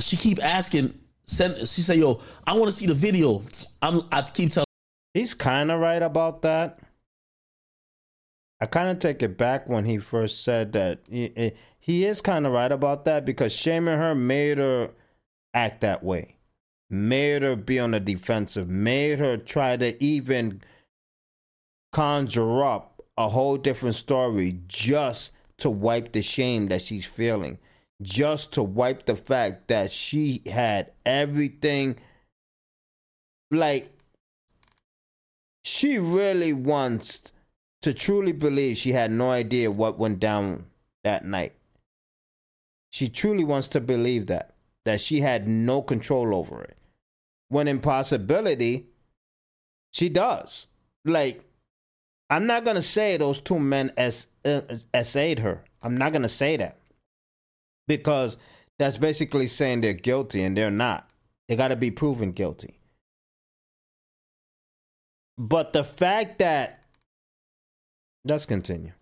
she 0.00 0.16
keep 0.16 0.42
asking. 0.42 0.98
Send. 1.28 1.56
She 1.58 1.80
say, 1.80 1.96
"Yo, 1.96 2.20
I 2.46 2.52
want 2.52 2.66
to 2.66 2.72
see 2.72 2.86
the 2.86 2.94
video." 2.94 3.42
I'm. 3.82 4.02
I 4.12 4.22
keep 4.22 4.50
telling. 4.50 4.66
He's 5.12 5.34
kind 5.34 5.72
of 5.72 5.80
right 5.80 6.00
about 6.00 6.42
that. 6.42 6.78
I 8.60 8.66
kind 8.66 8.88
of 8.88 9.00
take 9.00 9.22
it 9.24 9.36
back 9.36 9.68
when 9.68 9.84
he 9.84 9.98
first 9.98 10.44
said 10.44 10.72
that. 10.74 11.00
He, 11.10 11.52
he 11.80 12.06
is 12.06 12.20
kind 12.20 12.46
of 12.46 12.52
right 12.52 12.70
about 12.70 13.04
that 13.06 13.24
because 13.24 13.52
shaming 13.52 13.98
her 13.98 14.14
made 14.14 14.58
her 14.58 14.92
act 15.52 15.80
that 15.80 16.04
way 16.04 16.35
made 16.88 17.42
her 17.42 17.56
be 17.56 17.78
on 17.78 17.92
the 17.92 18.00
defensive, 18.00 18.68
made 18.68 19.18
her 19.18 19.36
try 19.36 19.76
to 19.76 20.02
even 20.02 20.60
conjure 21.92 22.64
up 22.64 23.02
a 23.16 23.28
whole 23.28 23.56
different 23.56 23.94
story 23.94 24.60
just 24.66 25.32
to 25.58 25.70
wipe 25.70 26.12
the 26.12 26.22
shame 26.22 26.68
that 26.68 26.82
she's 26.82 27.06
feeling, 27.06 27.58
just 28.02 28.52
to 28.52 28.62
wipe 28.62 29.06
the 29.06 29.16
fact 29.16 29.68
that 29.68 29.90
she 29.90 30.42
had 30.46 30.92
everything. 31.04 31.96
Like, 33.50 33.90
she 35.64 35.98
really 35.98 36.52
wants 36.52 37.32
to 37.82 37.94
truly 37.94 38.32
believe 38.32 38.76
she 38.76 38.92
had 38.92 39.10
no 39.10 39.30
idea 39.30 39.70
what 39.70 39.98
went 39.98 40.20
down 40.20 40.66
that 41.04 41.24
night. 41.24 41.54
She 42.90 43.08
truly 43.08 43.44
wants 43.44 43.68
to 43.68 43.80
believe 43.80 44.26
that 44.26 44.55
that 44.86 45.00
she 45.00 45.20
had 45.20 45.46
no 45.46 45.82
control 45.82 46.34
over 46.34 46.62
it. 46.62 46.76
When 47.48 47.68
in 47.68 47.80
possibility, 47.80 48.86
she 49.92 50.08
does. 50.08 50.66
Like, 51.04 51.44
I'm 52.30 52.46
not 52.46 52.64
gonna 52.64 52.82
say 52.82 53.16
those 53.16 53.40
two 53.40 53.60
men 53.60 53.92
as 53.96 54.28
essayed 54.94 55.40
her. 55.40 55.64
I'm 55.82 55.96
not 55.96 56.12
gonna 56.12 56.28
say 56.28 56.56
that 56.56 56.78
because 57.86 58.36
that's 58.78 58.96
basically 58.96 59.46
saying 59.46 59.80
they're 59.80 59.92
guilty 59.92 60.42
and 60.42 60.56
they're 60.56 60.70
not. 60.70 61.10
They 61.48 61.56
got 61.56 61.68
to 61.68 61.76
be 61.76 61.90
proven 61.90 62.32
guilty. 62.32 62.80
But 65.38 65.72
the 65.72 65.84
fact 65.84 66.38
that 66.40 66.82
let's 68.24 68.46
continue. 68.46 68.92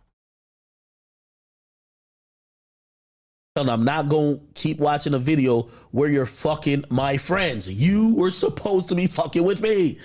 And 3.57 3.71
I'm 3.71 3.85
not 3.85 4.09
going 4.09 4.39
to 4.39 4.43
keep 4.55 4.81
watching 4.81 5.15
a 5.15 5.19
video 5.21 5.69
where 5.93 6.11
you're 6.11 6.27
fucking 6.27 6.87
my 6.91 7.17
friends. 7.17 7.71
You 7.71 8.17
were 8.17 8.31
supposed 8.31 8.89
to 8.89 8.97
be 8.97 9.07
fucking 9.07 9.45
with 9.45 9.63
me. 9.63 9.97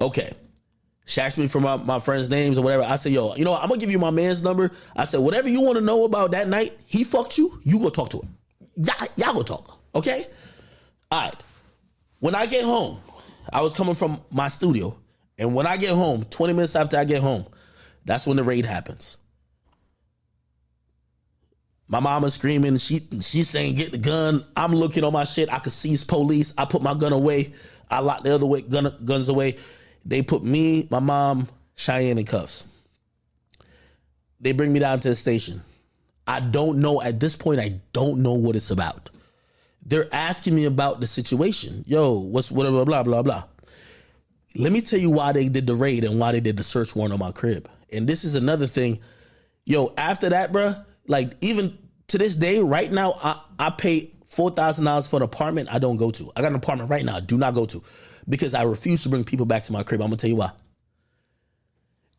Okay. 0.00 0.32
Asked 1.16 1.38
me 1.38 1.46
for 1.46 1.60
my, 1.60 1.76
my 1.76 2.00
friends' 2.00 2.28
names 2.28 2.58
or 2.58 2.64
whatever. 2.64 2.82
I 2.82 2.96
said, 2.96 3.12
yo, 3.12 3.36
you 3.36 3.44
know? 3.44 3.54
I'm 3.54 3.68
going 3.68 3.78
to 3.78 3.86
give 3.86 3.92
you 3.92 4.00
my 4.00 4.10
man's 4.10 4.42
number. 4.42 4.72
I 4.96 5.04
said, 5.04 5.20
whatever 5.20 5.48
you 5.48 5.62
want 5.62 5.76
to 5.76 5.80
know 5.80 6.02
about 6.02 6.32
that 6.32 6.48
night, 6.48 6.72
he 6.86 7.04
fucked 7.04 7.38
you, 7.38 7.52
you 7.62 7.78
go 7.78 7.88
talk 7.88 8.10
to 8.10 8.16
him. 8.18 8.36
Y- 8.76 9.08
y'all 9.14 9.32
go 9.32 9.42
talk. 9.42 9.80
Okay? 9.94 10.24
All 11.12 11.20
right. 11.26 11.34
When 12.18 12.34
I 12.34 12.46
get 12.46 12.64
home, 12.64 12.98
I 13.52 13.60
was 13.60 13.74
coming 13.74 13.94
from 13.94 14.20
my 14.32 14.48
studio. 14.48 14.96
And 15.38 15.54
when 15.54 15.68
I 15.68 15.76
get 15.76 15.90
home, 15.90 16.24
20 16.24 16.52
minutes 16.54 16.74
after 16.74 16.96
I 16.96 17.04
get 17.04 17.22
home, 17.22 17.46
that's 18.04 18.26
when 18.26 18.36
the 18.36 18.42
raid 18.42 18.64
happens. 18.64 19.18
My 21.90 21.98
mama 21.98 22.30
screaming. 22.30 22.76
She 22.76 23.00
she's 23.20 23.50
saying, 23.50 23.74
"Get 23.74 23.90
the 23.90 23.98
gun." 23.98 24.44
I'm 24.56 24.72
looking 24.72 25.02
on 25.02 25.12
my 25.12 25.24
shit. 25.24 25.52
I 25.52 25.58
could 25.58 25.72
see 25.72 25.96
police. 26.06 26.54
I 26.56 26.64
put 26.64 26.82
my 26.82 26.94
gun 26.94 27.12
away. 27.12 27.52
I 27.90 27.98
locked 27.98 28.22
the 28.22 28.32
other 28.32 28.46
way 28.46 28.62
gun, 28.62 28.94
guns 29.04 29.28
away. 29.28 29.56
They 30.06 30.22
put 30.22 30.44
me, 30.44 30.86
my 30.88 31.00
mom, 31.00 31.48
Cheyenne 31.74 32.16
in 32.16 32.24
cuffs. 32.24 32.64
They 34.40 34.52
bring 34.52 34.72
me 34.72 34.78
down 34.78 35.00
to 35.00 35.08
the 35.08 35.14
station. 35.16 35.62
I 36.28 36.38
don't 36.38 36.78
know 36.78 37.02
at 37.02 37.18
this 37.18 37.34
point. 37.34 37.58
I 37.58 37.80
don't 37.92 38.22
know 38.22 38.34
what 38.34 38.54
it's 38.54 38.70
about. 38.70 39.10
They're 39.84 40.08
asking 40.12 40.54
me 40.54 40.66
about 40.66 41.00
the 41.00 41.08
situation. 41.08 41.82
Yo, 41.88 42.20
what's 42.20 42.52
whatever 42.52 42.84
blah 42.84 43.02
blah 43.02 43.22
blah. 43.22 43.22
Blah. 43.22 43.44
Let 44.54 44.72
me 44.72 44.80
tell 44.80 45.00
you 45.00 45.10
why 45.10 45.32
they 45.32 45.48
did 45.48 45.66
the 45.66 45.74
raid 45.74 46.04
and 46.04 46.20
why 46.20 46.30
they 46.30 46.40
did 46.40 46.56
the 46.56 46.62
search 46.62 46.94
warrant 46.94 47.12
on 47.12 47.18
my 47.18 47.32
crib. 47.32 47.68
And 47.92 48.06
this 48.06 48.24
is 48.24 48.36
another 48.36 48.68
thing. 48.68 49.00
Yo, 49.66 49.92
after 49.96 50.28
that, 50.28 50.52
bruh, 50.52 50.84
like 51.10 51.32
even 51.40 51.76
to 52.06 52.18
this 52.18 52.36
day, 52.36 52.60
right 52.60 52.90
now, 52.90 53.18
I, 53.20 53.40
I 53.58 53.70
pay 53.70 54.12
four 54.24 54.50
thousand 54.50 54.84
dollars 54.84 55.08
for 55.08 55.16
an 55.16 55.22
apartment 55.22 55.68
I 55.70 55.80
don't 55.80 55.96
go 55.96 56.10
to. 56.12 56.30
I 56.36 56.40
got 56.40 56.52
an 56.52 56.56
apartment 56.56 56.88
right 56.88 57.04
now 57.04 57.16
I 57.16 57.20
do 57.20 57.36
not 57.36 57.52
go 57.52 57.66
to 57.66 57.82
because 58.28 58.54
I 58.54 58.62
refuse 58.62 59.02
to 59.02 59.08
bring 59.08 59.24
people 59.24 59.44
back 59.44 59.64
to 59.64 59.72
my 59.72 59.82
crib. 59.82 60.00
I'm 60.00 60.06
gonna 60.06 60.16
tell 60.16 60.30
you 60.30 60.36
why. 60.36 60.52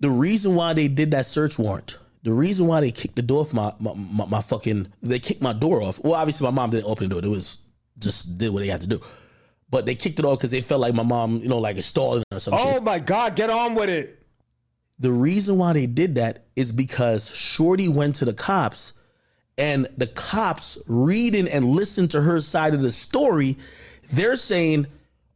The 0.02 0.10
reason 0.10 0.56
why 0.56 0.74
they 0.74 0.90
did 0.90 1.12
that 1.12 1.26
search 1.26 1.58
warrant, 1.58 2.00
the 2.24 2.34
reason 2.34 2.68
why 2.68 2.82
they 2.82 2.92
kicked 2.92 3.16
the 3.16 3.22
door 3.22 3.42
off 3.42 3.54
my 3.54 3.74
my, 3.80 3.94
my, 3.94 4.26
my 4.26 4.42
fucking 4.42 4.92
they 5.02 5.20
kicked 5.20 5.42
my 5.42 5.54
door 5.54 5.82
off. 5.82 6.04
Well, 6.04 6.14
obviously 6.14 6.46
my 6.46 6.52
mom 6.52 6.70
didn't 6.72 6.88
open 6.88 7.08
the 7.08 7.16
door. 7.16 7.24
It 7.24 7.34
was 7.34 7.60
just 7.98 8.38
did 8.38 8.52
what 8.52 8.60
they 8.60 8.68
had 8.68 8.82
to 8.82 8.88
do. 8.88 9.00
But 9.70 9.86
they 9.86 9.96
kicked 9.96 10.20
it 10.20 10.26
off 10.26 10.38
because 10.38 10.52
they 10.52 10.60
felt 10.60 10.82
like 10.82 10.94
my 10.94 11.04
mom, 11.04 11.38
you 11.38 11.48
know, 11.48 11.60
like 11.60 11.78
installing 11.78 12.24
or 12.30 12.40
some 12.40 12.56
oh 12.56 12.74
shit. 12.74 12.84
my 12.84 13.00
God, 13.00 13.38
get 13.38 13.50
on 13.50 13.74
with 13.74 13.90
it. 13.90 14.21
The 15.02 15.12
reason 15.12 15.58
why 15.58 15.74
they 15.74 15.88
did 15.88 16.16
that 16.16 16.46
is 16.56 16.72
because 16.72 17.36
Shorty 17.36 17.90
went 17.90 18.16
to 18.16 18.26
the 18.26 18.34
cops 18.34 18.94
and 19.58 19.88
the 19.98 20.08
cops 20.08 20.78
reading 20.88 21.48
and 21.48 21.66
listening 21.66 22.08
to 22.10 22.22
her 22.22 22.40
side 22.40 22.74
of 22.74 22.82
the 22.82 22.92
story, 22.92 23.58
they're 24.14 24.36
saying, 24.36 24.86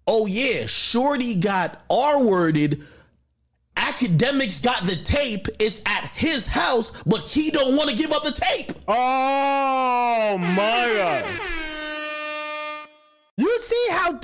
oh 0.07 0.28
yeah, 0.28 0.68
Shorty 0.68 1.36
got 1.39 1.82
R 1.89 2.24
worded 2.24 2.86
Akademiks 3.76 4.63
got 4.63 4.84
the 4.84 4.95
tape. 4.95 5.47
It's 5.59 5.82
at 5.86 6.09
his 6.13 6.47
house, 6.47 7.03
but 7.03 7.22
he 7.22 7.51
don't 7.51 7.76
want 7.76 7.89
to 7.89 7.95
give 7.95 8.11
up 8.13 8.24
the 8.24 8.32
tape. 8.32 8.72
Oh 8.88 10.38
my 10.38 10.93
god! 10.95 11.26
You 13.38 13.59
see 13.59 13.88
how? 13.91 14.20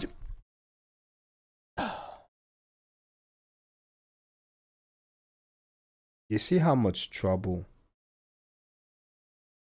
You 6.32 6.38
see 6.38 6.60
how 6.60 6.76
much 6.76 7.10
trouble 7.10 7.66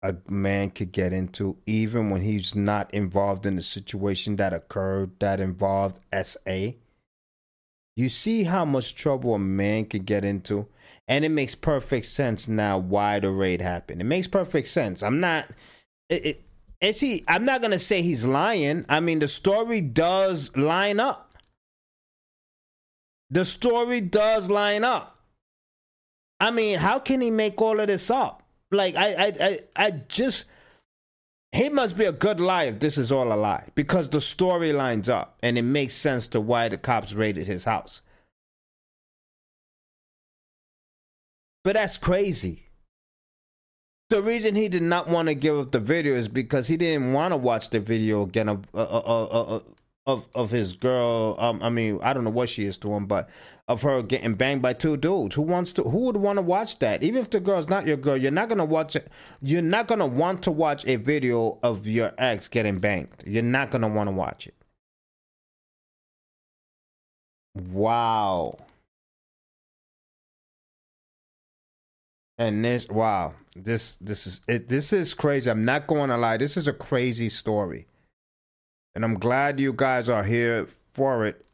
a 0.02 0.16
man 0.28 0.72
could 0.72 0.92
get 0.92 1.14
into 1.14 1.58
even 1.68 2.10
when 2.10 2.24
he's 2.24 2.56
not 2.56 2.92
involved 2.92 3.46
in 3.46 3.58
the 3.58 3.62
situation 3.62 4.38
that 4.38 4.54
occurred 4.56 5.12
that 5.20 5.40
involved 5.40 6.00
SA? 6.20 6.72
You 7.96 8.10
see 8.10 8.46
how 8.46 8.66
much 8.66 8.96
trouble 8.96 9.36
a 9.36 9.40
man 9.40 9.86
could 9.86 10.08
get 10.08 10.26
into? 10.26 10.66
And 11.08 11.24
it 11.24 11.30
makes 11.30 11.54
perfect 11.54 12.08
sense 12.08 12.48
now 12.48 12.80
why 12.80 13.20
the 13.20 13.30
raid 13.30 13.62
happened. 13.62 14.02
It 14.02 14.06
makes 14.06 14.26
perfect 14.28 14.70
sense. 14.70 15.04
I'm 15.04 15.20
not 15.20 15.46
it, 16.10 16.26
it 16.26 16.44
is 16.82 17.00
he 17.00 17.24
I'm 17.28 17.46
not 17.46 17.62
gonna 17.62 17.78
say 17.78 18.02
he's 18.02 18.26
lying. 18.26 18.84
I 18.90 19.00
mean 19.00 19.20
the 19.20 19.28
story 19.28 19.80
does 19.80 20.58
line 20.58 21.00
up. 21.00 21.38
The 23.30 23.46
story 23.46 24.02
does 24.02 24.50
line 24.50 24.84
up. 24.84 25.17
I 26.40 26.52
mean, 26.52 26.80
how 26.80 27.00
can 27.00 27.22
he 27.22 27.32
make 27.32 27.62
all 27.62 27.80
of 27.80 27.88
this 27.88 28.12
up? 28.12 28.44
Like 28.72 28.96
I 28.96 29.14
I 29.14 29.34
I, 29.40 29.60
I 29.76 29.92
just 29.92 30.46
he 31.52 31.70
must 31.70 31.98
be 31.98 32.06
a 32.06 32.12
good 32.12 32.40
liar 32.40 32.68
if 32.68 32.80
this 32.80 32.98
is 32.98 33.12
all 33.12 33.32
a 33.32 33.36
lie 33.36 33.70
because 33.74 34.10
the 34.10 34.22
story 34.22 34.74
lines 34.74 35.10
up 35.10 35.38
and 35.42 35.58
it 35.58 35.64
makes 35.64 35.94
sense 35.94 36.28
to 36.30 36.42
why 36.42 36.68
the 36.68 36.78
cops 36.78 37.14
raided 37.14 37.48
his 37.48 37.64
house. 37.64 38.02
But 41.64 41.74
that's 41.74 41.98
crazy. 41.98 42.68
The 44.10 44.22
reason 44.22 44.56
he 44.56 44.70
did 44.70 44.84
not 44.84 45.10
want 45.10 45.28
to 45.28 45.36
give 45.36 45.58
up 45.58 45.72
the 45.72 45.80
video 45.80 46.14
is 46.14 46.30
because 46.30 46.68
he 46.68 46.78
didn't 46.78 47.12
want 47.12 47.34
to 47.34 47.38
watch 47.38 47.72
the 47.72 47.82
video 47.82 48.22
again 48.22 48.48
of 48.48 48.66
uh, 48.74 48.84
uh, 48.84 49.24
uh, 49.26 49.60
of 50.08 50.28
of 50.34 50.50
his 50.50 50.74
girl. 50.74 51.36
Um, 51.38 51.62
I 51.62 51.70
mean, 51.70 52.00
I 52.02 52.14
don't 52.14 52.24
know 52.24 52.32
what 52.32 52.50
she 52.50 52.66
is 52.66 52.78
to 52.80 52.94
him, 52.94 53.06
but 53.06 53.30
of 53.68 53.84
her 53.84 54.02
getting 54.02 54.34
banged 54.36 54.62
by 54.62 54.74
two 54.74 54.98
dudes. 54.98 55.36
Who 55.36 55.44
wants 55.44 55.74
to? 55.74 55.84
Who 55.84 56.06
would 56.06 56.18
want 56.18 56.38
to 56.38 56.42
watch 56.42 56.80
that? 56.80 57.04
Even 57.04 57.22
if 57.22 57.30
the 57.30 57.40
girl's 57.40 57.68
not 57.68 57.86
your 57.86 57.98
girl, 57.98 58.18
you're 58.18 58.32
not 58.32 58.50
gonna 58.50 58.66
watch 58.66 58.96
it. 58.96 59.10
You're 59.42 59.62
not 59.62 59.88
gonna 59.88 60.08
want 60.08 60.42
to 60.44 60.52
watch 60.52 60.86
a 60.88 60.96
video 60.96 61.60
of 61.62 61.86
your 61.86 62.14
ex 62.18 62.48
getting 62.48 62.80
banged. 62.80 63.10
You're 63.26 63.44
not 63.44 63.70
gonna 63.70 63.90
want 63.90 64.08
to 64.08 64.14
watch 64.14 64.48
it. 64.48 64.56
Wow. 67.72 68.58
And 72.40 72.64
this, 72.64 72.88
wow, 72.88 73.34
this 73.56 73.96
this 73.96 74.28
is 74.28 74.42
it. 74.48 74.68
This 74.68 74.94
is 74.94 75.16
crazy. 75.16 75.50
I'm 75.50 75.66
not 75.66 75.88
going 75.88 76.10
to 76.12 76.18
lie. 76.18 76.38
This 76.38 76.56
is 76.56 76.68
a 76.68 76.74
crazy 76.74 77.30
story, 77.30 77.88
and 78.98 79.06
I'm 79.06 79.20
glad 79.20 79.60
you 79.60 79.74
guys 79.74 80.10
are 80.10 80.24
here 80.24 80.66
for 80.66 81.28
it 81.28 81.46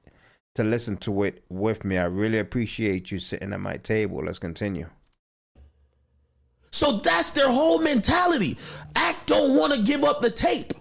to 0.55 0.63
listen 0.63 0.95
to 0.99 1.23
it 1.23 1.43
with 1.49 1.83
me. 1.83 1.97
I 1.97 2.05
really 2.05 2.39
appreciate 2.39 3.11
you 3.11 3.19
sitting 3.19 3.51
at 3.51 3.59
my 3.59 3.75
table. 3.75 4.23
Let's 4.23 4.39
continue. 4.39 4.87
So 6.71 6.99
that's 6.99 7.31
their 7.31 7.51
whole 7.51 7.79
mentality. 7.79 8.57
Ak 8.95 9.25
don't 9.25 9.57
want 9.57 9.73
to 9.73 9.81
give 9.81 10.05
up 10.05 10.21
the 10.21 10.31
tape. 10.31 10.71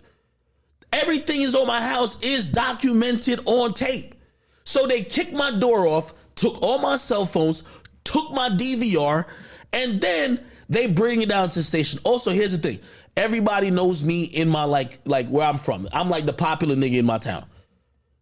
Everything 0.92 1.40
is 1.40 1.56
on 1.56 1.66
my 1.66 1.80
house 1.80 2.22
is 2.22 2.46
documented 2.46 3.40
on 3.46 3.74
tape. 3.74 4.14
So 4.62 4.86
they 4.86 5.02
kicked 5.02 5.32
my 5.32 5.58
door 5.58 5.88
off, 5.88 6.14
took 6.36 6.62
all 6.62 6.78
my 6.78 6.94
cell 6.94 7.26
phones, 7.26 7.64
took 8.04 8.30
my 8.30 8.50
DVR, 8.50 9.24
and 9.72 10.00
then 10.00 10.38
they 10.68 10.86
bring 10.86 11.22
it 11.22 11.28
down 11.28 11.48
to 11.48 11.58
the 11.58 11.64
station. 11.64 11.98
Also, 12.04 12.30
here's 12.30 12.52
the 12.52 12.58
thing: 12.58 12.78
everybody 13.16 13.70
knows 13.70 14.04
me 14.04 14.24
in 14.24 14.48
my 14.48 14.64
like 14.64 14.98
like 15.04 15.28
where 15.28 15.46
I'm 15.46 15.58
from. 15.58 15.88
I'm 15.92 16.08
like 16.08 16.26
the 16.26 16.32
popular 16.32 16.76
nigga 16.76 16.98
in 16.98 17.06
my 17.06 17.18
town. 17.18 17.44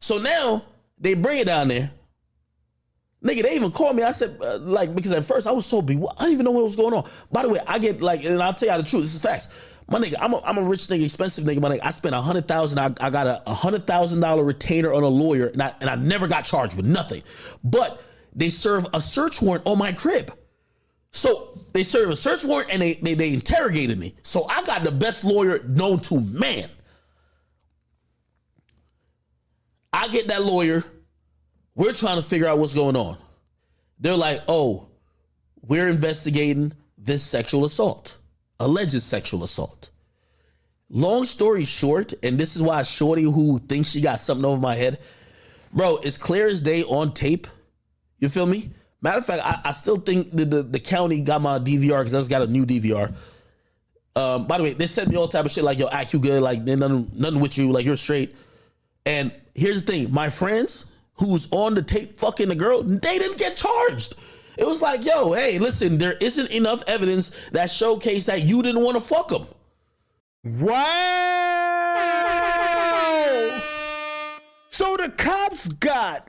So 0.00 0.18
now 0.18 0.64
they 0.98 1.14
bring 1.14 1.38
it 1.38 1.46
down 1.46 1.68
there. 1.68 1.90
Nigga, 3.22 3.42
they 3.42 3.54
even 3.54 3.70
called 3.70 3.96
me. 3.96 4.02
I 4.02 4.12
said, 4.12 4.38
uh, 4.42 4.58
like, 4.60 4.94
because 4.94 5.12
at 5.12 5.26
first 5.26 5.46
I 5.46 5.52
was 5.52 5.66
so 5.66 5.82
be, 5.82 6.02
I 6.16 6.24
didn't 6.24 6.32
even 6.32 6.44
know 6.46 6.52
what 6.52 6.64
was 6.64 6.74
going 6.76 6.94
on. 6.94 7.06
By 7.30 7.42
the 7.42 7.50
way, 7.50 7.60
I 7.66 7.78
get 7.78 8.00
like, 8.00 8.24
and 8.24 8.42
I'll 8.42 8.54
tell 8.54 8.74
you 8.74 8.82
the 8.82 8.88
truth. 8.88 9.02
This 9.02 9.12
is 9.12 9.20
facts. 9.20 9.74
My 9.88 9.98
nigga, 9.98 10.14
I'm 10.20 10.32
a, 10.32 10.40
I'm 10.42 10.56
a 10.56 10.62
rich 10.62 10.82
nigga, 10.82 11.04
expensive 11.04 11.44
nigga. 11.44 11.60
My 11.60 11.68
nigga, 11.68 11.80
I 11.84 11.90
spent 11.90 12.14
a 12.14 12.20
hundred 12.20 12.48
thousand. 12.48 12.78
I, 12.78 13.06
I 13.06 13.10
got 13.10 13.42
a 13.46 13.50
hundred 13.52 13.86
thousand 13.86 14.20
dollar 14.20 14.42
retainer 14.42 14.92
on 14.94 15.02
a 15.02 15.08
lawyer, 15.08 15.48
and 15.48 15.62
I 15.62 15.74
and 15.82 15.90
I 15.90 15.96
never 15.96 16.28
got 16.28 16.44
charged 16.44 16.76
with 16.76 16.86
nothing. 16.86 17.22
But 17.62 18.02
they 18.34 18.48
serve 18.48 18.86
a 18.94 19.02
search 19.02 19.42
warrant 19.42 19.66
on 19.66 19.76
my 19.76 19.92
crib. 19.92 20.32
So 21.12 21.58
they 21.72 21.82
serve 21.82 22.10
a 22.10 22.16
search 22.16 22.44
warrant 22.44 22.72
and 22.72 22.80
they, 22.82 22.94
they, 22.94 23.14
they 23.14 23.32
interrogated 23.32 23.98
me. 23.98 24.14
So 24.22 24.46
I 24.48 24.62
got 24.62 24.84
the 24.84 24.92
best 24.92 25.24
lawyer 25.24 25.60
known 25.64 25.98
to 26.00 26.20
man. 26.20 26.68
I 29.92 30.08
get 30.08 30.28
that 30.28 30.42
lawyer. 30.42 30.84
We're 31.74 31.92
trying 31.92 32.16
to 32.16 32.26
figure 32.26 32.46
out 32.46 32.58
what's 32.58 32.74
going 32.74 32.96
on. 32.96 33.16
They're 33.98 34.16
like, 34.16 34.42
oh, 34.48 34.88
we're 35.66 35.88
investigating 35.88 36.72
this 36.96 37.22
sexual 37.22 37.64
assault, 37.64 38.18
alleged 38.58 39.00
sexual 39.02 39.44
assault. 39.44 39.90
Long 40.88 41.24
story 41.24 41.64
short, 41.64 42.14
and 42.22 42.38
this 42.38 42.56
is 42.56 42.62
why 42.62 42.82
Shorty, 42.82 43.22
who 43.22 43.58
thinks 43.58 43.90
she 43.90 44.00
got 44.00 44.18
something 44.18 44.44
over 44.44 44.60
my 44.60 44.74
head, 44.74 44.98
bro, 45.72 45.98
it's 46.02 46.18
clear 46.18 46.48
as 46.48 46.62
day 46.62 46.82
on 46.82 47.12
tape. 47.12 47.46
You 48.18 48.28
feel 48.28 48.46
me? 48.46 48.70
Matter 49.02 49.18
of 49.18 49.26
fact, 49.26 49.42
I, 49.44 49.60
I 49.68 49.72
still 49.72 49.96
think 49.96 50.30
the, 50.30 50.44
the, 50.44 50.62
the 50.62 50.80
county 50.80 51.20
got 51.20 51.40
my 51.40 51.58
DVR 51.58 51.98
because 52.00 52.14
I 52.14 52.18
just 52.18 52.30
got 52.30 52.42
a 52.42 52.46
new 52.46 52.66
DVR. 52.66 53.14
Um, 54.16 54.46
by 54.46 54.58
the 54.58 54.64
way, 54.64 54.72
they 54.72 54.86
sent 54.86 55.08
me 55.08 55.16
all 55.16 55.28
type 55.28 55.44
of 55.44 55.50
shit 55.50 55.64
like 55.64 55.78
yo, 55.78 55.86
Ak 55.86 56.12
you 56.12 56.18
good, 56.18 56.42
like 56.42 56.62
nothing, 56.62 57.10
nothing 57.14 57.40
with 57.40 57.56
you, 57.56 57.70
like 57.72 57.86
you're 57.86 57.96
straight. 57.96 58.34
And 59.06 59.32
here's 59.54 59.82
the 59.82 59.92
thing: 59.92 60.12
my 60.12 60.28
friends 60.28 60.86
who's 61.14 61.48
on 61.52 61.74
the 61.74 61.82
tape 61.82 62.18
fucking 62.18 62.48
the 62.48 62.54
girl, 62.54 62.82
they 62.82 63.18
didn't 63.18 63.38
get 63.38 63.56
charged. 63.56 64.16
It 64.58 64.66
was 64.66 64.82
like, 64.82 65.04
yo, 65.04 65.32
hey, 65.32 65.58
listen, 65.58 65.96
there 65.96 66.16
isn't 66.20 66.50
enough 66.50 66.82
evidence 66.86 67.48
that 67.50 67.70
showcase 67.70 68.24
that 68.24 68.42
you 68.42 68.62
didn't 68.62 68.82
want 68.82 68.96
to 68.96 69.00
fuck 69.00 69.28
them. 69.28 69.46
Wow! 70.44 71.90
So 74.70 74.96
the 74.96 75.10
cops 75.10 75.68
got. 75.68 76.28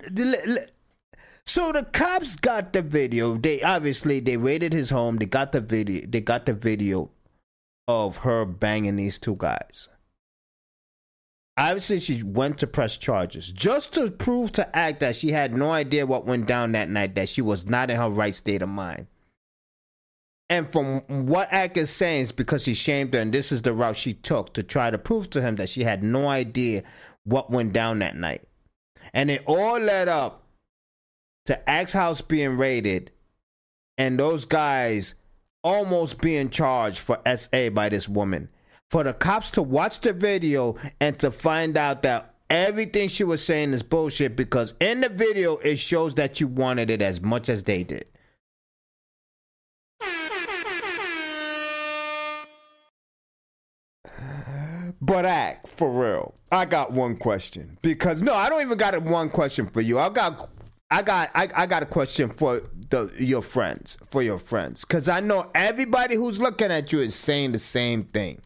So 1.52 1.74
the 1.74 1.84
cops 1.84 2.38
got 2.38 2.72
the 2.72 2.82
video. 2.82 3.36
They 3.36 3.62
obviously 3.62 4.22
they 4.22 4.38
raided 4.38 4.72
his 4.72 4.89
home. 4.89 5.18
They 5.18 5.26
got 5.26 5.52
the 5.52 5.60
video. 5.60 6.08
They 6.08 6.22
got 6.22 6.45
the 6.45 6.54
video 6.54 7.12
of 7.89 8.20
her 8.20 8.45
banging 8.45 8.95
these 8.95 9.20
two 9.20 9.36
guys. 9.36 9.89
Obviously, 11.58 11.99
she 11.99 12.24
went 12.24 12.58
to 12.60 12.68
press 12.68 12.95
charges 12.95 13.52
just 13.52 13.93
to 13.95 14.10
prove 14.10 14.54
to 14.54 14.70
Ak 14.74 14.99
that 14.99 15.18
she 15.18 15.32
had 15.32 15.54
no 15.54 15.72
idea 15.72 16.06
what 16.06 16.26
went 16.26 16.47
down 16.47 16.72
that 16.72 16.88
night, 16.88 17.16
that 17.16 17.28
she 17.28 17.41
was 17.41 17.68
not 17.68 17.89
in 17.89 17.97
her 17.97 18.08
right 18.08 18.34
state 18.34 18.62
of 18.62 18.70
mind. 18.70 19.08
And 20.49 20.72
from 20.72 21.02
what 21.26 21.52
Ak 21.52 21.76
is 21.76 21.89
saying, 21.89 22.22
is 22.22 22.32
because 22.32 22.64
she 22.64 22.74
shamed 22.74 23.14
her, 23.14 23.20
and 23.20 23.34
this 23.34 23.52
is 23.52 23.62
the 23.62 23.74
route 23.74 23.97
she 23.97 24.14
took 24.14 24.54
to 24.54 24.64
try 24.64 24.89
to 24.89 24.97
prove 24.97 25.30
to 25.32 25.41
him 25.41 25.58
that 25.58 25.68
she 25.68 25.84
had 25.84 26.02
no 26.02 26.30
idea 26.30 26.84
what 27.26 27.52
went 27.52 27.74
down 27.74 27.99
that 27.99 28.16
night. 28.16 28.47
And 29.14 29.30
it 29.30 29.43
all 29.45 29.80
led 29.82 30.08
up 30.08 30.40
to 31.45 31.59
Ak's 31.71 31.93
house 31.93 32.21
being 32.21 32.57
raided 32.57 33.11
and 33.97 34.19
those 34.19 34.45
guys 34.45 35.15
almost 35.63 36.21
being 36.21 36.49
charged 36.49 36.99
for 36.99 37.19
SA 37.35 37.69
by 37.69 37.89
this 37.89 38.09
woman 38.09 38.49
for 38.89 39.03
the 39.03 39.13
cops 39.13 39.51
to 39.51 39.61
watch 39.61 40.01
the 40.01 40.11
video 40.11 40.75
and 40.99 41.17
to 41.19 41.31
find 41.31 41.77
out 41.77 42.03
that 42.03 42.35
everything 42.49 43.07
she 43.07 43.23
was 43.23 43.43
saying 43.43 43.71
is 43.71 43.81
bullshit 43.81 44.35
because 44.35 44.73
in 44.81 45.01
the 45.01 45.09
video 45.09 45.57
it 45.57 45.77
shows 45.77 46.15
that 46.15 46.41
you 46.41 46.47
wanted 46.47 46.89
it 46.89 47.01
as 47.01 47.21
much 47.21 47.47
as 47.47 47.63
they 47.63 47.83
did. 47.83 48.05
But 54.99 55.25
Ak 55.25 55.67
for 55.67 55.89
real. 55.89 56.35
I 56.51 56.65
got 56.65 56.91
one 56.91 57.15
question 57.15 57.77
because 57.81 58.21
no, 58.21 58.33
I 58.35 58.49
don't 58.49 58.61
even 58.61 58.77
got 58.77 59.01
one 59.01 59.29
question 59.29 59.67
for 59.67 59.81
you. 59.81 59.97
I 59.97 60.09
got, 60.09 60.49
I 60.93 61.01
got, 61.03 61.31
I, 61.33 61.47
I 61.55 61.65
got 61.67 61.83
a 61.83 61.85
question 61.85 62.29
for 62.31 62.61
the 62.89 63.09
your 63.17 63.41
friends, 63.41 63.97
for 64.09 64.21
your 64.21 64.37
friends, 64.37 64.83
because 64.83 65.07
I 65.07 65.21
know 65.21 65.49
everybody 65.55 66.15
who's 66.17 66.41
looking 66.41 66.69
at 66.69 66.91
you 66.91 66.99
is 66.99 67.15
saying 67.15 67.53
the 67.53 67.59
same 67.59 68.03
thing. 68.03 68.41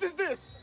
is 0.00 0.14
this? 0.14 0.54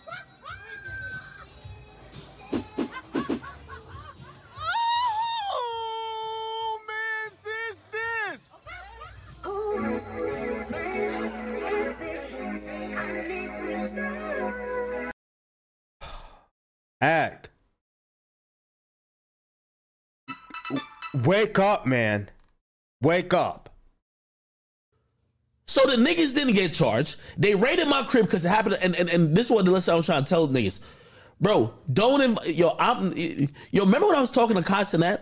Oh, 5.52 6.80
man, 6.88 7.32
is 7.68 7.78
this? 7.92 8.66
Whose 9.44 10.08
mess 10.72 11.20
is 11.74 11.96
this? 11.98 12.40
I 12.96 13.12
need 13.28 13.52
to 13.52 13.94
know. 13.94 15.12
Ak. 17.02 17.55
Wake 21.24 21.60
up, 21.60 21.86
man. 21.86 22.30
Wake 23.02 23.34
up. 23.34 23.70
So 25.68 25.82
the 25.90 25.96
niggas 25.96 26.36
didn't 26.36 26.54
get 26.54 26.74
charged. 26.74 27.18
They 27.38 27.56
raided 27.56 27.88
my 27.88 28.04
crib 28.04 28.26
because 28.26 28.46
it 28.46 28.50
happened. 28.50 28.78
And, 28.84 28.96
and 28.96 29.10
and 29.10 29.36
this 29.36 29.46
is 29.46 29.52
what 29.52 29.66
the 29.66 29.72
lesson 29.72 29.94
I 29.94 29.96
was 29.96 30.06
trying 30.06 30.24
to 30.24 30.30
tell 30.30 30.48
niggas, 30.48 30.82
bro. 31.42 31.74
Don't 31.92 32.22
inv- 32.22 32.58
yo. 32.58 32.76
I'm 32.80 33.12
yo. 33.72 33.86
Remember 33.86 34.08
when 34.08 34.16
I 34.16 34.22
was 34.22 34.30
talking 34.32 34.56
to 34.56 34.62
Castanet 34.62 35.22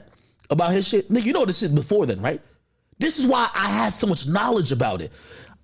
about 0.50 0.72
his 0.72 0.88
shit, 0.88 1.10
nigga? 1.10 1.24
You 1.24 1.34
know 1.34 1.46
this 1.46 1.60
shit 1.60 1.74
before 1.74 2.06
then, 2.06 2.22
right? 2.22 2.42
This 3.00 3.20
is 3.20 3.26
why 3.26 3.50
I 3.54 3.68
had 3.70 3.94
so 3.94 4.08
much 4.08 4.28
knowledge 4.28 4.72
about 4.72 5.02
it. 5.02 5.12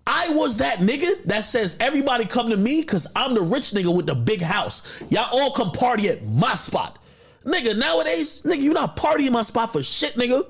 I 0.07 0.29
was 0.31 0.55
that 0.55 0.79
nigga 0.79 1.23
that 1.25 1.43
says 1.43 1.77
everybody 1.79 2.25
come 2.25 2.49
to 2.49 2.57
me 2.57 2.81
because 2.81 3.05
I'm 3.15 3.35
the 3.35 3.41
rich 3.41 3.71
nigga 3.71 3.95
with 3.95 4.07
the 4.07 4.15
big 4.15 4.41
house. 4.41 5.03
Y'all 5.09 5.29
all 5.31 5.51
come 5.51 5.71
party 5.71 6.09
at 6.09 6.25
my 6.25 6.55
spot. 6.55 6.99
Nigga, 7.45 7.77
nowadays, 7.77 8.41
nigga, 8.43 8.61
you 8.61 8.73
not 8.73 8.97
partying 8.97 9.31
my 9.31 9.41
spot 9.43 9.71
for 9.71 9.81
shit, 9.81 10.13
nigga. 10.15 10.43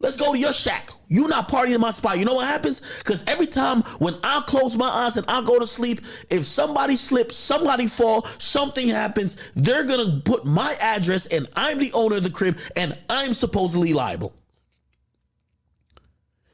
Let's 0.00 0.16
go 0.16 0.32
to 0.32 0.38
your 0.38 0.52
shack. 0.52 0.90
You 1.08 1.28
not 1.28 1.48
partying 1.48 1.76
in 1.76 1.80
my 1.80 1.90
spot. 1.90 2.18
You 2.18 2.26
know 2.26 2.34
what 2.34 2.46
happens? 2.46 2.98
Because 2.98 3.24
every 3.26 3.46
time 3.46 3.82
when 4.00 4.14
I 4.22 4.42
close 4.46 4.76
my 4.76 4.88
eyes 4.88 5.16
and 5.16 5.24
I 5.28 5.42
go 5.42 5.58
to 5.58 5.66
sleep, 5.66 6.00
if 6.30 6.44
somebody 6.44 6.96
slips, 6.96 7.36
somebody 7.36 7.86
fall, 7.86 8.22
something 8.38 8.88
happens, 8.88 9.52
they're 9.54 9.84
gonna 9.84 10.20
put 10.24 10.44
my 10.44 10.74
address 10.80 11.26
and 11.26 11.48
I'm 11.56 11.78
the 11.78 11.92
owner 11.94 12.16
of 12.16 12.22
the 12.22 12.30
crib 12.30 12.58
and 12.76 12.98
I'm 13.08 13.32
supposedly 13.32 13.92
liable. 13.94 14.34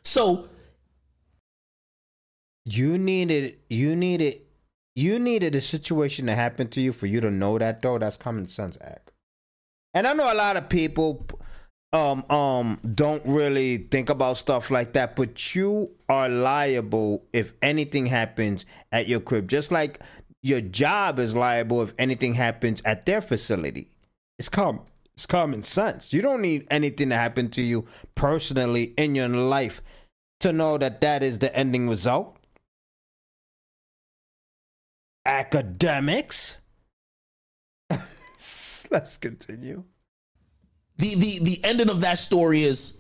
So 0.05 0.49
You 2.65 2.99
needed 2.99 3.59
you 3.69 3.97
needed 3.97 4.43
you 4.95 5.19
needed 5.19 5.55
a 5.55 5.61
situation 5.61 6.27
to 6.27 6.35
happen 6.35 6.69
to 6.69 6.81
you 6.81 6.93
for 6.93 7.07
you 7.07 7.21
to 7.21 7.31
know 7.31 7.59
that 7.59 7.83
though. 7.83 7.99
That's 7.99 8.17
common 8.17 8.47
sense 8.49 8.77
Ak. 8.81 9.10
And 9.95 10.07
I 10.07 10.13
know 10.13 10.33
a 10.33 10.35
lot 10.35 10.57
of 10.57 10.69
people 10.69 11.27
um 11.93 12.25
um 12.31 12.79
don't 12.95 13.25
really 13.27 13.79
think 13.79 14.11
about 14.11 14.37
stuff 14.37 14.71
like 14.71 14.93
that, 14.93 15.17
but 15.17 15.55
you 15.55 15.91
are 16.09 16.29
liable 16.29 17.25
if 17.33 17.53
anything 17.63 18.07
happens 18.07 18.65
at 18.93 19.09
your 19.09 19.21
crib. 19.21 19.49
Just 19.49 19.73
like 19.73 20.01
your 20.43 20.61
job 20.61 21.19
is 21.19 21.35
liable 21.35 21.83
if 21.83 21.93
anything 21.99 22.35
happens 22.35 22.81
at 22.85 23.05
their 23.05 23.21
facility. 23.21 23.89
It's 24.39 24.49
com 24.49 24.83
it's 25.15 25.27
common 25.27 25.63
sense. 25.63 26.13
You 26.13 26.23
don't 26.23 26.41
need 26.41 26.67
anything 26.71 27.11
to 27.11 27.17
happen 27.17 27.51
to 27.51 27.63
you 27.63 27.87
personally 28.15 28.95
in 28.97 29.15
your 29.15 29.29
life 29.29 29.83
to 30.41 30.53
know 30.53 30.79
that 30.79 31.01
that 31.03 31.23
is 31.23 31.41
the 31.41 31.55
ending 31.55 31.89
result 31.89 32.39
Akademiks. 35.27 36.57
Let's 38.93 39.19
continue. 39.19 39.85
the 40.99 41.15
the 41.15 41.39
the 41.43 41.61
ending 41.65 41.91
of 41.91 42.01
that 42.03 42.19
story 42.19 42.65
is 42.65 42.97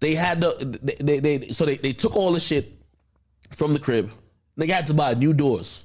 they 0.00 0.14
had 0.14 0.40
the 0.40 0.78
they 0.82 1.20
they, 1.20 1.38
they 1.38 1.48
so 1.48 1.64
they, 1.66 1.76
they 1.76 1.92
took 1.92 2.16
all 2.16 2.32
the 2.32 2.40
shit 2.40 2.72
from 3.50 3.72
the 3.72 3.78
crib. 3.80 4.10
They 4.56 4.66
had 4.66 4.86
to 4.88 4.94
buy 4.94 5.14
new 5.14 5.34
doors. 5.34 5.84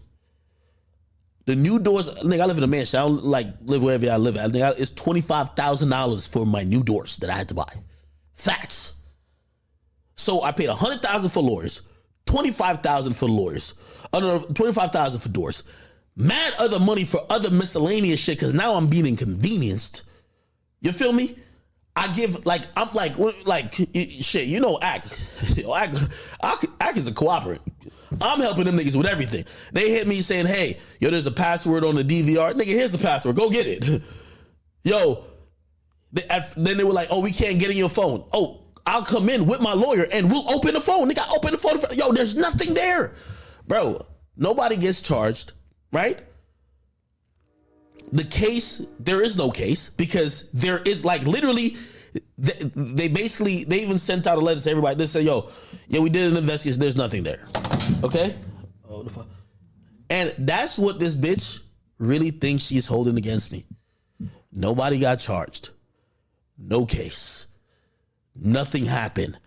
The 1.46 1.56
new 1.56 1.80
doors, 1.80 2.08
nigga, 2.24 2.42
I 2.42 2.46
live 2.46 2.58
in 2.60 2.64
a 2.64 2.68
mansion. 2.68 3.00
I 3.00 3.04
don't 3.04 3.26
like 3.26 3.48
live 3.64 3.84
wherever 3.84 4.10
I 4.10 4.18
live 4.18 4.38
at. 4.38 4.52
Nigga, 4.52 4.80
it's 4.80 4.92
twenty 4.92 5.22
five 5.22 5.52
thousand 5.52 5.90
dollars 5.90 6.28
for 6.28 6.46
my 6.46 6.64
new 6.64 6.84
doors 6.84 7.18
that 7.18 7.30
I 7.30 7.34
had 7.38 7.50
to 7.50 7.56
buy. 7.56 7.72
Facts. 8.34 8.96
So 10.16 10.44
I 10.44 10.52
paid 10.52 10.70
a 10.70 10.76
hundred 10.76 11.02
thousand 11.02 11.32
for 11.32 11.42
lawyers, 11.42 11.82
twenty 12.26 12.52
five 12.52 12.80
thousand 12.80 13.14
for 13.14 13.28
lawyers, 13.28 13.74
another 14.14 14.46
twenty 14.54 14.74
five 14.74 14.92
thousand 14.92 15.22
for 15.22 15.30
doors. 15.30 15.64
Mad 16.16 16.54
other 16.60 16.80
money 16.80 17.06
for 17.06 17.22
other 17.30 17.50
miscellaneous 17.50 18.20
shit 18.20 18.38
because 18.38 18.54
now 18.54 18.76
I'm 18.76 18.88
being 18.88 19.06
inconvenienced. 19.06 20.04
You 20.82 20.92
feel 20.92 21.14
me? 21.14 21.36
I 21.96 22.12
give 22.14 22.46
like 22.46 22.64
I'm 22.76 22.88
like 22.94 23.18
like 23.46 23.74
shit. 23.74 24.48
You 24.48 24.60
know, 24.60 24.78
Ak, 24.82 25.06
Ak, 25.68 26.64
Ak, 26.80 26.98
is 26.98 27.08
a 27.08 27.14
cooperate. 27.14 27.62
I'm 28.22 28.40
helping 28.40 28.66
them 28.66 28.78
niggas 28.78 28.96
with 28.96 29.08
everything. 29.08 29.46
They 29.74 29.90
hit 29.90 30.08
me 30.08 30.22
saying, 30.22 30.46
"Hey, 30.48 30.78
yo, 31.00 31.10
there's 31.12 31.26
a 31.26 31.32
password 31.32 31.84
on 31.84 31.96
the 31.96 32.04
DVR. 32.04 32.54
Nigga, 32.54 32.66
here's 32.66 32.92
the 32.92 32.98
password. 32.98 33.36
Go 33.36 33.50
get 33.50 33.68
it." 33.68 34.02
Yo, 34.84 35.24
they- 36.12 36.24
at- 36.24 36.54
then 36.58 36.76
they 36.78 36.84
were 36.84 36.92
like, 36.94 37.08
"Oh, 37.12 37.22
we 37.22 37.32
can't 37.32 37.60
get 37.60 37.70
in 37.72 37.78
your 37.78 37.90
phone." 37.90 38.26
Oh, 38.34 38.62
I'll 38.86 39.06
come 39.06 39.30
in 39.30 39.46
with 39.46 39.62
my 39.62 39.74
lawyer 39.74 40.08
and 40.12 40.30
we'll 40.32 40.50
open 40.52 40.74
the 40.74 40.82
phone. 40.82 41.10
Nigga, 41.10 41.26
open 41.36 41.52
the 41.52 41.58
phone. 41.58 41.80
Yo, 41.94 42.12
there's 42.12 42.36
nothing 42.36 42.74
there, 42.74 43.14
bro. 43.68 44.04
Nobody 44.36 44.76
gets 44.78 45.02
charged, 45.02 45.54
right? 45.92 46.22
the 48.12 48.24
case 48.24 48.86
there 49.00 49.24
is 49.24 49.38
no 49.38 49.50
case 49.50 49.90
because 49.90 50.50
there 50.52 50.82
is 50.84 51.06
like 51.06 51.26
literally 51.26 51.78
th- 52.44 52.72
they 52.76 53.08
basically 53.08 53.64
they 53.64 53.80
even 53.80 53.98
sent 53.98 54.28
out 54.28 54.38
a 54.38 54.42
letter 54.42 54.62
to 54.62 54.70
everybody. 54.70 54.96
They 54.96 55.06
say 55.06 55.22
yo 55.22 55.50
yeah 55.88 56.02
we 56.02 56.10
did 56.10 56.32
an 56.32 56.38
investigation. 56.38 56.80
There's 56.80 56.98
nothing 56.98 57.24
there. 57.24 57.48
Okay? 58.04 58.36
Oh 58.90 59.04
the 59.04 59.10
fuck. 59.10 59.28
And 60.10 60.34
that's 60.40 60.78
what 60.78 61.00
this 61.00 61.16
bitch 61.16 61.62
really 61.98 62.32
thinks 62.32 62.64
she's 62.64 62.86
holding 62.86 63.18
against 63.18 63.52
me. 63.52 63.66
Nobody 64.52 65.00
got 65.00 65.20
charged. 65.20 65.70
No 66.58 66.86
case. 66.86 67.48
Nothing 68.36 68.86
happened 68.86 69.40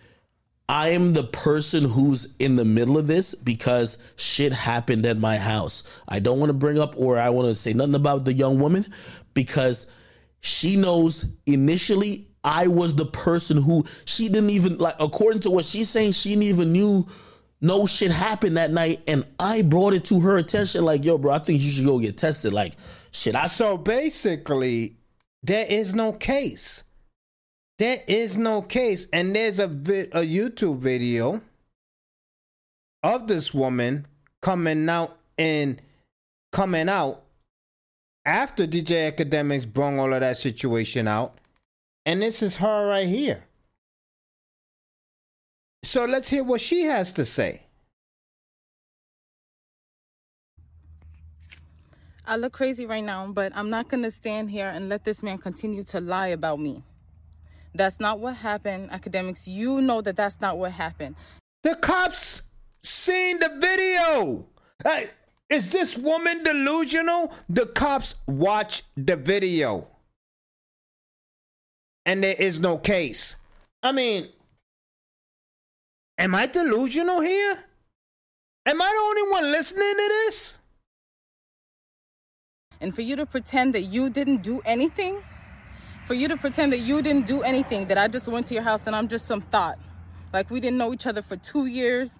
I 0.68 0.90
am 0.90 1.12
the 1.12 1.24
person 1.24 1.84
who's 1.84 2.34
in 2.38 2.56
the 2.56 2.64
middle 2.64 2.96
of 2.96 3.06
this 3.06 3.34
because 3.34 3.98
shit 4.16 4.52
happened 4.52 5.04
at 5.04 5.18
my 5.18 5.36
house. 5.36 6.02
I 6.08 6.20
don't 6.20 6.38
want 6.38 6.50
to 6.50 6.54
bring 6.54 6.78
up 6.78 6.94
or 6.96 7.18
I 7.18 7.28
want 7.30 7.48
to 7.48 7.54
say 7.54 7.74
nothing 7.74 7.94
about 7.94 8.24
the 8.24 8.32
young 8.32 8.58
woman 8.58 8.86
because 9.34 9.86
she 10.40 10.76
knows 10.76 11.26
initially 11.46 12.28
I 12.42 12.66
was 12.66 12.94
the 12.94 13.06
person 13.06 13.56
who 13.56 13.84
she 14.04 14.28
didn't 14.28 14.50
even 14.50 14.78
like 14.78 14.96
according 15.00 15.40
to 15.40 15.50
what 15.50 15.64
she's 15.64 15.90
saying 15.90 16.12
she 16.12 16.30
didn't 16.30 16.44
even 16.44 16.72
knew 16.72 17.06
no 17.60 17.86
shit 17.86 18.10
happened 18.10 18.58
that 18.58 18.70
night 18.70 19.00
and 19.06 19.24
I 19.38 19.62
brought 19.62 19.94
it 19.94 20.04
to 20.06 20.20
her 20.20 20.36
attention 20.36 20.84
like 20.84 21.04
yo 21.04 21.16
bro 21.16 21.32
I 21.32 21.38
think 21.38 21.60
you 21.60 21.70
should 21.70 21.86
go 21.86 21.98
get 21.98 22.18
tested 22.18 22.52
like 22.52 22.74
shit 23.12 23.34
I 23.34 23.44
So 23.44 23.78
basically, 23.78 24.96
there 25.42 25.66
is 25.66 25.94
no 25.94 26.12
case. 26.12 26.84
There 27.78 28.02
is 28.06 28.36
no 28.38 28.62
case, 28.62 29.08
and 29.12 29.34
there's 29.34 29.58
a 29.58 29.66
vi- 29.66 30.10
a 30.12 30.20
YouTube 30.20 30.78
video 30.78 31.40
of 33.02 33.26
this 33.26 33.52
woman 33.52 34.06
coming 34.40 34.88
out 34.88 35.18
and 35.36 35.82
coming 36.52 36.88
out 36.88 37.22
after 38.24 38.66
DJ 38.66 39.12
Akademiks 39.12 39.70
brung 39.70 39.98
all 39.98 40.12
of 40.14 40.20
that 40.20 40.36
situation 40.36 41.08
out, 41.08 41.36
and 42.06 42.22
this 42.22 42.42
is 42.42 42.58
her 42.58 42.86
right 42.86 43.08
here. 43.08 43.44
So 45.82 46.04
let's 46.04 46.30
hear 46.30 46.44
what 46.44 46.60
she 46.60 46.84
has 46.84 47.12
to 47.14 47.24
say. 47.24 47.66
I 52.26 52.36
look 52.36 52.54
crazy 52.54 52.86
right 52.86 53.04
now, 53.04 53.26
but 53.26 53.52
I'm 53.54 53.68
not 53.68 53.88
going 53.88 54.02
to 54.04 54.10
stand 54.10 54.50
here 54.50 54.68
and 54.68 54.88
let 54.88 55.04
this 55.04 55.22
man 55.22 55.36
continue 55.36 55.82
to 55.84 56.00
lie 56.00 56.28
about 56.28 56.58
me. 56.58 56.82
That's 57.74 57.98
not 57.98 58.20
what 58.20 58.36
happened, 58.36 58.90
Akademiks. 58.90 59.46
You 59.46 59.80
know 59.80 60.00
that 60.00 60.16
that's 60.16 60.40
not 60.40 60.58
what 60.58 60.72
happened. 60.72 61.16
The 61.64 61.74
cops 61.74 62.42
seen 62.82 63.40
the 63.40 63.48
video. 63.58 64.46
Hey, 64.84 65.10
is 65.50 65.70
this 65.70 65.98
woman 65.98 66.44
delusional? 66.44 67.32
The 67.48 67.66
cops 67.66 68.16
watch 68.26 68.82
the 68.96 69.16
video. 69.16 69.88
And 72.06 72.22
there 72.22 72.36
is 72.38 72.60
no 72.60 72.78
case. 72.78 73.34
I 73.82 73.92
mean, 73.92 74.28
am 76.18 76.34
I 76.34 76.46
delusional 76.46 77.20
here? 77.20 77.58
Am 78.66 78.80
I 78.80 78.86
the 78.86 79.20
only 79.22 79.32
one 79.32 79.52
listening 79.52 79.92
to 79.92 80.08
this? 80.08 80.58
And 82.80 82.94
for 82.94 83.02
you 83.02 83.16
to 83.16 83.26
pretend 83.26 83.74
that 83.74 83.82
you 83.82 84.10
didn't 84.10 84.42
do 84.42 84.60
anything, 84.64 85.22
for 86.06 86.14
you 86.14 86.28
to 86.28 86.36
pretend 86.36 86.72
that 86.72 86.80
you 86.80 87.02
didn't 87.02 87.26
do 87.26 87.42
anything, 87.42 87.88
that 87.88 87.98
I 87.98 88.08
just 88.08 88.28
went 88.28 88.46
to 88.48 88.54
your 88.54 88.62
house 88.62 88.86
and 88.86 88.94
I'm 88.94 89.08
just 89.08 89.26
some 89.26 89.40
thought. 89.40 89.78
Like 90.32 90.50
we 90.50 90.60
didn't 90.60 90.78
know 90.78 90.92
each 90.92 91.06
other 91.06 91.22
for 91.22 91.36
two 91.36 91.66
years. 91.66 92.18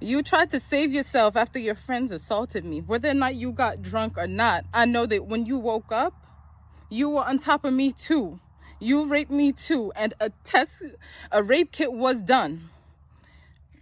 You 0.00 0.22
tried 0.22 0.50
to 0.50 0.60
save 0.60 0.92
yourself 0.92 1.36
after 1.36 1.58
your 1.58 1.74
friends 1.74 2.10
assaulted 2.10 2.64
me. 2.64 2.80
Whether 2.80 3.10
or 3.10 3.14
not 3.14 3.36
you 3.36 3.52
got 3.52 3.80
drunk 3.80 4.18
or 4.18 4.26
not, 4.26 4.64
I 4.74 4.86
know 4.86 5.06
that 5.06 5.26
when 5.26 5.46
you 5.46 5.58
woke 5.58 5.92
up, 5.92 6.14
you 6.90 7.10
were 7.10 7.24
on 7.24 7.38
top 7.38 7.64
of 7.64 7.72
me 7.72 7.92
too. 7.92 8.40
You 8.80 9.06
raped 9.06 9.30
me 9.30 9.52
too, 9.52 9.92
and 9.96 10.12
a 10.20 10.30
test, 10.42 10.82
a 11.32 11.42
rape 11.42 11.72
kit 11.72 11.92
was 11.92 12.20
done. 12.20 12.68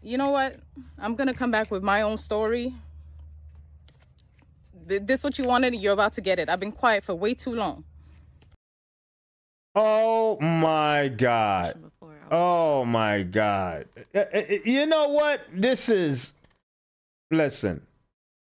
You 0.03 0.19
know 0.19 0.31
what? 0.31 0.57
I'm 0.99 1.17
gonna 1.17 1.35
come 1.35 1.51
back 1.51 1.71
with 1.71 1.83
my 1.83 2.03
own 2.03 2.19
story. 2.19 2.75
Th- 4.89 5.03
This 5.03 5.25
what 5.25 5.39
you 5.39 5.45
wanted, 5.45 5.75
you're 5.75 5.93
about 5.93 6.13
to 6.15 6.21
get 6.21 6.39
it. 6.39 6.49
I've 6.49 6.61
been 6.61 6.73
quiet 6.73 7.05
for 7.05 7.15
way 7.15 7.35
too 7.35 7.55
long. 7.55 7.85
Oh 9.75 10.39
my 10.41 11.09
God. 11.09 11.83
Oh 12.31 12.85
my 12.85 13.23
God. 13.23 13.87
Uh, 14.15 14.25
uh, 14.35 14.43
You 14.65 14.87
know 14.87 15.09
what? 15.09 15.43
This 15.53 15.89
is. 15.89 16.33
Listen, 17.31 17.87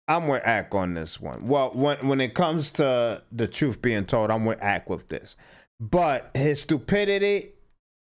I'm 0.07 0.27
with 0.27 0.43
Ak 0.45 0.73
on 0.75 0.93
this 0.93 1.19
one. 1.19 1.47
Well, 1.47 1.71
when 1.73 2.07
when 2.07 2.21
it 2.21 2.33
comes 2.35 2.71
to 2.71 3.23
the 3.31 3.47
truth 3.47 3.81
being 3.81 4.05
told, 4.05 4.29
I'm 4.31 4.45
with 4.45 4.61
Ak 4.61 4.89
with 4.89 5.09
this 5.09 5.35
But 5.79 6.31
his 6.35 6.61
stupidity 6.61 7.49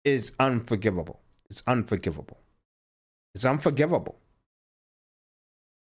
is 0.04 0.32
unforgivable. 0.40 1.20
It's 1.50 1.64
unforgivable. 1.68 2.38
It's 3.36 3.46
unforgivable. 3.46 4.18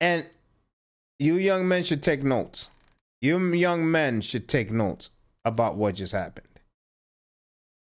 And 0.00 0.26
you 1.18 1.34
young 1.34 1.66
men 1.66 1.82
should 1.82 2.02
take 2.02 2.22
notes. 2.22 2.70
You 3.20 3.38
young 3.52 3.90
men 3.90 4.20
should 4.20 4.48
take 4.48 4.70
notes 4.70 5.10
about 5.44 5.76
what 5.76 5.96
just 5.96 6.12
happened. 6.12 6.47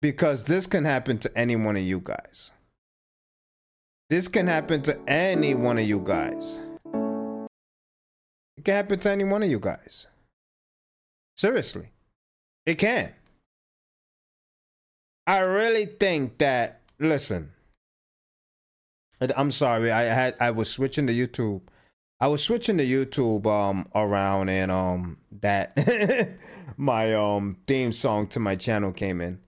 Because 0.06 0.44
this 0.44 0.68
can 0.68 0.84
happen 0.84 1.18
to 1.18 1.36
any 1.36 1.56
one 1.56 1.76
of 1.76 1.82
you 1.82 1.98
guys. 1.98 2.52
This 4.08 4.28
can 4.28 4.46
happen 4.46 4.80
to 4.82 4.96
any 5.08 5.52
one 5.56 5.78
of 5.78 5.84
you 5.84 5.98
guys. 5.98 6.62
It 8.56 8.64
can 8.64 8.74
happen 8.74 9.00
to 9.00 9.10
any 9.10 9.24
one 9.24 9.42
of 9.42 9.50
you 9.50 9.58
guys. 9.58 10.06
Seriously. 11.36 11.90
It 12.66 12.76
can. 12.76 13.14
I 15.26 15.40
really 15.40 15.86
think 15.86 16.38
that 16.38 16.82
listen. 17.00 17.50
I'm 19.20 19.50
sorry, 19.50 19.90
I 19.90 20.02
had 20.02 20.36
I 20.40 20.52
was 20.52 20.70
switching 20.70 21.08
to 21.08 21.12
YouTube. 21.12 21.62
I 22.20 22.28
was 22.28 22.44
switching 22.44 22.78
to 22.78 22.86
YouTube 22.86 23.44
um 23.48 23.88
around 23.92 24.50
and 24.50 24.70
um 24.70 25.16
that 25.40 25.76
my 26.76 27.12
um 27.12 27.56
theme 27.66 27.90
song 27.90 28.28
to 28.28 28.38
my 28.38 28.54
channel 28.54 28.92
came 28.92 29.20
in. 29.20 29.40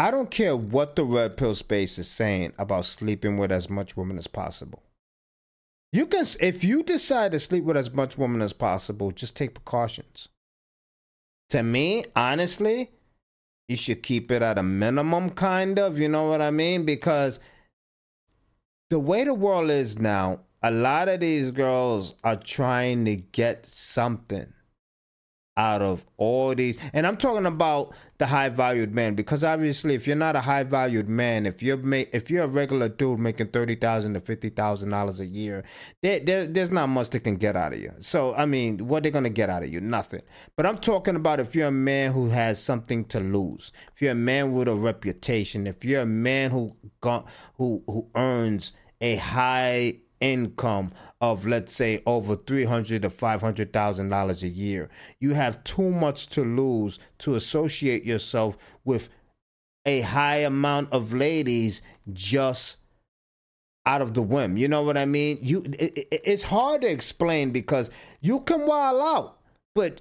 I 0.00 0.10
don't 0.10 0.30
care 0.30 0.56
what 0.56 0.96
the 0.96 1.04
red 1.04 1.36
pill 1.36 1.54
space 1.54 1.98
is 1.98 2.08
saying 2.08 2.54
about 2.58 2.86
sleeping 2.86 3.36
with 3.36 3.52
as 3.52 3.68
much 3.68 3.98
women 3.98 4.16
as 4.16 4.28
possible. 4.28 4.82
You 5.92 6.06
can 6.06 6.24
if 6.40 6.64
you 6.64 6.82
decide 6.82 7.32
to 7.32 7.38
sleep 7.38 7.64
with 7.64 7.76
as 7.76 7.92
much 7.92 8.16
women 8.16 8.40
as 8.40 8.54
possible, 8.54 9.10
just 9.10 9.36
take 9.36 9.52
precautions. 9.52 10.30
To 11.50 11.62
me, 11.62 12.06
honestly, 12.16 12.92
you 13.68 13.76
should 13.76 14.02
keep 14.02 14.30
it 14.30 14.40
at 14.40 14.56
a 14.56 14.62
minimum 14.62 15.28
kind 15.28 15.78
of, 15.78 15.98
you 15.98 16.08
know 16.08 16.28
what 16.28 16.40
I 16.40 16.50
mean? 16.50 16.86
Because 16.86 17.38
the 18.88 18.98
way 18.98 19.24
the 19.24 19.34
world 19.34 19.68
is 19.68 19.98
now, 19.98 20.40
a 20.62 20.70
lot 20.70 21.10
of 21.10 21.20
these 21.20 21.50
girls 21.50 22.14
are 22.24 22.36
trying 22.36 23.04
to 23.04 23.16
get 23.16 23.66
something 23.66 24.54
out 25.60 25.82
of 25.82 26.06
all 26.16 26.54
these. 26.54 26.78
And 26.94 27.06
i'm 27.06 27.18
talking 27.18 27.44
about 27.44 27.94
the 28.18 28.26
high 28.26 28.48
valued 28.48 28.94
man 28.94 29.14
because 29.14 29.44
obviously 29.44 29.94
if 29.94 30.06
you're 30.06 30.16
not 30.16 30.34
a 30.36 30.40
high 30.40 30.62
valued 30.62 31.08
man 31.08 31.46
if 31.46 31.62
you're 31.62 31.76
ma- 31.76 32.08
if 32.12 32.30
you're 32.30 32.44
a 32.44 32.48
regular 32.48 32.88
dude 32.88 33.18
making 33.18 33.48
30000 33.48 34.14
to 34.14 34.20
50000 34.20 34.90
dollars 34.90 35.20
a 35.20 35.26
year 35.26 35.62
there, 36.02 36.20
there, 36.20 36.46
there's 36.46 36.70
not 36.70 36.88
much 36.88 37.10
they 37.10 37.20
can 37.20 37.36
get 37.36 37.56
out 37.56 37.74
of 37.74 37.80
you. 37.80 37.92
So 38.00 38.34
i 38.34 38.46
mean 38.46 38.88
what 38.88 39.02
they're 39.02 39.12
gonna 39.12 39.28
get 39.28 39.50
out 39.50 39.62
of 39.62 39.72
you? 39.72 39.80
Nothing. 39.80 40.22
But 40.56 40.64
i'm 40.66 40.78
talking 40.78 41.16
about 41.16 41.40
if 41.40 41.54
you're 41.54 41.68
a 41.68 41.72
man 41.72 42.12
who 42.12 42.30
has 42.30 42.62
something 42.62 43.04
to 43.06 43.20
lose 43.20 43.70
if 43.92 44.00
you're 44.00 44.12
a 44.12 44.26
man 44.30 44.52
with 44.52 44.68
a 44.68 44.74
reputation 44.74 45.66
if 45.66 45.84
you're 45.84 46.02
a 46.02 46.06
man 46.06 46.50
who 46.50 46.72
who 47.58 47.82
who 47.86 48.08
earns 48.14 48.72
a 49.00 49.16
high 49.16 49.98
income 50.20 50.92
of 51.20 51.46
let's 51.46 51.74
say 51.74 52.02
over 52.06 52.36
three 52.36 52.64
hundred 52.64 53.02
to 53.02 53.10
five 53.10 53.40
hundred 53.40 53.72
thousand 53.72 54.08
dollars 54.10 54.42
a 54.42 54.48
year. 54.48 54.88
You 55.18 55.34
have 55.34 55.64
too 55.64 55.90
much 55.90 56.28
to 56.28 56.44
lose 56.44 56.98
to 57.18 57.34
associate 57.34 58.04
yourself 58.04 58.56
with 58.84 59.08
a 59.86 60.02
high 60.02 60.38
amount 60.38 60.92
of 60.92 61.12
ladies 61.12 61.82
just 62.12 62.76
out 63.86 64.02
of 64.02 64.14
the 64.14 64.22
whim. 64.22 64.56
You 64.56 64.68
know 64.68 64.82
what 64.82 64.96
I 64.96 65.04
mean? 65.04 65.38
You 65.42 65.62
it, 65.78 65.96
it, 65.96 66.20
it's 66.24 66.44
hard 66.44 66.82
to 66.82 66.88
explain 66.88 67.50
because 67.50 67.90
you 68.20 68.40
can 68.40 68.66
wild 68.66 69.00
out, 69.00 69.38
but 69.74 70.00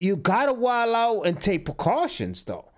you 0.00 0.16
gotta 0.16 0.52
wild 0.52 0.94
out 0.94 1.22
and 1.22 1.40
take 1.40 1.64
precautions 1.64 2.44
though. 2.44 2.70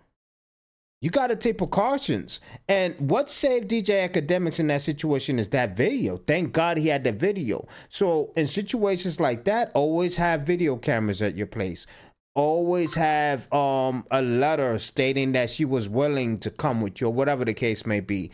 You 1.01 1.11
got 1.11 1.29
to 1.29 1.37
take 1.37 1.59
precautions. 1.59 2.41
And 2.69 2.97
what 2.99 3.31
saved 3.31 3.71
DJ 3.71 4.09
Akademiks 4.11 4.59
in 4.59 4.67
that 4.67 4.83
situation 4.83 5.39
is 5.39 5.49
that 5.51 5.77
video. 5.77 6.17
Thank 6.17 6.53
God 6.53 6.77
he 6.77 6.89
had 6.89 7.05
the 7.05 7.13
video. 7.13 7.69
So, 7.89 8.33
in 8.37 8.49
situations 8.49 9.21
like 9.21 9.45
that, 9.45 9.71
always 9.75 10.17
have 10.17 10.43
video 10.43 10.77
cameras 10.77 11.23
at 11.23 11.37
your 11.37 11.47
place. 11.47 11.87
Always 12.35 12.95
have 12.95 13.53
um, 13.53 14.07
a 14.11 14.23
letter 14.23 14.79
stating 14.81 15.33
that 15.33 15.51
she 15.51 15.65
was 15.65 15.89
willing 15.89 16.39
to 16.39 16.51
come 16.51 16.81
with 16.81 17.01
you, 17.01 17.09
or 17.09 17.13
whatever 17.13 17.45
the 17.45 17.55
case 17.55 17.87
may 17.87 18.01
be. 18.01 18.33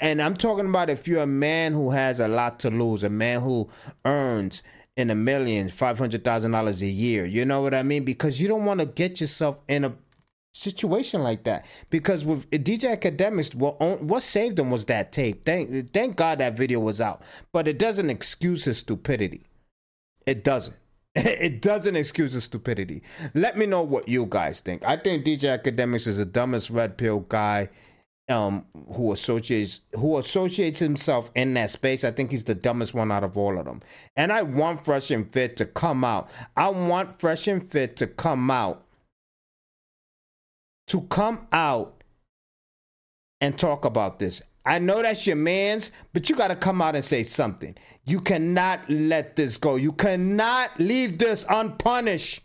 And 0.00 0.22
I'm 0.22 0.36
talking 0.36 0.68
about 0.68 0.90
if 0.90 1.06
you're 1.08 1.22
a 1.22 1.26
man 1.26 1.72
who 1.72 1.90
has 1.90 2.20
a 2.20 2.28
lot 2.28 2.58
to 2.60 2.70
lose, 2.70 3.04
a 3.04 3.10
man 3.10 3.40
who 3.40 3.68
earns 4.04 4.62
in 4.96 5.10
a 5.10 5.14
million, 5.14 5.68
five 5.68 5.98
hundred 5.98 6.24
thousand 6.24 6.52
dollars 6.52 6.80
a 6.80 6.86
year. 6.86 7.26
You 7.26 7.44
know 7.44 7.60
what 7.60 7.74
I 7.74 7.82
mean? 7.82 8.04
Because 8.04 8.40
you 8.40 8.48
don't 8.48 8.64
want 8.64 8.80
to 8.80 8.86
get 8.86 9.20
yourself 9.20 9.58
in 9.68 9.84
a 9.84 9.94
situation 10.58 11.22
like 11.22 11.44
that. 11.44 11.64
Because 11.90 12.24
with 12.24 12.50
DJ 12.50 12.98
Akademiks, 12.98 13.54
what 13.54 13.80
what 14.02 14.22
saved 14.22 14.58
him 14.58 14.70
was 14.70 14.84
that 14.86 15.12
tape. 15.12 15.44
Thank 15.44 15.90
thank 15.90 16.16
God 16.16 16.38
that 16.38 16.56
video 16.56 16.80
was 16.80 17.00
out. 17.00 17.22
But 17.52 17.68
it 17.68 17.78
doesn't 17.78 18.10
excuse 18.10 18.64
his 18.64 18.78
stupidity. 18.78 19.46
It 20.26 20.44
doesn't. 20.44 20.76
It 21.14 21.62
doesn't 21.62 21.96
excuse 21.96 22.34
his 22.34 22.44
stupidity. 22.44 23.02
Let 23.34 23.56
me 23.56 23.66
know 23.66 23.82
what 23.82 24.08
you 24.08 24.26
guys 24.26 24.60
think. 24.60 24.84
I 24.84 24.96
think 24.96 25.24
DJ 25.24 25.60
Akademiks 25.60 26.06
is 26.06 26.18
the 26.18 26.24
dumbest 26.24 26.70
red 26.70 26.96
pill 26.96 27.20
guy 27.20 27.70
um 28.28 28.66
who 28.92 29.10
associates 29.12 29.80
who 29.94 30.18
associates 30.18 30.78
himself 30.80 31.30
in 31.34 31.54
that 31.54 31.70
space. 31.70 32.04
I 32.04 32.10
think 32.10 32.30
he's 32.30 32.44
the 32.44 32.54
dumbest 32.54 32.94
one 32.94 33.10
out 33.10 33.24
of 33.24 33.36
all 33.36 33.58
of 33.58 33.64
them. 33.64 33.80
And 34.16 34.32
I 34.32 34.42
want 34.42 34.84
Fresh 34.84 35.10
and 35.10 35.32
Fit 35.32 35.56
to 35.56 35.66
come 35.66 36.04
out. 36.04 36.28
I 36.56 36.68
want 36.68 37.18
Fresh 37.20 37.48
and 37.48 37.68
Fit 37.68 37.96
to 37.96 38.06
come 38.06 38.50
out 38.50 38.87
to 40.88 41.02
come 41.02 41.46
out 41.52 42.02
and 43.40 43.56
talk 43.56 43.84
about 43.84 44.18
this. 44.18 44.42
I 44.66 44.78
know 44.78 45.00
that's 45.00 45.26
your 45.26 45.36
man's, 45.36 45.92
but 46.12 46.28
you 46.28 46.36
got 46.36 46.48
to 46.48 46.56
come 46.56 46.82
out 46.82 46.94
and 46.94 47.04
say 47.04 47.22
something. 47.22 47.74
You 48.04 48.20
cannot 48.20 48.80
let 48.90 49.36
this 49.36 49.56
go. 49.56 49.76
You 49.76 49.92
cannot 49.92 50.78
leave 50.78 51.18
this 51.18 51.46
unpunished. 51.48 52.42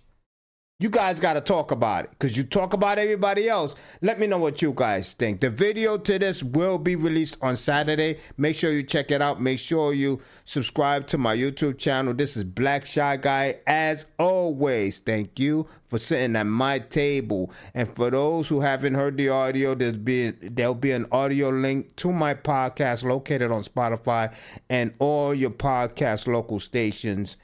You 0.80 0.90
guys 0.90 1.22
got 1.22 1.34
to 1.34 1.42
talk 1.42 1.72
about 1.72 2.04
it 2.04 2.10
because 2.10 2.36
you 2.36 2.44
talk 2.44 2.74
about 2.74 2.98
everybody 2.98 3.48
else. 3.48 3.74
Let 4.02 4.20
me 4.20 4.28
know 4.28 4.40
what 4.40 4.62
you 4.62 4.74
guys 4.76 5.14
think. 5.14 5.40
The 5.40 5.50
video 5.50 5.98
to 5.98 6.20
this 6.20 6.44
will 6.44 6.78
be 6.78 6.98
released 6.98 7.38
on 7.42 7.56
Saturday. 7.56 8.18
Make 8.36 8.58
sure 8.58 8.70
you 8.70 8.84
check 8.84 9.10
it 9.10 9.22
out. 9.22 9.40
Make 9.40 9.60
sure 9.60 9.94
you 9.94 10.20
subscribe 10.44 11.08
to 11.08 11.18
my 11.18 11.38
YouTube 11.38 11.78
channel. 11.78 12.14
This 12.14 12.36
is 12.36 12.44
Black 12.44 12.86
Shy 12.86 13.16
Guy. 13.16 13.60
As 13.66 14.08
always, 14.20 15.00
thank 15.00 15.40
you 15.40 15.68
for 15.86 16.00
sitting 16.00 16.36
at 16.36 16.48
my 16.48 16.80
table. 16.80 17.50
And 17.74 17.88
for 17.96 18.10
those 18.10 18.50
who 18.50 18.60
haven't 18.60 18.96
heard 18.96 19.16
the 19.16 19.30
audio, 19.30 19.76
there's 19.76 19.96
be 19.96 20.32
there'll 20.32 20.76
be 20.76 20.92
an 20.92 21.06
audio 21.14 21.50
link 21.50 21.96
to 21.98 22.12
my 22.12 22.34
podcast 22.34 23.06
located 23.06 23.52
on 23.52 23.62
Spotify 23.62 24.36
and 24.70 24.94
all 25.00 25.34
your 25.34 25.52
podcast 25.52 26.28
local 26.28 26.60
stations. 26.60 27.38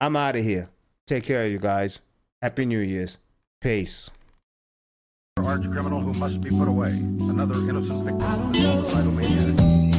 I'm 0.00 0.16
out 0.16 0.34
of 0.34 0.42
here. 0.42 0.70
Take 1.06 1.22
care 1.22 1.44
of 1.44 1.52
you 1.52 1.58
guys. 1.58 2.00
Happy 2.42 2.64
New 2.64 2.78
Year's. 2.78 3.18
Peace. 3.60 4.08
arch 5.36 5.70
criminal 5.70 6.00
who 6.00 6.14
must 6.14 6.40
be 6.40 6.48
put 6.48 6.68
away. 6.68 6.88
Another 6.88 7.56
innocent 7.68 8.02
victim 8.02 8.22
of 8.22 8.56
homicidal 8.56 9.12
maniac. 9.12 9.89